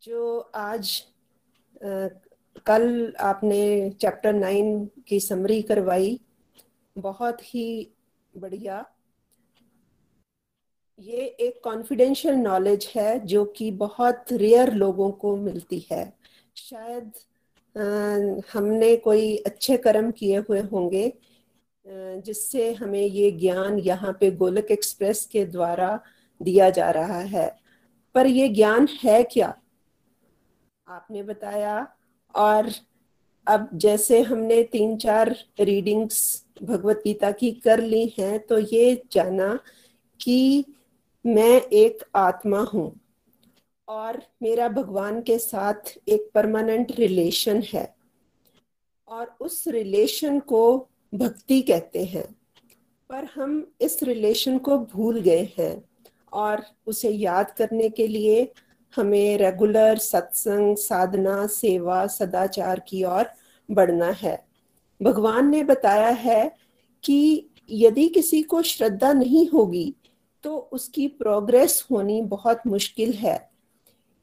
जो 0.03 0.39
आज 0.55 1.03
आ, 1.85 2.09
कल 2.67 3.13
आपने 3.21 3.91
चैप्टर 3.91 4.33
नाइन 4.33 4.85
की 5.09 5.21
समरी 5.21 5.61
करवाई 5.63 6.19
बहुत 6.97 7.43
ही 7.43 7.93
बढ़िया। 8.35 8.85
ये 10.99 11.25
एक 11.41 11.61
कॉन्फिडेंशियल 11.65 12.35
नॉलेज 12.35 12.93
है 12.97 13.19
जो 13.27 13.45
कि 13.45 13.71
बहुत 13.71 14.33
रेयर 14.33 14.73
लोगों 14.75 15.11
को 15.13 15.37
मिलती 15.37 15.87
है। 15.93 16.13
शायद 16.57 17.13
आ, 17.77 17.83
हमने 18.53 18.97
कोई 18.97 19.37
अच्छे 19.37 19.77
कर्म 19.77 20.11
किए 20.11 20.39
हुए 20.39 20.61
होंगे 20.63 21.13
जिससे 21.87 22.73
हमें 22.75 23.01
ये 23.01 23.31
ज्ञान 23.31 23.79
यहाँ 23.79 24.17
पे 24.21 24.31
गोलक 24.31 24.71
एक्सप्रेस 24.71 25.25
के 25.27 25.45
द्वारा 25.47 25.99
दिया 26.41 26.71
जा 26.71 26.91
रहा 26.91 27.21
है। 27.21 27.51
पर 28.15 28.27
ये 28.27 28.49
ज्ञान 28.49 28.89
है 29.05 29.23
क्या? 29.23 29.59
आपने 30.87 31.23
बताया। 31.23 31.77
और 32.35 32.71
अब 33.47 33.69
जैसे 33.75 34.21
हमने 34.23 34.63
तीन 34.63 34.97
चार 34.97 35.35
रीडिंग्स 35.61 36.21
भगवत 36.63 37.01
गीता 37.05 37.31
की 37.33 37.51
कर 37.61 37.81
ली 37.83 38.07
हैं 38.19 38.39
तो 38.47 38.59
ये 38.59 39.03
जाना 39.13 39.55
कि 40.21 40.65
मैं 41.25 41.61
एक 41.75 42.03
आत्मा 42.17 42.61
हूँ 42.75 42.91
और 43.89 44.23
मेरा 44.43 44.69
भगवान 44.69 45.21
के 45.23 45.39
साथ 45.39 45.95
एक 46.09 46.31
परमानेंट 46.35 46.93
रिलेशन 46.99 47.63
है। 47.73 47.93
और 49.09 49.35
उस 49.41 49.67
रिलेशन 49.69 50.39
को 50.41 50.63
भक्ति 51.13 51.61
कहते 51.63 52.05
हैं। 52.05 52.25
पर 53.11 53.25
हम 53.35 53.67
इस 53.81 54.03
रिलेशन 54.03 54.59
को 54.59 54.79
भूल 54.87 55.21
गए 55.21 55.49
हैं 55.59 55.75
और 56.33 56.63
उसे 56.87 57.11
याद 57.11 57.51
करने 57.51 57.89
के 57.91 58.07
लिए 58.07 58.45
हमें 58.97 59.39
रेगुलर 59.39 59.99
सत्संग 59.99 60.77
साधना 60.77 61.47
सेवा 61.47 62.07
सदाचार 62.07 62.81
की 62.89 63.05
ओर 63.05 63.31
बढ़ना 63.69 64.11
है। 64.13 64.37
भगवान 65.01 65.49
ने 65.51 65.63
बताया 65.65 66.09
है 66.09 66.51
कि 67.05 67.49
यदि 67.71 68.09
किसी 68.09 68.43
को 68.43 68.63
श्रद्धा 68.63 69.13
नहीं 69.13 69.49
होगी 69.49 69.95
तो 70.45 70.57
उसकी 70.73 71.07
प्रोग्रेस 71.09 71.85
होनी 71.91 72.21
बहुत 72.23 72.67
मुश्किल 72.67 73.13
है। 73.13 73.51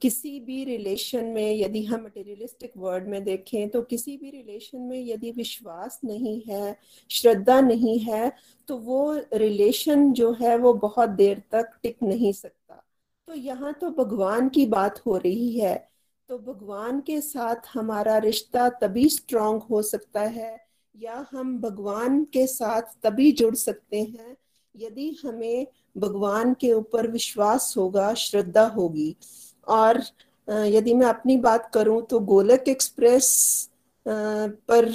किसी 0.02 0.40
भी 0.40 0.64
रिलेशन 0.64 1.26
में 1.26 1.56
यदि 1.56 1.84
हम 1.84 2.04
मटेरियलिस्टिक 2.04 2.72
वर्ड 2.78 3.08
में 3.08 3.24
देखें 3.24 3.70
तो 3.70 3.82
किसी 3.82 4.16
भी 4.18 4.30
रिलेशन 4.30 4.82
में 4.82 5.00
यदि 5.06 5.32
विश्वास 5.32 6.00
नहीं 6.06 6.42
है, 6.48 6.76
श्रद्धा 7.10 7.60
नहीं 7.62 7.98
है 8.00 8.32
तो 8.68 8.78
वो 8.78 9.14
रिलेशन 9.34 10.12
जो 10.14 10.32
है 10.42 10.58
वो 10.58 10.74
बहुत 10.76 11.10
देर 11.10 11.42
तक 11.52 11.72
टिक 11.84 11.98
नहीं 12.04 12.32
सकता। 12.34 12.59
तो 13.30 13.36
यहाँ 13.36 13.72
तो 13.74 13.90
भगवान 13.94 14.48
की 14.50 14.66
बात 14.66 15.00
हो 15.06 15.18
रही 15.18 15.60
है। 15.60 15.76
तो 16.30 16.38
भगवान 16.38 17.00
के 17.02 17.20
साथ 17.22 17.68
हमारा 17.74 18.18
रिश्ता 18.18 18.68
तभी 18.82 19.08
स्ट्रांग 19.10 19.62
हो 19.62 19.82
सकता 19.82 20.22
है, 20.22 20.58
या 20.96 21.26
हम 21.32 21.58
भगवान 21.62 22.24
के 22.34 22.48
साथ 22.48 22.82
तभी 23.04 23.32
जुड़ 23.32 23.54
सकते 23.56 24.02
हैं, 24.02 24.36
यदि 24.76 25.10
हमें 25.24 25.68
भगवान 25.98 26.54
के 26.54 26.74
ऊपर 26.74 27.08
विश्वास 27.12 27.74
होगा, 27.78 28.14
श्रद्धा 28.16 28.66
होगी। 28.68 29.16
और 29.68 30.02
यदि 30.48 30.94
मैं 30.94 31.08
अपनी 31.08 31.38
बात 31.40 31.72
करूँ 31.74 32.02
तो 32.02 32.20
गोलक 32.28 32.68
एक्सप्रेस 32.68 33.70
पर 34.06 34.92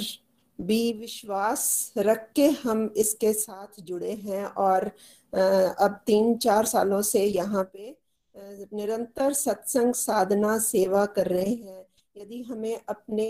भी 0.59 0.93
विश्वास 0.93 1.93
रख 1.97 2.31
के 2.35 2.47
हम 2.63 2.89
इसके 2.97 3.33
साथ 3.33 3.81
जुड़े 3.81 4.13
हैं 4.13 4.45
और 4.45 4.91
अब 5.33 6.01
तीन 6.05 6.35
चार 6.37 6.65
सालों 6.65 7.01
से 7.03 7.25
यहाँ 7.25 7.69
पे 7.73 7.95
निरंतर 8.35 9.33
सत्संग 9.33 9.93
साधना, 9.93 10.57
सेवा 10.59 11.05
कर 11.07 11.27
रहे 11.27 11.51
हैं। 11.51 11.85
यदि 12.15 12.41
हमें 12.41 12.79
अपने 12.89 13.27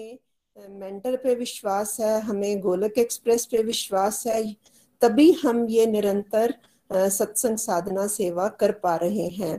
मेंटर 0.56 1.16
पे 1.16 1.36
विश्वास 1.36 1.99
है, 1.99 2.20
हमें 2.22 2.60
गोलक 2.62 2.97
एक्सप्रेस 2.97 3.45
पे 3.45 3.64
विश्वास 3.64 4.26
है, 4.28 4.56
तभी 5.01 5.32
हम 5.34 5.66
ये 5.70 5.86
निरंतर 5.86 6.53
सत्संग 6.89 7.58
साधना, 7.58 8.08
सेवा 8.08 8.47
कर 8.49 8.72
पा 8.74 8.95
रहे 8.95 9.28
हैं। 9.30 9.58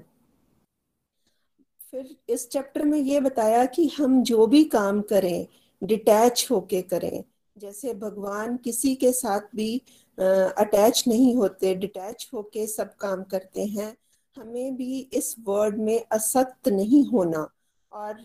फिर 1.90 2.16
इस 2.28 2.48
चैप्टर 2.48 2.84
में 2.84 2.98
ये 2.98 3.20
बताया 3.20 3.64
कि 3.66 3.86
हम 3.88 4.22
जो 4.22 4.46
भी 4.46 4.62
काम 4.64 5.00
करें, 5.02 5.46
डिटैच 5.82 6.46
होके 6.50 6.80
करें। 6.82 7.22
जैसे 7.56 7.94
भगवान 7.94 8.56
किसी 8.56 8.94
के 8.94 9.12
साथ 9.12 9.40
भी 9.54 9.76
अटैच 10.18 11.04
नहीं 11.08 11.34
होते, 11.36 11.74
डिटैच 11.74 12.28
होके 12.34 12.66
सब 12.66 12.94
काम 12.94 13.22
करते 13.22 13.64
हैं 13.66 13.96
हमें 14.36 14.76
भी 14.76 14.98
इस 15.12 15.34
वर्ड 15.44 15.78
में 15.78 16.04
असक्त 16.12 16.68
नहीं 16.68 17.04
होना 17.04 17.48
और 17.92 18.16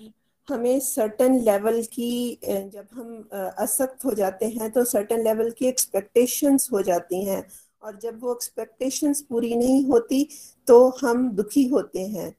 हमें 0.47 0.79
सर्टन 0.79 1.37
लेवल 1.39 1.81
की 1.93 2.39
जब 2.45 2.87
हम 2.93 3.29
असक्त 3.57 4.05
हो 4.05 4.13
जाते 4.13 4.45
हैं 4.49 4.69
तो 4.71 4.83
सर्टन 4.85 5.23
लेवल 5.23 5.51
की 5.51 5.65
एक्सपेक्टेशंस 5.67 6.69
हो 6.73 6.81
जाती 6.81 7.23
हैं 7.25 7.43
और 7.83 7.97
जब 7.99 8.19
वो 8.21 8.33
एक्सपेक्टेशंस 8.35 9.21
पूरी 9.21 9.55
नहीं 9.55 9.85
होती 9.85 10.27
तो 10.67 10.87
हम 11.01 11.29
दुखी 11.31 11.67
होते 11.67 12.05
हैं। 12.07 12.33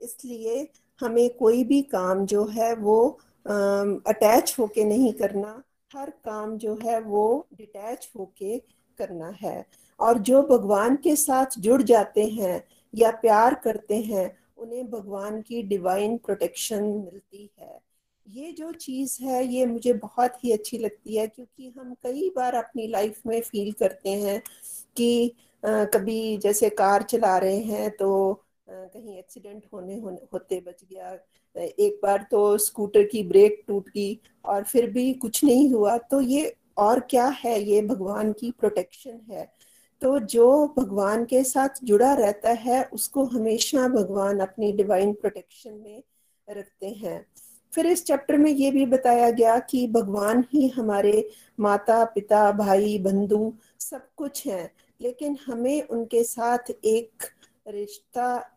इसलिए 0.00 0.68
हमें 1.00 1.28
कोई 1.36 1.64
भी 1.64 1.80
काम 1.82 2.24
जो 2.26 2.44
है 2.46 2.74
वो 2.74 2.98
अटैच 3.46 4.54
होके 4.58 4.84
नहीं 4.84 5.12
करना, 5.12 5.62
हर 5.90 6.10
काम 6.24 6.56
जो 6.58 6.78
है 6.84 7.00
वो 7.00 7.46
डिटैच 7.54 8.10
होके 8.18 8.58
करना 8.98 9.34
है। 9.40 9.64
और 10.00 10.18
जो 10.18 10.42
भगवान 10.42 10.96
के 10.96 11.14
साथ 11.16 11.58
जुड़ 11.58 11.82
जाते 11.82 12.24
हैं 12.30 12.62
या 12.94 13.10
प्यार 13.10 13.54
करते 13.54 13.96
हैं 14.02 14.30
उन्हें 14.56 14.90
भगवान 14.90 15.40
की 15.42 15.62
डिवाइन 15.62 16.16
प्रोटेक्शन 16.16 16.84
मिलती 16.84 17.50
है। 17.60 17.78
ये 18.26 18.52
जो 18.52 18.72
चीज़ 18.72 19.18
है 19.22 19.44
ये 19.46 19.66
मुझे 19.66 19.92
बहुत 19.92 20.44
ही 20.44 20.52
अच्छी 20.52 20.78
लगती 20.78 21.16
है 21.16 21.26
क्योंकि 21.26 21.72
हम 21.78 21.94
कई 22.02 22.28
बार 22.36 22.54
अपनी 22.54 22.86
लाइफ 22.86 23.20
में 23.26 23.40
फील 23.40 23.72
करते 23.72 24.10
हैं 24.10 24.42
कि 24.96 25.34
आ, 25.62 25.84
कभी 25.84 26.36
जैसे 26.38 26.70
कार 26.70 27.02
चला 27.02 27.36
रहे 27.38 27.58
हैं 27.58 27.90
तो 27.90 28.32
आ, 28.32 28.72
कहीं 28.72 29.18
एक्सीडेंट 29.18 29.66
होने, 29.72 29.96
होने 29.96 30.26
होते 30.32 30.60
बच 30.60 30.84
गया। 30.92 31.18
एक 31.56 32.00
बार 32.02 32.26
तो 32.30 32.56
स्कूटर 32.58 33.04
की 33.04 33.22
ब्रेक 33.22 33.62
टूट 33.68 33.88
गई 33.88 34.18
और 34.44 34.64
फिर 34.64 34.90
भी 34.90 35.12
कुछ 35.14 35.44
नहीं 35.44 35.70
हुआ 35.72 35.96
तो 35.98 36.20
ये 36.20 36.54
और 36.78 37.00
क्या 37.00 37.26
है? 37.26 37.60
ये 37.62 37.80
भगवान 37.82 38.32
की 38.32 38.50
प्रोटेक्शन 38.50 39.20
है। 39.30 39.57
तो 40.02 40.18
जो 40.18 40.74
भगवान 40.78 41.24
के 41.24 41.42
साथ 41.44 41.82
जुड़ा 41.84 42.12
रहता 42.14 42.50
है, 42.50 42.82
उसको 42.84 43.24
हमेशा 43.24 43.86
भगवान 43.88 44.40
अपनी 44.40 44.72
डिवाइन 44.72 45.12
प्रोटेक्शन 45.12 45.72
में 45.74 46.02
रखते 46.48 46.86
हैं। 46.86 47.24
फिर 47.72 47.86
इस 47.86 48.04
चैप्टर 48.04 48.36
में 48.36 48.50
ये 48.50 48.70
भी 48.70 48.84
बताया 48.86 49.30
गया 49.30 49.58
कि 49.60 49.86
भगवान 49.86 50.44
ही 50.52 50.68
हमारे 50.68 51.28
माता, 51.60 52.04
पिता, 52.04 52.50
भाई, 52.52 52.98
बंधु 52.98 53.52
सब 53.80 54.06
कुछ 54.16 54.46
हैं, 54.46 54.70
लेकिन 55.00 55.36
हमें 55.46 55.82
उनके 55.82 56.22
साथ 56.24 56.70
एक 56.70 57.24
रिश्ता 57.66 58.54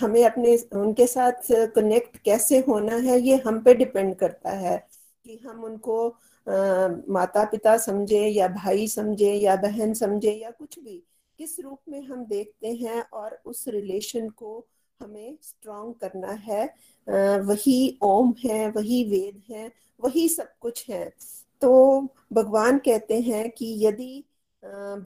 हमें 0.00 0.24
अपने, 0.24 0.56
उनके 0.72 1.06
साथ 1.06 1.52
कनेक्ट 1.74 2.16
कैसे 2.16 2.58
होना 2.58 2.96
है, 2.96 3.20
ये 3.20 3.36
हम 3.46 3.60
पे 3.62 3.74
डिपेंड 3.74 4.14
करता 4.16 4.50
है 4.50 4.76
कि 5.24 5.36
हम 5.46 5.64
उनको 5.64 6.08
माता 6.46 7.44
पिता 7.44 7.76
समझे 7.78 8.26
या 8.28 8.48
भाई 8.48 8.86
समझे 8.88 9.32
या 9.34 9.56
बहन 9.56 9.94
समझे 9.94 10.32
या 10.32 10.50
कुछ 10.50 10.78
भी, 10.78 10.96
किस 11.38 11.58
रूप 11.60 11.78
में 11.88 12.00
हम 12.02 12.24
देखते 12.26 12.72
हैं 12.74 13.02
और 13.12 13.40
उस 13.46 13.64
रिलेशन 13.68 14.28
को 14.32 14.58
हमें 15.00 15.36
स्ट्रॉन्ग 15.42 15.94
करना 16.00 16.32
है 16.42 16.64
वही 17.40 17.98
ओम 18.02 18.32
है, 18.44 18.68
वही 18.70 19.02
वेद 19.04 19.42
है, 19.50 19.70
वही 20.00 20.28
सब 20.28 20.52
कुछ 20.60 20.88
है। 20.90 21.04
तो 21.62 22.00
भगवान 22.32 22.78
कहते 22.78 23.20
हैं 23.20 23.50
कि 23.50 23.74
यदि 23.86 24.24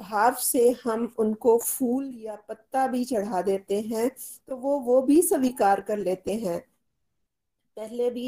भाव 0.01 0.35
से 0.43 0.69
हम 0.85 1.05
उनको 1.19 1.57
फूल 1.59 2.13
या 2.17 2.37
पत्ता 2.49 2.87
भी 2.87 3.05
चढ़ा 3.05 3.43
देते 3.43 3.81
हैं 3.83 4.09
तो 4.49 4.57
वो 4.57 4.79
वो 4.81 5.01
भी 5.03 5.21
स्वीकार 5.23 5.81
कर 5.81 5.99
लेते 5.99 6.35
हैं। 6.37 6.63
पहले 7.77 8.09
भी 8.11 8.25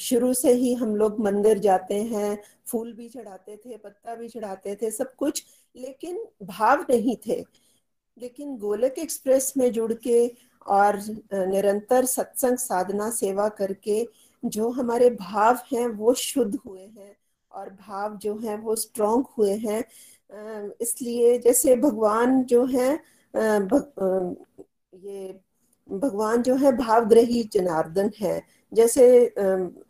शुरू 0.00 0.32
से 0.34 0.52
ही 0.52 0.72
हम 0.74 0.94
लोग 0.96 1.18
मंदिर 1.20 1.58
जाते 1.58 1.94
हैं, 2.04 2.38
फूल 2.66 2.92
भी 2.92 3.08
चढ़ाते 3.08 3.56
थे, 3.56 3.76
पत्ता 3.76 4.14
भी 4.14 4.28
चढ़ाते 4.28 4.74
थे, 4.82 4.90
सब 4.90 5.14
कुछ, 5.14 5.44
लेकिन 5.76 6.24
भाव 6.42 6.84
नहीं 6.90 7.16
थे। 7.26 7.44
लेकिन 8.18 8.56
गोलक 8.58 8.94
एक्सप्रेस 8.98 9.52
में 9.56 9.70
जुड़ 9.72 9.92
के 10.06 10.26
और 10.66 10.96
निरंतर 11.34 12.04
सत्संग, 12.04 12.56
साधना, 12.58 13.10
सेवा 13.10 13.48
करके 13.48 14.06
जो 14.42 14.70
हमारे 14.70 15.10
भाव 15.10 15.58
हैं, 15.72 15.86
वो 15.88 16.14
शुद्ध 16.14 16.54
हुए 16.56 16.80
हैं 16.80 17.16
और 17.52 17.70
भाव 17.70 18.16
जो 18.16 18.36
है, 18.38 18.56
वो 18.56 18.76
स्ट्रॉन्ग 18.76 19.26
हुए 19.38 19.54
हैं। 19.58 19.84
इसलिए 20.80 21.38
जैसे 21.38 21.76
भगवान 21.76 22.42
जो 22.44 22.64
है 22.66 22.92
ये, 24.94 25.40
भगवान 25.88 26.42
जो 26.42 26.54
है, 26.54 26.72
भावग्रही 26.76 27.42
जनार्दन 27.52 28.10
है। 28.20 28.40
जैसे 28.72 29.06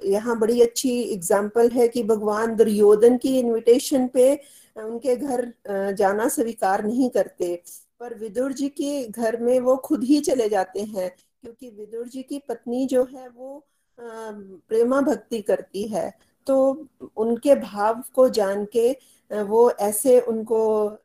यहाँ 0.06 0.38
बड़ी 0.38 0.60
अच्छी 0.62 0.90
एग्ज़ाम्पल 1.02 1.70
है 1.70 1.88
कि 1.88 2.02
भगवान 2.04 2.54
दुर्योधन 2.56 3.16
की 3.16 3.38
इनविटेशन 3.38 4.06
पे 4.08 4.32
उनके 4.76 5.16
घर 5.16 5.52
जाना 5.94 6.28
स्वीकार 6.28 6.84
नहीं 6.84 7.08
करते। 7.10 7.54
पर 8.00 8.14
विदुर 8.14 8.52
जी 8.52 8.68
के 8.70 9.06
घर 9.06 9.40
में 9.40 9.58
वो 9.60 9.76
खुद 9.84 10.02
ही 10.04 10.20
चले 10.20 10.48
जाते 10.48 10.80
हैं, 10.80 11.10
क्योंकि 11.42 11.68
विदुर 11.70 12.08
जी 12.08 12.22
की 12.22 12.38
पत्नी 12.48 12.86
जो 12.86 13.04
है 13.06 13.28
वो 13.28 13.66
प्रेमा 13.98 15.00
भक्ति 15.02 15.40
करती 15.42 15.86
है। 15.88 16.12
तो 16.46 16.56
उनके 17.16 17.54
भाव 17.54 18.02
को 18.14 18.28
जान 18.30 18.64
के 18.72 18.90
वो 19.30 19.70
ऐसे 19.72 20.18
उनको 20.22 20.58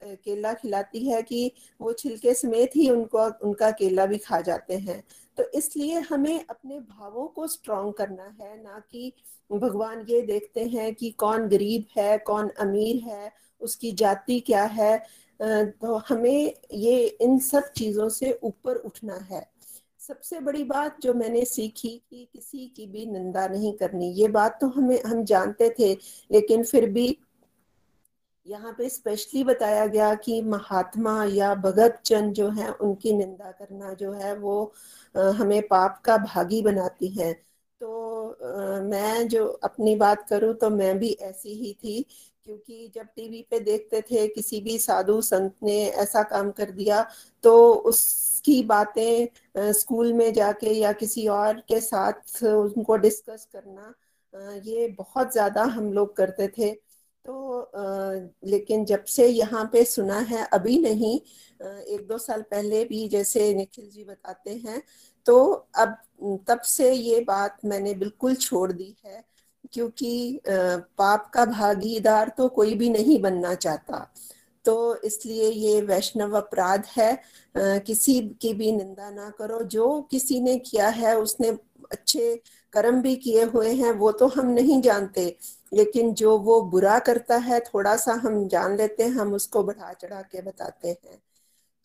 केला 0.04 0.54
खिलाती 0.54 1.08
है 1.08 1.22
कि 1.22 1.52
वो 1.80 1.94
छिलके 1.94 2.34
समेत 2.34 2.76
ही 2.76 2.90
उनको, 2.90 3.26
उनका 3.42 3.70
केला 3.72 4.06
भी 4.06 4.18
खा 4.18 4.42
जाते 4.42 4.78
हैं। 4.78 5.04
तो 5.38 5.44
इसलिए 5.50 6.00
हमें 6.00 6.46
अपने 6.50 6.80
भावों 6.80 7.28
को 7.28 7.48
स्ट्रॉन्ग 7.48 7.94
करना 7.94 8.36
है, 8.42 8.64
ना 8.64 8.82
कि 8.92 9.14
भगवान 9.52 10.06
ये 10.10 10.22
देखते 10.22 10.64
हैं 10.66 10.94
कि 10.96 11.10
कौन 11.12 11.48
गरीब 11.48 11.86
है, 11.98 12.18
कौन 12.18 12.50
अमीर 12.60 13.02
है, 13.04 13.32
उसकी 13.62 13.92
जाति 13.92 14.40
क्या 14.40 14.64
है। 14.64 14.98
तो 15.40 15.96
हमें 16.10 16.54
ये 16.74 17.06
इन 17.22 17.38
सब 17.40 17.72
चीज़ों 17.72 18.08
से 18.10 18.40
ऊपर 18.44 18.76
उठना 18.76 19.16
है। 19.32 19.46
सबसे 20.00 20.40
बड़ी 20.40 20.64
बात 20.64 20.98
जो 21.02 21.14
मैंने 21.14 21.44
सीखी 21.46 21.90
कि 22.10 22.28
किसी 22.34 22.68
की 22.68 22.86
भी 22.88 23.06
निंदा 23.06 23.48
नहीं 23.48 23.74
करनी, 23.74 24.12
ये 24.12 24.28
बात 24.28 24.58
तो 24.62 24.68
हमें, 24.68 25.02
हम 25.04 25.24
जानते 25.24 25.70
थे, 25.80 25.94
लेकिन 26.32 26.64
फिर 26.64 26.90
भी 26.90 27.18
यहाँ 28.52 28.72
पे 28.78 28.90
स्पेशली 28.90 29.44
बताया 29.44 29.86
गया 29.88 30.14
कि 30.18 30.42
महात्मा 30.44 31.24
या 31.26 31.54
भगत 31.58 32.02
चंद 32.06 32.34
जो 32.36 32.50
है, 32.52 32.72
उनकी 32.72 33.14
निंदा 33.14 33.52
करना 33.54 33.94
जो 33.96 34.12
है, 34.14 34.36
वो 34.36 34.74
हमें 35.16 35.62
पाप 35.68 36.02
का 36.06 36.18
भागी 36.20 36.62
बनाती 36.64 37.08
है। 37.12 37.34
तो 37.82 38.38
मैं 38.84 39.28
जो 39.28 39.46
अपनी 39.64 39.96
बात 39.98 40.28
करूँ 40.30 40.54
तो 40.56 40.70
मैं 40.72 40.98
भी 41.00 41.12
ऐसी 41.22 41.54
ही 41.56 41.74
थी, 41.76 42.02
क्योंकि 42.46 42.92
जब 42.96 43.06
टीवी 43.08 43.42
पे 43.52 43.60
देखते 43.62 44.02
थे, 44.02 44.28
किसी 44.30 44.60
भी 44.62 44.78
साधु 44.80 45.22
संत 45.22 45.54
ने 45.64 45.78
ऐसा 45.86 46.24
काम 46.26 46.52
कर 46.52 46.72
दिया 46.72 47.06
तो 47.44 47.54
उसकी 47.74 48.62
बातें 48.66 49.72
स्कूल 49.74 50.14
में 50.14 50.32
जाके 50.34 50.74
या 50.74 50.92
किसी 50.94 51.28
और 51.30 51.60
के 51.68 51.80
साथ 51.82 52.44
उनको 52.44 52.96
डिस्कस 52.98 53.48
करना 53.54 53.94
ये 54.66 54.88
बहुत 54.98 55.32
ज़्यादा 55.34 55.64
हम 55.66 55.92
लोग 55.94 56.16
करते 56.18 56.48
थे। 56.58 56.72
तो 57.26 57.60
आ, 57.62 58.30
लेकिन 58.46 58.86
जब 58.86 59.04
से 59.06 59.28
यहाँ 59.28 59.64
पे 59.74 59.84
सुना 59.86 60.20
है 60.30 60.46
अभी 60.54 60.78
नहीं 60.80 61.16
एक 61.60 62.06
दो 62.08 62.18
साल 62.18 62.42
पहले 62.42 62.84
भी 62.86 63.08
जैसे 63.10 63.54
निखिल 63.54 63.90
जी 63.90 64.04
बताते 64.04 64.56
हैं 64.58 64.82
तो 65.26 65.38
अब 65.80 65.98
तब 66.48 66.62
से 66.66 66.92
ये 66.94 67.20
बात 67.28 67.58
मैंने 67.66 67.94
बिल्कुल 67.94 68.36
छोड़ 68.36 68.72
दी 68.72 68.96
है 69.06 69.24
क्योंकि 69.74 70.40
पाप 70.48 71.30
का 71.34 71.46
भागीदार 71.46 72.30
तो 72.38 72.48
कोई 72.50 72.74
भी 72.76 72.90
नहीं 72.90 73.22
बनना 73.22 73.54
चाहता। 73.56 74.08
तो 74.66 74.96
इसलिए 75.06 75.50
ये 75.50 75.82
वैष्णव 75.82 76.36
अपराध 76.38 76.86
है 76.98 77.12
किसी 77.56 78.20
की 78.42 78.54
भी 78.54 78.72
निंदा 78.72 79.10
ना 79.12 79.30
करो 79.40 79.62
जो 79.66 80.02
किसी 80.12 80.40
ने 80.42 80.58
किया 80.60 80.88
है 80.90 81.16
उसने 81.18 81.50
अच्छे 81.92 82.36
कर्म 82.74 83.02
भी 83.02 83.16
किए 83.16 83.44
हुए 83.46 83.74
हैं 83.76 83.92
वो 83.94 84.12
तो 84.12 84.28
हम 84.28 84.50
नहीं 84.52 84.82
जानते। 84.82 85.26
लेकिन 85.72 86.14
जो 86.14 86.38
वो 86.40 86.62
बुरा 86.62 86.98
करता 87.00 87.38
है, 87.38 87.60
थोड़ा 87.60 87.96
सा 87.98 88.14
हम 88.24 88.48
जान 88.48 88.78
लेते 88.78 89.04
हैं, 89.04 89.12
हम 89.12 89.34
उसको 89.34 89.64
बढ़ा 89.64 89.94
चढ़ा 89.94 90.22
के 90.22 90.42
बताते 90.42 90.90
हैं। 90.90 91.22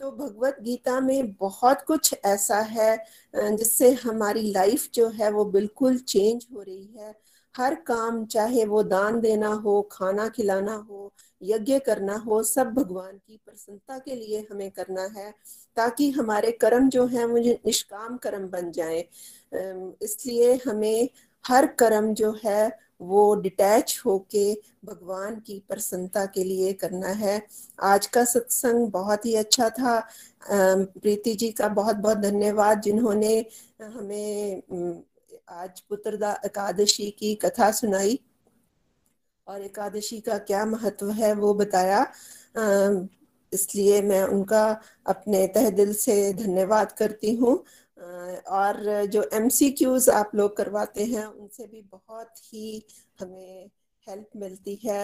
तो 0.00 0.10
भगवत 0.10 0.56
गीता 0.62 0.98
में 1.00 1.32
बहुत 1.32 1.82
कुछ 1.86 2.14
ऐसा 2.24 2.58
है 2.60 2.96
जिससे 3.34 3.90
हमारी 3.94 4.50
लाइफ 4.52 4.88
जो 4.94 5.08
है 5.10 5.30
वो 5.30 5.44
बिल्कुल 5.46 5.98
चेंज 5.98 6.46
हो 6.54 6.62
रही 6.62 6.84
है। 6.98 7.14
हर 7.54 7.74
काम, 7.86 8.24
चाहे 8.26 8.64
वो 8.64 8.82
दान 8.82 9.20
देना 9.20 9.48
हो, 9.48 9.80
खाना 9.92 10.28
खिलाना 10.28 10.74
हो, 10.74 11.12
यज्ञ 11.42 11.78
करना 11.78 12.16
हो, 12.16 12.42
सब 12.42 12.72
भगवान 12.74 13.16
की 13.16 13.40
प्रसन्नता 13.46 13.98
के 13.98 14.14
लिए 14.14 14.46
हमें 14.50 14.70
करना 14.70 15.02
है, 15.16 15.32
ताकि 15.76 16.10
हमारे 16.10 16.50
कर्म 16.52 16.88
जो 16.88 17.06
है 17.06 17.26
मुझे 17.26 17.58
निष्काम 17.66 18.16
कर्म 18.16 18.48
बन 18.48 18.70
जाए। 18.72 19.00
इसलिए 20.02 20.54
हमें 20.66 21.08
हर 21.44 21.66
कर्म 21.78 22.12
जो 22.14 22.36
है 22.44 22.68
वो 23.00 23.34
डिटैच 23.36 24.00
होके 24.06 24.52
भगवान 24.84 25.38
की 25.40 25.58
प्रसन्नता 25.68 26.24
के 26.26 26.44
लिए 26.44 26.72
करना 26.72 27.08
है। 27.14 27.40
आज 27.84 28.06
का 28.06 28.24
सत्संग 28.24 28.88
बहुत 28.90 29.26
ही 29.26 29.34
अच्छा 29.34 29.68
था। 29.70 29.98
प्रीति 30.50 31.34
जी 31.34 31.50
का 31.52 31.68
बहुत 31.70 31.96
बहुत 31.96 32.18
धन्यवाद 32.18 32.80
जिन्होंने 32.82 33.34
हमें 33.82 34.62
आज 35.50 35.80
पुत्रदा, 35.80 36.32
एकादशी 36.44 37.10
की 37.10 37.34
कथा 37.34 37.70
सुनाई। 37.72 38.18
और 39.46 39.62
एकादशी 39.62 40.20
का 40.20 40.38
क्या 40.38 40.64
महत्व 40.64 41.10
है 41.12 41.32
वो 41.34 41.52
बताया। 41.54 42.00
इसलिए 43.52 44.00
मैं 44.02 44.22
उनका 44.24 44.64
अपने 45.06 45.46
तह 45.46 45.68
दिल 45.70 45.92
से 45.94 46.32
धन्यवाद 46.32 46.92
करती 46.92 47.34
हूँ। 47.34 47.62
और 47.96 49.04
जो 49.06 49.22
एम 49.32 49.48
आप 50.12 50.30
लोग 50.34 50.56
करवाते 50.56 51.04
हैं, 51.04 51.24
उनसे 51.26 51.66
भी 51.66 51.80
बहुत 51.92 52.38
ही 52.44 52.82
हमें 53.20 53.70
हेल्प 54.06 54.36
मिलती 54.36 54.74
है 54.84 55.00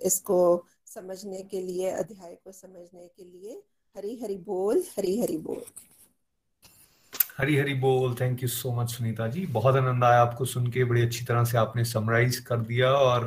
इसको 0.00 0.40
समझने 0.86 1.42
के 1.42 1.60
लिए, 1.60 1.90
अध्याय 1.90 2.34
को 2.44 2.52
समझने 2.52 3.06
के 3.16 3.24
लिए। 3.24 3.62
हरी 3.96 4.16
हरी 4.20 4.36
बोल 4.46 4.82
हरी 4.98 5.20
हरी 5.20 5.36
बोल। 5.38 5.64
हरी 7.38 7.56
हरी 7.56 7.74
बोल। 7.74 8.14
Thank 8.14 8.42
you 8.42 8.48
so 8.48 8.72
much 8.72 8.90
Sunita 8.90 9.26
ji. 9.26 9.44
बहुत 9.46 9.76
आनंद 9.76 10.04
आया 10.04 10.20
आपको 10.20 10.44
सुन 10.44 10.66
के। 10.66 10.84
बड़ी 10.84 11.02
अच्छी 11.02 11.24
तरह 11.24 11.44
से 11.44 11.58
आपने 11.58 11.84
समराइज 11.84 12.36
कर 12.38 12.56
दिया 12.60 12.90
और 12.90 13.24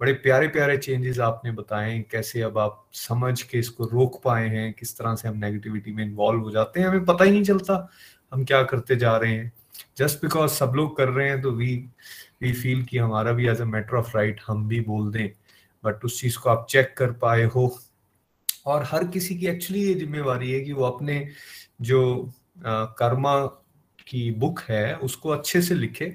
बड़े 0.00 0.12
प्यारे 0.12 0.48
प्यारे 0.48 0.76
चेंजेस 0.78 1.18
आपने 1.20 1.50
बताए 1.52 1.98
कैसे 2.10 2.40
अब 2.42 2.58
आप 2.58 2.84
समझ 2.92 3.42
के 3.42 3.58
इसको 3.58 3.84
रोक 3.84 4.20
पाए 4.24 4.48
हैं, 4.48 4.72
किस 4.72 4.96
तरह 4.98 5.14
से 5.14 5.28
हम 5.28 5.36
नेगेटिविटी 5.38 5.92
में 5.92 6.04
इन्वॉल्व 6.04 6.40
हो 6.40 6.50
जाते 6.50 6.80
हैं, 6.80 6.86
हमें 6.86 7.04
पता 7.04 7.24
ही 7.24 7.30
नहीं 7.30 7.42
चलता, 7.44 7.88
हम 8.32 8.44
क्या 8.44 8.62
करते 8.62 8.96
जा 8.96 9.16
रहे 9.16 9.32
हैं। 9.32 9.52
जस्ट 9.98 10.22
बिकॉज़ 10.22 10.50
सब 10.50 10.72
लोग 10.76 10.96
कर 10.96 11.08
रहे 11.08 11.28
हैं 11.28 11.40
तो 11.42 11.50
वी 11.50 11.74
वी 12.42 12.52
फील 12.52 12.82
कि 12.84 12.98
हमारा 12.98 13.32
भी 13.32 13.48
as 13.48 13.60
a 13.60 13.64
matter 13.64 13.96
of 13.96 14.16
right 14.16 14.40
हम 14.46 14.66
भी 14.68 14.80
बोल 14.80 15.10
दें। 15.12 15.28
बट 15.84 16.04
उस 16.04 16.20
चीज़ 16.20 16.38
को 16.38 16.50
आप 16.50 16.66
चेक 16.70 16.94
कर 16.98 17.12
पाए 17.12 17.44
हो। 17.44 17.68
और 18.66 18.84
हर 18.84 19.06
किसी 19.06 19.38
की 19.38 19.46
एक्चुअली 19.46 19.84
ये 19.84 19.94
जिम्मेवारी 19.94 20.52
है 20.52 20.60
कि 20.60 20.72
वो 20.72 20.84
अपने 20.84 21.26
जो 21.80 22.00
कर्मा 22.58 23.40
की 24.06 24.30
बुक 24.32 24.60
है, 24.60 24.94
उसको 24.96 25.30
अच्छे 25.30 25.62
से 25.62 25.74
लिखे, 25.74 26.06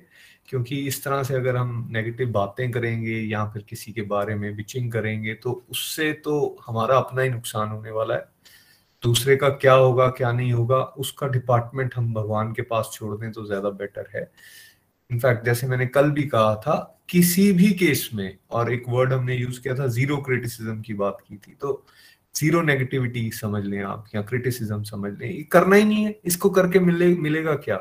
क्योंकि 0.48 0.80
इस 0.88 1.04
तरह 1.04 1.24
से 1.24 1.34
अगर 1.36 1.56
हम 1.58 1.88
नेगेटिव 1.92 2.32
बातें 2.32 2.70
करेंगे 2.72 3.20
या 3.22 3.46
फिर 3.46 3.64
किसी 3.70 3.92
के 3.92 4.02
बारे 4.04 4.36
में 4.36 4.56
बिचिंग 4.56 4.92
करेंगे 4.92 5.34
तो 5.36 5.52
उससे 5.72 6.12
तो 6.26 6.58
हमारा 6.68 6.98
अपना 6.98 7.22
ही 7.22 7.30
नुकसान 7.30 7.70
होने 7.70 7.92
वाला 7.92 8.16
है। 8.16 8.30
दूसरे 9.04 9.36
का 9.36 9.50
क्या 9.52 9.74
होगा, 9.74 10.08
क्या 10.10 10.32
नहीं 10.32 10.52
होगा, 10.54 10.78
उसका 10.78 11.28
डिपार्टमेंट 11.28 11.96
हम 11.96 12.14
भगवान 12.14 12.52
के 12.54 12.62
पास 12.64 12.92
छोड़ 12.94 13.16
दें 13.18 13.32
तो 13.32 13.46
ज़्यादा 13.46 13.70
बेटर 13.72 14.10
है। 14.16 14.30
इनफैक्ट 15.10 15.46
जैसे 15.46 15.68
मैंने 15.68 15.86
कल 15.88 16.12
भी 16.12 16.24
कहा 16.26 16.56
था, 16.58 17.04
किसी 17.10 17.52
भी 17.52 17.72
केस 17.76 18.10
में, 18.14 18.38
और 18.52 18.72
एक 18.74 18.84
वर्ड 18.90 19.14
हमने 19.14 19.36
यूज़ 19.36 19.62
किया 19.62 19.76
था 19.76 19.88
ज़ीरो 19.90 20.18
क्रिटिसिज्म 20.20 20.82
की 20.82 20.94
बात 20.96 21.18
की 21.28 21.38
थी 21.38 21.56
तो 21.62 21.74
ज़ीरो 22.36 22.62
नेगेटिविटी 22.62 23.32
समझ 23.32 23.66
लें 23.66 23.82
आप 23.84 24.06
या 24.16 24.22
क्रिटिसिज्म 24.22 24.84
समझ 24.84 25.12
लें 25.20 25.30
ये 25.32 25.44
करना 25.44 25.76
ही 25.76 25.84
नहीं 25.84 26.06
है 26.06 26.20
इसको 26.26 26.50
करके 26.50 26.80
मिले 26.80 27.08
मिलेगा 27.16 27.56
क्या? 27.56 27.80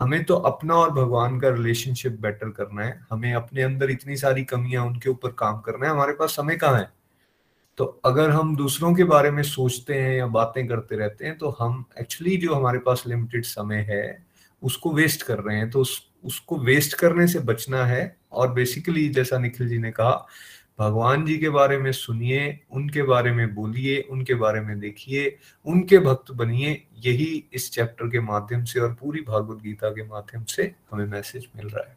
हमें 0.00 0.24
तो 0.24 0.34
अपना 0.34 0.74
और 0.74 0.90
भगवान 0.90 1.40
का 1.40 1.48
रिलेशनशिप 1.48 2.12
बेटर 2.20 2.48
करना 2.48 2.84
है 2.84 3.00
हमें 3.10 3.32
अपने 3.34 3.62
अंदर 3.62 3.90
इतनी 3.90 4.16
सारी 4.16 4.44
कमियाँ 4.44 4.84
उनके 4.86 5.10
ऊपर 5.10 5.30
काम 5.30 5.60
करना 5.60 5.86
है 5.86 5.92
हमारे 5.92 6.12
पास 6.12 6.30
समय 6.30 6.56
कहाँ 6.56 6.78
है? 6.78 6.88
तो 7.76 7.84
अगर 8.04 8.30
हम 8.30 8.56
दूसरों 8.56 8.94
के 8.94 9.04
बारे 9.04 9.30
में 9.30 9.42
सोचते 9.42 9.94
हैं 9.94 10.16
या 10.18 10.26
बातें 10.26 10.66
करते 10.68 10.96
रहते 10.96 11.24
हैं 11.24 11.38
तो 11.38 11.56
हम 11.60 11.84
एक्चुअली 12.00 12.36
जो 12.36 12.54
हमारे 12.54 12.78
पास 12.78 13.04
लिमिटेड 13.06 13.44
समय 13.44 13.76
है 13.76 14.26
उसको 14.62 14.92
वेस्ट 14.92 15.22
कर 15.22 15.38
रहे 15.38 15.56
हैं 15.56 15.70
तो 15.70 15.80
उस, 15.80 16.08
उसको 16.24 16.58
वेस्ट 16.58 16.94
करने 16.94 17.26
से 17.28 17.38
बचना 17.38 17.84
है 17.84 18.16
और 18.32 18.52
बेसिकली 18.52 19.08
जैसा 19.08 19.38
निखिल 19.38 19.68
जी 19.68 19.78
ने 19.78 19.90
कहा 19.90 20.26
भगवान 20.78 21.24
जी 21.24 21.38
के 21.38 21.48
बारे 21.48 21.78
में 21.78 21.92
सुनिए, 21.92 22.60
उनके 22.70 23.02
बारे 23.02 23.32
में 23.32 23.54
बोलिए, 23.54 24.00
उनके 24.00 24.34
बारे 24.34 24.60
में 24.60 24.80
देखिए, 24.80 25.38
उनके 25.66 25.98
भक्त 25.98 26.32
बनिए, 26.32 26.84
यही 26.98 27.44
इस 27.54 27.70
चैप्टर 27.72 28.06
के 28.06 28.20
माध्यम 28.20 28.64
से 28.64 28.80
और 28.80 28.94
पूरी 28.94 29.20
भागवत 29.20 29.62
गीता 29.62 29.90
के 29.90 30.04
माध्यम 30.04 30.44
से 30.44 30.74
हमें 30.90 31.06
मैसेज 31.06 31.48
मिल 31.56 31.66
रहा 31.66 31.88
है। 31.88 31.96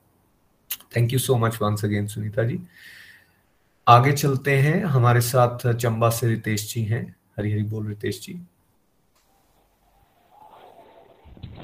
Thank 0.97 1.13
you 1.13 1.19
so 1.19 1.37
much 1.37 1.59
once 1.61 1.85
again 1.85 2.07
Sunita 2.07 2.43
ji. 2.43 2.59
आगे 3.87 4.11
चलते 4.11 4.57
हैं, 4.57 4.83
हमारे 4.83 5.21
साथ 5.21 5.73
चंबा 5.73 6.09
से 6.09 6.27
रितेश 6.27 6.73
जी 6.73 6.83
हैं। 6.83 7.15
हरी 7.37 7.51
हरी 7.51 7.63
बोल 7.63 7.87
रितेश 7.87 8.21
जी। 8.21 8.41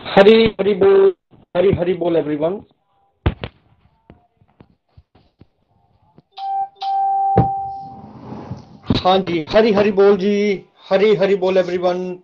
हरी 0.06 0.46
हरी 0.46 0.74
बोल, 0.74 1.14
हरी 1.58 1.72
हरी 1.72 1.94
बोल 1.94 2.16
एवरीवन 2.16 2.64
हाँ 9.04 9.18
जी, 9.20 9.46
हरी 9.50 9.72
हरी 9.72 9.92
बोल 9.92 10.18
जी, 10.18 10.66
हरी 10.90 11.16
हरी 11.16 11.36
बोल 11.36 11.58
एवरीवन 11.58 12.20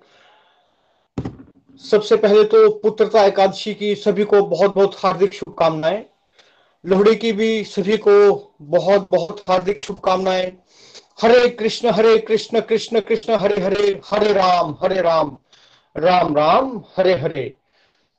सबसे 1.81 2.15
पहले 2.15 2.43
तो 2.43 2.69
पुत्रता 2.69 3.23
एकादशी 3.25 3.73
की 3.73 3.95
सभी 3.95 4.23
को 4.23 4.41
बहुत 4.41 4.75
बहुत 4.75 4.95
हार्दिक 4.95 5.33
शुभकामनाएँ। 5.33 6.05
लोहड़ी 6.85 7.15
की 7.15 7.31
भी 7.31 7.63
सभी 7.63 7.97
को 7.97 8.11
बहुत 8.61 9.07
बहुत 9.11 9.43
हार्दिक 9.49 9.85
शुभकामनाएँ। 9.85 10.51
हरे 11.21 11.49
कृष्ण 11.49 11.89
हरे 11.89 12.17
कृष्ण 12.17 12.59
कृष्ण 12.59 12.99
कृष्ण, 12.99 13.33
हरे 13.33 13.61
हरे 13.61 14.01
हरे 14.05 14.33
राम 14.33 14.75
हरे 14.83 15.01
राम 15.01 15.37
राम 15.97 16.35
राम, 16.37 16.83
हरे 16.97 17.13
हरे। 17.13 17.53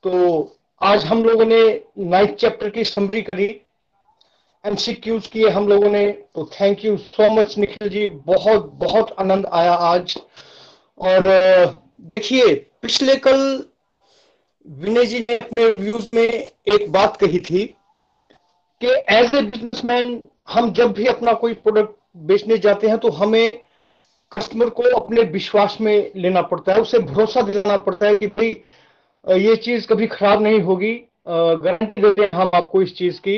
तो 0.03 0.55
आज 0.81 1.05
हम 1.05 1.23
लोगों 1.23 1.45
ने 1.45 1.81
नाइन्थ 1.97 2.31
चैप्टर 2.31 2.69
की 2.69 2.83
समरी 2.83 3.21
करी। 3.21 3.61
एमसीक्यूज 4.65 5.27
किए 5.27 5.49
हम 5.49 5.67
लोगों 5.67 5.89
ने 5.89 6.07
तो 6.35 6.43
thank 6.53 6.83
you 6.85 6.95
so 6.97 7.29
much 7.33 7.57
Nikhil 7.57 7.89
ji. 7.89 8.09
बहुत 8.09 8.65
बहुत 8.75 9.15
आनंद 9.19 9.45
आया 9.45 9.73
आज। 9.73 10.15
और 10.97 11.21
देखिए, 11.99 12.53
पिछले 12.81 13.15
कल 13.17 13.41
विनय 14.65 15.05
जी 15.05 15.19
ने 15.19 15.37
अपने 15.37 15.65
व्यूज़ 15.79 16.07
में 16.13 16.23
एक 16.23 16.91
बात 16.91 17.17
कही 17.17 17.39
थी 17.39 17.63
कि 18.81 18.87
एज 18.87 19.35
ए 19.35 19.41
बिजनेसमैन 19.41 20.21
हम 20.49 20.71
जब 20.73 20.91
भी 20.93 21.05
अपना 21.07 21.33
कोई 21.33 21.53
प्रोडक्ट 21.55 21.95
बेचने 22.27 22.57
जाते 22.57 22.87
हैं 22.87 22.97
तो 22.97 23.09
हमें 23.11 23.49
कस्टमर 24.31 24.69
को 24.69 24.83
अपने 24.99 25.21
विश्वास 25.31 25.77
में 25.81 26.11
लेना 26.15 26.41
पड़ता 26.43 26.73
है, 26.73 26.81
उसे 26.81 26.99
भरोसा 26.99 27.41
दिलाना 27.41 27.77
पड़ता 27.77 28.07
है 28.07 28.15
कि 28.17 28.27
भाई 28.27 28.49
ये 29.39 29.55
चीज़ 29.55 29.87
कभी 29.87 30.07
खराब 30.07 30.41
नहीं 30.41 30.61
होगी। 30.61 30.93
गारंटी 31.27 32.01
देते 32.01 32.21
हैं 32.21 32.29
हम 32.33 32.51
आपको 32.53 32.81
इस 32.81 32.95
चीज़ 32.97 33.19
की। 33.19 33.37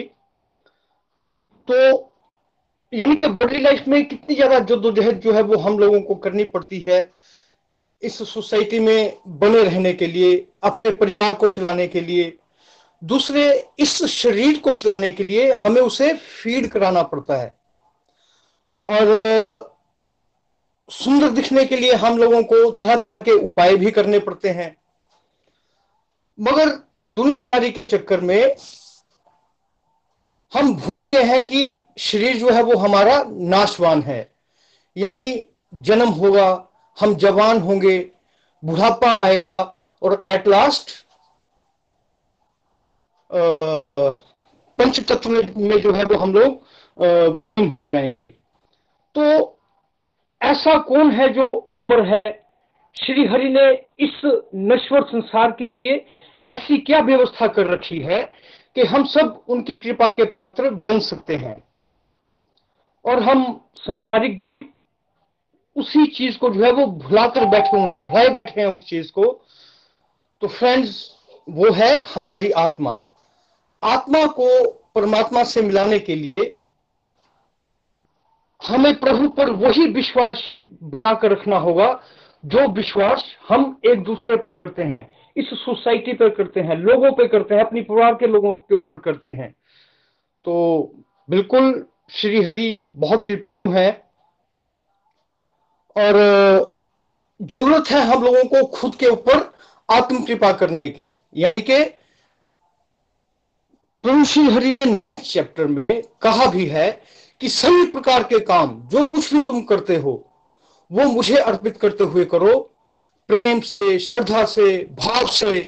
तो 1.67 2.09
इनके 2.93 3.27
बॉडी 3.27 3.59
लाइफ 3.59 3.87
में 3.87 4.03
कितनी 4.07 4.35
ज़्यादा 4.35 4.59
जद्दोजहद 4.59 5.19
जो 5.19 5.33
है 5.33 5.41
वो 5.41 5.57
हम 5.57 5.77
लोगों 5.79 6.01
को 6.01 6.15
करनी 6.15 6.43
पड़ती 6.43 6.85
है, 6.89 6.99
इस 8.01 8.17
सोसाइटी 8.29 8.79
में 8.79 9.17
बने 9.39 9.63
रहने 9.63 9.93
के 9.93 10.07
लिए, 10.07 10.35
अपने 10.63 10.91
परिवार 10.91 11.35
को 11.35 11.49
चलाने 11.49 11.87
के 11.87 12.01
लिए, 12.01 12.37
दूसरे 13.01 13.45
इस 13.79 14.03
शरीर 14.05 14.59
को 14.59 14.71
चलाने 14.73 15.09
के 15.09 15.23
लिए 15.23 15.51
हमें 15.67 15.81
उसे 15.81 16.13
फ़ीड 16.13 16.67
कराना 16.71 17.03
पड़ता 17.03 17.37
है। 17.37 17.53
और 18.89 19.45
सुंदर 20.89 21.29
दिखने 21.29 21.65
के 21.65 21.77
लिए 21.77 21.93
हम 21.95 22.17
लोगों 22.17 22.43
को 22.43 22.71
के 22.87 23.31
उपाय 23.35 23.75
भी 23.75 23.91
करने 23.91 24.19
पड़ते 24.19 24.49
हैं। 24.49 24.75
मगर 26.39 26.69
दुनियादारी 27.17 27.71
के 27.71 27.79
चक्कर 27.89 28.21
में 28.21 28.55
हम 30.53 30.73
हैं 31.21 31.41
कि 31.43 31.69
शरीर 31.97 32.37
जो 32.37 32.51
है 32.51 32.61
वो 32.63 32.77
हमारा 32.77 33.23
नाशवान 33.27 34.01
है। 34.01 34.19
यदि 34.95 35.43
जन्म 35.81 36.09
होगा, 36.09 36.47
हम 36.97 37.15
जवान 37.15 37.59
होंगे, 37.59 37.97
बुढ़ापा 38.63 39.17
आएगा 39.23 39.75
और 40.01 40.25
एट 40.33 40.47
लास्ट 40.47 40.91
पंच 44.79 44.99
तत्व 45.11 45.29
में 45.57 45.79
जो 45.81 45.91
है 45.93 46.03
वो 46.03 46.17
हम 46.17 46.33
लोग 46.33 46.63
तो 49.15 49.23
ऐसा 50.41 50.77
कौन 50.79 51.11
है 51.11 51.27
जो 51.33 51.49
ऊपर 51.53 52.05
है? 52.05 52.21
श्री 52.95 53.25
हरि 53.27 53.49
ने 53.49 53.71
इस 53.99 54.21
नश्वर 54.55 55.03
संसार 55.03 55.51
के 55.51 55.63
लिए 55.63 55.95
ऐसी 56.57 56.77
क्या 56.77 56.99
व्यवस्था 56.99 57.47
कर 57.47 57.67
रखी 57.67 57.99
है 57.99 58.21
कि 58.75 58.81
हम 58.83 59.05
सब 59.05 59.43
उनकी 59.47 59.71
कृपा 59.81 60.09
के 60.09 60.25
पात्र 60.57 60.75
बन 60.75 60.99
सकते 60.99 61.35
हैं। 61.35 61.63
और 63.05 63.23
हम 63.23 63.65
संसारिक 63.75 64.43
उसी 65.75 66.07
चीज़ 66.07 66.37
को 66.37 66.49
जो 66.49 66.63
है 66.63 66.71
वो 66.71 66.85
भुलाकर 66.85 67.45
बैठे 67.45 67.81
हुए 67.81 68.29
बैठे 68.29 68.61
हैं 68.61 68.67
उस 68.67 68.85
चीज़ 68.85 69.11
को। 69.11 69.41
तो 70.41 70.47
फ्रेंड्स 70.47 71.15
वो 71.49 71.71
है 71.71 71.89
हमारी 71.89 72.51
आत्मा। 72.51 72.99
आत्मा 73.83 74.25
को 74.25 74.71
परमात्मा 74.95 75.43
से 75.43 75.61
मिलाने 75.61 75.99
के 75.99 76.15
लिए 76.15 76.55
हमें 78.67 78.99
प्रभु 78.99 79.29
पर 79.29 79.49
वही 79.49 79.87
विश्वास 79.87 80.43
बनाकर 80.83 81.31
रखना 81.31 81.57
होगा, 81.57 82.03
जो 82.45 82.67
विश्वास 82.67 83.35
हम 83.49 83.81
एक 83.85 84.03
दूसरे 84.03 84.35
पर 84.35 84.41
करते 84.41 84.83
हैं। 84.83 85.11
इस 85.37 85.45
सोसाइटी 85.45 86.13
पर 86.13 86.29
करते 86.29 86.59
हैं, 86.59 86.75
लोगों 86.75 87.11
पे 87.11 87.27
करते 87.27 87.55
हैं, 87.55 87.63
अपनी 87.63 87.81
परिवार 87.81 88.13
के 88.13 88.27
लोगों 88.27 88.53
पे 88.53 88.77
करते 88.77 89.37
हैं। 89.37 89.55
तो 90.45 90.53
बिल्कुल 91.29 91.85
श्री 92.11 92.43
हरि 92.43 92.77
बहुत 92.95 93.25
है। 93.67 93.91
और 95.95 96.13
ज़रूरत 97.39 97.89
है 97.91 98.01
हम 98.01 98.23
लोगों 98.23 98.43
को 98.45 98.65
खुद 98.67 98.95
के 98.95 99.07
ऊपर 99.07 99.51
आत्म 99.89 100.23
कृपा 100.25 100.51
करने 100.53 100.89
की। 100.89 100.99
यानी 101.35 101.61
कि 101.61 101.83
श्री 104.25 104.43
हरि 104.45 104.75
चैप्टर 105.23 105.67
में 105.67 106.01
कहा 106.21 106.45
भी 106.45 106.65
है 106.65 106.91
कि 107.41 107.49
सभी 107.49 107.85
प्रकार 107.91 108.23
के 108.23 108.39
काम 108.39 108.81
जो 108.89 109.05
कुछ 109.05 109.33
भी 109.33 109.41
तुम 109.41 109.61
करते 109.61 109.95
हो, 109.95 110.13
वो 110.91 111.03
मुझे 111.11 111.37
अर्पित 111.37 111.77
करते 111.77 112.03
हुए 112.03 112.25
करो। 112.25 112.59
प्रेम 113.29 113.59
से, 113.59 113.97
श्रद्धा 113.99 114.43
से, 114.45 114.77
भाव 114.93 115.27
से 115.27 115.61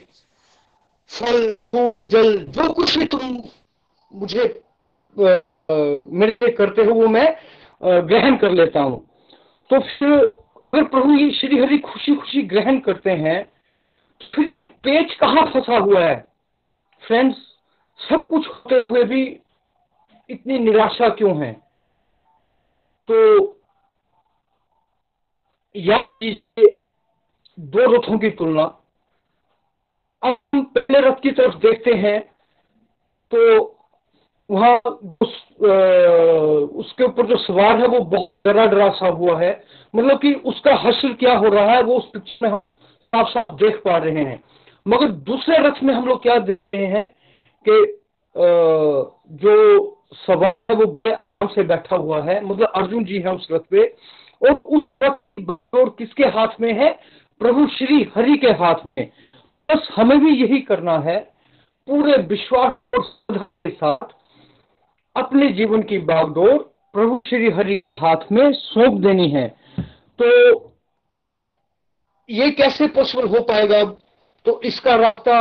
फल, 1.09 1.55
जल, 1.75 2.37
जो 2.39 2.71
कुछ 2.73 2.97
भी 2.97 3.05
तुम 3.05 3.41
मुझे 4.11 4.61
मेरे 5.17 6.51
करते 6.51 6.83
हो 6.83 6.93
वो 6.93 7.07
मैं 7.07 7.27
ग्रहण 8.07 8.37
कर 8.37 8.51
लेता 8.51 8.79
हूँ। 8.79 8.99
तो 9.69 9.79
फिर, 9.79 10.11
अगर 10.73 10.83
प्रभु 10.85 11.13
ये 11.13 11.31
श्री 11.31 11.57
हरि 11.57 11.77
खुशी 11.77 12.15
खुशी 12.15 12.41
ग्रहण 12.43 12.79
करते 12.79 13.11
हैं 13.11 13.43
तो 14.21 14.27
फिर 14.35 14.45
पेच 14.83 15.13
कहाँ 15.13 15.45
फंसा 15.53 15.77
हुआ 15.77 16.03
है? 16.05 16.15
फ्रेंड्स 17.03 17.37
सब 17.99 18.25
कुछ 18.27 18.47
होते 18.47 18.75
हुए 18.91 19.03
भी 19.03 19.21
इतनी 20.29 20.59
निराशा 20.59 21.09
क्यों 21.09 21.37
है? 21.37 21.51
तो 23.09 23.51
या 25.75 25.97
दो 27.57 27.85
रथों 27.91 28.17
की 28.19 28.29
तुलना। 28.31 28.63
हम 30.23 30.63
पहले 30.65 30.99
रथ 30.99 31.21
की 31.23 31.31
तरफ़ 31.31 31.55
देखते 31.57 31.93
हैं 31.95 32.19
तो 33.31 33.39
वहाँ 34.49 34.77
उस, 35.21 35.33
उसके 36.79 37.03
ऊपर 37.03 37.25
जो 37.25 37.37
सवार 37.37 37.79
है 37.81 37.87
वो 37.87 37.99
बहुत 37.99 38.31
डरा 38.45 38.65
डरा 38.65 38.89
सा 38.93 39.07
हुआ 39.07 39.39
है। 39.41 39.51
मतलब 39.93 40.19
कि 40.19 40.33
उसका 40.45 40.75
हसल 40.77 41.13
क्या 41.13 41.37
हो 41.37 41.47
रहा 41.47 41.71
है 41.71 41.81
वो 41.83 41.97
उस 41.97 42.09
पिक्चर 42.13 42.37
में 42.43 42.49
हम 42.51 42.57
साफ़ 42.57 43.29
साफ़ 43.29 43.53
देख 43.55 43.81
पा 43.85 43.97
रहे 43.97 44.23
हैं। 44.23 44.41
मगर 44.85 45.11
दूसरे 45.29 45.57
रथ 45.67 45.83
में 45.83 45.93
हम 45.93 46.05
लोग 46.07 46.21
क्या 46.21 46.37
देख 46.39 46.59
रहे 46.75 46.85
हैं 46.85 47.05
कि 47.65 48.01
जो 49.43 49.55
सवार 50.27 50.53
है 50.71 50.75
वो 50.75 50.85
आराम 51.07 51.47
से 51.47 51.63
बैठा 51.63 51.95
हुआ 51.95 52.21
है। 52.23 52.43
मतलब 52.45 52.71
अर्जुन 52.75 53.03
जी 53.05 53.19
है 53.19 53.33
उस 53.35 53.47
रथ 53.51 53.59
पे। 53.71 53.85
और 54.41 54.53
उस 54.65 54.83
रथ 55.03 55.49
और 55.75 55.89
किसके 55.97 56.25
हाथ 56.29 56.59
में 56.61 56.73
है? 56.73 56.91
प्रभु 57.41 57.67
श्री 57.67 58.03
हरि 58.15 58.37
के 58.37 58.51
हाथ 58.59 58.83
में। 58.97 59.09
बस 59.69 59.87
हमें 59.95 60.19
भी 60.19 60.31
यही 60.35 60.59
करना 60.61 60.97
है 60.99 61.17
पूरे 61.87 62.17
विश्वास 62.27 62.73
और 62.95 63.03
श्रद्धा 63.03 63.43
के 63.43 63.69
साथ। 63.71 64.13
अपने 65.15 65.47
जीवन 65.53 65.81
की 65.81 65.97
बागडोर 66.07 66.57
प्रभु 66.93 67.19
श्री 67.27 67.49
हरि 67.51 67.81
हाथ 67.99 68.31
में 68.31 68.51
सौंप 68.53 68.99
देनी 69.01 69.29
है। 69.29 69.47
तो 70.19 70.27
ये 72.29 72.49
कैसे 72.51 72.87
पॉसिबल 72.87 73.27
हो 73.27 73.41
पाएगा? 73.43 73.83
तो 74.45 74.59
इसका 74.61 74.95
रास्ता 74.95 75.37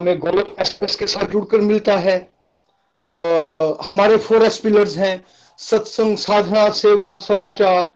हमें 0.00 0.18
गोलक 0.18 0.54
एक्सप्रेस 0.60 0.96
के 0.96 1.06
साथ 1.06 1.30
जुड़कर 1.30 1.60
मिलता 1.60 1.96
है। 1.98 2.18
हमारे 3.24 4.16
फोर 4.18 4.42
एस 4.42 4.58
पिलर्स 4.58 4.96
हैं। 4.98 5.24
सत्संग, 5.58 6.16
साधना, 6.16 6.68
सेवा 6.70 7.88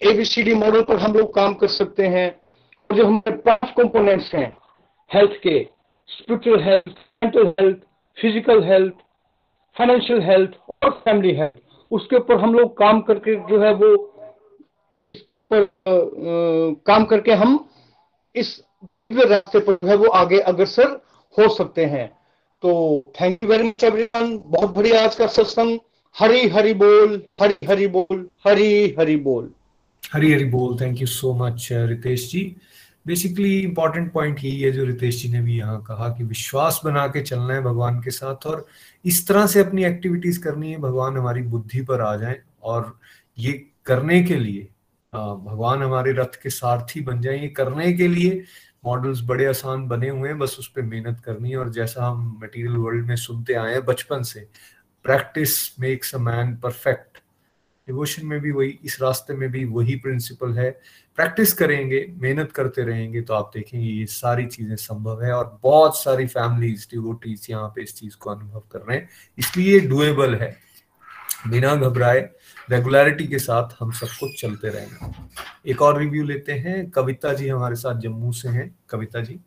एबीसीडी 0.00 0.54
मॉडल 0.54 0.82
पर 0.82 0.98
हम 0.98 1.12
लोग 1.14 1.34
काम 1.34 1.54
कर 1.54 1.68
सकते 1.68 2.06
हैं। 2.06 2.28
और 2.90 2.96
जो 2.96 3.06
हमारे 3.06 3.36
पाँच 3.42 3.74
कंपोनेंट्स 3.76 4.34
हैं 4.34 4.56
हेल्थ 5.10 5.32
के 5.42 5.58
spiritual 6.08 6.62
health 6.62 6.88
mental 7.24 7.46
health 7.60 7.78
physical 8.16 8.62
health 8.64 8.94
financial 9.78 10.20
health 10.22 10.50
और 10.84 10.90
फैमिली 10.90 11.34
हेल्थ 11.34 11.60
उसके 11.90 12.16
ऊपर 12.16 12.40
हम 12.40 12.54
लोग 12.54 12.76
काम 12.78 13.00
करके 13.00 13.34
जो 13.34 13.60
है 13.62 13.72
वो 13.74 13.96
पर 15.52 15.60
आ, 15.60 15.62
आ, 15.62 15.94
काम 16.86 17.04
करके 17.04 17.32
हम 17.32 17.68
इस 18.36 18.62
रास्ते 19.12 19.58
पर 19.58 19.88
है 19.88 19.96
वो 19.96 20.06
आगे 20.06 20.38
अग्रसर 20.38 20.90
हो 21.38 21.48
सकते 21.54 21.84
हैं। 21.84 22.08
तो 22.62 23.02
thank 23.20 23.38
you 23.44 23.50
very 23.50 23.68
much 23.68 23.84
everyone 23.84 24.38
बहुत 24.46 24.74
बढ़िया 24.76 25.04
आज 25.04 25.14
का 25.14 25.26
सत्संग। 25.26 25.78
हरी 26.18 26.48
हरी 26.48 26.74
बोल 26.74 27.22
हरी 27.40 27.66
हरी 27.66 27.86
बोल 27.86 28.28
हरी 28.46 28.94
हरी 28.98 29.16
बोल। 29.16 29.50
हरी 30.14 30.32
हरी 30.32 30.44
बोल। 30.44 30.80
Thank 30.80 31.00
you 31.00 31.06
so 31.06 31.32
much 31.34 31.68
Ritesh 31.72 32.30
ji. 32.30 32.56
Basically 33.08 33.58
important 33.60 34.12
point 34.12 34.44
यही 34.44 34.60
है 34.60 34.70
जो 34.72 34.84
रितेश 34.84 35.22
जी 35.22 35.28
ने 35.32 35.40
भी 35.42 35.58
यहाँ 35.58 35.80
कहा 35.82 36.08
कि 36.08 36.24
विश्वास 36.24 36.80
बना 36.84 37.06
के 37.08 37.20
चलना 37.22 37.54
है 37.54 37.60
भगवान 37.62 38.00
के 38.02 38.10
साथ 38.10 38.46
और 38.46 38.66
इस 39.04 39.26
तरह 39.28 39.46
से 39.46 39.60
अपनी 39.60 39.84
एक्टिविटीज़ 39.84 40.42
करनी 40.42 40.70
है, 40.72 40.78
भगवान 40.78 41.16
हमारी 41.16 41.42
बुद्धि 41.44 41.80
पर 41.82 42.00
आ 42.00 42.14
जाए 42.16 42.40
और 42.62 42.98
ये 43.38 43.52
करने 43.86 44.22
के 44.22 44.36
लिए 44.36 44.68
भगवान 45.12 45.82
हमारे 45.82 46.12
रथ 46.12 46.42
के 46.42 46.50
सारथी 46.50 47.00
बन 47.00 47.20
जाए, 47.20 47.38
ये 47.38 47.48
करने 47.48 47.92
के 47.92 48.08
लिए 48.08 48.42
मॉडल्स 48.84 49.20
बड़े 49.26 49.46
आसान 49.46 49.86
बने 49.88 50.08
हुए 50.08 50.28
हैं, 50.28 50.38
बस 50.38 50.56
उस 50.58 50.68
पर 50.72 50.82
मेहनत 50.82 51.20
करनी 51.24 51.50
है 51.50 51.56
और 51.56 51.70
जैसा 51.72 52.06
हम 52.06 52.38
मटेरियल 52.42 52.76
वर्ल्ड 52.76 53.06
में 53.06 53.16
सुनते 53.16 53.54
आए 53.54 53.72
हैं 53.72 53.84
बचपन 53.84 54.22
से 54.22 54.48
practice 55.04 55.80
makes 55.80 56.14
a 56.14 56.18
man 56.18 56.54
perfect 56.56 57.18
devotion 57.88 58.26
में 58.26 58.40
भी 58.40 58.50
वही, 58.52 58.78
इस 58.84 59.00
रास्ते 59.02 59.34
में 59.34 59.50
भी 59.50 59.64
वही 59.64 59.94
प्रिंसिपल 59.96 60.52
है 60.58 60.70
प्रैक्टिस 61.18 61.52
करेंगे, 61.52 62.04
मेहनत 62.18 62.52
करते 62.52 62.82
रहेंगे 62.82 63.20
तो 63.20 63.34
आप 63.34 63.50
देखेंगे 63.54 63.86
ये 63.86 64.06
सारी 64.06 64.46
चीज़ें 64.46 64.76
संभव 64.76 65.22
है 65.24 65.32
और 65.32 65.58
बहुत 65.62 65.96
सारी 65.98 66.26
फैमिलीज़ 66.26 66.86
डिवोटीज 66.90 67.46
यहाँ 67.50 67.68
पे 67.68 67.82
इस 67.82 67.94
चीज़ 67.96 68.16
को 68.16 68.30
अनुभव 68.30 68.62
कर 68.72 68.78
रहे 68.78 68.96
हैं। 68.96 69.08
इसलिए 69.38 69.80
डुएबल 69.80 70.34
है। 70.34 70.56
बिना 71.48 71.74
घबराए 71.74 72.20
रेगुलरिटी 72.70 73.26
के 73.26 73.38
साथ 73.38 73.76
हम 73.80 73.90
सबको 73.90 74.32
चलते 74.36 74.68
रहेंगे। 74.68 75.70
एक 75.70 75.82
और 75.82 75.98
रिव्यू 75.98 76.24
लेते 76.24 76.52
हैं। 76.52 76.90
कविता 76.90 77.32
जी 77.32 77.48
हमारे 77.48 77.74
साथ 77.74 78.00
जम्मू 78.00 78.32
से 78.32 78.48
हैं। 78.48 78.74
कविता 78.90 79.20
जी। 79.20 79.40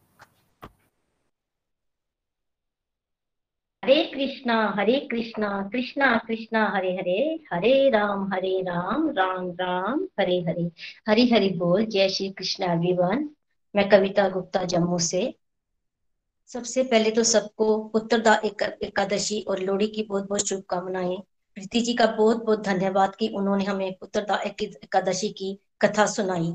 हरे 3.84 4.04
कृष्णा 4.04 4.56
हरे 4.78 5.00
कृष्णा 5.12 5.70
कृष्णा 5.72 6.18
कृष्णा, 6.28 6.72
हरे 6.76 6.92
हरे 6.96 7.40
हरे 7.54 7.90
राम 7.90 8.34
हरे 8.34 8.62
राम 8.62 9.10
राम 9.10 9.50
राम, 9.52 10.08
हरे 10.20 10.38
हरे। 10.42 10.64
हरी 11.10 11.28
हरि 11.30 11.50
बोल, 11.50 11.86
जय 11.86 12.10
श्री 12.10 12.30
कृष्ण 12.30 12.64
एवरीवन 12.64 13.30
मैं 13.76 13.90
कविता 13.90 14.28
गुप्ता, 14.30 14.64
जम्मू 14.64 14.98
से। 15.00 15.34
सबसे 16.48 16.84
पहले 16.84 17.12
तो 17.12 17.24
सबको 17.24 17.78
पुत्रदा 17.84 18.36
एकादशी 18.84 19.42
और 19.42 19.60
लोहड़ी 19.60 19.88
की 19.88 20.04
बहुत 20.04 20.28
बहुत 20.30 20.48
शुभकामनाएँ। 20.48 21.18
प्रीति 21.56 21.82
जी 21.82 21.94
का 21.94 22.06
बहुत 22.06 22.44
बहुत 22.46 22.64
धन्यवाद 22.64 23.16
कि 23.16 23.28
उन्होंने 23.28 23.64
हमें 23.64 23.94
पुत्रदा 23.94 24.36
एकादशी 24.36 25.30
की 25.30 25.60
कथा 25.82 26.06
सुनाई। 26.06 26.54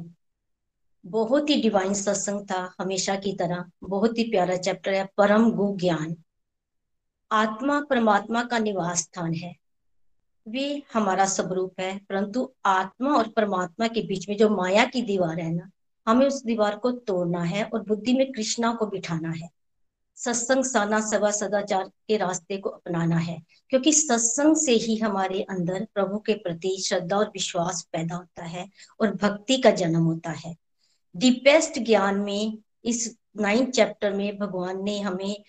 बहुत 1.07 1.51
ही 1.51 1.63
डिवाइन 1.63 1.95
सत्संग 1.95 2.41
था 2.51 2.75
हमेशा 2.81 3.17
की 3.17 3.33
तरह। 3.33 3.65
बहुत 3.85 4.19
ही 4.19 4.25
प्यारा 4.25 4.57
चैप्टर 4.57 4.95
है, 4.95 5.05
परम 5.19 5.51
गु 5.51 5.77
ज्ञान। 5.77 6.17
आत्मा 7.31 7.81
परमात्मा 7.81 8.43
का 8.43 8.59
निवास 8.59 8.99
स्थान 8.99 9.35
है। 9.35 9.57
वे 10.49 10.83
हमारा 10.93 11.27
स्वरूप 11.27 11.81
है, 11.81 11.99
परंतु 11.99 12.53
आत्मा 12.65 13.11
और 13.11 13.29
परमात्मा 13.29 13.89
के 13.89 14.03
बीच 14.03 14.29
में 14.29 14.37
जो 14.37 14.49
माया 14.51 14.85
की 14.85 15.03
दीवार 15.03 15.41
है 15.41 15.55
ना, 15.55 15.71
हमें 16.07 16.27
उस 16.27 16.45
दीवार 16.45 16.77
को 16.77 16.91
तोड़ना 16.91 17.43
है 17.43 17.65
और 17.65 17.83
बुद्धि 17.83 18.13
में 18.13 18.33
कृष्णा 18.33 18.73
को 18.75 18.87
बिठाना 18.87 19.31
है। 19.31 19.49
सत्संग 20.17 20.65
साना 20.65 21.01
सवा 21.01 21.31
सदाचार 21.31 21.85
के 21.85 22.17
रास्ते 22.17 22.57
को 22.57 22.69
अपनाना 22.69 23.17
है, 23.17 23.43
क्योंकि 23.71 23.93
सत्संग 23.93 24.57
से 24.57 24.73
ही 24.73 24.97
हमारे 24.97 25.43
अंदर 25.43 25.87
प्रभु 25.95 26.19
के 26.19 26.35
प्रति 26.35 26.77
श्रद्धा 26.87 27.17
और 27.17 27.27
विश्वास 27.27 27.83
पैदा 27.93 28.17
होता 28.17 28.45
है 28.45 28.69
और 29.01 29.15
भक्ति 29.15 29.57
का 29.57 29.71
जन्म 29.71 30.03
होता 30.03 30.31
है। 30.31 30.57
डीपेस्ट 31.17 31.79
ज्ञान 31.79 32.21
में, 32.21 32.59
इस 32.85 33.17
नाइन्थ 33.37 33.71
चैप्टर 33.71 34.13
में 34.13 34.39
भगवान 34.39 34.83
ने 34.85 35.01
हमें 35.01 35.45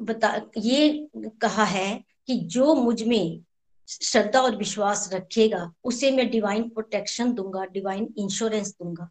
बता, 0.00 0.40
ये 0.58 1.08
कहा 1.42 1.64
है 1.64 2.04
कि 2.26 2.34
जो 2.36 2.74
मुझमें 2.74 3.40
श्रद्धा 3.88 4.40
और 4.40 4.56
विश्वास 4.56 5.08
रखेगा, 5.12 5.72
उसे 5.84 6.10
मैं 6.10 6.30
डिवाइन 6.30 6.68
प्रोटेक्शन 6.68 7.32
दूँगा 7.32 7.64
डिवाइन 7.64 8.14
इंश्योरेंस 8.18 8.70
दूँगा। 8.70 9.08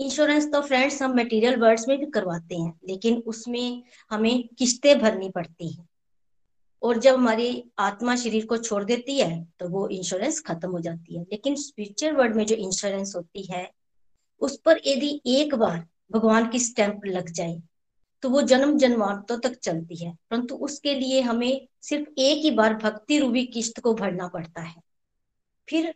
इंश्योरेंस 0.00 0.50
तो 0.52 0.60
फ्रेंड्स 0.60 1.02
हम 1.02 1.16
मटेरियल 1.16 1.56
वर्ड्स 1.56 1.88
में 1.88 1.98
भी 1.98 2.06
करवाते 2.06 2.56
हैं, 2.56 2.72
लेकिन 2.88 3.16
उसमें 3.26 3.82
हमें 4.10 4.48
किस्तें 4.58 4.98
भरनी 4.98 5.30
पड़ती 5.30 5.72
हैं। 5.72 5.88
और 6.82 6.98
जब 6.98 7.14
हमारी 7.14 7.64
आत्मा 7.78 8.16
शरीर 8.16 8.46
को 8.46 8.56
छोड़ 8.56 8.82
देती 8.84 9.18
है 9.18 9.44
तो 9.58 9.68
वो 9.68 9.86
इंश्योरेंस 9.88 10.40
खत्म 10.40 10.70
हो 10.70 10.80
जाती 10.80 11.16
है। 11.16 11.22
लेकिन 11.22 11.56
स्पिरिचुअल 11.56 12.16
वर्ल्ड 12.16 12.36
में 12.36 12.44
जो 12.46 12.56
इंश्योरेंस 12.56 13.12
होती 13.16 13.42
है, 13.42 13.70
उस 14.40 14.56
पर 14.56 14.80
यदि 14.86 15.20
एक 15.26 15.54
बार 15.54 15.86
भगवान 16.12 16.48
की 16.48 16.58
स्टैंप 16.58 17.00
लग 17.06 17.30
जाए 17.30 17.60
तो 18.22 18.30
वो 18.30 18.42
जन्म 18.42 18.76
जन्मांतों 18.78 19.38
तक 19.38 19.54
चलती 19.54 19.96
है। 19.96 20.16
परंतु 20.30 20.54
उसके 20.54 20.94
लिए 20.94 21.20
हमें 21.20 21.68
सिर्फ़ 21.82 22.08
एक 22.18 22.38
ही 22.38 22.50
बार 22.50 22.74
भक्ति 22.74 23.18
रूपी 23.18 23.44
किस्त 23.46 23.80
को 23.80 23.94
भरना 23.94 24.28
पड़ता 24.28 24.62
है। 24.62 24.82
फिर 25.68 25.94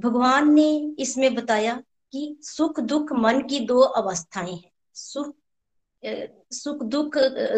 भगवान 0.00 0.52
ने 0.54 0.94
इसमें 0.98 1.34
बताया 1.34 1.82
कि 2.12 2.38
सुख 2.42 2.80
दुख 2.80 3.12
मन 3.12 3.40
की 3.42 3.60
दो 3.60 3.80
अवस्थाएँ 3.80 4.54
हैं। 4.54 4.70
सुख 4.94 5.34
सुख 6.52 6.82
दुख 6.82 7.12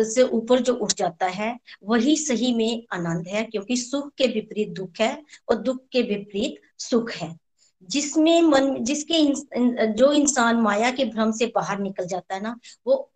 से 0.04 0.22
ऊपर 0.22 0.60
जो 0.60 0.74
उठ 0.74 0.92
जाता 0.92 1.26
है, 1.26 1.58
वही 1.84 2.16
सही 2.16 2.54
में 2.54 2.86
आनंद 2.92 3.28
है, 3.28 3.44
क्योंकि 3.44 3.76
सुख 3.76 4.12
के 4.14 4.26
विपरीत 4.26 4.68
दुख 4.68 5.00
है 5.00 5.22
और 5.48 5.56
दुख 5.56 5.78
के 5.92 6.02
विपरीत 6.02 6.80
सुख 6.80 7.10
है। 7.12 7.41
जिसमें 7.90 8.42
मन 8.42 8.74
जिसके 8.84 9.14
इन, 9.14 9.94
जो 9.94 10.12
इंसान 10.12 10.56
माया 10.56 10.90
के 10.90 11.04
भ्रम 11.04 11.30
से 11.32 11.46
बाहर 11.46 11.78
निकल 11.78 12.06
जाता 12.06 12.34
है 12.34 12.40
ना 12.40 12.58
वो 12.86 13.10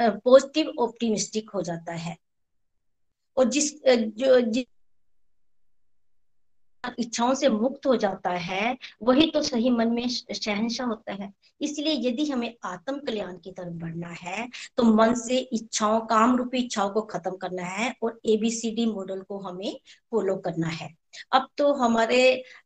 पॉजिटिव 0.00 0.72
ऑप्टिमिस्टिक 0.78 1.50
हो 1.50 1.62
जाता 1.62 1.92
है। 1.92 2.16
और 3.36 3.48
जिस 3.48 3.72
जो 3.88 4.40
जिस 4.40 4.64
इच्छाओं 6.98 7.34
से 7.34 7.48
मुक्त 7.48 7.86
हो 7.86 7.96
जाता 7.96 8.30
है 8.30 8.76
वही 9.02 9.30
तो 9.30 9.42
सही 9.42 9.70
मन 9.70 9.88
में 9.92 10.08
शहनशाह 10.08 10.86
होता 10.86 11.12
है। 11.12 11.32
इसलिए 11.60 11.94
यदि 12.08 12.24
हमें 12.30 12.54
आत्म 12.64 12.98
कल्याण 12.98 13.36
की 13.44 13.50
तरफ़ 13.52 13.72
बढ़ना 13.74 14.08
है 14.20 14.48
तो 14.76 14.82
मन 14.84 15.14
से 15.16 15.38
इच्छाओं 15.38 16.00
काम 16.06 16.36
रूपी 16.36 16.58
इच्छाओं 16.58 16.90
को 16.90 17.00
खत्म 17.02 17.36
करना 17.36 17.62
है 17.64 17.94
और 18.02 18.18
एबीसीडी 18.26 18.86
मॉडल 18.86 19.20
को 19.22 19.38
हमें 19.38 19.78
फॉलो 20.12 20.36
करना 20.38 20.68
है। 20.68 20.88
अब 21.32 21.48
तो 21.58 21.72
हमारे 21.74 22.20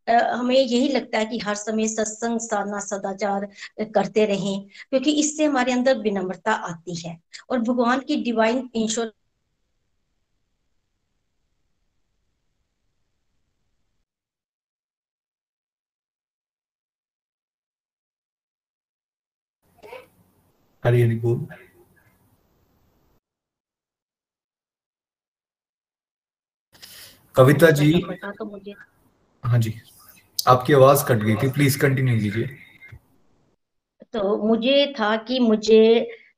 आ, 0.09 0.19
हमें 0.33 0.55
यही 0.57 0.89
लगता 0.89 1.19
है 1.19 1.27
कि 1.27 1.39
हर 1.39 1.55
समय 1.55 1.89
सत्संग 1.89 2.39
साधना 2.41 2.79
सदाचार 2.81 3.49
करते 3.95 4.25
रहें 4.27 4.61
क्योंकि 4.91 5.13
इससे 5.21 5.45
हमारे 5.45 5.73
अंदर 5.73 5.99
विनम्रता 5.99 6.53
आती 6.53 6.95
है 6.97 7.17
और 7.51 7.59
भगवान 7.61 8.01
की 8.01 8.17
डिवाइन 8.23 8.69
इंश्योरेंस 8.75 9.13
हरी 20.85 21.03
हरी 21.03 21.17
बोल 21.17 21.47
कविता 27.37 27.71
जी 27.71 27.93
तो 27.93 28.47
हाँ 29.45 29.59
जी। 29.59 29.75
आपकी 30.49 30.73
आवाज़ 30.73 31.05
कट 31.05 31.23
गई 31.23 31.35
थी 31.43 31.49
प्लीज़ 31.51 31.79
कंटिन्यू 31.79 32.19
कीजिए। 32.21 32.47
तो 34.13 34.37
मुझे 34.47 34.93
था 35.01 35.17
कि 35.17 35.39
मुझे 35.39 35.77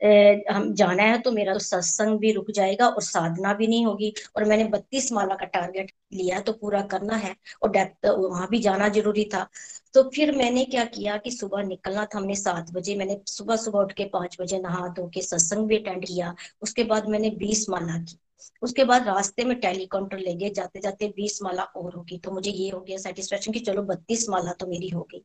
ए, 0.02 0.44
हम 0.52 0.72
जाना 0.74 1.02
है 1.02 1.18
तो 1.18 1.30
मेरा 1.32 1.52
तो 1.52 1.58
सत्संग 1.58 2.18
भी 2.18 2.32
रुक 2.32 2.50
जाएगा 2.50 2.88
और 2.88 3.02
साधना 3.02 3.52
भी 3.54 3.66
नहीं 3.66 3.86
होगी 3.86 4.12
और 4.36 4.44
मैंने 4.44 4.64
बत्तीस 4.64 5.12
माला 5.12 5.34
का 5.34 5.46
टारगेट 5.46 5.92
लिया 6.12 6.40
तो 6.40 6.52
पूरा 6.52 6.82
करना 6.92 7.16
है 7.16 7.34
और 7.62 7.70
डेप्थ 7.70 8.06
वहाँ 8.06 8.48
भी 8.50 8.58
जाना 8.58 8.88
ज़रूरी 8.88 9.24
था। 9.24 9.48
तो 9.94 10.02
फिर 10.14 10.34
मैंने 10.36 10.64
क्या 10.64 10.84
किया 10.84 11.16
कि 11.16 11.30
सुबह 11.30 11.62
निकलना 11.62 12.04
था 12.04 12.18
हमने 12.18 12.34
सात 12.34 12.70
बजे 12.72 12.96
मैंने 12.96 13.20
सुबह 13.26 13.56
सुबह 13.56 13.78
उठ 13.78 13.92
के 13.92 14.04
पाँच 14.04 14.36
बजे 14.40 14.58
नहा 14.58 14.88
धो 14.88 15.08
के 15.08 15.22
सत्संग 15.22 15.66
भी 15.68 15.76
अटेंड 15.76 16.06
किया 16.06 16.34
उसके 16.62 16.84
बाद 16.84 17.08
मैंने 17.08 17.30
बीस 17.38 17.68
माला 17.70 17.98
की। 17.98 18.18
उसके 18.62 18.84
बाद 18.84 19.06
रास्ते 19.08 19.44
में 19.44 19.58
टेलीकाउंटर 19.60 20.18
ले 20.18 20.34
गए 20.34 20.50
जाते 20.50 20.80
जाते 20.80 21.06
बीस 21.16 21.38
माला 21.42 21.62
और 21.62 21.94
होगी 21.94 22.18
तो 22.18 22.30
मुझे 22.30 22.50
ये 22.50 22.68
हो 22.70 22.80
गया 22.80 22.96
सेटिस्फेक्शन 22.98 23.52
कि 23.52 23.60
चलो 23.60 23.82
बत्तीस 23.82 24.28
माला 24.28 24.52
तो 24.52 24.66
मेरी 24.66 24.88
हो 24.88 25.06
गई। 25.12 25.24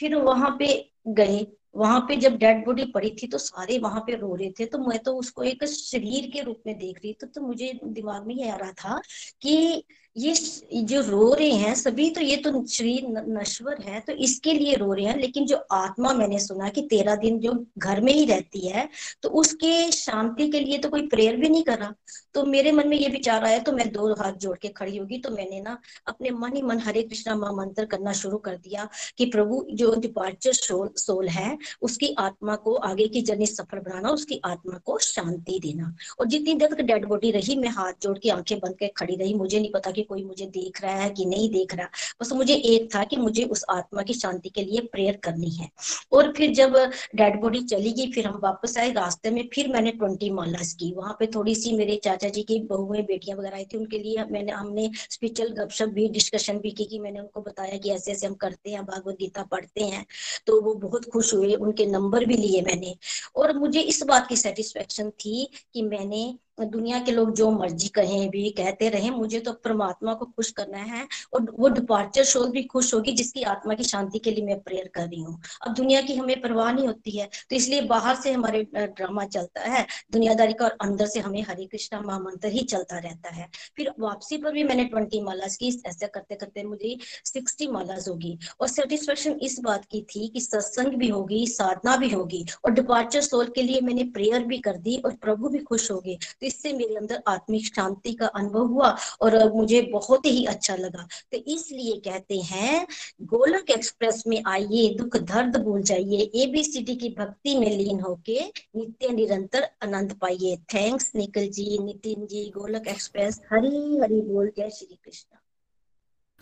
फिर 0.00 0.14
वहाँ 0.16 0.50
पे 0.58 0.68
गए 1.08 1.46
वहाँ 1.76 2.00
पे 2.00 2.16
जब 2.16 2.36
डेड 2.38 2.64
बॉडी 2.66 2.84
पड़ी 2.84 3.10
थी 3.22 3.26
तो 3.26 3.38
सारे 3.38 3.78
वहाँ 3.78 4.00
पे 4.00 4.14
रो 4.16 4.34
रहे 4.34 4.50
थे 4.50 4.64
तो 4.66 4.78
मैं 4.78 4.98
तो 4.98 5.14
उसको 5.14 5.42
एक 5.42 5.64
शरीर 5.64 6.30
के 6.30 6.42
रूप 6.42 6.62
में 6.66 6.78
देख 6.78 6.98
रही 6.98 7.12
तो, 7.12 7.26
तो 7.26 7.40
मुझे 7.40 7.72
दिमाग 7.84 8.26
में 8.26 8.34
ये 8.34 8.50
आ 8.50 8.56
रहा 8.56 8.72
था 8.72 9.00
कि 9.42 9.84
ये 10.18 10.82
जो 10.84 11.00
रो 11.00 11.32
रहे 11.34 11.50
हैं, 11.52 11.74
सभी 11.74 12.08
तो 12.10 12.20
ये 12.20 12.36
तो 12.36 12.64
शरीर 12.66 13.06
नश्वर 13.28 13.82
है 13.82 14.00
तो 14.00 14.12
इसके 14.24 14.52
लिए 14.52 14.74
रो 14.74 14.92
रहे 14.92 15.04
हैं, 15.04 15.16
लेकिन 15.16 15.46
जो 15.46 15.56
आत्मा 15.72 16.12
मैंने 16.14 16.38
सुना 16.38 16.68
कि 16.68 16.82
तेरह 16.90 17.16
दिन 17.16 17.38
जो 17.38 17.52
घर 17.78 18.00
में 18.00 18.12
ही 18.12 18.24
रहती 18.26 18.66
है 18.68 18.88
तो 19.22 19.28
उसके 19.40 19.90
शांति 19.92 20.48
के 20.48 20.60
लिए 20.60 20.78
तो 20.78 20.88
कोई 20.88 21.06
प्रेयर 21.08 21.36
भी 21.36 21.48
नहीं 21.48 21.62
कर 21.62 21.86
तो 22.34 22.44
मेरे 22.44 22.72
मन 22.72 22.88
में 22.88 22.96
ये 22.96 23.08
विचार 23.08 23.44
आया 23.44 23.58
तो 23.58 23.72
मैं 23.72 23.88
दो 23.92 24.12
हाथ 24.14 24.32
जोड़ 24.32 24.56
के 24.58 24.68
खड़ी 24.68 24.96
होगी 24.96 25.18
तो 25.18 25.30
मैंने 25.30 25.60
ना 25.60 25.76
अपने 26.08 26.30
मन 26.30 26.56
ही 26.56 26.62
मन 26.62 26.78
हरे 26.78 27.02
कृष्णा 27.02 27.34
माँ 27.36 27.52
मंत्र 27.52 27.84
करना 27.84 28.12
शुरू 28.12 28.38
कर 28.38 28.56
दिया 28.56 28.88
कि 29.18 29.26
प्रभु, 29.26 29.64
जो 29.70 29.94
डिपार्चर 29.94 30.52
सोल 30.52 30.88
सोल 30.96 31.28
है, 31.28 31.56
उसकी 31.82 32.14
आत्मा 32.18 32.56
को 32.56 32.74
आगे 32.74 33.06
की 33.08 33.22
जर्नी 33.22 33.46
सफल 33.46 33.78
बनाना, 33.78 34.10
उसकी 34.10 34.40
आत्मा 34.44 34.78
को 34.84 34.98
शांति 34.98 35.58
देना। 35.62 35.94
और 36.20 36.26
जितनी 36.26 36.54
देर 36.54 36.74
तक 36.74 36.80
डेड 36.82 37.06
बॉडी 37.06 37.30
रही, 37.30 37.56
मैं 37.56 37.68
हाथ 37.68 37.92
जोड़ 38.02 38.18
के 38.18 38.30
आँखें 38.30 38.58
बंद 38.58 38.76
के 38.78 38.88
खड़ी 38.88 39.16
रही, 39.16 39.34
मुझे 39.34 39.58
नहीं 39.60 39.72
पता 39.72 39.90
कि 39.90 40.02
कोई 40.08 40.22
मुझे 40.24 40.46
देख 40.46 40.82
रहा 40.82 40.94
है 40.94 41.10
कि 41.10 41.24
नहीं 41.24 41.48
देख 41.50 41.74
रहा, 41.74 41.88
बस 42.20 42.32
मुझे 42.32 42.54
एक 42.54 42.88
था 42.94 43.04
कि 43.04 43.16
मुझे 43.16 43.44
उस 43.44 43.64
आत्मा 43.70 44.02
की 44.02 44.14
शांति 44.14 44.48
के 44.48 44.62
लिए 44.62 44.80
प्रेयर 44.92 45.16
करनी 45.16 45.50
है। 45.50 45.68
और 46.12 46.32
फिर 46.36 46.52
जब 46.54 46.76
डेड 47.14 47.40
बॉडी 47.40 47.60
चली 47.64 47.92
गई, 47.92 48.10
फिर 48.12 48.26
हम 48.26 48.40
वापस 48.42 48.78
आए 48.78 48.92
रास्ते 48.92 49.30
में, 49.30 49.48
फिर 49.54 49.68
मैंने 49.68 49.90
ट्वेंटी 49.92 50.30
मालास 50.30 50.72
की। 50.72 50.92
वहाँ 50.92 51.16
पे 51.20 51.26
थोड़ी 51.26 51.54
सी 51.54 51.72
मेरे 51.72 51.96
चाचा 52.04 52.28
जी 52.28 52.42
की 52.42 52.58
बहुएँ 52.60 53.02
बेटियाँ 53.02 53.38
वगैरह 53.38 53.56
आई 53.56 53.64
थी, 53.64 53.76
उनके 53.78 53.98
लिए 53.98 54.24
मैंने, 54.24 54.52
हमने 54.52 54.90
स्पिरिचुअल 55.10 55.48
गपशप 55.54 55.88
भी 55.88 56.08
डिस्कशन 56.08 56.58
भी 56.58 56.70
की 56.70 56.84
कि 56.84 56.98
मैंने 56.98 57.20
उनको 57.20 57.40
बताया 57.40 57.78
कि 57.78 57.90
ऐसे 57.90 58.12
ऐसे 58.12 58.26
हम 58.26 58.34
करते 58.34 58.70
हैं, 58.70 58.84
भागवत 58.86 59.16
गीता 59.20 59.42
पढ़ते 59.42 59.84
हैं। 59.84 60.04
तो 60.46 60.60
वो 60.60 60.74
बहुत 60.74 61.04
खुश 61.04 61.34
हुए, 61.34 61.54
उनके 61.54 61.86
नंबर 61.86 62.24
भी 62.24 62.36
लिए 62.36 62.62
मैंने। 62.62 62.96
और 63.36 63.58
मुझे 63.58 63.80
इस 63.80 64.02
बात 64.02 64.26
की 64.28 64.36
सेटिस्फेक्शन 64.36 65.10
थी 65.10 65.48
कि 65.74 65.82
मैंने 65.82 66.38
दुनिया 66.60 66.98
के 67.00 67.12
लोग 67.12 67.32
जो 67.34 67.50
मर्ज़ी 67.50 67.88
कहें, 67.90 68.28
भी 68.30 68.50
कहते 68.50 68.88
रहे, 68.88 69.10
मुझे 69.10 69.40
तो 69.40 69.52
परमात्मा 69.54 70.14
को 70.14 70.24
खुश 70.26 70.50
करना 70.52 70.78
है 70.78 71.06
और 71.34 71.50
वो 71.58 71.68
डिपार्चर 71.70 72.24
शोल 72.24 72.50
भी 72.50 72.62
खुश 72.64 72.92
होगी 72.94 73.12
जिसकी 73.14 73.42
आत्मा 73.44 73.74
की 73.74 73.84
शांति 73.84 74.18
के 74.18 74.30
लिए 74.30 74.44
मैं 74.44 74.58
प्रेयर 74.60 74.90
कर 74.94 75.02
रही 75.02 75.20
हूँ। 75.20 75.40
अब 75.66 75.74
दुनिया 75.74 76.00
की 76.00 76.14
हमें 76.16 76.40
परवाह 76.42 76.72
नहीं 76.72 76.86
होती 76.86 77.10
है 77.10 77.28
तो 77.50 77.56
इसलिए 77.56 77.80
बाहर 77.88 78.16
से 78.16 78.32
हमारे 78.32 78.62
ड्रामा 78.74 79.24
चलता 79.26 79.60
है, 79.62 79.86
दुनियादारी 80.12 80.52
का 80.52 80.64
और 80.64 80.76
अंदर 80.82 81.06
से 81.06 81.20
हमें 81.20 81.40
हरे 81.42 81.64
कृष्णा 81.66 82.00
महामंत्र 82.00 82.48
ही 82.48 82.62
चलता 82.64 82.98
रहता 82.98 83.30
है। 83.30 83.48
फिर 83.76 83.92
वापसी 84.00 84.36
पर 84.38 84.52
भी 84.52 84.64
मैंने 84.64 84.84
ट्वेंटी 84.86 85.20
मालाज 85.22 85.56
की, 85.56 85.68
ऐसा 85.86 86.06
करते 86.08 86.34
करते 86.34 86.62
मुझे 86.64 86.96
सिक्सटी 87.24 87.66
मालाज 87.68 88.08
होगी 88.08 88.38
और 88.60 88.68
सेटिस्फेक्शन 88.68 89.38
इस 89.42 89.58
बात 89.60 89.84
की 89.84 90.00
थी 90.10 90.28
कि 90.28 90.40
सत्संग 90.40 90.94
भी 90.94 91.08
होगी, 91.08 91.46
साधना 91.48 91.96
भी 91.96 92.10
होगी 92.10 92.44
और 92.64 92.72
डिपार्चर 92.72 93.20
सोल 93.22 93.48
के 93.48 93.62
लिए 93.62 93.80
मैंने 93.80 94.04
प्रेयर 94.12 94.44
भी 94.44 94.58
कर 94.60 94.76
दी 94.78 94.96
और 94.98 95.14
प्रभु 95.16 95.48
भी 95.48 95.58
खुश 95.60 95.90
हो 95.90 95.98
गए। 96.00 96.14
तो 96.14 96.46
इससे 96.48 96.72
मेरे 96.72 96.94
अंदर 96.96 97.22
आत्मिक 97.28 97.66
शांति 97.66 98.12
का 98.14 98.26
अनुभव 98.28 98.66
हुआ 98.68 98.94
और 99.20 99.36
मुझे 99.52 99.80
बहुत 99.92 100.26
ही 100.26 100.44
अच्छा 100.46 100.76
लगा। 100.76 101.06
तो 101.32 101.38
इसलिए 101.54 101.96
कहते 102.04 102.40
हैं, 102.42 102.86
गोलक 103.24 103.70
एक्सप्रेस 103.70 104.22
में 104.26 104.42
आइए, 104.46 104.88
दुख 104.94 105.16
दर्द 105.16 105.56
भूल 105.64 105.82
जाइए 105.82 106.30
एबीसीडी 106.42 106.96
की 106.96 107.08
भक्ति 107.18 107.56
में 107.58 107.70
लीन 107.70 108.00
होके 108.00 108.40
नित्य 108.76 109.08
निरंतर 109.14 109.68
आनंद 109.82 110.12
पाइए। 110.20 110.56
थैंक्स 110.74 111.10
निखिल 111.16 111.50
जी, 111.50 111.78
नितिन 111.78 112.26
जी, 112.26 112.44
गोलक 112.56 112.88
एक्सप्रेस, 112.88 113.40
हरी 113.52 113.98
हरी 113.98 114.20
बोल, 114.22 114.52
जय 114.58 114.70
श्री 114.70 114.98
कृष्ण। 115.04 115.36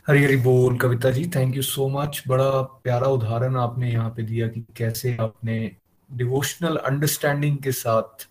हरी 0.06 0.22
हरी 0.24 0.36
बोल, 0.36 0.76
Kavita 0.78 1.10
ji 1.10 1.24
thank 1.34 1.56
you 1.56 1.62
so 1.62 1.88
much 1.88 2.22
बड़ा 2.28 2.50
प्यारा 2.84 3.08
उदाहरण 3.08 3.56
आपने 3.56 3.90
यहाँ 3.92 4.10
पे 4.10 4.22
दिया 4.22 4.48
कि 4.48 4.64
कैसे 4.76 5.16
आपने 5.20 5.56
डिवोशनल 6.10 6.76
अंडरस्टैंडिंग 6.76 7.56
के 7.58 7.72
साथ 7.72 8.26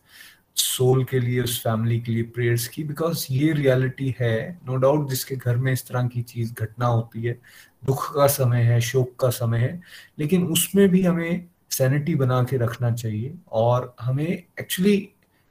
सोल 0.55 1.03
के 1.03 1.19
लिए, 1.19 1.41
उस 1.41 1.59
फैमिली 1.63 1.99
के 1.99 2.11
लिए 2.11 2.23
प्रेयर्स 2.25 2.67
की 2.67 2.83
बिकॉज़ 2.83 3.25
ये 3.31 3.51
रियलिटी 3.53 4.15
है 4.19 4.59
नो 4.67 4.73
no 4.73 4.81
डाउट 4.81 5.09
जिसके 5.09 5.35
घर 5.35 5.57
में 5.57 5.71
इस 5.73 5.87
तरह 5.87 6.07
की 6.07 6.21
चीज़, 6.21 6.53
घटना 6.53 6.87
होती 6.87 7.23
है, 7.23 7.39
दुख 7.83 8.13
का 8.15 8.27
समय 8.27 8.61
है, 8.61 8.79
शोक 8.81 9.15
का 9.19 9.29
समय 9.29 9.59
है, 9.59 9.81
लेकिन 10.19 10.45
उसमें 10.47 10.87
भी 10.89 11.01
हमें 11.03 11.47
सैनिटी 11.71 12.15
बना 12.15 12.43
के 12.43 12.57
रखना 12.57 12.91
चाहिए, 12.91 13.33
और 13.51 13.95
हमें 14.01 14.27
एक्चुअली 14.27 15.09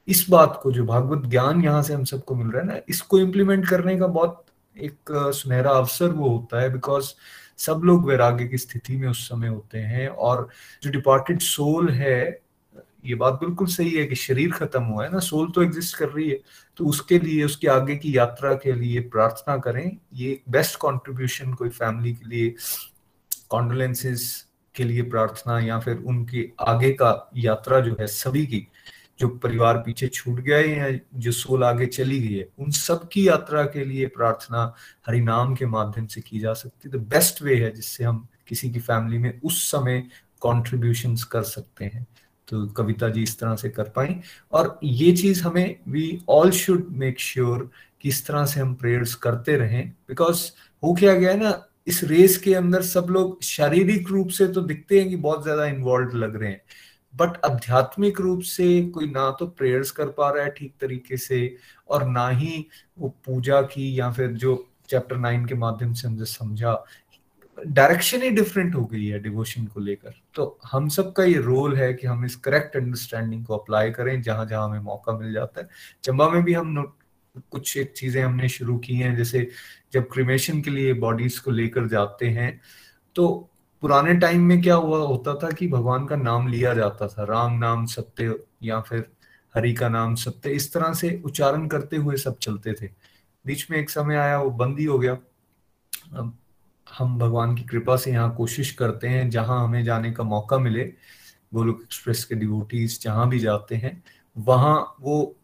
इस 0.09 0.26
बात 0.31 0.60
को, 0.62 0.72
जो 0.72 0.85
भागवत 0.86 1.28
ज्ञान 1.31 1.64
यहाँ 1.64 1.82
से 1.82 1.94
हम 1.94 2.05
सबको 2.05 2.35
मिल 2.35 2.48
रहा 2.48 2.62
है 2.62 2.68
ना, 2.68 2.81
इसको 2.89 3.18
इम्प्लीमेंट 3.18 3.68
करने 3.68 3.97
का 3.98 4.06
बहुत 4.06 4.44
एक 4.76 5.10
सुनहरा 5.35 5.70
अवसर 5.70 6.09
वो 6.09 6.28
होता 6.28 6.60
है 6.60 6.72
बिकॉज़ 6.72 7.12
सब 7.59 7.81
लोग 7.85 8.09
वैराग्य 8.09 8.47
की 8.48 8.59
स्थिति 8.59 8.97
में 8.97 9.09
उस 9.09 9.28
समय 9.28 9.48
होते 9.48 9.78
हैं, 9.78 10.09
और 10.09 10.48
जो 10.82 10.90
डिपार्टेड 10.90 11.40
सोल 11.40 11.90
है 11.90 12.44
ये 13.05 13.14
बात 13.14 13.32
बिल्कुल 13.32 13.66
सही 13.66 13.90
है 13.90 14.05
कि 14.06 14.14
शरीर 14.14 14.52
खत्म 14.52 14.82
हुआ 14.82 15.05
है 15.05 15.12
ना, 15.12 15.18
सोल 15.18 15.51
तो 15.51 15.62
एग्जिस्ट 15.62 15.97
कर 15.97 16.09
रही 16.09 16.28
है। 16.31 16.40
तो 16.76 16.86
उसके 16.86 17.18
लिए, 17.18 17.44
उसके 17.44 17.68
आगे 17.68 17.97
की 17.97 18.16
यात्रा 18.16 18.55
के 18.55 18.72
लिए 18.72 19.01
प्रार्थना 19.01 19.56
करें। 19.56 19.97
ये 20.14 20.40
बेस्ट 20.51 20.76
कंट्रीब्यूशन 20.76 21.55
कोई 21.55 21.68
फैमिली 21.68 22.12
के 22.12 22.28
लिए 22.28 22.55
कॉन्डोलेंसेस 23.51 24.47
के 24.74 24.85
लिए 24.85 25.02
प्रार्थना 25.02 25.59
या 25.60 25.78
फिर 25.78 25.97
उनके 25.97 26.51
आगे 26.60 26.90
का 26.93 27.31
यात्रा 27.36 27.81
जो 27.81 27.97
है 28.01 28.06
सभी 28.06 28.47
की, 28.47 28.66
जो 29.18 29.28
परिवार 29.28 29.76
पीछे 29.78 30.06
छूट 30.06 30.40
गए 30.40 30.66
या 30.76 30.98
जो 31.14 31.32
सोल 31.32 31.64
आगे 31.64 31.86
चली 31.86 32.20
गई 32.20 32.35
है, 32.35 32.48
उन 32.59 32.70
सब 32.70 33.09
की 33.09 33.28
यात्रा 33.28 33.64
के 33.64 33.85
लिए 33.85 34.06
प्रार्थना 34.06 34.74
हरि 35.06 35.20
नाम 35.20 35.55
के 35.55 35.66
माध्यम 35.66 36.06
से 36.06 36.20
की 36.20 36.39
जा 36.39 36.52
सकती 36.52 36.89
है। 36.89 36.93
तो 36.93 36.98
बेस्ट 36.98 37.43
वे 37.43 37.56
है 37.56 37.70
जिससे 37.70 38.05
हम 38.05 38.26
किसी 38.48 38.70
की 38.70 38.81
फैमिली 38.81 39.18
में 39.18 39.40
उस 39.40 39.70
समय 39.70 40.06
कॉन्ट्रीब्यूशन 40.40 41.16
कर 41.16 41.43
सकते 41.43 41.85
हैं। 41.85 42.06
तो 42.49 42.66
कविता 42.69 43.09
जी 43.09 43.23
इस 43.23 43.39
तरह 43.39 43.55
से 43.57 43.69
कर 43.71 43.89
पाई। 43.89 44.16
और 44.53 44.79
ये 44.85 45.12
चीज़ 45.12 45.43
हमें 45.43 45.77
we 45.89 46.19
all 46.29 46.51
should 46.53 46.87
make 46.95 47.21
sure 47.21 47.69
कि 48.01 48.09
इस 48.09 48.27
तरह 48.27 48.45
से 48.47 48.61
हम 48.61 48.75
प्रेयर्स 48.75 49.15
करते 49.16 49.57
रहें। 49.57 49.89
बिकॉज़ 50.09 50.51
हो 50.83 50.95
क्या 50.95 51.15
गया 51.15 51.35
ना, 51.35 51.61
इस 51.87 52.03
रेस 52.05 52.37
के 52.39 52.55
अंदर 52.55 52.83
सब 52.85 53.07
लोग 53.11 53.43
शारीरिक 53.43 54.09
रूप 54.09 54.29
से 54.31 54.47
तो 54.49 54.61
दिखते 54.62 55.01
हैं 55.01 55.09
कि 55.09 55.16
बहुत 55.19 55.43
ज़्यादा 55.43 55.65
इन्वॉल्व 55.66 56.16
लग 56.16 56.37
रहे 56.37 56.51
हैं। 56.51 56.61
बट 57.15 57.37
आध्यात्मिक 57.45 58.21
रूप 58.21 58.41
से 58.43 58.83
कोई 58.85 59.07
ना 59.07 59.31
तो 59.31 59.47
प्रेयर्स 59.49 59.91
कर 59.91 60.09
पा 60.11 60.31
रहा 60.31 60.45
है 60.45 60.51
ठीक 60.51 60.75
तरीके 60.81 61.16
से, 61.16 61.57
और 61.89 62.07
ना 62.09 62.29
ही 62.29 62.66
वो 62.99 63.09
पूजा 63.27 63.61
की 63.65 63.99
या 63.99 64.11
फिर 64.12 64.31
जो 64.35 64.65
चैप्टर 64.91 65.16
नाइन 65.16 65.45
के 65.47 65.55
माध्यम 65.55 65.93
से 65.93 66.07
हमने 66.09 66.25
समझा। 66.25 66.73
डायरेक्शन 67.59 68.22
ही 68.22 68.31
डिफरेंट 68.31 68.74
हो 68.74 68.85
गई 68.85 69.06
है 69.06 69.18
डिवोशन 69.20 69.66
को 69.66 69.81
लेकर। 69.81 70.14
तो 70.35 70.59
हम 70.66 70.89
सब 70.89 71.12
का 71.12 71.24
ये 71.24 71.39
रोल 71.40 71.76
है 71.76 71.93
कि 71.94 72.06
हम 72.06 72.24
इस 72.24 72.36
करेक्ट 72.39 72.76
अंडरस्टैंडिंग 72.76 73.44
को 73.47 73.56
अप्लाई 73.56 73.90
करें 73.93 74.20
जहाँ 74.22 74.47
जहाँ 74.47 74.64
हमें 74.64 74.81
मौका 74.81 75.12
मिल 75.18 75.32
जाता 75.32 75.60
है। 75.60 75.68
चंबा 76.05 76.28
में 76.31 76.43
भी 76.44 76.52
हम 76.55 76.93
कुछ 77.51 77.76
एक 77.76 77.93
चीज़ें 77.93 78.22
हमने 78.22 78.48
शुरू 78.48 78.76
की 78.78 78.94
हैं, 78.94 79.14
जैसे 79.16 79.48
जब 79.93 80.09
क्रिमेशन 80.12 80.60
के 80.62 80.70
लिए 80.70 80.93
बॉडीज 80.94 81.39
को 81.39 81.51
लेकर 81.51 81.89
जाते 81.89 82.28
हैं 82.31 82.60
तो 83.16 83.28
पुराने 83.82 84.14
टाइम 84.14 84.43
में 84.43 84.60
क्या 84.62 84.74
हुआ 84.76 84.98
होता 84.98 85.35
था 85.35 85.51
कि 85.51 85.68
भगवान 85.68 86.06
का 86.06 86.16
नाम 86.16 86.48
लिया 86.48 86.74
जाता 86.74 87.09
था, 87.09 87.24
राम 87.24 87.59
नाम 87.59 87.85
सत्य 87.86 88.39
या 88.62 88.81
फिर 88.81 89.05
हरि 89.55 89.72
का 89.74 89.89
नाम 89.89 90.14
सत्य, 90.16 90.51
इस 90.51 90.72
तरह 90.72 90.93
से 90.94 91.20
उच्चारण 91.24 91.66
करते 91.68 91.97
हुए 91.97 92.16
सब 92.16 92.39
चलते 92.39 92.72
थे। 92.72 92.89
बीच 93.44 93.66
में 93.70 93.78
एक 93.78 93.90
समय 93.90 94.16
आया, 94.16 94.39
वो 94.39 94.51
बंद 94.52 94.78
ही 94.78 94.85
हो 94.85 94.98
गया। 94.98 95.14
हम 96.86 97.19
भगवान 97.19 97.55
की 97.56 97.62
कृपा 97.62 97.97
से 97.97 98.11
यहाँ 98.11 98.35
कोशिश 98.36 98.70
करते 98.70 99.09
हैं, 99.09 99.28
जहाँ 99.31 99.65
हमें 99.65 99.82
जाने 99.85 100.12
का 100.12 100.24
मौका 100.24 100.59
मिले, 100.59 100.85
गोलोक 101.55 101.81
एक्सप्रेस 101.82 102.24
के 102.24 102.35
डिवोटीज 102.35 103.01
जहाँ 103.02 103.28
भी 103.28 103.39
जाते 103.39 103.77
हैं, 103.77 104.02
वहाँ 104.36 104.97
वो 105.01 105.35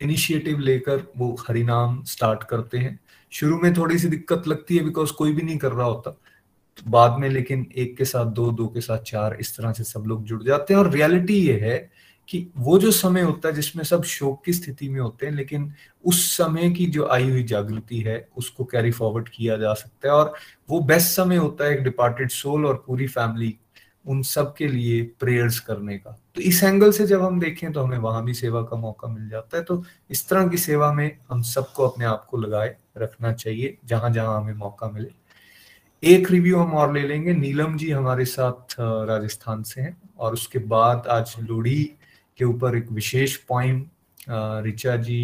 इनिशिएटिव 0.00 0.58
लेकर 0.58 1.02
वो 1.16 1.36
हरिनाम 1.48 2.02
स्टार्ट 2.04 2.42
करते 2.42 2.78
हैं। 2.78 2.98
शुरू 3.32 3.58
में 3.58 3.72
थोड़ी 3.74 3.98
सी 3.98 4.08
दिक्कत 4.08 4.48
लगती 4.48 4.76
है 4.76 4.84
बिकॉज़ 4.84 5.12
कोई 5.12 5.32
भी 5.32 5.42
नहीं 5.42 5.56
कर 5.58 5.72
रहा 5.72 5.86
होता। 5.86 6.10
तो 6.10 6.90
बाद 6.90 7.18
में 7.18 7.28
लेकिन 7.28 7.66
एक 7.76 7.96
के 7.96 8.04
साथ 8.04 8.26
दो 8.26 8.50
दो 8.52 8.66
के 8.66 8.80
साथ 8.80 8.98
चार, 8.98 9.36
इस 9.40 9.56
तरह 9.56 9.72
से 9.72 9.84
सब 9.84 10.04
लोग 10.06 10.24
जुड़ 10.24 10.42
जाते 10.42 10.74
हैं 10.74 10.80
और 10.80 10.90
रियलिटी 10.90 11.34
ये 11.34 11.58
है 11.60 11.78
कि 12.28 12.46
वो 12.56 12.78
जो 12.78 12.90
समय 12.90 13.20
होता 13.20 13.48
है 13.48 13.54
जिसमें 13.54 13.82
सब 13.84 14.02
शोक 14.04 14.44
की 14.44 14.52
स्थिति 14.52 14.88
में 14.88 15.00
होते 15.00 15.26
हैं, 15.26 15.32
लेकिन 15.32 15.72
उस 16.04 16.24
समय 16.36 16.70
की 16.70 16.86
जो 16.86 17.06
आई 17.08 17.30
हुई 17.30 17.42
जागृति 17.44 18.00
है, 18.00 18.28
उसको 18.36 18.64
कैरी 18.64 18.90
फॉरवर्ड 18.90 19.28
किया 19.28 19.56
जा 19.56 19.74
सकता 19.74 20.08
है। 20.08 20.14
और 20.14 20.32
वो 20.70 20.80
बेस्ट 20.80 21.16
समय 21.16 21.36
होता 21.36 21.64
है 21.64 21.74
एक 21.74 21.82
डिपार्टेड 21.84 22.30
सोल 22.30 22.66
और 22.66 22.82
पूरी 22.86 23.06
फैमिली 23.08 23.56
उन 24.04 24.22
सब 24.22 24.54
के 24.54 24.66
लिए 24.68 25.02
प्रेयर्स 25.20 25.58
करने 25.60 25.96
का। 25.98 26.10
तो 26.34 26.40
इस 26.40 26.62
एंगल 26.64 26.92
से 26.92 27.06
जब 27.06 27.22
हम 27.22 27.40
देखें 27.40 27.72
तो 27.72 27.82
हमें 27.82 27.98
वहाँ 27.98 28.24
भी 28.24 28.34
सेवा 28.34 28.62
का 28.62 28.76
मौका 28.76 29.08
मिल 29.08 29.28
जाता 29.28 29.56
है। 29.56 29.62
तो 29.64 29.82
इस 30.10 30.28
तरह 30.28 30.48
की 30.48 30.58
सेवा 30.58 30.92
में 30.92 31.18
हम 31.30 31.42
सबको 31.42 31.88
अपने 31.88 32.04
आप 32.04 32.26
को 32.30 32.36
लगाए 32.36 32.74
रखना 32.98 33.32
चाहिए, 33.32 33.76
जहाँ 33.84 34.10
जहाँ 34.10 34.40
हमें 34.40 34.54
मौका 34.54 34.88
मिले। 34.88 35.10
एक 36.02 36.30
रिव्यू 36.30 36.58
हम 36.58 36.72
और 36.72 36.92
ले 36.94 37.02
लेंगे। 37.02 37.32
नीलम 37.34 37.76
जी 37.76 37.90
हमारे 37.90 38.24
साथ 38.24 38.74
राजस्थान 38.80 39.62
से 39.62 39.80
हैं 39.80 39.96
और 40.18 40.32
उसके 40.32 40.58
बाद 40.58 41.06
आज 41.06 41.34
लोड़ी 41.40 41.90
के 42.38 42.44
ऊपर 42.44 42.76
एक 42.76 42.90
विशेष 42.92 43.36
पॉइंट 43.48 43.86
रिचा 44.64 44.96
जी 44.98 45.20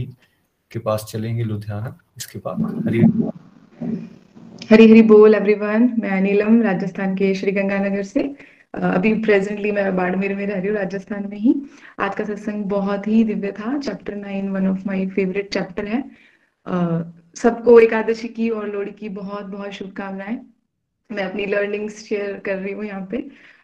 के 0.70 0.78
पास 0.78 1.06
चलेंगे 1.08 1.44
लुधियाना। 1.44 1.98
इसके 2.16 2.38
बाद 2.38 2.84
हरी 2.86 3.00
हरी 4.70 4.88
हरी 4.90 5.02
बोल 5.02 5.34
एवरीवन 5.34 5.92
मैं 6.00 6.20
नीलम, 6.20 6.60
राजस्थान 6.62 7.14
के 7.16 7.34
श्री 7.34 7.52
गंगानगर 7.52 8.02
से 8.04 8.22
अभी 8.74 9.12
प्रेजेंटली 9.22 9.70
मैं 9.72 9.94
बाड़मेर 9.96 10.34
में 10.36 10.46
रह 10.46 10.58
रही 10.58 10.68
हूँ, 10.68 10.76
राजस्थान 10.76 11.28
में 11.30 11.36
ही। 11.38 11.54
आज 12.00 12.14
का 12.14 12.24
सत्संग 12.24 12.64
बहुत 12.66 13.06
ही 13.08 13.22
दिव्य 13.24 13.52
था। 13.52 13.78
Chapter 13.78 14.14
nine 14.16 14.48
one 14.50 14.66
of 14.68 14.86
my 14.86 15.06
favourite 15.08 15.52
chapter 15.52 15.86
है। 15.86 16.02
सबको 17.36 17.78
एकादशी 17.80 18.28
की 18.28 18.48
और 18.50 18.68
लोहड़ी 18.68 18.92
की 18.92 19.08
बहुत 19.10 19.44
बहुत 19.46 19.72
शुभकामनाएँ। 19.72 20.38
मैं 21.10 21.24
अपनी 21.24 21.46
लर्निंग्स 21.46 22.02
शेयर 22.04 22.38
कर 22.44 22.56
रही 22.56 22.72
हूँ 22.72 22.84
यहाँ 22.84 23.06
पे। 23.10 23.18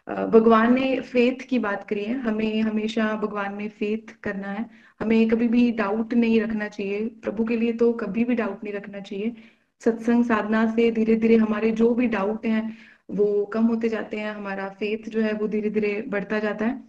भगवान 0.09 0.73
ने 0.73 0.99
फेथ 0.99 1.41
की 1.41 1.59
बात 1.59 1.83
करी 1.89 2.03
है। 2.03 2.19
हमें 2.19 2.61
हमेशा 2.61 3.15
भगवान 3.15 3.53
में 3.53 3.69
फेथ 3.69 4.15
करना 4.23 4.47
है। 4.47 4.69
हमें 4.99 5.27
कभी 5.27 5.47
भी 5.47 5.71
डाउट 5.71 6.13
नहीं 6.13 6.41
रखना 6.41 6.67
चाहिए। 6.67 7.07
प्रभु 7.07 7.45
के 7.45 7.57
लिए 7.57 7.73
तो 7.73 7.93
कभी 7.93 8.23
भी 8.23 8.35
डाउट 8.35 8.63
नहीं 8.63 8.73
रखना 8.73 8.99
चाहिए। 8.99 9.35
सत्संग 9.79 10.25
साधना 10.25 10.75
से 10.75 10.91
धीरे 10.91 11.15
धीरे 11.15 11.35
हमारे 11.35 11.71
जो 11.71 11.93
भी 11.93 12.07
डाउट 12.07 12.45
हैं, 12.45 12.77
वो 13.11 13.45
कम 13.45 13.63
होते 13.65 13.89
जाते 13.89 14.17
हैं। 14.17 14.31
हमारा 14.31 14.69
फेथ 14.69 15.09
जो 15.09 15.21
है, 15.21 15.33
वो 15.33 15.47
धीरे 15.47 15.69
धीरे 15.69 16.05
बढ़ता 16.07 16.39
जाता 16.39 16.65
है। 16.65 16.83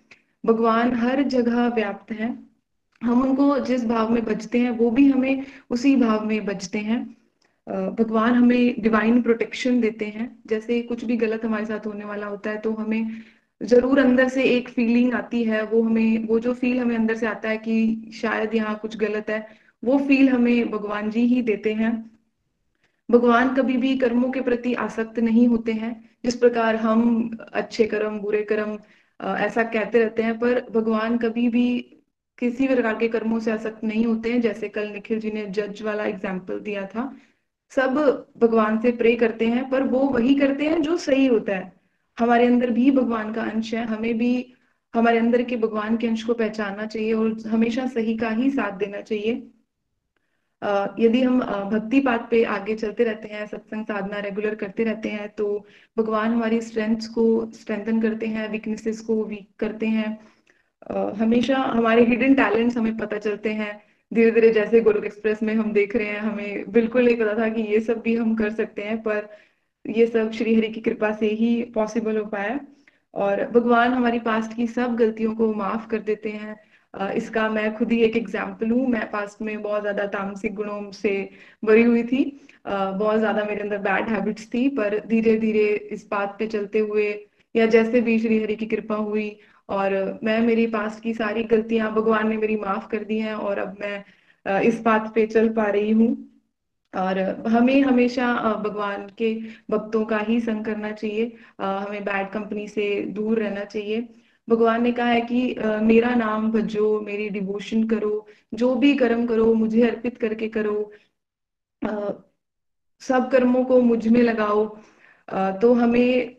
भगवान 0.47 0.93
हर 0.93 1.23
जगह 1.23 1.69
व्याप्त 1.69 2.13
है। 2.13 2.39
हम 3.03 3.23
उनको 3.23 3.59
जिस 3.59 3.87
भाव 3.87 4.11
में 4.11 4.25
बचते 4.25 4.59
हैं, 4.59 4.71
वो 4.71 4.91
भी 4.91 5.11
हमें 5.11 5.47
उसी 5.71 5.97
भाव 5.97 6.27
में 6.27 6.45
बचते 6.45 6.79
हैं। 6.79 7.20
भगवान 7.67 8.35
हमें 8.35 8.81
डिवाइन 8.83 9.21
प्रोटेक्शन 9.23 9.81
देते 9.81 10.05
हैं। 10.07 10.31
जैसे 10.47 10.81
कुछ 10.83 11.05
भी 11.05 11.17
गलत 11.17 11.45
हमारे 11.45 11.67
साथ 11.67 11.87
होने 11.87 12.05
वाला 12.05 12.27
होता 12.27 12.51
है 12.51 12.59
तो 12.59 12.73
हमें 12.75 13.11
ज़रूर 13.61 13.99
अंदर 13.99 14.29
से 14.29 14.43
एक 14.47 14.69
फीलिंग 14.69 15.15
आती 15.15 15.43
है। 15.45 15.63
वो 15.65 15.83
हमें, 15.83 16.27
वो 16.27 16.39
जो 16.41 16.55
फील 16.55 16.79
हमें 16.81 16.95
अंदर 16.97 17.15
से 17.17 17.27
आता 17.27 17.49
है 17.49 17.59
कि 17.59 18.11
शायद 18.15 18.55
यहाँ 18.55 18.79
कुछ 18.79 18.97
गलत 18.97 19.31
है, 19.31 19.47
वो 19.83 19.99
फील 19.99 20.29
हमें 20.29 20.71
भगवान 20.71 21.11
जी 21.11 21.27
ही 21.27 21.43
देते 21.43 21.73
हैं। 21.75 21.93
भगवान 23.09 23.55
कभी 23.55 23.77
भी 23.77 23.97
कर्मों 23.99 24.31
के 24.31 24.41
प्रति 24.41 24.75
आसक्त 24.81 25.19
नहीं 25.21 25.47
होते 25.49 25.73
हैं। 25.75 25.95
जिस 26.25 26.37
प्रकार 26.37 26.77
हम 26.77 27.39
अच्छे 27.53 27.87
कर्म, 27.87 28.19
बुरे 28.19 28.43
कर्म 28.45 28.79
ऐसा 29.21 29.63
कहते 29.65 29.99
रहते 29.99 30.23
हैं, 30.23 30.39
पर 30.39 30.61
भगवान 30.71 31.17
कभी 31.19 31.49
भी 31.49 31.79
किसी 32.39 32.69
भी 32.69 32.75
प्रकार 32.75 32.95
के 32.99 33.09
कर्मों 33.09 33.39
से 33.41 33.51
आसक्त 33.51 33.85
नहीं 33.85 34.05
होते 34.07 34.33
हैं। 34.33 34.41
जैसे 34.41 34.69
कल 34.69 34.89
निखिल 34.89 35.21
जी 35.21 35.31
ने 35.31 35.47
जज 35.49 35.83
वाला 35.83 36.05
एग्ज़ाम्पल 36.05 36.59
दिया 36.61 36.87
था। 36.87 37.13
सब 37.73 37.95
भगवान 38.39 38.79
से 38.81 38.93
प्रे 38.93 39.15
करते 39.17 39.47
हैं, 39.47 39.69
पर 39.71 39.83
वो 39.83 39.99
वही 40.09 40.35
करते 40.35 40.67
हैं 40.67 40.81
जो 40.83 40.97
सही 40.99 41.27
होता 41.27 41.57
है। 41.57 41.73
हमारे 42.19 42.47
अंदर 42.47 42.71
भी 42.71 42.91
भगवान 42.91 43.33
का 43.33 43.43
अंश 43.43 43.73
है, 43.75 43.85
हमें 43.87 44.19
भी 44.19 44.55
हमारे 44.95 45.19
अंदर 45.19 45.43
के 45.43 45.57
भगवान 45.57 45.97
के 45.97 46.07
अंश 46.07 46.23
को 46.23 46.35
पहचानना 46.35 46.87
चाहिए 46.87 47.13
और 47.13 47.37
हमेशा 47.49 47.87
सही 47.87 48.17
का 48.17 48.31
ही 48.31 48.51
साथ 48.51 48.79
देना 48.79 49.01
चाहिए। 49.01 49.33
यदि 50.99 51.21
हम 51.23 51.41
भक्ति 51.71 52.01
पात 52.01 52.27
पे 52.31 52.43
आगे 52.45 52.75
चलते 52.75 53.05
रहते 53.05 53.29
हैं, 53.29 53.47
सत्संग 53.47 53.85
साधना 53.85 54.19
रेगुलर 54.21 54.55
करते 54.55 54.85
रहते 54.85 55.09
हैं 55.09 55.29
तो 55.29 55.47
भगवान 55.99 56.33
हमारी 56.33 56.61
स्ट्रेंथ्स 56.61 57.07
को 57.09 57.25
स्ट्रेंथन 57.51 58.01
करते 58.01 58.27
हैं 58.27 58.49
वीकनेसेस 58.51 59.01
को 59.01 59.23
वीक 59.25 59.49
करते 59.59 59.87
हैं। 59.89 60.19
हमेशा 61.19 61.57
हमारे 61.57 62.05
हिडन 62.05 62.35
टैलेंट्स 62.35 62.77
हमें 62.77 62.97
पता 62.97 63.19
चलते 63.19 63.53
हैं। 63.53 63.73
धीरे 64.13 64.31
धीरे 64.31 64.51
जैसे 64.51 64.81
गोलोक 64.81 65.05
एक्सप्रेस 65.05 65.43
में 65.43 65.55
हम 65.55 65.73
देख 65.73 65.95
रहे 65.97 66.07
हैं, 66.07 66.21
हमें 66.21 66.71
बिल्कुल 66.73 67.05
नहीं 67.05 67.17
पता 67.17 67.35
था 67.39 67.49
कि 67.49 67.63
ये 67.65 67.81
सब 67.81 68.01
भी 68.03 68.15
हम 68.17 68.35
कर 68.37 68.51
सकते 68.51 68.83
हैं, 68.83 68.97
पर 69.03 69.29
ये 69.85 70.07
सब 70.07 70.33
श्री 70.33 70.55
हरि 70.55 70.69
की 70.69 70.81
कृपा 70.81 71.13
से 71.13 71.27
ही 71.33 71.63
पॉसिबल 71.75 72.17
हो 72.19 72.25
पाया। 72.27 72.59
और 73.15 73.45
भगवान 73.51 73.93
हमारी 73.93 74.19
पास्ट 74.21 74.57
की 74.57 74.67
सब 74.69 74.97
गलतियों 74.97 75.35
को 75.35 75.53
माफ़ 75.55 75.87
कर 75.89 75.99
देते 76.01 76.31
हैं। 76.31 76.57
इसका 77.15 77.49
मैं 77.51 77.75
खुद 77.77 77.93
ही 77.93 78.01
एक 78.03 78.17
एग्ज़ाम्पल 78.17 78.71
हूँ। 78.71 78.87
मैं 78.89 79.11
पास्ट 79.11 79.43
में 79.43 79.61
बहुत 79.63 79.81
ज़्यादा 79.83 80.07
तामसिक 80.09 80.55
गुणों 80.55 80.91
से 80.93 81.13
भरी 81.63 81.83
हुई 81.83 82.03
थी। 82.03 82.25
बहुत 82.67 83.19
ज़्यादा 83.19 83.45
मेरे 83.45 83.61
अंदर 83.61 83.79
बैड 83.79 84.09
हैबिट्स 84.09 84.47
थी, 84.55 84.69
पर 84.69 84.99
धीरे 85.07 85.37
धीरे 85.39 85.67
इस 85.93 86.07
बात 86.11 86.37
पे 86.39 86.47
चलते 86.47 86.79
हुए 86.79 87.09
या 87.55 87.67
जैसे 87.67 88.01
भी 88.01 88.19
श्री 88.19 88.43
हरि 88.43 88.57
की 88.57 88.67
कृपा 88.67 88.97
हुई 88.97 89.29
और 89.71 90.19
मैं, 90.25 90.41
मेरी 90.41 90.67
पास 90.67 91.01
की 91.01 91.15
सारी 91.15 91.43
गलतियाँ 91.45 91.93
भगवान 91.95 92.29
ने 92.29 92.37
मेरी 92.37 92.57
माफ़ 92.57 92.89
कर 92.89 93.05
दी 93.05 93.19
हैं 93.19 93.35
और 93.35 93.59
अब 93.59 93.77
मैं 93.81 94.61
इस 94.61 94.81
बात 94.81 95.13
पे 95.15 95.27
चल 95.27 95.49
पा 95.49 95.65
रही 95.67 95.91
हूँ। 95.91 96.17
और 96.95 97.19
हमें 97.49 97.81
हमेशा 97.83 98.33
भगवान 98.65 99.07
के 99.19 99.35
भक्तों 99.71 100.05
का 100.05 100.19
ही 100.19 100.41
संग 100.41 100.65
करना 100.65 100.91
चाहिए। 100.93 101.33
हमें 101.61 102.05
बैड 102.05 102.31
कंपनी 102.31 102.67
से 102.69 102.89
दूर 103.11 103.39
रहना 103.39 103.65
चाहिए। 103.65 104.09
भगवान 104.49 104.83
ने 104.83 104.93
कहा 104.93 105.07
है 105.07 105.21
कि 105.21 105.55
मेरा 105.83 106.15
नाम 106.15 106.51
भजो, 106.53 107.01
मेरी 107.01 107.29
डिवोशन 107.29 107.87
करो, 107.89 108.27
जो 108.55 108.75
भी 108.75 108.95
कर्म 108.97 109.27
करो, 109.27 109.53
मुझे 109.55 109.89
अर्पित 109.89 110.19
करके 110.19 110.49
करो। 110.49 110.91
सब 113.03 113.31
कर्मों 113.31 113.65
को 113.65 113.81
मुझमें 113.83 114.23
लगाओ। 114.23 114.67
तो 115.61 115.73
हमें 115.75 116.37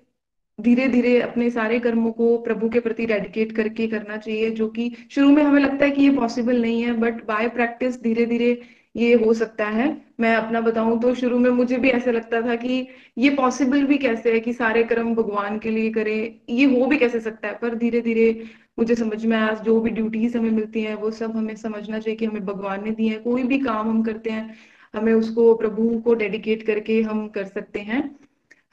धीरे 0.61 0.88
धीरे 0.88 1.19
अपने 1.21 1.49
सारे 1.49 1.79
कर्मों 1.79 2.11
को 2.11 2.38
प्रभु 2.38 2.69
के 2.69 2.79
प्रति 2.79 3.05
डेडिकेट 3.05 3.51
करके 3.51 3.88
करना 3.88 4.17
चाहिए, 4.17 4.49
जो 4.51 4.67
कि 4.69 4.91
शुरू 5.11 5.29
में 5.29 5.41
हमें 5.43 5.61
लगता 5.61 5.85
है 5.85 5.91
कि 5.91 6.03
ये 6.03 6.09
पॉसिबल 6.09 6.61
नहीं 6.61 6.81
है 6.83 6.93
बट 6.93 7.25
बाय 7.25 7.49
प्रैक्टिस 7.49 8.01
धीरे 8.03 8.25
धीरे 8.25 8.61
ये 8.95 9.13
हो 9.15 9.33
सकता 9.33 9.65
है। 9.67 9.85
मैं 10.19 10.33
अपना 10.35 10.61
बताऊँ 10.61 10.99
तो 11.01 11.13
शुरू 11.15 11.38
में 11.39 11.49
मुझे 11.49 11.77
भी 11.77 11.89
ऐसा 11.89 12.11
लगता 12.11 12.41
था 12.41 12.55
कि 12.55 12.88
ये 13.17 13.29
पॉसिबल 13.29 13.83
भी 13.83 13.97
कैसे 13.97 14.31
है 14.31 14.39
कि 14.39 14.53
सारे 14.53 14.83
कर्म 14.83 15.13
भगवान 15.15 15.59
के 15.59 15.69
लिए 15.69 15.91
करें, 15.91 16.39
ये 16.49 16.65
हो 16.65 16.85
भी 16.85 16.97
कैसे 16.97 17.19
सकता 17.19 17.47
है? 17.47 17.57
पर 17.61 17.75
धीरे 17.75 18.01
धीरे 18.01 18.43
मुझे 18.79 18.95
समझ 18.95 19.25
में 19.25 19.38
आया, 19.38 19.53
जो 19.55 19.79
भी 19.81 19.89
ड्यूटीज़ 19.89 20.38
हमें 20.38 20.51
मिलती 20.51 20.81
हैं, 20.81 20.95
वो 20.95 21.11
सब 21.11 21.35
हमें 21.38 21.55
समझना 21.55 21.99
चाहिए 21.99 22.17
कि 22.17 22.25
हमें 22.25 22.45
भगवान 22.45 22.83
ने 22.83 22.91
दी 22.91 23.07
है, 23.07 23.17
कोई 23.19 23.43
भी 23.43 23.59
काम 23.59 23.89
हम 23.89 24.03
करते 24.03 24.29
हैं, 24.29 24.53
हमें 24.93 25.13
उसको 25.13 25.53
प्रभु 25.55 25.89
को 25.99 26.13
डेडिकेट 26.13 26.63
करके 26.63 27.01
हम 27.01 27.27
कर 27.27 27.45
सकते 27.45 27.79
हैं। 27.79 28.09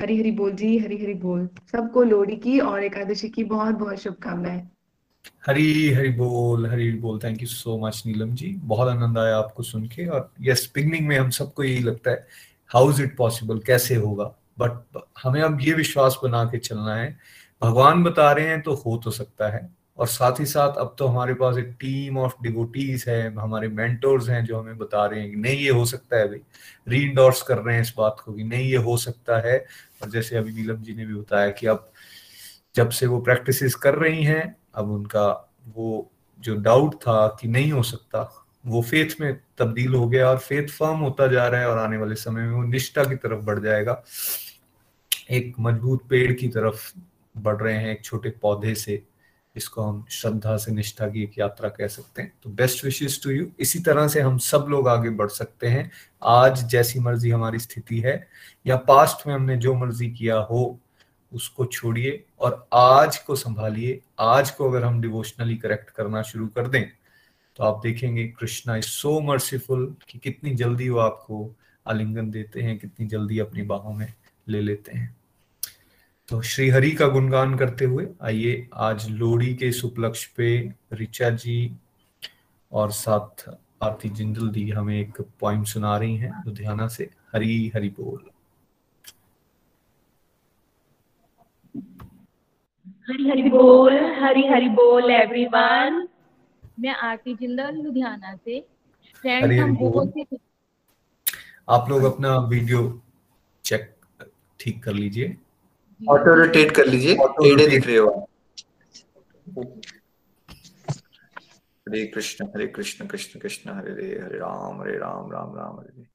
हरी 0.03 0.19
हरी 0.19 0.31
बोल 0.31 0.53
जी 0.53 0.79
हरी 0.79 0.97
हरी 0.97 1.15
बोल। 1.15 1.49
सबको 1.73 2.03
लोहड़ी 2.03 2.37
की 2.37 2.59
और 2.59 2.85
एकादशी 2.85 3.29
की 3.29 3.45
बहुत 3.45 3.75
बहुत 3.75 3.97
शुभकामनाएँ। 3.97 4.69
हरी 5.47 5.91
हरी 5.93 6.09
बोल 6.09 6.67
हरी 6.67 6.91
बोल। 6.93 7.19
Thank 7.25 7.41
you 7.43 7.49
so 7.49 7.79
much 7.79 8.03
Neelam 8.07 8.35
ji. 8.35 8.49
बहुत 8.65 8.89
आनंद 8.89 9.19
आया 9.19 9.37
आपको 9.37 9.63
सुन 9.63 9.87
के। 9.87 10.07
और 10.07 10.33
यस 10.41 10.71
बिगनिंग 10.75 11.07
में 11.07 11.19
हम 11.19 11.31
सबको 11.31 11.65
यही 11.65 11.83
लगता 11.83 12.11
है 12.11 12.27
हाउ 12.69 12.91
इज़ 12.91 13.03
इट 13.03 13.17
पॉसिबल 13.17 13.59
कैसे 13.59 13.95
होगा? 13.95 14.25
बट 14.59 15.03
हमें 15.23 15.41
अब 15.43 15.59
ये 15.61 15.73
विश्वास 15.73 16.19
बना 16.25 16.45
के 16.45 16.59
चलना 16.59 16.95
है। 16.97 17.19
भगवान 17.63 18.05
बता 18.05 18.33
रहे 18.33 18.47
हैं 18.47 18.63
तो 18.63 18.75
हो 18.75 18.97
तो 19.05 19.11
सकता 19.11 19.49
है। 19.49 19.69
और 19.99 20.07
साथ 20.07 20.41
ही 20.41 20.45
साथ 20.47 20.77
अब 20.77 20.95
तो 20.99 21.07
हमारे 21.07 21.35
पास 21.35 21.57
एक 21.59 21.69
टीम 21.81 22.19
ऑफ़ 22.19 22.35
डिवोटीज 22.43 23.05
है, 23.09 23.35
हमारे 23.35 23.69
मेंटोर्स 23.69 24.29
हैं 24.29 24.45
जो 24.45 24.59
हमें 24.61 24.79
बता 24.79 25.07
रहे 25.07 25.21
हैं 25.21 25.31
कि 25.31 25.37
नहीं, 25.37 25.59
ये 25.59 25.71
हो 25.71 25.85
सकता 25.85 26.17
है 26.17 26.29
भाई। 26.29 26.39
री 26.89 27.15
कर 27.19 27.59
रहे 27.59 27.75
हैं 27.75 27.83
इस 27.83 27.95
बात 27.99 28.23
को 28.25 28.33
कि 28.33 28.45
नहीं, 28.45 28.69
ये 28.71 28.77
हो 28.77 28.97
सकता 28.97 29.39
है। 29.49 29.67
और 30.03 30.11
जैसे 30.11 30.37
अभी 30.37 30.53
नीलम 30.53 30.77
जी 30.77 30.95
ने 30.95 31.07
भी 31.07 31.15
बताया 31.15 31.51
कि 31.51 31.67
अब 31.67 31.93
जब 32.75 32.91
से 32.91 33.07
वो 33.07 33.21
प्रैक्टिसेस 33.21 33.75
कर 33.75 33.95
रही 33.95 34.25
हैं, 34.25 34.57
अब 34.75 34.91
उनका 34.91 35.55
वो 35.77 36.11
जो 36.41 36.55
डाउट 36.55 36.95
था 36.95 37.39
कि 37.41 37.49
नहीं 37.49 37.73
हो 37.73 37.83
सकता, 37.83 38.47
वो 38.67 38.83
फेथ 38.83 39.21
में 39.21 39.41
तब्दील 39.59 39.95
हो 39.95 40.09
गया 40.09 40.31
और 40.31 40.39
फेथ 40.39 40.69
फर्म 40.69 40.99
होता 40.99 41.27
जा 41.27 41.49
रहा 41.49 41.61
है 41.61 41.69
और 41.69 41.79
आने 41.79 41.97
वाले 41.97 42.15
समय 42.15 42.43
में 42.43 42.53
वो 42.53 42.63
निष्ठा 42.63 43.05
की 43.05 43.17
तरफ़ 43.17 43.41
बढ़ 43.45 43.59
जाएगा। 43.59 44.05
एक 45.31 45.55
मज़बूत 45.61 46.09
पेड़ 46.09 46.33
की 46.33 46.49
तरफ़ 46.49 46.93
बढ़ 47.39 47.63
रहे 47.63 47.75
हैं 47.75 47.93
एक 47.93 48.05
छोटे 48.05 48.31
पौधे 48.31 48.75
से। 48.75 49.03
इसको 49.59 49.83
हम 49.83 50.05
श्रद्धा 50.11 50.57
से, 50.57 50.73
निष्ठा 50.73 51.09
की 51.09 51.23
एक 51.23 51.39
यात्रा 51.39 51.69
कह 51.71 51.87
सकते 51.89 52.23
हैं। 52.23 52.33
तो 52.43 52.51
बेस्ट 52.51 52.85
विशेष 52.85 53.23
टू 53.23 53.31
यू 53.31 53.47
इसी 53.61 53.79
तरह 53.81 54.09
से 54.09 54.21
हम 54.21 54.39
सब 54.41 54.67
लोग 54.71 54.89
आगे 54.89 55.11
बढ़ 55.13 55.29
सकते 55.31 55.67
हैं। 55.67 55.91
आज 56.23 56.65
जैसी 56.71 57.01
मर्ज़ी 57.01 57.31
हमारी 57.31 57.59
स्थिति 57.59 58.01
है, 58.01 58.29
या 58.67 58.77
पास्ट 58.89 59.27
में 59.27 59.35
हमने 59.35 59.57
जो 59.57 59.75
मर्ज़ी 59.75 60.11
किया 60.11 60.37
हो, 60.41 60.79
उसको 61.33 61.65
छोड़िए 61.65 62.25
और 62.41 62.67
आज 62.73 63.19
को 63.19 63.37
संभालिए। 63.37 64.01
आज 64.21 64.51
को 64.51 64.71
अगर 64.71 64.85
हम 64.85 65.01
डिवोशनली 65.01 65.57
करेक्ट 65.57 65.91
करना 65.91 66.23
शुरू 66.23 66.47
कर 66.49 66.69
दें 66.69 66.85
तो 67.59 67.65
आप 67.65 67.81
देखेंगे 67.83 68.27
कृष्णा 68.31 68.77
इज़ 68.77 68.85
सो 68.85 69.19
मर्सीफुल 69.21 69.85
कि 70.09 70.19
कितनी 70.19 70.55
जल्दी 70.55 70.89
वो 70.89 70.99
आपको 70.99 71.55
आलिंगन 71.87 72.31
देते 72.31 72.61
हैं, 72.61 72.79
कितनी 72.79 73.07
जल्दी 73.07 73.39
अपनी 73.39 73.63
बाहों 73.63 73.93
में 73.93 74.13
ले 74.49 74.61
लेते 74.61 74.99
हैं। 74.99 75.17
तो 76.29 76.41
श्री 76.43 76.69
हरि 76.69 76.91
का 76.91 77.07
गुणगान 77.09 77.55
करते 77.59 77.85
हुए 77.85 78.07
आइए 78.23 78.69
आज 78.87 79.09
लोहड़ी 79.11 79.55
के 79.55 79.67
इस 79.69 79.85
उपलक्ष्य 79.85 80.33
पे 80.37 80.49
रिचा 80.99 81.31
जी 81.43 81.55
और 82.73 82.91
साथ 82.93 83.45
आरती 83.83 84.09
जिंदल 84.19 84.49
दी 84.49 84.69
हमें 84.71 84.99
एक 84.99 85.21
पॉइंट 85.41 85.67
सुना 85.67 85.97
रही 85.99 86.17
हैं 86.17 86.33
लुधियाना 86.47 86.89
से 86.89 87.09
हरी 87.35 87.73
हरि 87.75 87.89
बोल। 88.01 88.21
हरी 93.09 93.29
हरी 93.31 93.49
बोल 93.51 93.99
हरी 94.23 94.47
हरी 94.49 94.69
बोल 94.77 95.11
एवरीवन 95.11 96.07
मैं 96.81 96.95
आरती 97.09 97.35
जिंदल 97.35 97.83
लुधियाना 97.83 98.35
से। 98.37 98.61
फ्रेंड्स 99.25 99.59
हम 99.63 99.77
बहुत 99.77 100.13
से 100.19 100.39
आप 101.69 101.91
लोग 101.91 102.13
अपना 102.15 102.37
वीडियो 102.49 103.01
चेक 103.65 103.95
ठीक 104.61 104.83
कर 104.85 104.93
लीजिए। 104.95 105.37
ऑटो 106.01 106.35
रोटेट 106.35 106.71
कर 106.77 106.87
लीजिए। 106.87 107.17
टेढ़े 107.17 107.67
दिख 107.67 107.87
रहे 107.87 107.97
हो। 107.97 108.29
हरे 111.87 112.05
कृष्ण 112.07 112.47
हरे 112.55 112.67
कृष्ण 112.67 113.07
कृष्ण 113.07 113.41
कृष्ण 113.41 113.71
हरे 113.71 113.91
हरे 113.93 114.19
हरे 114.23 114.39
राम 114.39 114.81
हरे 114.83 114.97
राम 114.99 115.31
राम 115.33 115.55
राम 115.57 115.79
हरे 115.79 115.93
हरे 115.97 116.07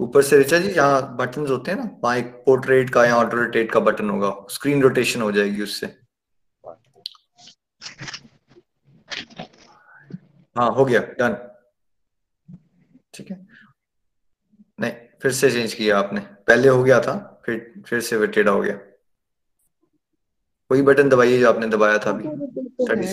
ऊपर 0.00 0.22
से 0.22 0.38
ऋचा 0.38 0.58
जी 0.58 0.70
जहाँ 0.72 1.16
बटन 1.16 1.46
होते 1.46 1.70
हैं 1.70 1.78
ना 1.78 1.90
वहाँ 2.04 2.16
एक 2.16 2.26
पोर्ट्रेट 2.46 2.90
का 2.90 3.04
या 3.06 3.16
ऑटो 3.16 3.36
रोटेट 3.36 3.70
का 3.72 3.80
बटन 3.80 4.10
होगा। 4.10 4.30
स्क्रीन 4.50 4.82
रोटेशन 4.82 5.22
हो 5.22 5.30
जाएगी 5.32 5.62
उससे। 5.62 5.86
हाँ 10.56 10.70
हो 10.74 10.84
गया 10.84 11.00
डन 11.18 11.34
ठीक 13.14 13.30
है। 13.30 13.46
नहीं 14.78 14.92
फिर 15.22 15.32
से 15.32 15.50
चेंज 15.50 15.74
किया 15.74 15.98
आपने। 15.98 16.20
पहले 16.48 16.68
हो 16.68 16.82
गया 16.84 17.00
था 17.00 17.16
फिर 17.46 17.82
फिर 17.86 18.00
से 18.00 18.26
टेढ़ा 18.26 18.52
हो 18.52 18.60
गया। 18.62 18.78
वही 20.70 20.82
बटन 20.82 21.08
दबाइए 21.08 21.38
जो 21.40 21.48
आपने 21.48 21.66
दबाया 21.68 21.98
था 21.98 22.10
अभी। 22.10 22.28
थर्टी 22.88 23.06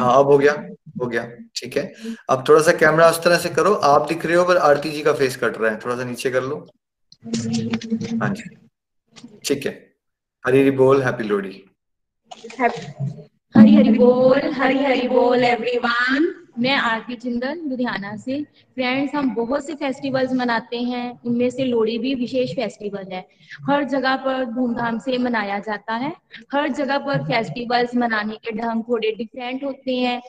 हाँ 0.00 0.18
अब 0.18 0.26
हो 0.30 0.36
गया 0.38 0.52
हो 1.00 1.06
गया 1.06 1.22
ठीक 1.56 1.76
है। 1.76 1.92
अब 2.30 2.44
थोड़ा 2.48 2.60
सा 2.62 2.72
कैमरा 2.78 3.08
उस 3.10 3.22
तरह 3.24 3.38
से 3.38 3.48
करो 3.58 3.72
आप 3.90 4.08
दिख 4.08 4.24
रहे 4.26 4.36
हो 4.36 4.44
पर 4.44 4.56
आरती 4.68 4.90
जी 4.90 5.02
का 5.02 5.12
फेस 5.20 5.36
कट 5.42 5.58
रहा 5.58 5.70
है 5.70 5.78
थोड़ा 5.84 5.96
सा 5.96 6.04
नीचे 6.04 6.30
कर 6.30 6.42
लो। 6.42 6.56
हाँ 8.22 8.28
जी 8.34 8.44
ठीक 9.46 9.66
है। 9.66 9.72
हरी 10.44 10.60
हरी 10.60 10.70
बोल 10.80 11.02
हैप्पी 11.02 11.24
लोहड़ी। 11.24 11.62
हरी 13.56 13.74
हरी 13.76 13.92
बोल 13.98 14.52
हरी 14.54 14.78
हरी 14.84 15.08
बोल 15.08 15.44
एवरीवन 15.44 16.26
मैं 16.58 16.74
आरती 16.74 17.14
चिंदन, 17.14 17.58
लुधियाना 17.58 18.16
से। 18.16 18.42
फ्रेंड्स 18.44 19.14
हम 19.14 19.34
बहुत 19.34 19.66
से 19.66 19.74
फेस्टिवल्स 19.74 20.32
मनाते 20.32 20.76
हैं। 20.76 21.20
उनमें 21.26 21.50
से 21.50 21.64
लोहड़ी 21.64 21.98
भी 21.98 22.14
विशेष 22.14 22.52
फेस्टिवल 22.52 23.12
है। 23.12 23.28
हर 23.70 23.84
जगह 23.84 24.16
पर 24.16 24.44
धूमधाम 24.44 24.98
से 24.98 25.18
मनाया 25.18 25.58
जाता 25.58 25.94
है। 25.94 26.12
हर 26.52 26.68
जगह 26.68 26.98
पर 26.98 27.24
फेस्टिवल्स 27.24 27.96
मनाने 27.96 28.34
के 28.34 28.50
ढंग 28.50 28.82
थोड़े 28.82 29.10
डिफरेंट 29.10 29.64
होते 29.64 29.96
हैं। 29.96 30.22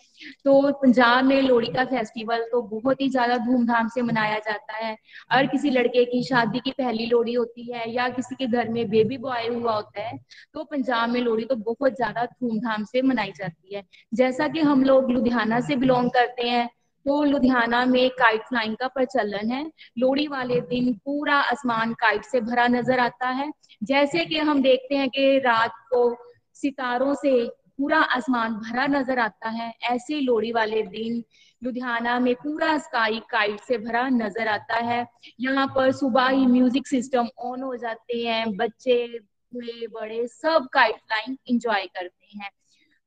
तो 0.46 0.72
पंजाब 0.74 1.26
में 1.26 1.42
लोहड़ी 1.42 1.68
का 1.74 1.86
फेस्टिवल 1.86 2.44
तो 2.52 2.62
बहुत 2.70 3.02
ही 3.02 3.10
ज़्यादा 3.10 3.38
धूमधाम 3.40 3.88
से 3.88 4.02
मनाया 4.02 4.38
जाता 4.40 4.76
है। 4.76 4.96
और 5.32 5.46
किसी 5.48 5.70
लड़के 5.70 6.06
की 6.06 6.24
शादी 6.24 6.60
की 6.60 6.72
पहली 6.72 7.06
लोहड़ी 7.06 7.34
होती 7.34 7.72
है 7.72 7.90
या 7.92 8.08
किसी 8.10 8.36
के 8.36 8.48
घर 8.48 8.70
में 8.70 8.88
बेबी 8.90 9.18
बॉय 9.20 9.48
हुआ 9.48 9.76
होता 9.76 10.02
है 10.02 10.18
तो 10.54 10.64
पंजाब 10.64 11.10
में 11.10 11.22
लोहड़ी 11.22 11.46
तो 11.46 11.56
बहुत 11.56 11.96
ज़्यादा 11.96 12.26
धूमधाम 12.26 12.84
से 12.86 13.02
मनाई 13.02 13.32
जाती 13.38 13.76
है। 13.76 13.84
जैसा 14.14 14.48
कि 14.48 14.60
हम 14.62 14.84
लोग 14.84 15.12
लुधियाना 15.12 15.60
से 15.60 15.76
बिलोंग 15.76 16.10
करते 16.12 16.48
हैं 16.50 16.68
तो 17.06 17.24
लुधियाना 17.24 17.84
में 17.86 18.10
काइट 18.12 18.42
फ्लाइंग 18.42 18.76
का 18.78 18.88
प्रचलन 18.88 19.52
है। 19.52 19.64
लोहड़ी 20.00 20.28
वाले 20.28 20.60
दिन 20.62 20.94
पूरा 21.06 21.36
आसमान 21.36 21.94
काइट 21.94 22.26
से 22.26 22.42
भरा 22.42 22.68
नज़र 22.68 23.00
आता 23.00 23.28
है। 23.30 23.52
जैसे 23.82 24.26
कि 24.26 24.38
हम 24.40 24.62
देखते 24.62 24.96
हैं 24.96 25.10
कि 25.10 25.38
रात 25.40 25.74
को 25.90 26.10
सितारों 26.56 27.14
से 27.16 27.32
पूरा 27.80 27.98
आसमान 27.98 28.54
भरा 28.54 28.86
नज़र 28.88 29.20
आता 29.20 29.50
है। 29.50 29.74
ऐसे 29.92 30.20
लोहड़ी 30.20 30.52
वाले 30.52 30.82
दिन 30.84 31.24
लुधियाना 31.64 32.20
में 32.20 32.34
पूरा 32.36 32.78
स्काई 32.78 33.20
काइट 33.20 33.60
से 33.60 33.78
भरा 33.78 34.08
नज़र 34.10 34.48
आता 34.48 34.76
है। 34.76 35.06
यहाँ 35.40 35.68
पर 35.68 35.92
सुबह 35.92 36.28
ही 36.28 36.46
म्यूज़िक 36.46 36.88
सिस्टम 36.88 37.28
ऑन 37.40 37.62
हो 37.62 37.76
जाते 37.76 38.18
हैं। 38.18 38.56
बच्चे 38.58 39.20
बूढ़े 39.54 39.88
बड़े 39.88 40.28
सब 40.28 40.68
काइट 40.74 40.96
फ्लाइंग 40.96 41.38
इंजॉय 41.48 41.86
करते 41.86 42.38
हैं। 42.38 42.50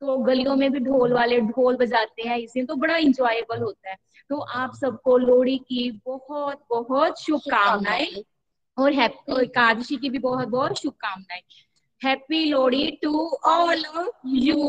तो 0.03 0.17
गलियों 0.19 0.57
में 0.57 0.71
भी 0.73 0.81
ढोल 0.81 1.13
वाले 1.13 1.41
ढोल 1.41 1.77
बजाते 1.77 2.29
हैं। 2.29 2.39
इसमें 2.39 2.67
तो 2.67 2.75
बड़ा 2.75 2.97
इंजॉयबल 2.97 3.63
होता 3.63 3.91
है। 3.91 3.97
तो 4.29 4.39
आप 4.39 4.75
सबको 4.75 5.17
लोहड़ी 5.19 5.59
की 5.59 5.91
बहुत 6.07 6.65
बहुत 6.71 7.21
शुभकामनाएँ 7.21 8.25
और 8.79 8.93
हैप्पी 8.93 9.43
एकादशी 9.43 9.97
की 9.97 10.11
भी 10.11 10.19
बहुत 10.19 10.49
बहुत 10.49 10.79
शुभकामनाएँ। 10.79 11.43
Happy 12.05 12.45
Lohri 12.45 12.91
to 13.03 13.29
all 13.47 13.85
of 13.87 14.27
you 14.27 14.65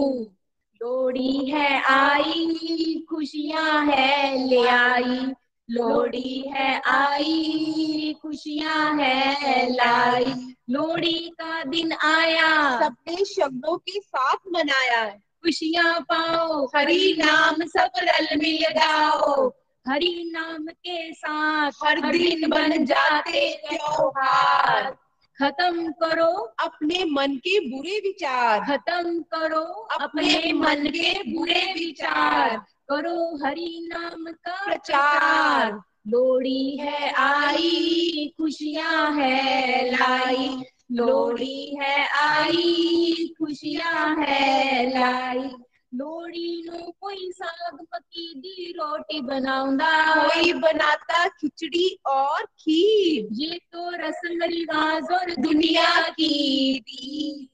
Lohri 0.82 1.52
है 1.52 1.82
आई 1.84 3.06
खुशियाँ 3.10 3.86
है 3.86 4.48
ले 4.48 4.68
आई 4.68 5.26
लोहड़ी 5.70 6.44
है 6.56 6.82
आई 6.88 8.16
खुशियाँ 8.22 8.94
है 9.00 9.70
लाई 9.74 10.26
लोहड़ी 10.70 11.18
का 11.42 11.64
दिन 11.64 11.92
आया 11.94 12.80
सबने 12.80 13.26
शब्दों 13.26 13.78
के 13.78 14.00
साथ 14.00 14.38
मनाया 14.54 15.06
खुशियाँ 15.44 16.00
पाओ 16.02 16.66
हरि 16.76 17.16
नाम 17.20 17.66
सब 17.78 18.00
रल 18.10 18.28
मिल 18.38 18.66
गाओ 18.80 19.48
हरि 19.86 20.32
नाम 20.34 20.68
के 20.68 21.14
साथ 21.14 21.72
हर 21.84 22.00
दिन 22.12 22.50
बन 22.50 22.86
जाते 22.86 23.50
त्योहार। 23.70 24.96
खत्म 25.44 25.92
करो 25.92 26.32
अपने 26.60 27.06
मन 27.06 27.28
के 27.28 27.60
बुरे 27.60 28.00
विचार। 28.00 28.60
खत्म 28.60 29.22
करो 29.22 29.64
अपने 30.02 30.54
मन 30.54 30.86
के 30.88 31.34
बुरे 31.34 31.74
विचार। 31.74 32.58
करो 32.90 33.46
हरि 33.46 33.90
नाम 33.94 34.26
का 34.26 34.66
प्रचार। 34.66 35.72
लोड़ी 36.08 36.78
है 36.78 37.12
आई। 37.12 38.34
खुशियाँ 38.42 39.12
है 39.12 39.92
लाई। 39.92 40.64
लोड़ी 40.92 41.78
है 41.82 42.08
आई। 42.08 43.34
खुशियाँ 43.40 44.16
है 44.20 44.90
लाई। 45.00 45.63
लोड़ी 45.94 46.64
नु 46.68 46.92
कोई 47.02 47.32
साग 47.32 47.78
पकी 47.94 48.34
दी 48.42 48.72
रोटी 48.78 49.20
बनाऊंदा 49.22 49.92
कोई 50.16 50.54
बनाता 50.62 51.28
खिचड़ी 51.30 51.88
और 52.06 52.46
खीर 52.60 53.28
ये 53.42 53.60
तो 53.74 53.90
रस्म 53.98 54.44
रिवाज 54.54 55.12
और 55.14 55.36
दुनिया 55.42 55.90
की 56.10 56.80
थी 56.80 57.50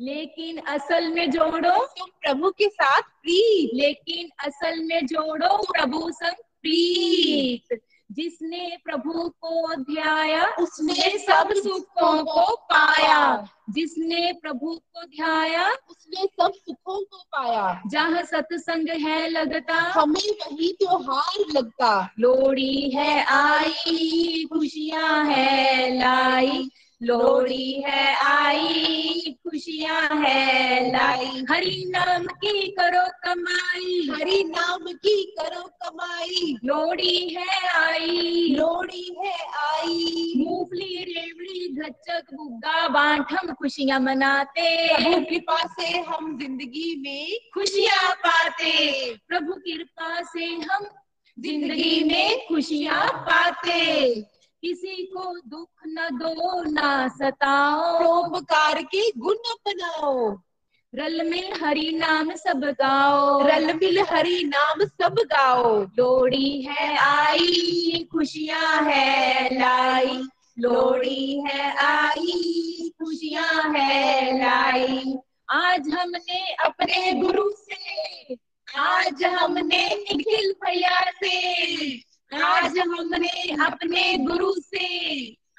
लेकिन 0.00 0.58
असल 0.68 1.08
में 1.14 1.30
जोड़ो 1.30 1.78
तुम 1.98 2.08
प्रभु 2.22 2.50
के 2.58 2.68
साथ 2.68 3.02
प्रीत 3.22 3.74
लेकिन 3.74 4.30
असल 4.46 4.82
में 4.84 5.06
जोड़ो 5.06 5.56
प्रभु 5.72 6.10
संग 6.12 6.42
प्रीत 6.62 7.80
जिसने 8.12 8.78
प्रभु 8.84 9.28
को 9.28 9.74
ध्याया 9.76 10.46
उसने 10.46 11.18
सब 11.18 11.48
सुखों 11.52 12.24
को 12.24 12.56
पाया। 12.56 13.48
जिसने 13.70 14.32
प्रभु 14.32 14.74
को 14.74 15.02
ध्याया 15.04 15.68
उसने 15.68 16.26
सब 16.26 16.52
सुखों 16.52 17.04
को 17.04 17.16
पाया। 17.16 17.82
जहाँ 17.86 18.22
सत्संग 18.22 18.88
है 18.88 19.28
लगता 19.28 19.74
हमें 19.74 20.30
वही 20.30 20.72
त्योहार 20.72 21.44
लगता। 21.56 22.10
लोड़ी 22.20 22.90
है 22.90 23.24
आई 23.24 24.48
खुशियाँ 24.52 25.24
है 25.24 25.98
लाई। 25.98 26.70
लोड़ी 27.02 27.82
है 27.86 28.14
आई 28.24 29.38
खुशियाँ 29.42 30.02
है 30.02 30.92
लाई। 30.92 31.44
हरि 31.50 31.84
नाम 31.88 32.26
की 32.26 32.68
करो 32.68 33.04
कमाई। 33.24 34.08
हरि 34.12 34.44
नाम 34.44 34.84
की 34.92 35.24
करो 35.38 35.62
कमाई। 35.82 36.56
लोहड़ी 36.64 37.28
है 37.28 37.68
आई। 37.68 38.54
लोहड़ी 38.58 39.16
है 39.24 39.36
आई। 39.64 40.32
मूंगफली 40.36 40.96
रेवड़ी 41.04 41.68
गच्चक 41.80 42.34
बुग्गा 42.34 42.86
हम 43.30 43.52
खुशियाँ 43.52 44.00
मनाते। 44.00 44.88
प्रभु 44.96 45.24
कृपा 45.24 45.58
से 45.80 45.98
हम 45.98 46.38
ज़िंदगी 46.38 46.94
में 47.02 47.38
खुशियाँ 47.54 48.14
पाते। 48.14 49.14
प्रभु 49.28 49.52
कृपा 49.52 50.22
से 50.22 50.44
हम 50.44 50.86
ज़िंदगी 51.38 52.04
में 52.04 52.46
खुशियाँ 52.48 53.06
पाते। 53.06 54.31
किसी 54.62 55.04
को 55.04 55.38
दुख 55.48 55.68
न 55.86 56.08
दो 56.12 56.62
ना 56.62 57.08
सताओ। 57.08 57.98
परोपकार 57.98 58.82
के 58.82 59.10
गुण 59.18 59.34
अपनाओ। 59.34 60.38
रल 60.94 61.30
मिल 61.30 61.52
हरि 61.62 61.92
नाम 61.92 62.34
सब 62.34 62.60
गाओ। 62.80 63.46
रल 63.46 63.74
मिल 63.74 63.98
हरि 64.00 64.42
नाम 64.44 64.84
सब 64.84 65.14
गाओ। 65.14 65.82
लोड़ी 65.82 66.62
है 66.62 66.96
आई 66.98 68.08
खुशियाँ 68.12 68.82
है 68.82 69.58
लाई। 69.58 70.22
लोड़ी 70.58 71.40
है 71.40 71.76
आई 71.76 72.92
खुशियाँ 73.02 73.74
है 73.76 74.38
लाई। 74.38 75.16
आज 75.50 75.88
हमने 75.88 76.54
अपने 76.54 77.12
गुरु 77.12 77.50
से 77.50 78.36
आज 78.78 79.24
हमने 79.24 79.86
निखिल 79.86 80.52
भैया 80.52 81.00
से 81.10 82.11
आज 82.32 82.78
हमने 82.78 83.54
अपने 83.64 84.02
गुरु 84.18 84.52
से, 84.56 84.86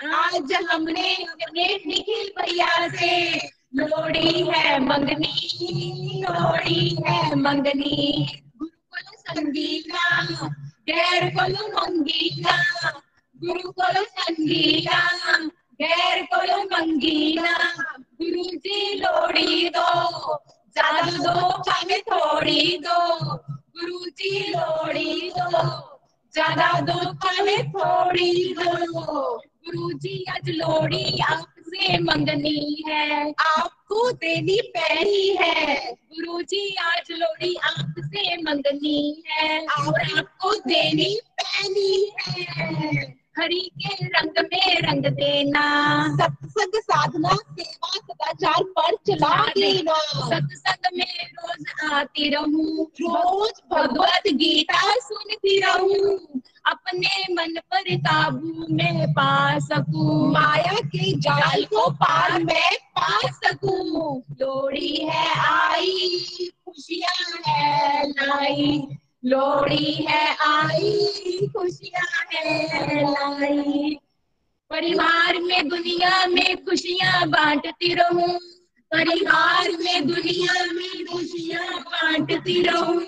आज 0.05 0.53
हमने 0.71 1.13
अपने 1.15 1.65
निखिल 1.87 2.31
भैया 2.37 2.87
से 2.95 3.37
लोड़ी 3.75 4.41
है 4.47 4.79
मंगनी 4.79 6.23
लोड़ी 6.23 6.95
है 7.07 7.35
मंगनी। 7.35 8.25
गुरुकुल 8.57 9.15
संगीता 9.17 10.23
गैर 10.89 11.29
कोलो 11.29 11.67
मंगीना 11.77 12.57
गुरुकुल 13.39 14.03
संगीता 14.03 14.99
गैर 15.81 16.25
कोलो 16.33 16.61
मंगीना 16.73 17.55
गुरु 18.21 18.43
जी 18.43 18.93
लोड़ी 18.99 19.69
दो 19.69 20.37
ज़्यादा 20.75 21.11
दो, 21.11 21.63
चाहे 21.63 21.99
थोड़ी 22.01 22.77
दो। 22.85 22.99
गुरु 23.25 24.05
जी 24.09 24.39
लोड़ी 24.49 25.31
दो। 25.37 25.92
ज़्यादा 26.33 26.79
दो 26.81 27.13
चाहे 27.13 27.57
थोड़ी 27.63 28.53
दो। 28.53 29.37
गुरु 29.65 29.91
जी 29.93 30.23
आज 30.29 30.49
लोड़ी 30.49 31.19
आपसे 31.19 31.97
मंगनी 31.97 32.83
है। 32.87 33.29
आपको 33.29 34.11
देनी 34.11 34.59
पैनी 34.77 35.27
है। 35.41 35.77
गुरु 35.91 36.41
जी 36.41 36.75
आज 36.75 37.11
लोड़ी 37.11 37.55
आपसे 37.55 38.37
मंगनी 38.43 39.23
है। 39.27 39.59
और 39.59 40.01
आपको 40.17 40.53
देनी 40.67 41.15
पैनी 41.41 42.11
है। 42.21 43.22
हरि 43.39 43.71
के 43.81 44.05
रंग 44.05 44.37
में 44.43 44.81
रंग 44.81 45.05
देना। 45.15 45.63
सत्संग 46.17 46.79
साधना 46.81 47.29
सेवा 47.29 47.91
सदाचार 47.97 48.63
पर 48.77 48.95
चला 49.07 49.35
देना। 49.57 49.97
सत्संग 50.29 50.97
में 50.97 51.31
रोज 51.33 51.91
आती 51.93 52.29
रहूँ। 52.29 52.85
रोज 53.01 53.61
भगवत 53.73 54.27
गीता 54.33 54.93
सुनती 54.99 55.59
रहूँ। 55.59 56.17
अपने 56.65 57.33
मन 57.33 57.59
पर 57.71 57.95
काबू 57.97 58.67
में 58.69 59.11
पा 59.13 59.59
सकूँ। 59.59 60.31
माया 60.31 60.79
के 60.85 61.11
जाल 61.19 61.63
को 61.65 61.89
पार 62.03 62.43
में 62.43 62.75
पा 62.97 63.17
सकूँ। 63.31 64.21
लोड़ी 64.41 64.95
है 64.95 65.27
आई 65.39 66.49
खुशियाँ 66.65 67.41
है 67.47 68.09
लाई। 68.09 68.87
लोड़ी 69.25 69.93
है 69.93 70.35
आई, 70.41 71.47
खुशियाँ 71.57 72.25
है 72.33 73.11
लाई 73.11 73.99
परिवार 74.69 75.39
में 75.41 75.69
दुनिया 75.69 76.27
में 76.27 76.65
खुशियाँ 76.65 77.29
बांटती 77.29 77.93
रहूँ। 77.93 78.39
परिवार 78.91 79.71
में 79.71 80.07
दुनिया 80.07 80.65
में 80.65 81.05
खुशियाँ 81.05 81.79
बांटती 81.79 82.61
रहूँ। 82.61 83.01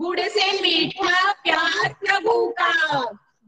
गुड़ 0.00 0.20
से 0.20 0.62
मीठा 0.62 1.32
प्यार 1.32 1.88
प्रभु 1.88 2.54
का। 2.60 3.00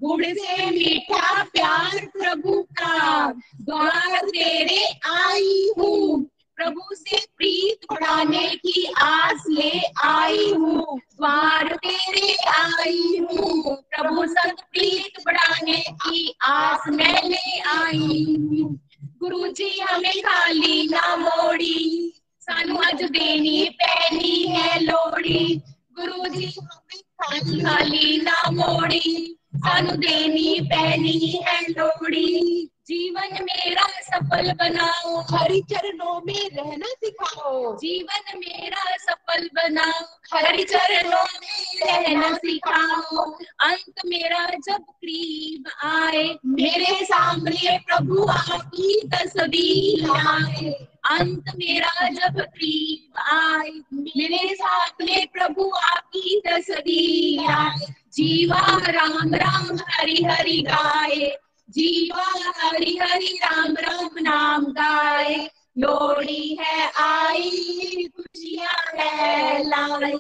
गुड़ 0.02 0.24
से 0.24 0.70
मीठा 0.70 1.42
प्यार 1.42 2.06
प्रभु 2.06 2.62
का। 2.62 3.32
द्वार 3.60 4.18
तेरे 4.18 4.86
आई 5.06 5.70
हूँ। 5.78 6.31
प्रभु 6.62 6.94
से 6.94 7.18
प्रीत 7.36 7.78
बढ़ाने 7.92 8.48
की 8.48 8.92
आस 9.02 9.44
ले 9.48 9.80
आई 10.04 10.50
हूँ। 10.50 10.98
द्वार 10.98 11.76
तेरे 11.76 12.36
आई 12.48 13.18
हूँ। 13.18 13.76
प्रभु 13.76 14.26
संग 14.26 14.52
प्रीत 14.72 15.12
बढ़ाने 15.26 15.84
की 15.90 16.34
आस 16.42 16.80
मैं 16.88 17.28
ले 17.28 17.60
आई 17.60 18.36
हूँ। 18.38 18.80
गुरु 19.20 19.48
जी 19.48 19.80
हमें 19.80 20.20
खाली 20.20 20.86
ना 20.86 21.16
मोड़ी, 21.16 22.12
सानू 22.40 22.76
अज 22.76 23.02
देनी 23.02 23.68
पैनी 23.82 24.46
है 24.46 24.80
लोड़ी। 24.80 25.62
गुरु 26.00 26.28
जी 26.28 26.54
हमें 26.60 27.00
खाली 27.00 27.60
खाली 27.60 28.20
ना 28.20 28.50
मोड़ी, 28.50 29.36
सानू 29.56 29.92
देनी 29.92 30.60
पैनी 30.60 31.42
है 31.48 31.60
लोड़ी। 31.68 32.68
जीवन 32.86 33.44
मेरा 33.44 33.86
सफल 34.00 34.52
बनाओ। 34.52 35.20
हरि 35.30 35.60
चरणों 35.70 36.20
में 36.26 36.50
रहना 36.56 36.86
सिखाओ। 36.86 37.76
जीवन 37.76 38.38
मेरा 38.38 38.96
सफल 38.96 39.48
बनाओ। 39.54 40.04
हरि 40.34 40.64
चरणों 40.64 41.24
में 41.42 41.86
रहना 41.86 42.32
सिखाओ। 42.36 43.24
अंत 43.60 44.00
मेरा 44.06 44.46
जब 44.46 44.82
करीब 44.90 45.70
आए 45.84 46.24
मेरे 46.46 47.04
सामने 47.04 47.78
प्रभु 47.78 48.24
आपकी 48.30 49.00
तस्वीर 49.14 50.10
आए 50.10 50.72
अंत 51.10 51.44
मेरा 51.56 52.08
जब 52.08 52.40
करीब 52.40 53.18
आए 53.18 53.70
मेरे 53.92 54.54
सामने 54.54 55.26
प्रभु 55.32 55.70
आपकी 55.82 56.42
तस्वीर 56.46 57.50
आए 57.50 57.94
जीवा 58.12 58.66
राम 58.88 59.34
राम 59.34 59.78
हरि 59.88 60.22
हरि 60.30 60.60
गाए। 60.68 61.36
जीवा 61.72 62.24
हरि 62.58 62.96
हरि 63.02 63.38
राम 63.44 63.76
राम 63.76 64.18
नाम 64.18 64.64
गाए। 64.72 65.36
लोड़ी 65.78 66.56
है 66.60 66.90
आई 67.02 68.08
खुशियाँ 68.16 68.82
है 68.98 69.62
लाई 69.68 70.12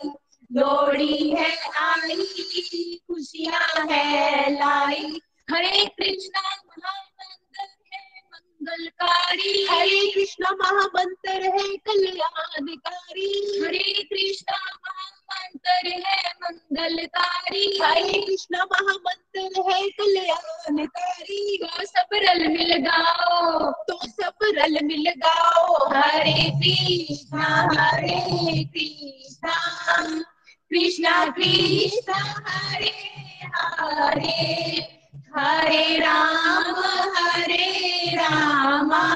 लोड़ी 0.50 1.30
है 1.30 1.50
आई 1.80 3.00
खुशियाँ 3.10 3.86
है 3.90 4.50
लाई 4.52 5.20
हरे 5.50 5.84
कृष्णा 5.98 6.42
महामंत्र 6.66 7.66
है 7.92 8.20
मंगलकारी। 8.34 9.66
हरे 9.70 10.00
कृष्ण 10.14 10.56
महामंत्र 10.62 11.30
है 11.30 11.76
कल्याणकारी। 11.88 13.30
हरे 13.64 14.02
कृष्णा 14.02 14.58
महामंत्र 14.86 16.00
है 16.06 16.31
मंगलकारी 16.72 17.80
हरे 17.82 18.26
कृष्ण 18.26 18.56
महामंत्र 18.56 19.40
है 19.40 19.88
कल्याणकारी 19.88 21.58
तो 21.62 21.86
सब 21.86 22.08
रल 22.12 22.48
मिल 22.48 22.76
गाओ। 22.78 23.72
रल 24.42 24.78
मिल 24.84 25.12
गाओ। 25.18 25.88
हरे 25.92 26.50
कृष्णा 26.50 27.68
हरे 27.78 28.64
कृष्णा। 28.64 29.54
कृष्णा 30.70 31.26
कृष्णा, 31.26 32.44
हरे 32.46 33.10
हरे। 33.54 34.76
हरे 35.36 35.98
राम, 35.98 36.74
हरे 37.16 38.16
रामा। 38.16 39.14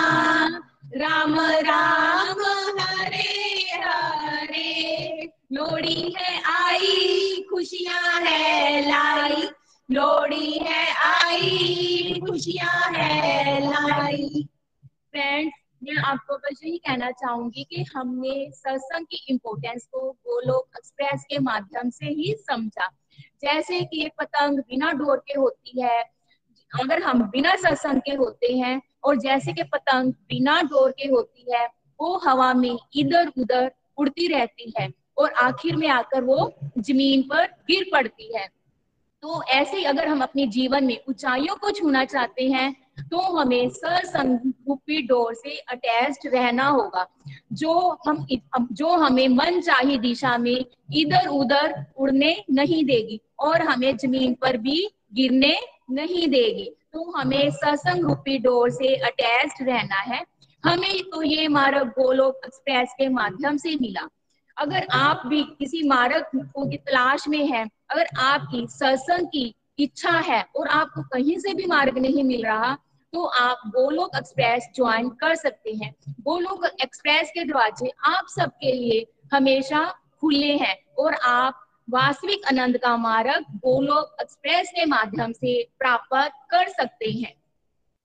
राम 0.96 1.40
राम, 1.40 2.40
हरे 2.80 3.70
हरे। 3.84 5.35
लोड़ी 5.52 6.14
है 6.16 6.43
आई, 6.44 7.47
खुशियाँ 7.51 8.20
है 8.20 8.81
लाई। 8.89 9.43
लोड़ी 9.90 10.52
है 10.52 10.94
आई, 10.94 12.20
खुशियाँ 12.28 12.93
है 12.93 13.60
लाई। 13.60 14.48
फ्रेंड्स 14.86 15.52
मैं 15.82 15.97
आपको 15.97 16.36
बस 16.36 16.60
यही 16.64 16.78
कहना 16.78 17.10
चाहूँगी 17.10 17.64
कि 17.64 17.85
हमने 17.97 18.51
सत्संग 18.55 19.06
की 19.06 19.27
इम्पोर्टेंस 19.28 19.89
को 19.93 20.10
गोलोक 20.12 20.68
एक्सप्रेस 20.77 21.24
के 21.31 21.39
माध्यम 21.39 21.90
से 21.90 22.06
ही 22.06 22.35
समझा। 22.39 22.89
जैसे 23.43 23.81
कि 23.81 24.05
एक 24.05 24.12
पतंग 24.18 24.59
बिना 24.59 24.93
डोर 24.93 25.16
के 25.16 25.40
होती 25.40 25.82
है, 25.82 26.02
अगर 26.81 27.02
हम 27.02 27.23
बिना 27.23 27.56
सत्संग 27.56 28.01
के 28.01 28.12
होते 28.12 28.52
हैं, 28.52 28.82
और 29.05 29.16
जैसे 29.16 29.52
कि 29.52 29.62
पतंग 29.62 30.12
बिना 30.12 30.62
डोर 30.62 30.90
के 30.90 31.09
होती 31.09 31.47
है, 31.55 31.66
वो 32.01 32.18
हवा 32.18 32.55
में 32.55 32.78
इधर 32.97 33.32
उधर 33.39 33.73
उड़ती 33.97 34.27
रहती 34.27 34.73
है। 34.78 35.05
और 35.18 35.32
आखिर 35.32 35.76
में 35.76 35.88
आकर 35.88 36.24
वो 36.24 36.52
ज़मीन 36.78 37.22
पर 37.22 37.44
गिर 37.68 37.88
पड़ती 37.93 38.32
है। 38.36 38.48
तो 39.22 39.43
ऐसे 39.44 39.76
ही 39.76 39.84
अगर 39.84 40.09
हम 40.09 40.20
अपने 40.22 40.47
जीवन 40.47 40.84
में 40.84 40.98
ऊंचाइयों 41.09 41.55
को 41.56 41.70
छूना 41.70 42.05
चाहते 42.05 42.48
हैं 42.48 42.74
तो 43.10 43.20
हमें 43.32 43.68
सरसंरूपी 43.70 45.01
डोर 45.02 45.34
से 45.34 45.56
अटैच 45.70 46.26
रहना 46.26 46.66
होगा। 46.68 47.06
जो 47.52 47.72
हम 48.06 48.26
जो 48.72 48.88
हमें 48.88 49.26
मन 49.28 49.60
चाही 49.60 49.98
दिशा 49.98 50.36
में 50.38 50.64
इधर 50.94 51.26
उधर 51.28 51.74
उड़ने 51.97 52.34
नहीं 52.51 52.84
देगी 52.84 53.20
और 53.38 53.62
हमें 53.62 53.97
ज़मीन 53.97 54.34
पर 54.34 54.56
भी 54.56 54.88
गिरने 55.14 55.56
नहीं 55.90 56.26
देगी। 56.28 56.70
तो 56.93 57.10
हमें 57.10 57.51
सत्संग 57.51 58.05
रूपी 58.05 58.38
डोर 58.38 58.70
से 58.70 58.94
अटैच 58.97 59.62
रहना 59.62 60.01
है। 60.02 60.24
हमें 60.64 61.02
तो 61.10 61.22
ये 61.22 61.48
मार्ग 61.48 61.88
गोलोक 61.98 62.40
एक्सप्रेस 62.47 62.94
के 62.98 63.09
माध्यम 63.09 63.56
से 63.56 63.74
मिला। 63.80 64.09
अगर 64.56 64.86
आप 64.92 65.22
भी 65.26 65.42
किसी 65.58 65.82
मार्ग 65.88 66.24
की 66.34 66.76
तलाश 66.76 67.28
में 67.28 67.46
हैं, 67.46 67.68
अगर 67.90 68.06
आपकी 68.18 68.66
सत्संग 68.70 69.26
की 69.26 69.54
इच्छा 69.78 70.18
है 70.20 70.44
और 70.56 70.68
आपको 70.68 71.02
कहीं 71.02 71.38
से 71.38 71.54
भी 71.54 71.66
मार्ग 71.66 71.98
नहीं 71.98 72.24
मिल 72.24 72.44
रहा 72.44 72.76
तो 73.12 73.24
आप 73.24 73.60
गोलोक 73.66 74.16
एक्सप्रेस 74.16 74.68
ज्वाइन 74.76 75.08
कर 75.10 75.34
सकते 75.34 75.72
हैं। 75.74 75.94
गोलोक 76.20 76.64
एक्सप्रेस 76.82 77.30
के 77.30 77.44
दरवाजे 77.44 77.90
आप 78.04 78.26
सबके 78.28 78.72
लिए 78.72 79.06
हमेशा 79.32 79.84
खुले 80.20 80.56
हैं 80.56 80.74
और 80.98 81.14
आप 81.14 81.62
वास्तविक 81.90 82.46
आनंद 82.48 82.78
का 82.78 82.96
मार्ग 82.96 83.44
गोलोक 83.56 84.16
एक्सप्रेस 84.20 84.70
के 84.70 84.84
माध्यम 84.84 85.32
से 85.32 85.62
प्राप्त 85.78 86.32
कर 86.50 86.68
सकते 86.68 87.10
हैं। 87.10 87.32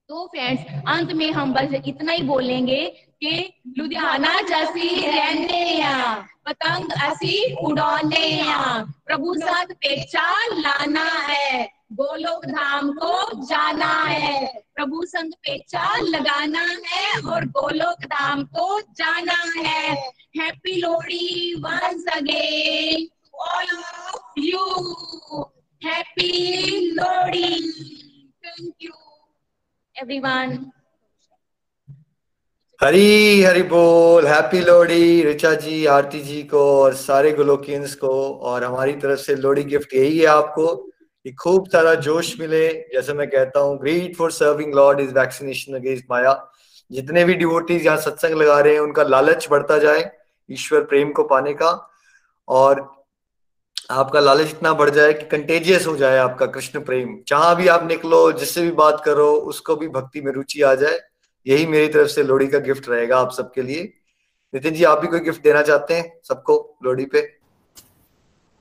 तो 0.09 0.25
फ्रेंड्स, 0.27 0.63
अंत 0.87 1.11
में 1.11 1.31
हम 1.31 1.53
बस 1.53 1.73
इतना 1.85 2.11
ही 2.11 2.23
बोलेंगे। 2.23 2.85
कि 3.23 3.61
लुधियाना 3.77 4.41
जैसी 4.41 5.07
रहने 5.07 5.79
या, 5.79 6.27
पतंग 6.45 6.91
असी 6.91 7.55
उड़ाने 7.55 8.25
या। 8.27 8.87
प्रभु 9.05 9.33
साथ 9.33 9.65
पेचा 9.65 10.47
लाना 10.47 11.03
है, 11.03 11.69
गोलोक 11.93 12.45
धाम 12.45 12.91
को 12.91 13.45
जाना 13.45 13.93
है। 14.03 14.63
प्रभु 14.75 15.05
संग 15.05 15.33
पेचा 15.33 15.97
लगाना 15.97 16.65
है 16.87 17.21
और 17.21 17.45
गोलोक 17.45 18.05
धाम 18.05 18.43
को 18.43 18.81
जाना 18.81 19.69
है। 19.69 19.95
Happy 20.37 20.81
Lohri 20.81 21.53
once 21.59 22.05
again 22.15 23.07
all 23.35 23.77
of 23.77 24.39
you 24.39 24.65
happy 25.85 26.91
Lohri 26.91 27.71
thank 28.45 28.73
you 28.81 28.91
everyone 30.01 30.71
Hari 32.81 33.41
Hari 33.43 33.61
बोल 33.63 34.25
हैप्पी 34.27 34.59
लोहड़ी, 34.59 35.21
रिचा 35.23 35.53
जी, 35.53 35.85
आरती 35.85 36.19
जी 36.19 36.41
को 36.43 36.59
और 36.77 36.93
सारे 36.93 37.31
गोलोकियंस 37.31 37.93
को 37.95 38.09
और 38.33 38.63
हमारी 38.63 38.93
तरफ़ 38.93 39.19
से 39.19 39.35
लोहड़ी 39.35 39.63
गिफ्ट 39.63 39.93
यही 39.93 40.17
है 40.19 40.25
आपको 40.25 40.65
कि 40.75 41.31
खूब 41.33 41.67
सारा 41.67 41.93
जोश 41.95 42.33
मिले। 42.39 42.67
जैसे 42.93 43.13
मैं 43.13 43.27
कहता 43.29 43.59
हूँ 43.59 43.77
great 43.79 44.15
for 44.15 44.31
serving 44.31 44.73
lord 44.75 44.99
is 44.99 45.13
vaccination 45.13 45.75
against 45.75 46.05
maya 46.11 46.33
जितने 46.91 47.23
भी 47.25 47.33
डिवोटीज 47.33 47.85
यहाँ 47.85 47.97
सत्संग 47.97 48.35
लगा 48.35 48.59
रहे 48.59 48.73
हैं, 48.73 48.79
उनका 48.79 49.03
लालच 49.03 49.47
बढ़ता 49.51 49.77
जाए 49.77 50.09
ईश्वर 50.49 50.83
प्रेम 50.85 51.11
को 51.11 51.23
पाने 51.25 51.53
का 51.53 51.69
और 52.47 52.85
आपका 53.91 54.19
लालच 54.19 54.49
इतना 54.49 54.73
बढ़ 54.73 54.89
जाए 54.89 55.13
कि 55.13 55.25
कंटेजियस 55.27 55.87
हो 55.87 55.95
जाए 55.97 56.17
आपका 56.17 56.45
कृष्ण 56.47 56.79
प्रेम। 56.81 57.17
जहाँ 57.27 57.55
भी 57.55 57.67
आप 57.67 57.87
निकलो, 57.87 58.31
जिससे 58.31 58.61
भी 58.61 58.71
बात 58.73 59.01
करो, 59.05 59.31
उसको 59.33 59.75
भी 59.75 59.87
भक्ति 59.89 60.21
में 60.21 60.31
रुचि 60.31 60.61
आ 60.61 60.75
जाए। 60.75 60.99
यही 61.45 61.65
मेरी 61.65 61.87
तरफ़ 61.87 62.07
से 62.07 62.23
लोहड़ी 62.23 62.47
का 62.47 62.59
गिफ्ट 62.59 62.89
रहेगा 62.89 63.17
आप 63.17 63.31
सबके 63.31 63.61
लिए। 63.61 63.83
नितिन 64.53 64.73
जी, 64.73 64.83
आप 64.83 64.99
भी 64.99 65.07
कोई 65.07 65.19
गिफ्ट 65.19 65.43
देना 65.43 65.61
चाहते 65.61 65.93
हैं 65.93 66.11
सबको 66.23 66.77
लोहड़ी 66.83 67.05
पे? 67.05 67.29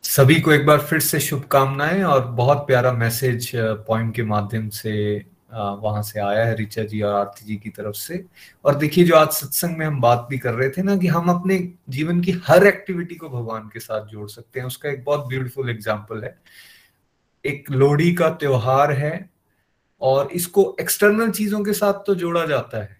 सभी 0.04 0.40
को 0.40 0.52
एक 0.52 0.66
बार 0.66 0.78
फिर 0.80 1.00
से 1.00 1.20
शुभकामनाएँ 1.20 2.02
और 2.02 2.24
बहुत 2.26 2.58
प्यारा 2.58 2.92
मैसेज 2.92 3.50
पॉइंट 3.56 4.14
के 4.14 4.22
माध्यम 4.22 4.68
से 4.68 5.24
वहाँ 5.52 6.02
से 6.02 6.20
आया 6.20 6.44
है 6.44 6.54
रिचा 6.56 6.82
जी 6.82 7.00
और 7.02 7.14
आरती 7.14 7.44
जी 7.46 7.56
की 7.56 7.70
तरफ़ 7.70 7.94
से। 7.94 8.24
और 8.64 8.74
देखिए, 8.74 9.04
जो 9.04 9.14
आज 9.16 9.28
सत्संग 9.28 9.76
में 9.76 9.86
हम 9.86 10.00
बात 10.00 10.26
भी 10.30 10.38
कर 10.38 10.54
रहे 10.54 10.68
थे 10.70 10.82
ना 10.82 10.96
कि 10.96 11.06
हम 11.06 11.30
अपने 11.30 11.58
जीवन 11.88 12.20
की 12.20 12.32
हर 12.46 12.66
एक्टिविटी 12.66 13.14
को 13.14 13.28
भगवान 13.28 13.68
के 13.72 13.80
साथ 13.80 14.06
जोड़ 14.06 14.28
सकते 14.28 14.60
हैं। 14.60 14.66
उसका 14.66 14.88
एक 14.88 15.04
बहुत 15.04 15.26
ब्यूटीफुल 15.28 15.70
एग्ज़ाम्पल 15.70 16.22
है। 16.24 16.36
एक 17.44 17.70
लोहड़ी 17.70 18.12
का 18.14 18.28
त्योहार 18.30 18.92
है 18.92 19.29
और 20.00 20.32
इसको 20.32 20.76
एक्सटर्नल 20.80 21.30
चीज़ों 21.30 21.62
के 21.64 21.72
साथ 21.72 22.04
तो 22.06 22.14
जोड़ा 22.14 22.44
जाता 22.46 22.82
है। 22.82 22.98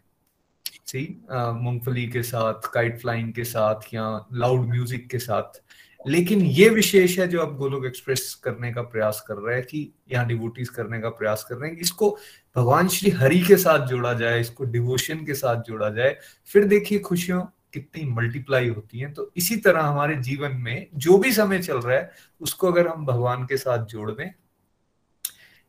सही 0.86 1.06
मूंगफली 1.54 2.06
के 2.06 2.22
साथ 2.22 2.70
काइट 2.74 3.00
फ्लाइंग 3.00 3.32
के 3.32 3.44
साथ 3.46 3.94
या 3.94 4.04
लाउड 4.34 4.66
म्यूज़िक 4.68 5.08
के 5.10 5.18
साथ। 5.18 5.60
लेकिन 6.06 6.42
ये 6.42 6.68
विशेष 6.68 7.18
है 7.18 7.26
जो 7.28 7.40
अब 7.40 7.56
गोलोक 7.56 7.84
एक्सप्रेस 7.86 8.34
करने 8.44 8.72
का 8.72 8.82
प्रयास 8.84 9.22
कर 9.28 9.34
रहे 9.36 9.56
हैं 9.56 9.64
कि 9.64 9.92
यहाँ 10.12 10.26
डिवोटीज 10.26 10.68
करने 10.68 11.00
का 11.00 11.08
प्रयास 11.10 11.44
कर 11.48 11.56
रहे 11.56 11.70
हैं 11.70 11.78
इसको 11.78 12.10
भगवान 12.56 12.88
श्री 12.88 13.10
हरि 13.10 13.40
के 13.40 13.56
साथ 13.56 13.86
जोड़ा 13.86 14.12
जाए, 14.14 14.40
इसको 14.40 14.64
डिवोशन 14.66 15.24
के 15.24 15.34
साथ 15.34 15.62
जोड़ा 15.62 15.88
जाए। 15.90 16.16
फिर 16.48 16.64
देखिए 16.64 16.98
खुशियों 16.98 17.40
कितनी 17.72 18.04
मल्टीप्लाई 18.10 18.68
होती 18.68 18.98
हैं। 18.98 19.12
तो 19.14 19.30
इसी 19.36 19.56
तरह 19.58 19.82
हमारे 19.82 20.16
जीवन 20.18 20.56
में 20.56 20.86
जो 20.96 21.18
भी 21.18 21.32
समय 21.32 21.58
चल 21.58 21.78
रहा 21.78 21.96
है, 21.96 22.10
उसको 22.40 22.72
अगर 22.72 22.88
हम 22.88 23.04
भगवान 23.06 23.44
के 23.44 23.56
साथ 23.56 23.86
जोड़ 23.86 24.10
दें 24.10 24.30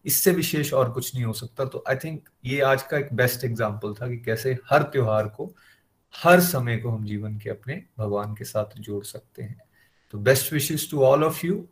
इससे 0.06 0.32
विशेष 0.32 0.73
और 0.73 0.91
कुछ 0.91 1.14
नहीं 1.15 1.26
हो 1.26 1.34
सकता। 1.34 1.65
तो 1.65 1.84
आई 1.90 1.95
थिंक 1.95 2.30
ये 2.45 2.60
आज 2.61 2.84
का 2.84 2.98
एक 2.98 3.14
बेस्ट 3.14 3.44
एग्ज़ाम्पल 3.45 3.94
था 3.94 4.07
कि 4.07 4.18
कैसे 4.18 4.57
हर 4.69 4.84
त्योहार 4.84 5.28
को, 5.28 5.53
हर 6.15 6.40
समय 6.41 6.78
को 6.78 6.90
हम 6.90 7.06
जीवन 7.06 7.38
के 7.38 7.49
अपने 7.49 7.82
भगवान 7.98 8.34
के 8.36 8.45
साथ 8.45 8.78
जोड़ 8.80 9.03
सकते 9.06 9.44
हैं। 9.44 9.61
तो 10.14 10.18
best 10.19 10.53
wishes 10.53 10.90
to 10.91 11.03
all 11.03 11.23
of 11.23 11.45
you 11.45 11.65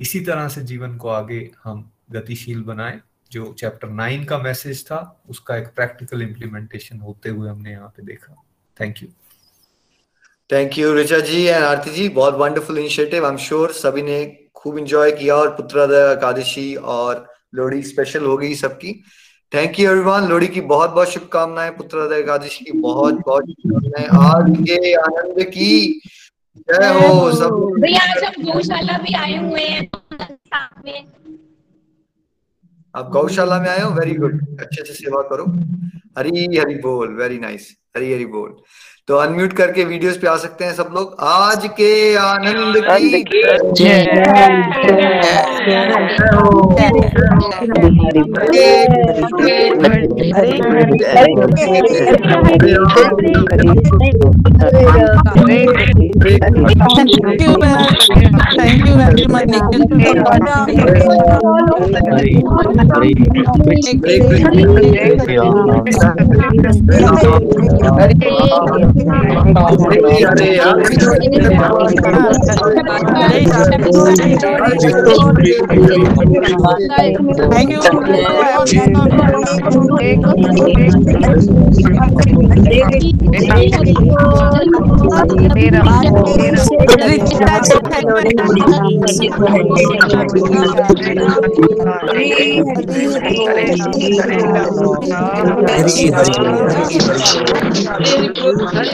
इसी 0.00 0.20
तरह 0.20 0.48
से 0.48 0.62
जीवन 0.62 0.96
को 0.96 1.08
आगे 1.08 1.50
हम 1.64 1.90
गतिशील 2.10 2.62
बनाएँ, 2.62 3.00
जो 3.30 3.52
चैप्टर 3.52 3.88
नाइन 3.90 4.24
का 4.24 4.38
मैसेज 4.38 4.84
था, 4.86 5.22
उसका 5.28 5.56
एक 5.56 5.66
प्रैक्टिकल 5.76 6.22
इम्प्लीमेंटेशन 6.22 6.98
होते 7.00 7.28
हुए 7.28 7.48
हमने 7.48 7.70
यहाँ 7.70 7.88
पे 7.96 8.02
देखा। 8.02 8.34
Thank 8.76 9.02
you 9.02 9.08
thank 10.50 10.78
you 10.78 10.92
Richa 10.94 11.18
ji 11.20 11.42
and 11.44 11.64
Aarti 11.64 11.90
ji 11.90 12.08
बहुत 12.10 12.34
wonderful 12.34 12.78
initiative 12.78 13.24
I 13.26 13.32
am 13.32 13.36
sure 13.38 13.72
सभी 13.74 14.02
ने 14.02 14.24
खूब 14.54 14.78
इंजॉय 14.78 15.12
किया 15.12 15.36
और 15.36 15.50
पुत्रादय 15.56 16.12
एकादशी 16.12 16.74
और 16.74 17.26
लोहड़ी 17.56 17.82
स्पेशल 17.82 18.24
हो 18.24 18.36
गई 18.36 18.54
सबकी। 18.54 18.92
थैंक 19.52 19.78
यू 19.80 19.90
एवरीवन 19.90 20.28
लोहड़ी 20.28 20.46
की 20.48 20.60
बहुत 20.70 20.90
बहुत 20.90 21.08
शुभकामनाएँ 21.08 21.70
पुत्रादय 21.70 22.16
एकादशी 22.16 22.64
की 22.64 22.78
बहुत 22.80 23.20
बहुत 23.26 23.44
शुभकामनाएँ। 23.44 24.06
आज 24.22 24.56
के 24.60 24.92
आनंद 24.94 25.42
की 25.46 26.00
जय 26.58 26.88
हो 26.94 27.30
सब। 27.32 27.54
भैया 27.80 28.02
आज 28.12 28.24
हम 28.24 28.42
गौशाला 28.44 28.98
भी 28.98 29.14
आए 29.14 29.36
हुए 29.36 29.62
हैं। 29.62 29.88
आप 32.94 33.08
गौशाला 33.12 33.58
में 33.60 33.68
आए 33.68 33.80
हो? 33.80 33.90
वेरी 33.90 34.14
गुड 34.14 34.60
अच्छे 34.60 34.84
से 34.84 34.92
सेवा 34.94 35.22
करो। 35.22 35.44
हरी 36.18 36.56
हरी 36.56 36.74
बोल 36.74 37.14
वेरी 37.14 37.38
नाइस 37.38 37.74
हरी 37.96 38.12
हरी 38.12 38.26
बोल। 38.26 38.56
तो 39.08 39.16
अनम्यूट 39.16 39.52
करके 39.56 39.84
वीडियोस 39.84 40.16
पे 40.18 40.26
आ 40.28 40.36
सकते 40.36 40.64
हैं 40.64 40.72
सब 40.74 40.88
लोग। 40.94 41.16
आज 41.22 41.68
के 41.80 41.90
आनंद 42.16 42.76
की 42.98 43.24
Thank 67.98 68.24
you. 68.24 68.95
Very 69.04 69.32
much. 69.52 69.76
Thank 77.48 77.70
you. 98.76 98.85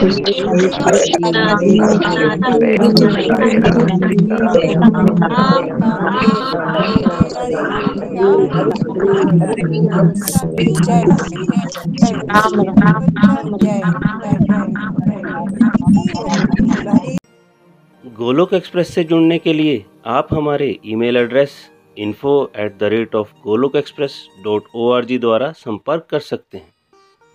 Golok 18.05 18.53
Express 18.53 18.93
से 18.93 19.03
जुड़ने 19.03 19.37
के 19.37 19.53
लिए 19.53 19.85
आप 20.05 20.27
हमारे 20.31 20.79
email 20.85 21.17
address 21.17 21.49
info 21.97 22.51
at 22.55 22.77
the 22.79 22.83
rate 22.83 23.15
of 23.15 23.31
Golok 23.43 23.75
Express 23.75 24.15
dot 24.43 24.63
O 24.75 24.91
R 24.91 25.05
G 25.05 25.17
द्वारा 25.17 25.51
संपर्क 25.51 26.05
कर 26.09 26.19
सकते 26.19 26.57
हैं। 26.57 26.71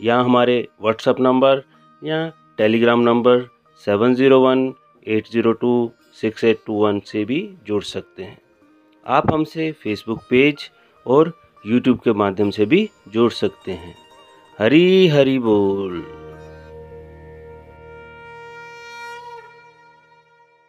या 0.02 0.18
हमारे 0.20 0.68
व्हाट्सएप 0.82 1.20
नंबर 1.20 1.62
या 2.04 2.30
Telegram 2.58 3.00
number 3.00 3.42
seven 3.84 4.14
zero 4.14 4.40
one 4.40 4.74
eight 5.06 5.28
zero 5.32 5.52
two 5.52 5.70
six 6.20 6.44
eight 6.44 6.58
two 6.66 6.74
one 6.74 6.98
से 7.00 7.24
भी 7.24 7.38
जुड़ 7.66 7.82
सकते 7.82 8.22
हैं। 8.22 8.38
आप 9.06 9.32
हमसे 9.32 9.70
फेसबुक 9.72 10.22
पेज 10.30 10.70
और 11.06 11.32
यूट्यूब 11.66 11.98
के 11.98 12.12
माध्यम 12.12 12.50
से 12.50 12.66
भी 12.66 12.88
जुड़ 13.08 13.30
सकते 13.32 13.72
हैं। 13.72 13.94
हरी 14.58 15.08
हरी 15.08 15.38
बोल। 15.38 16.02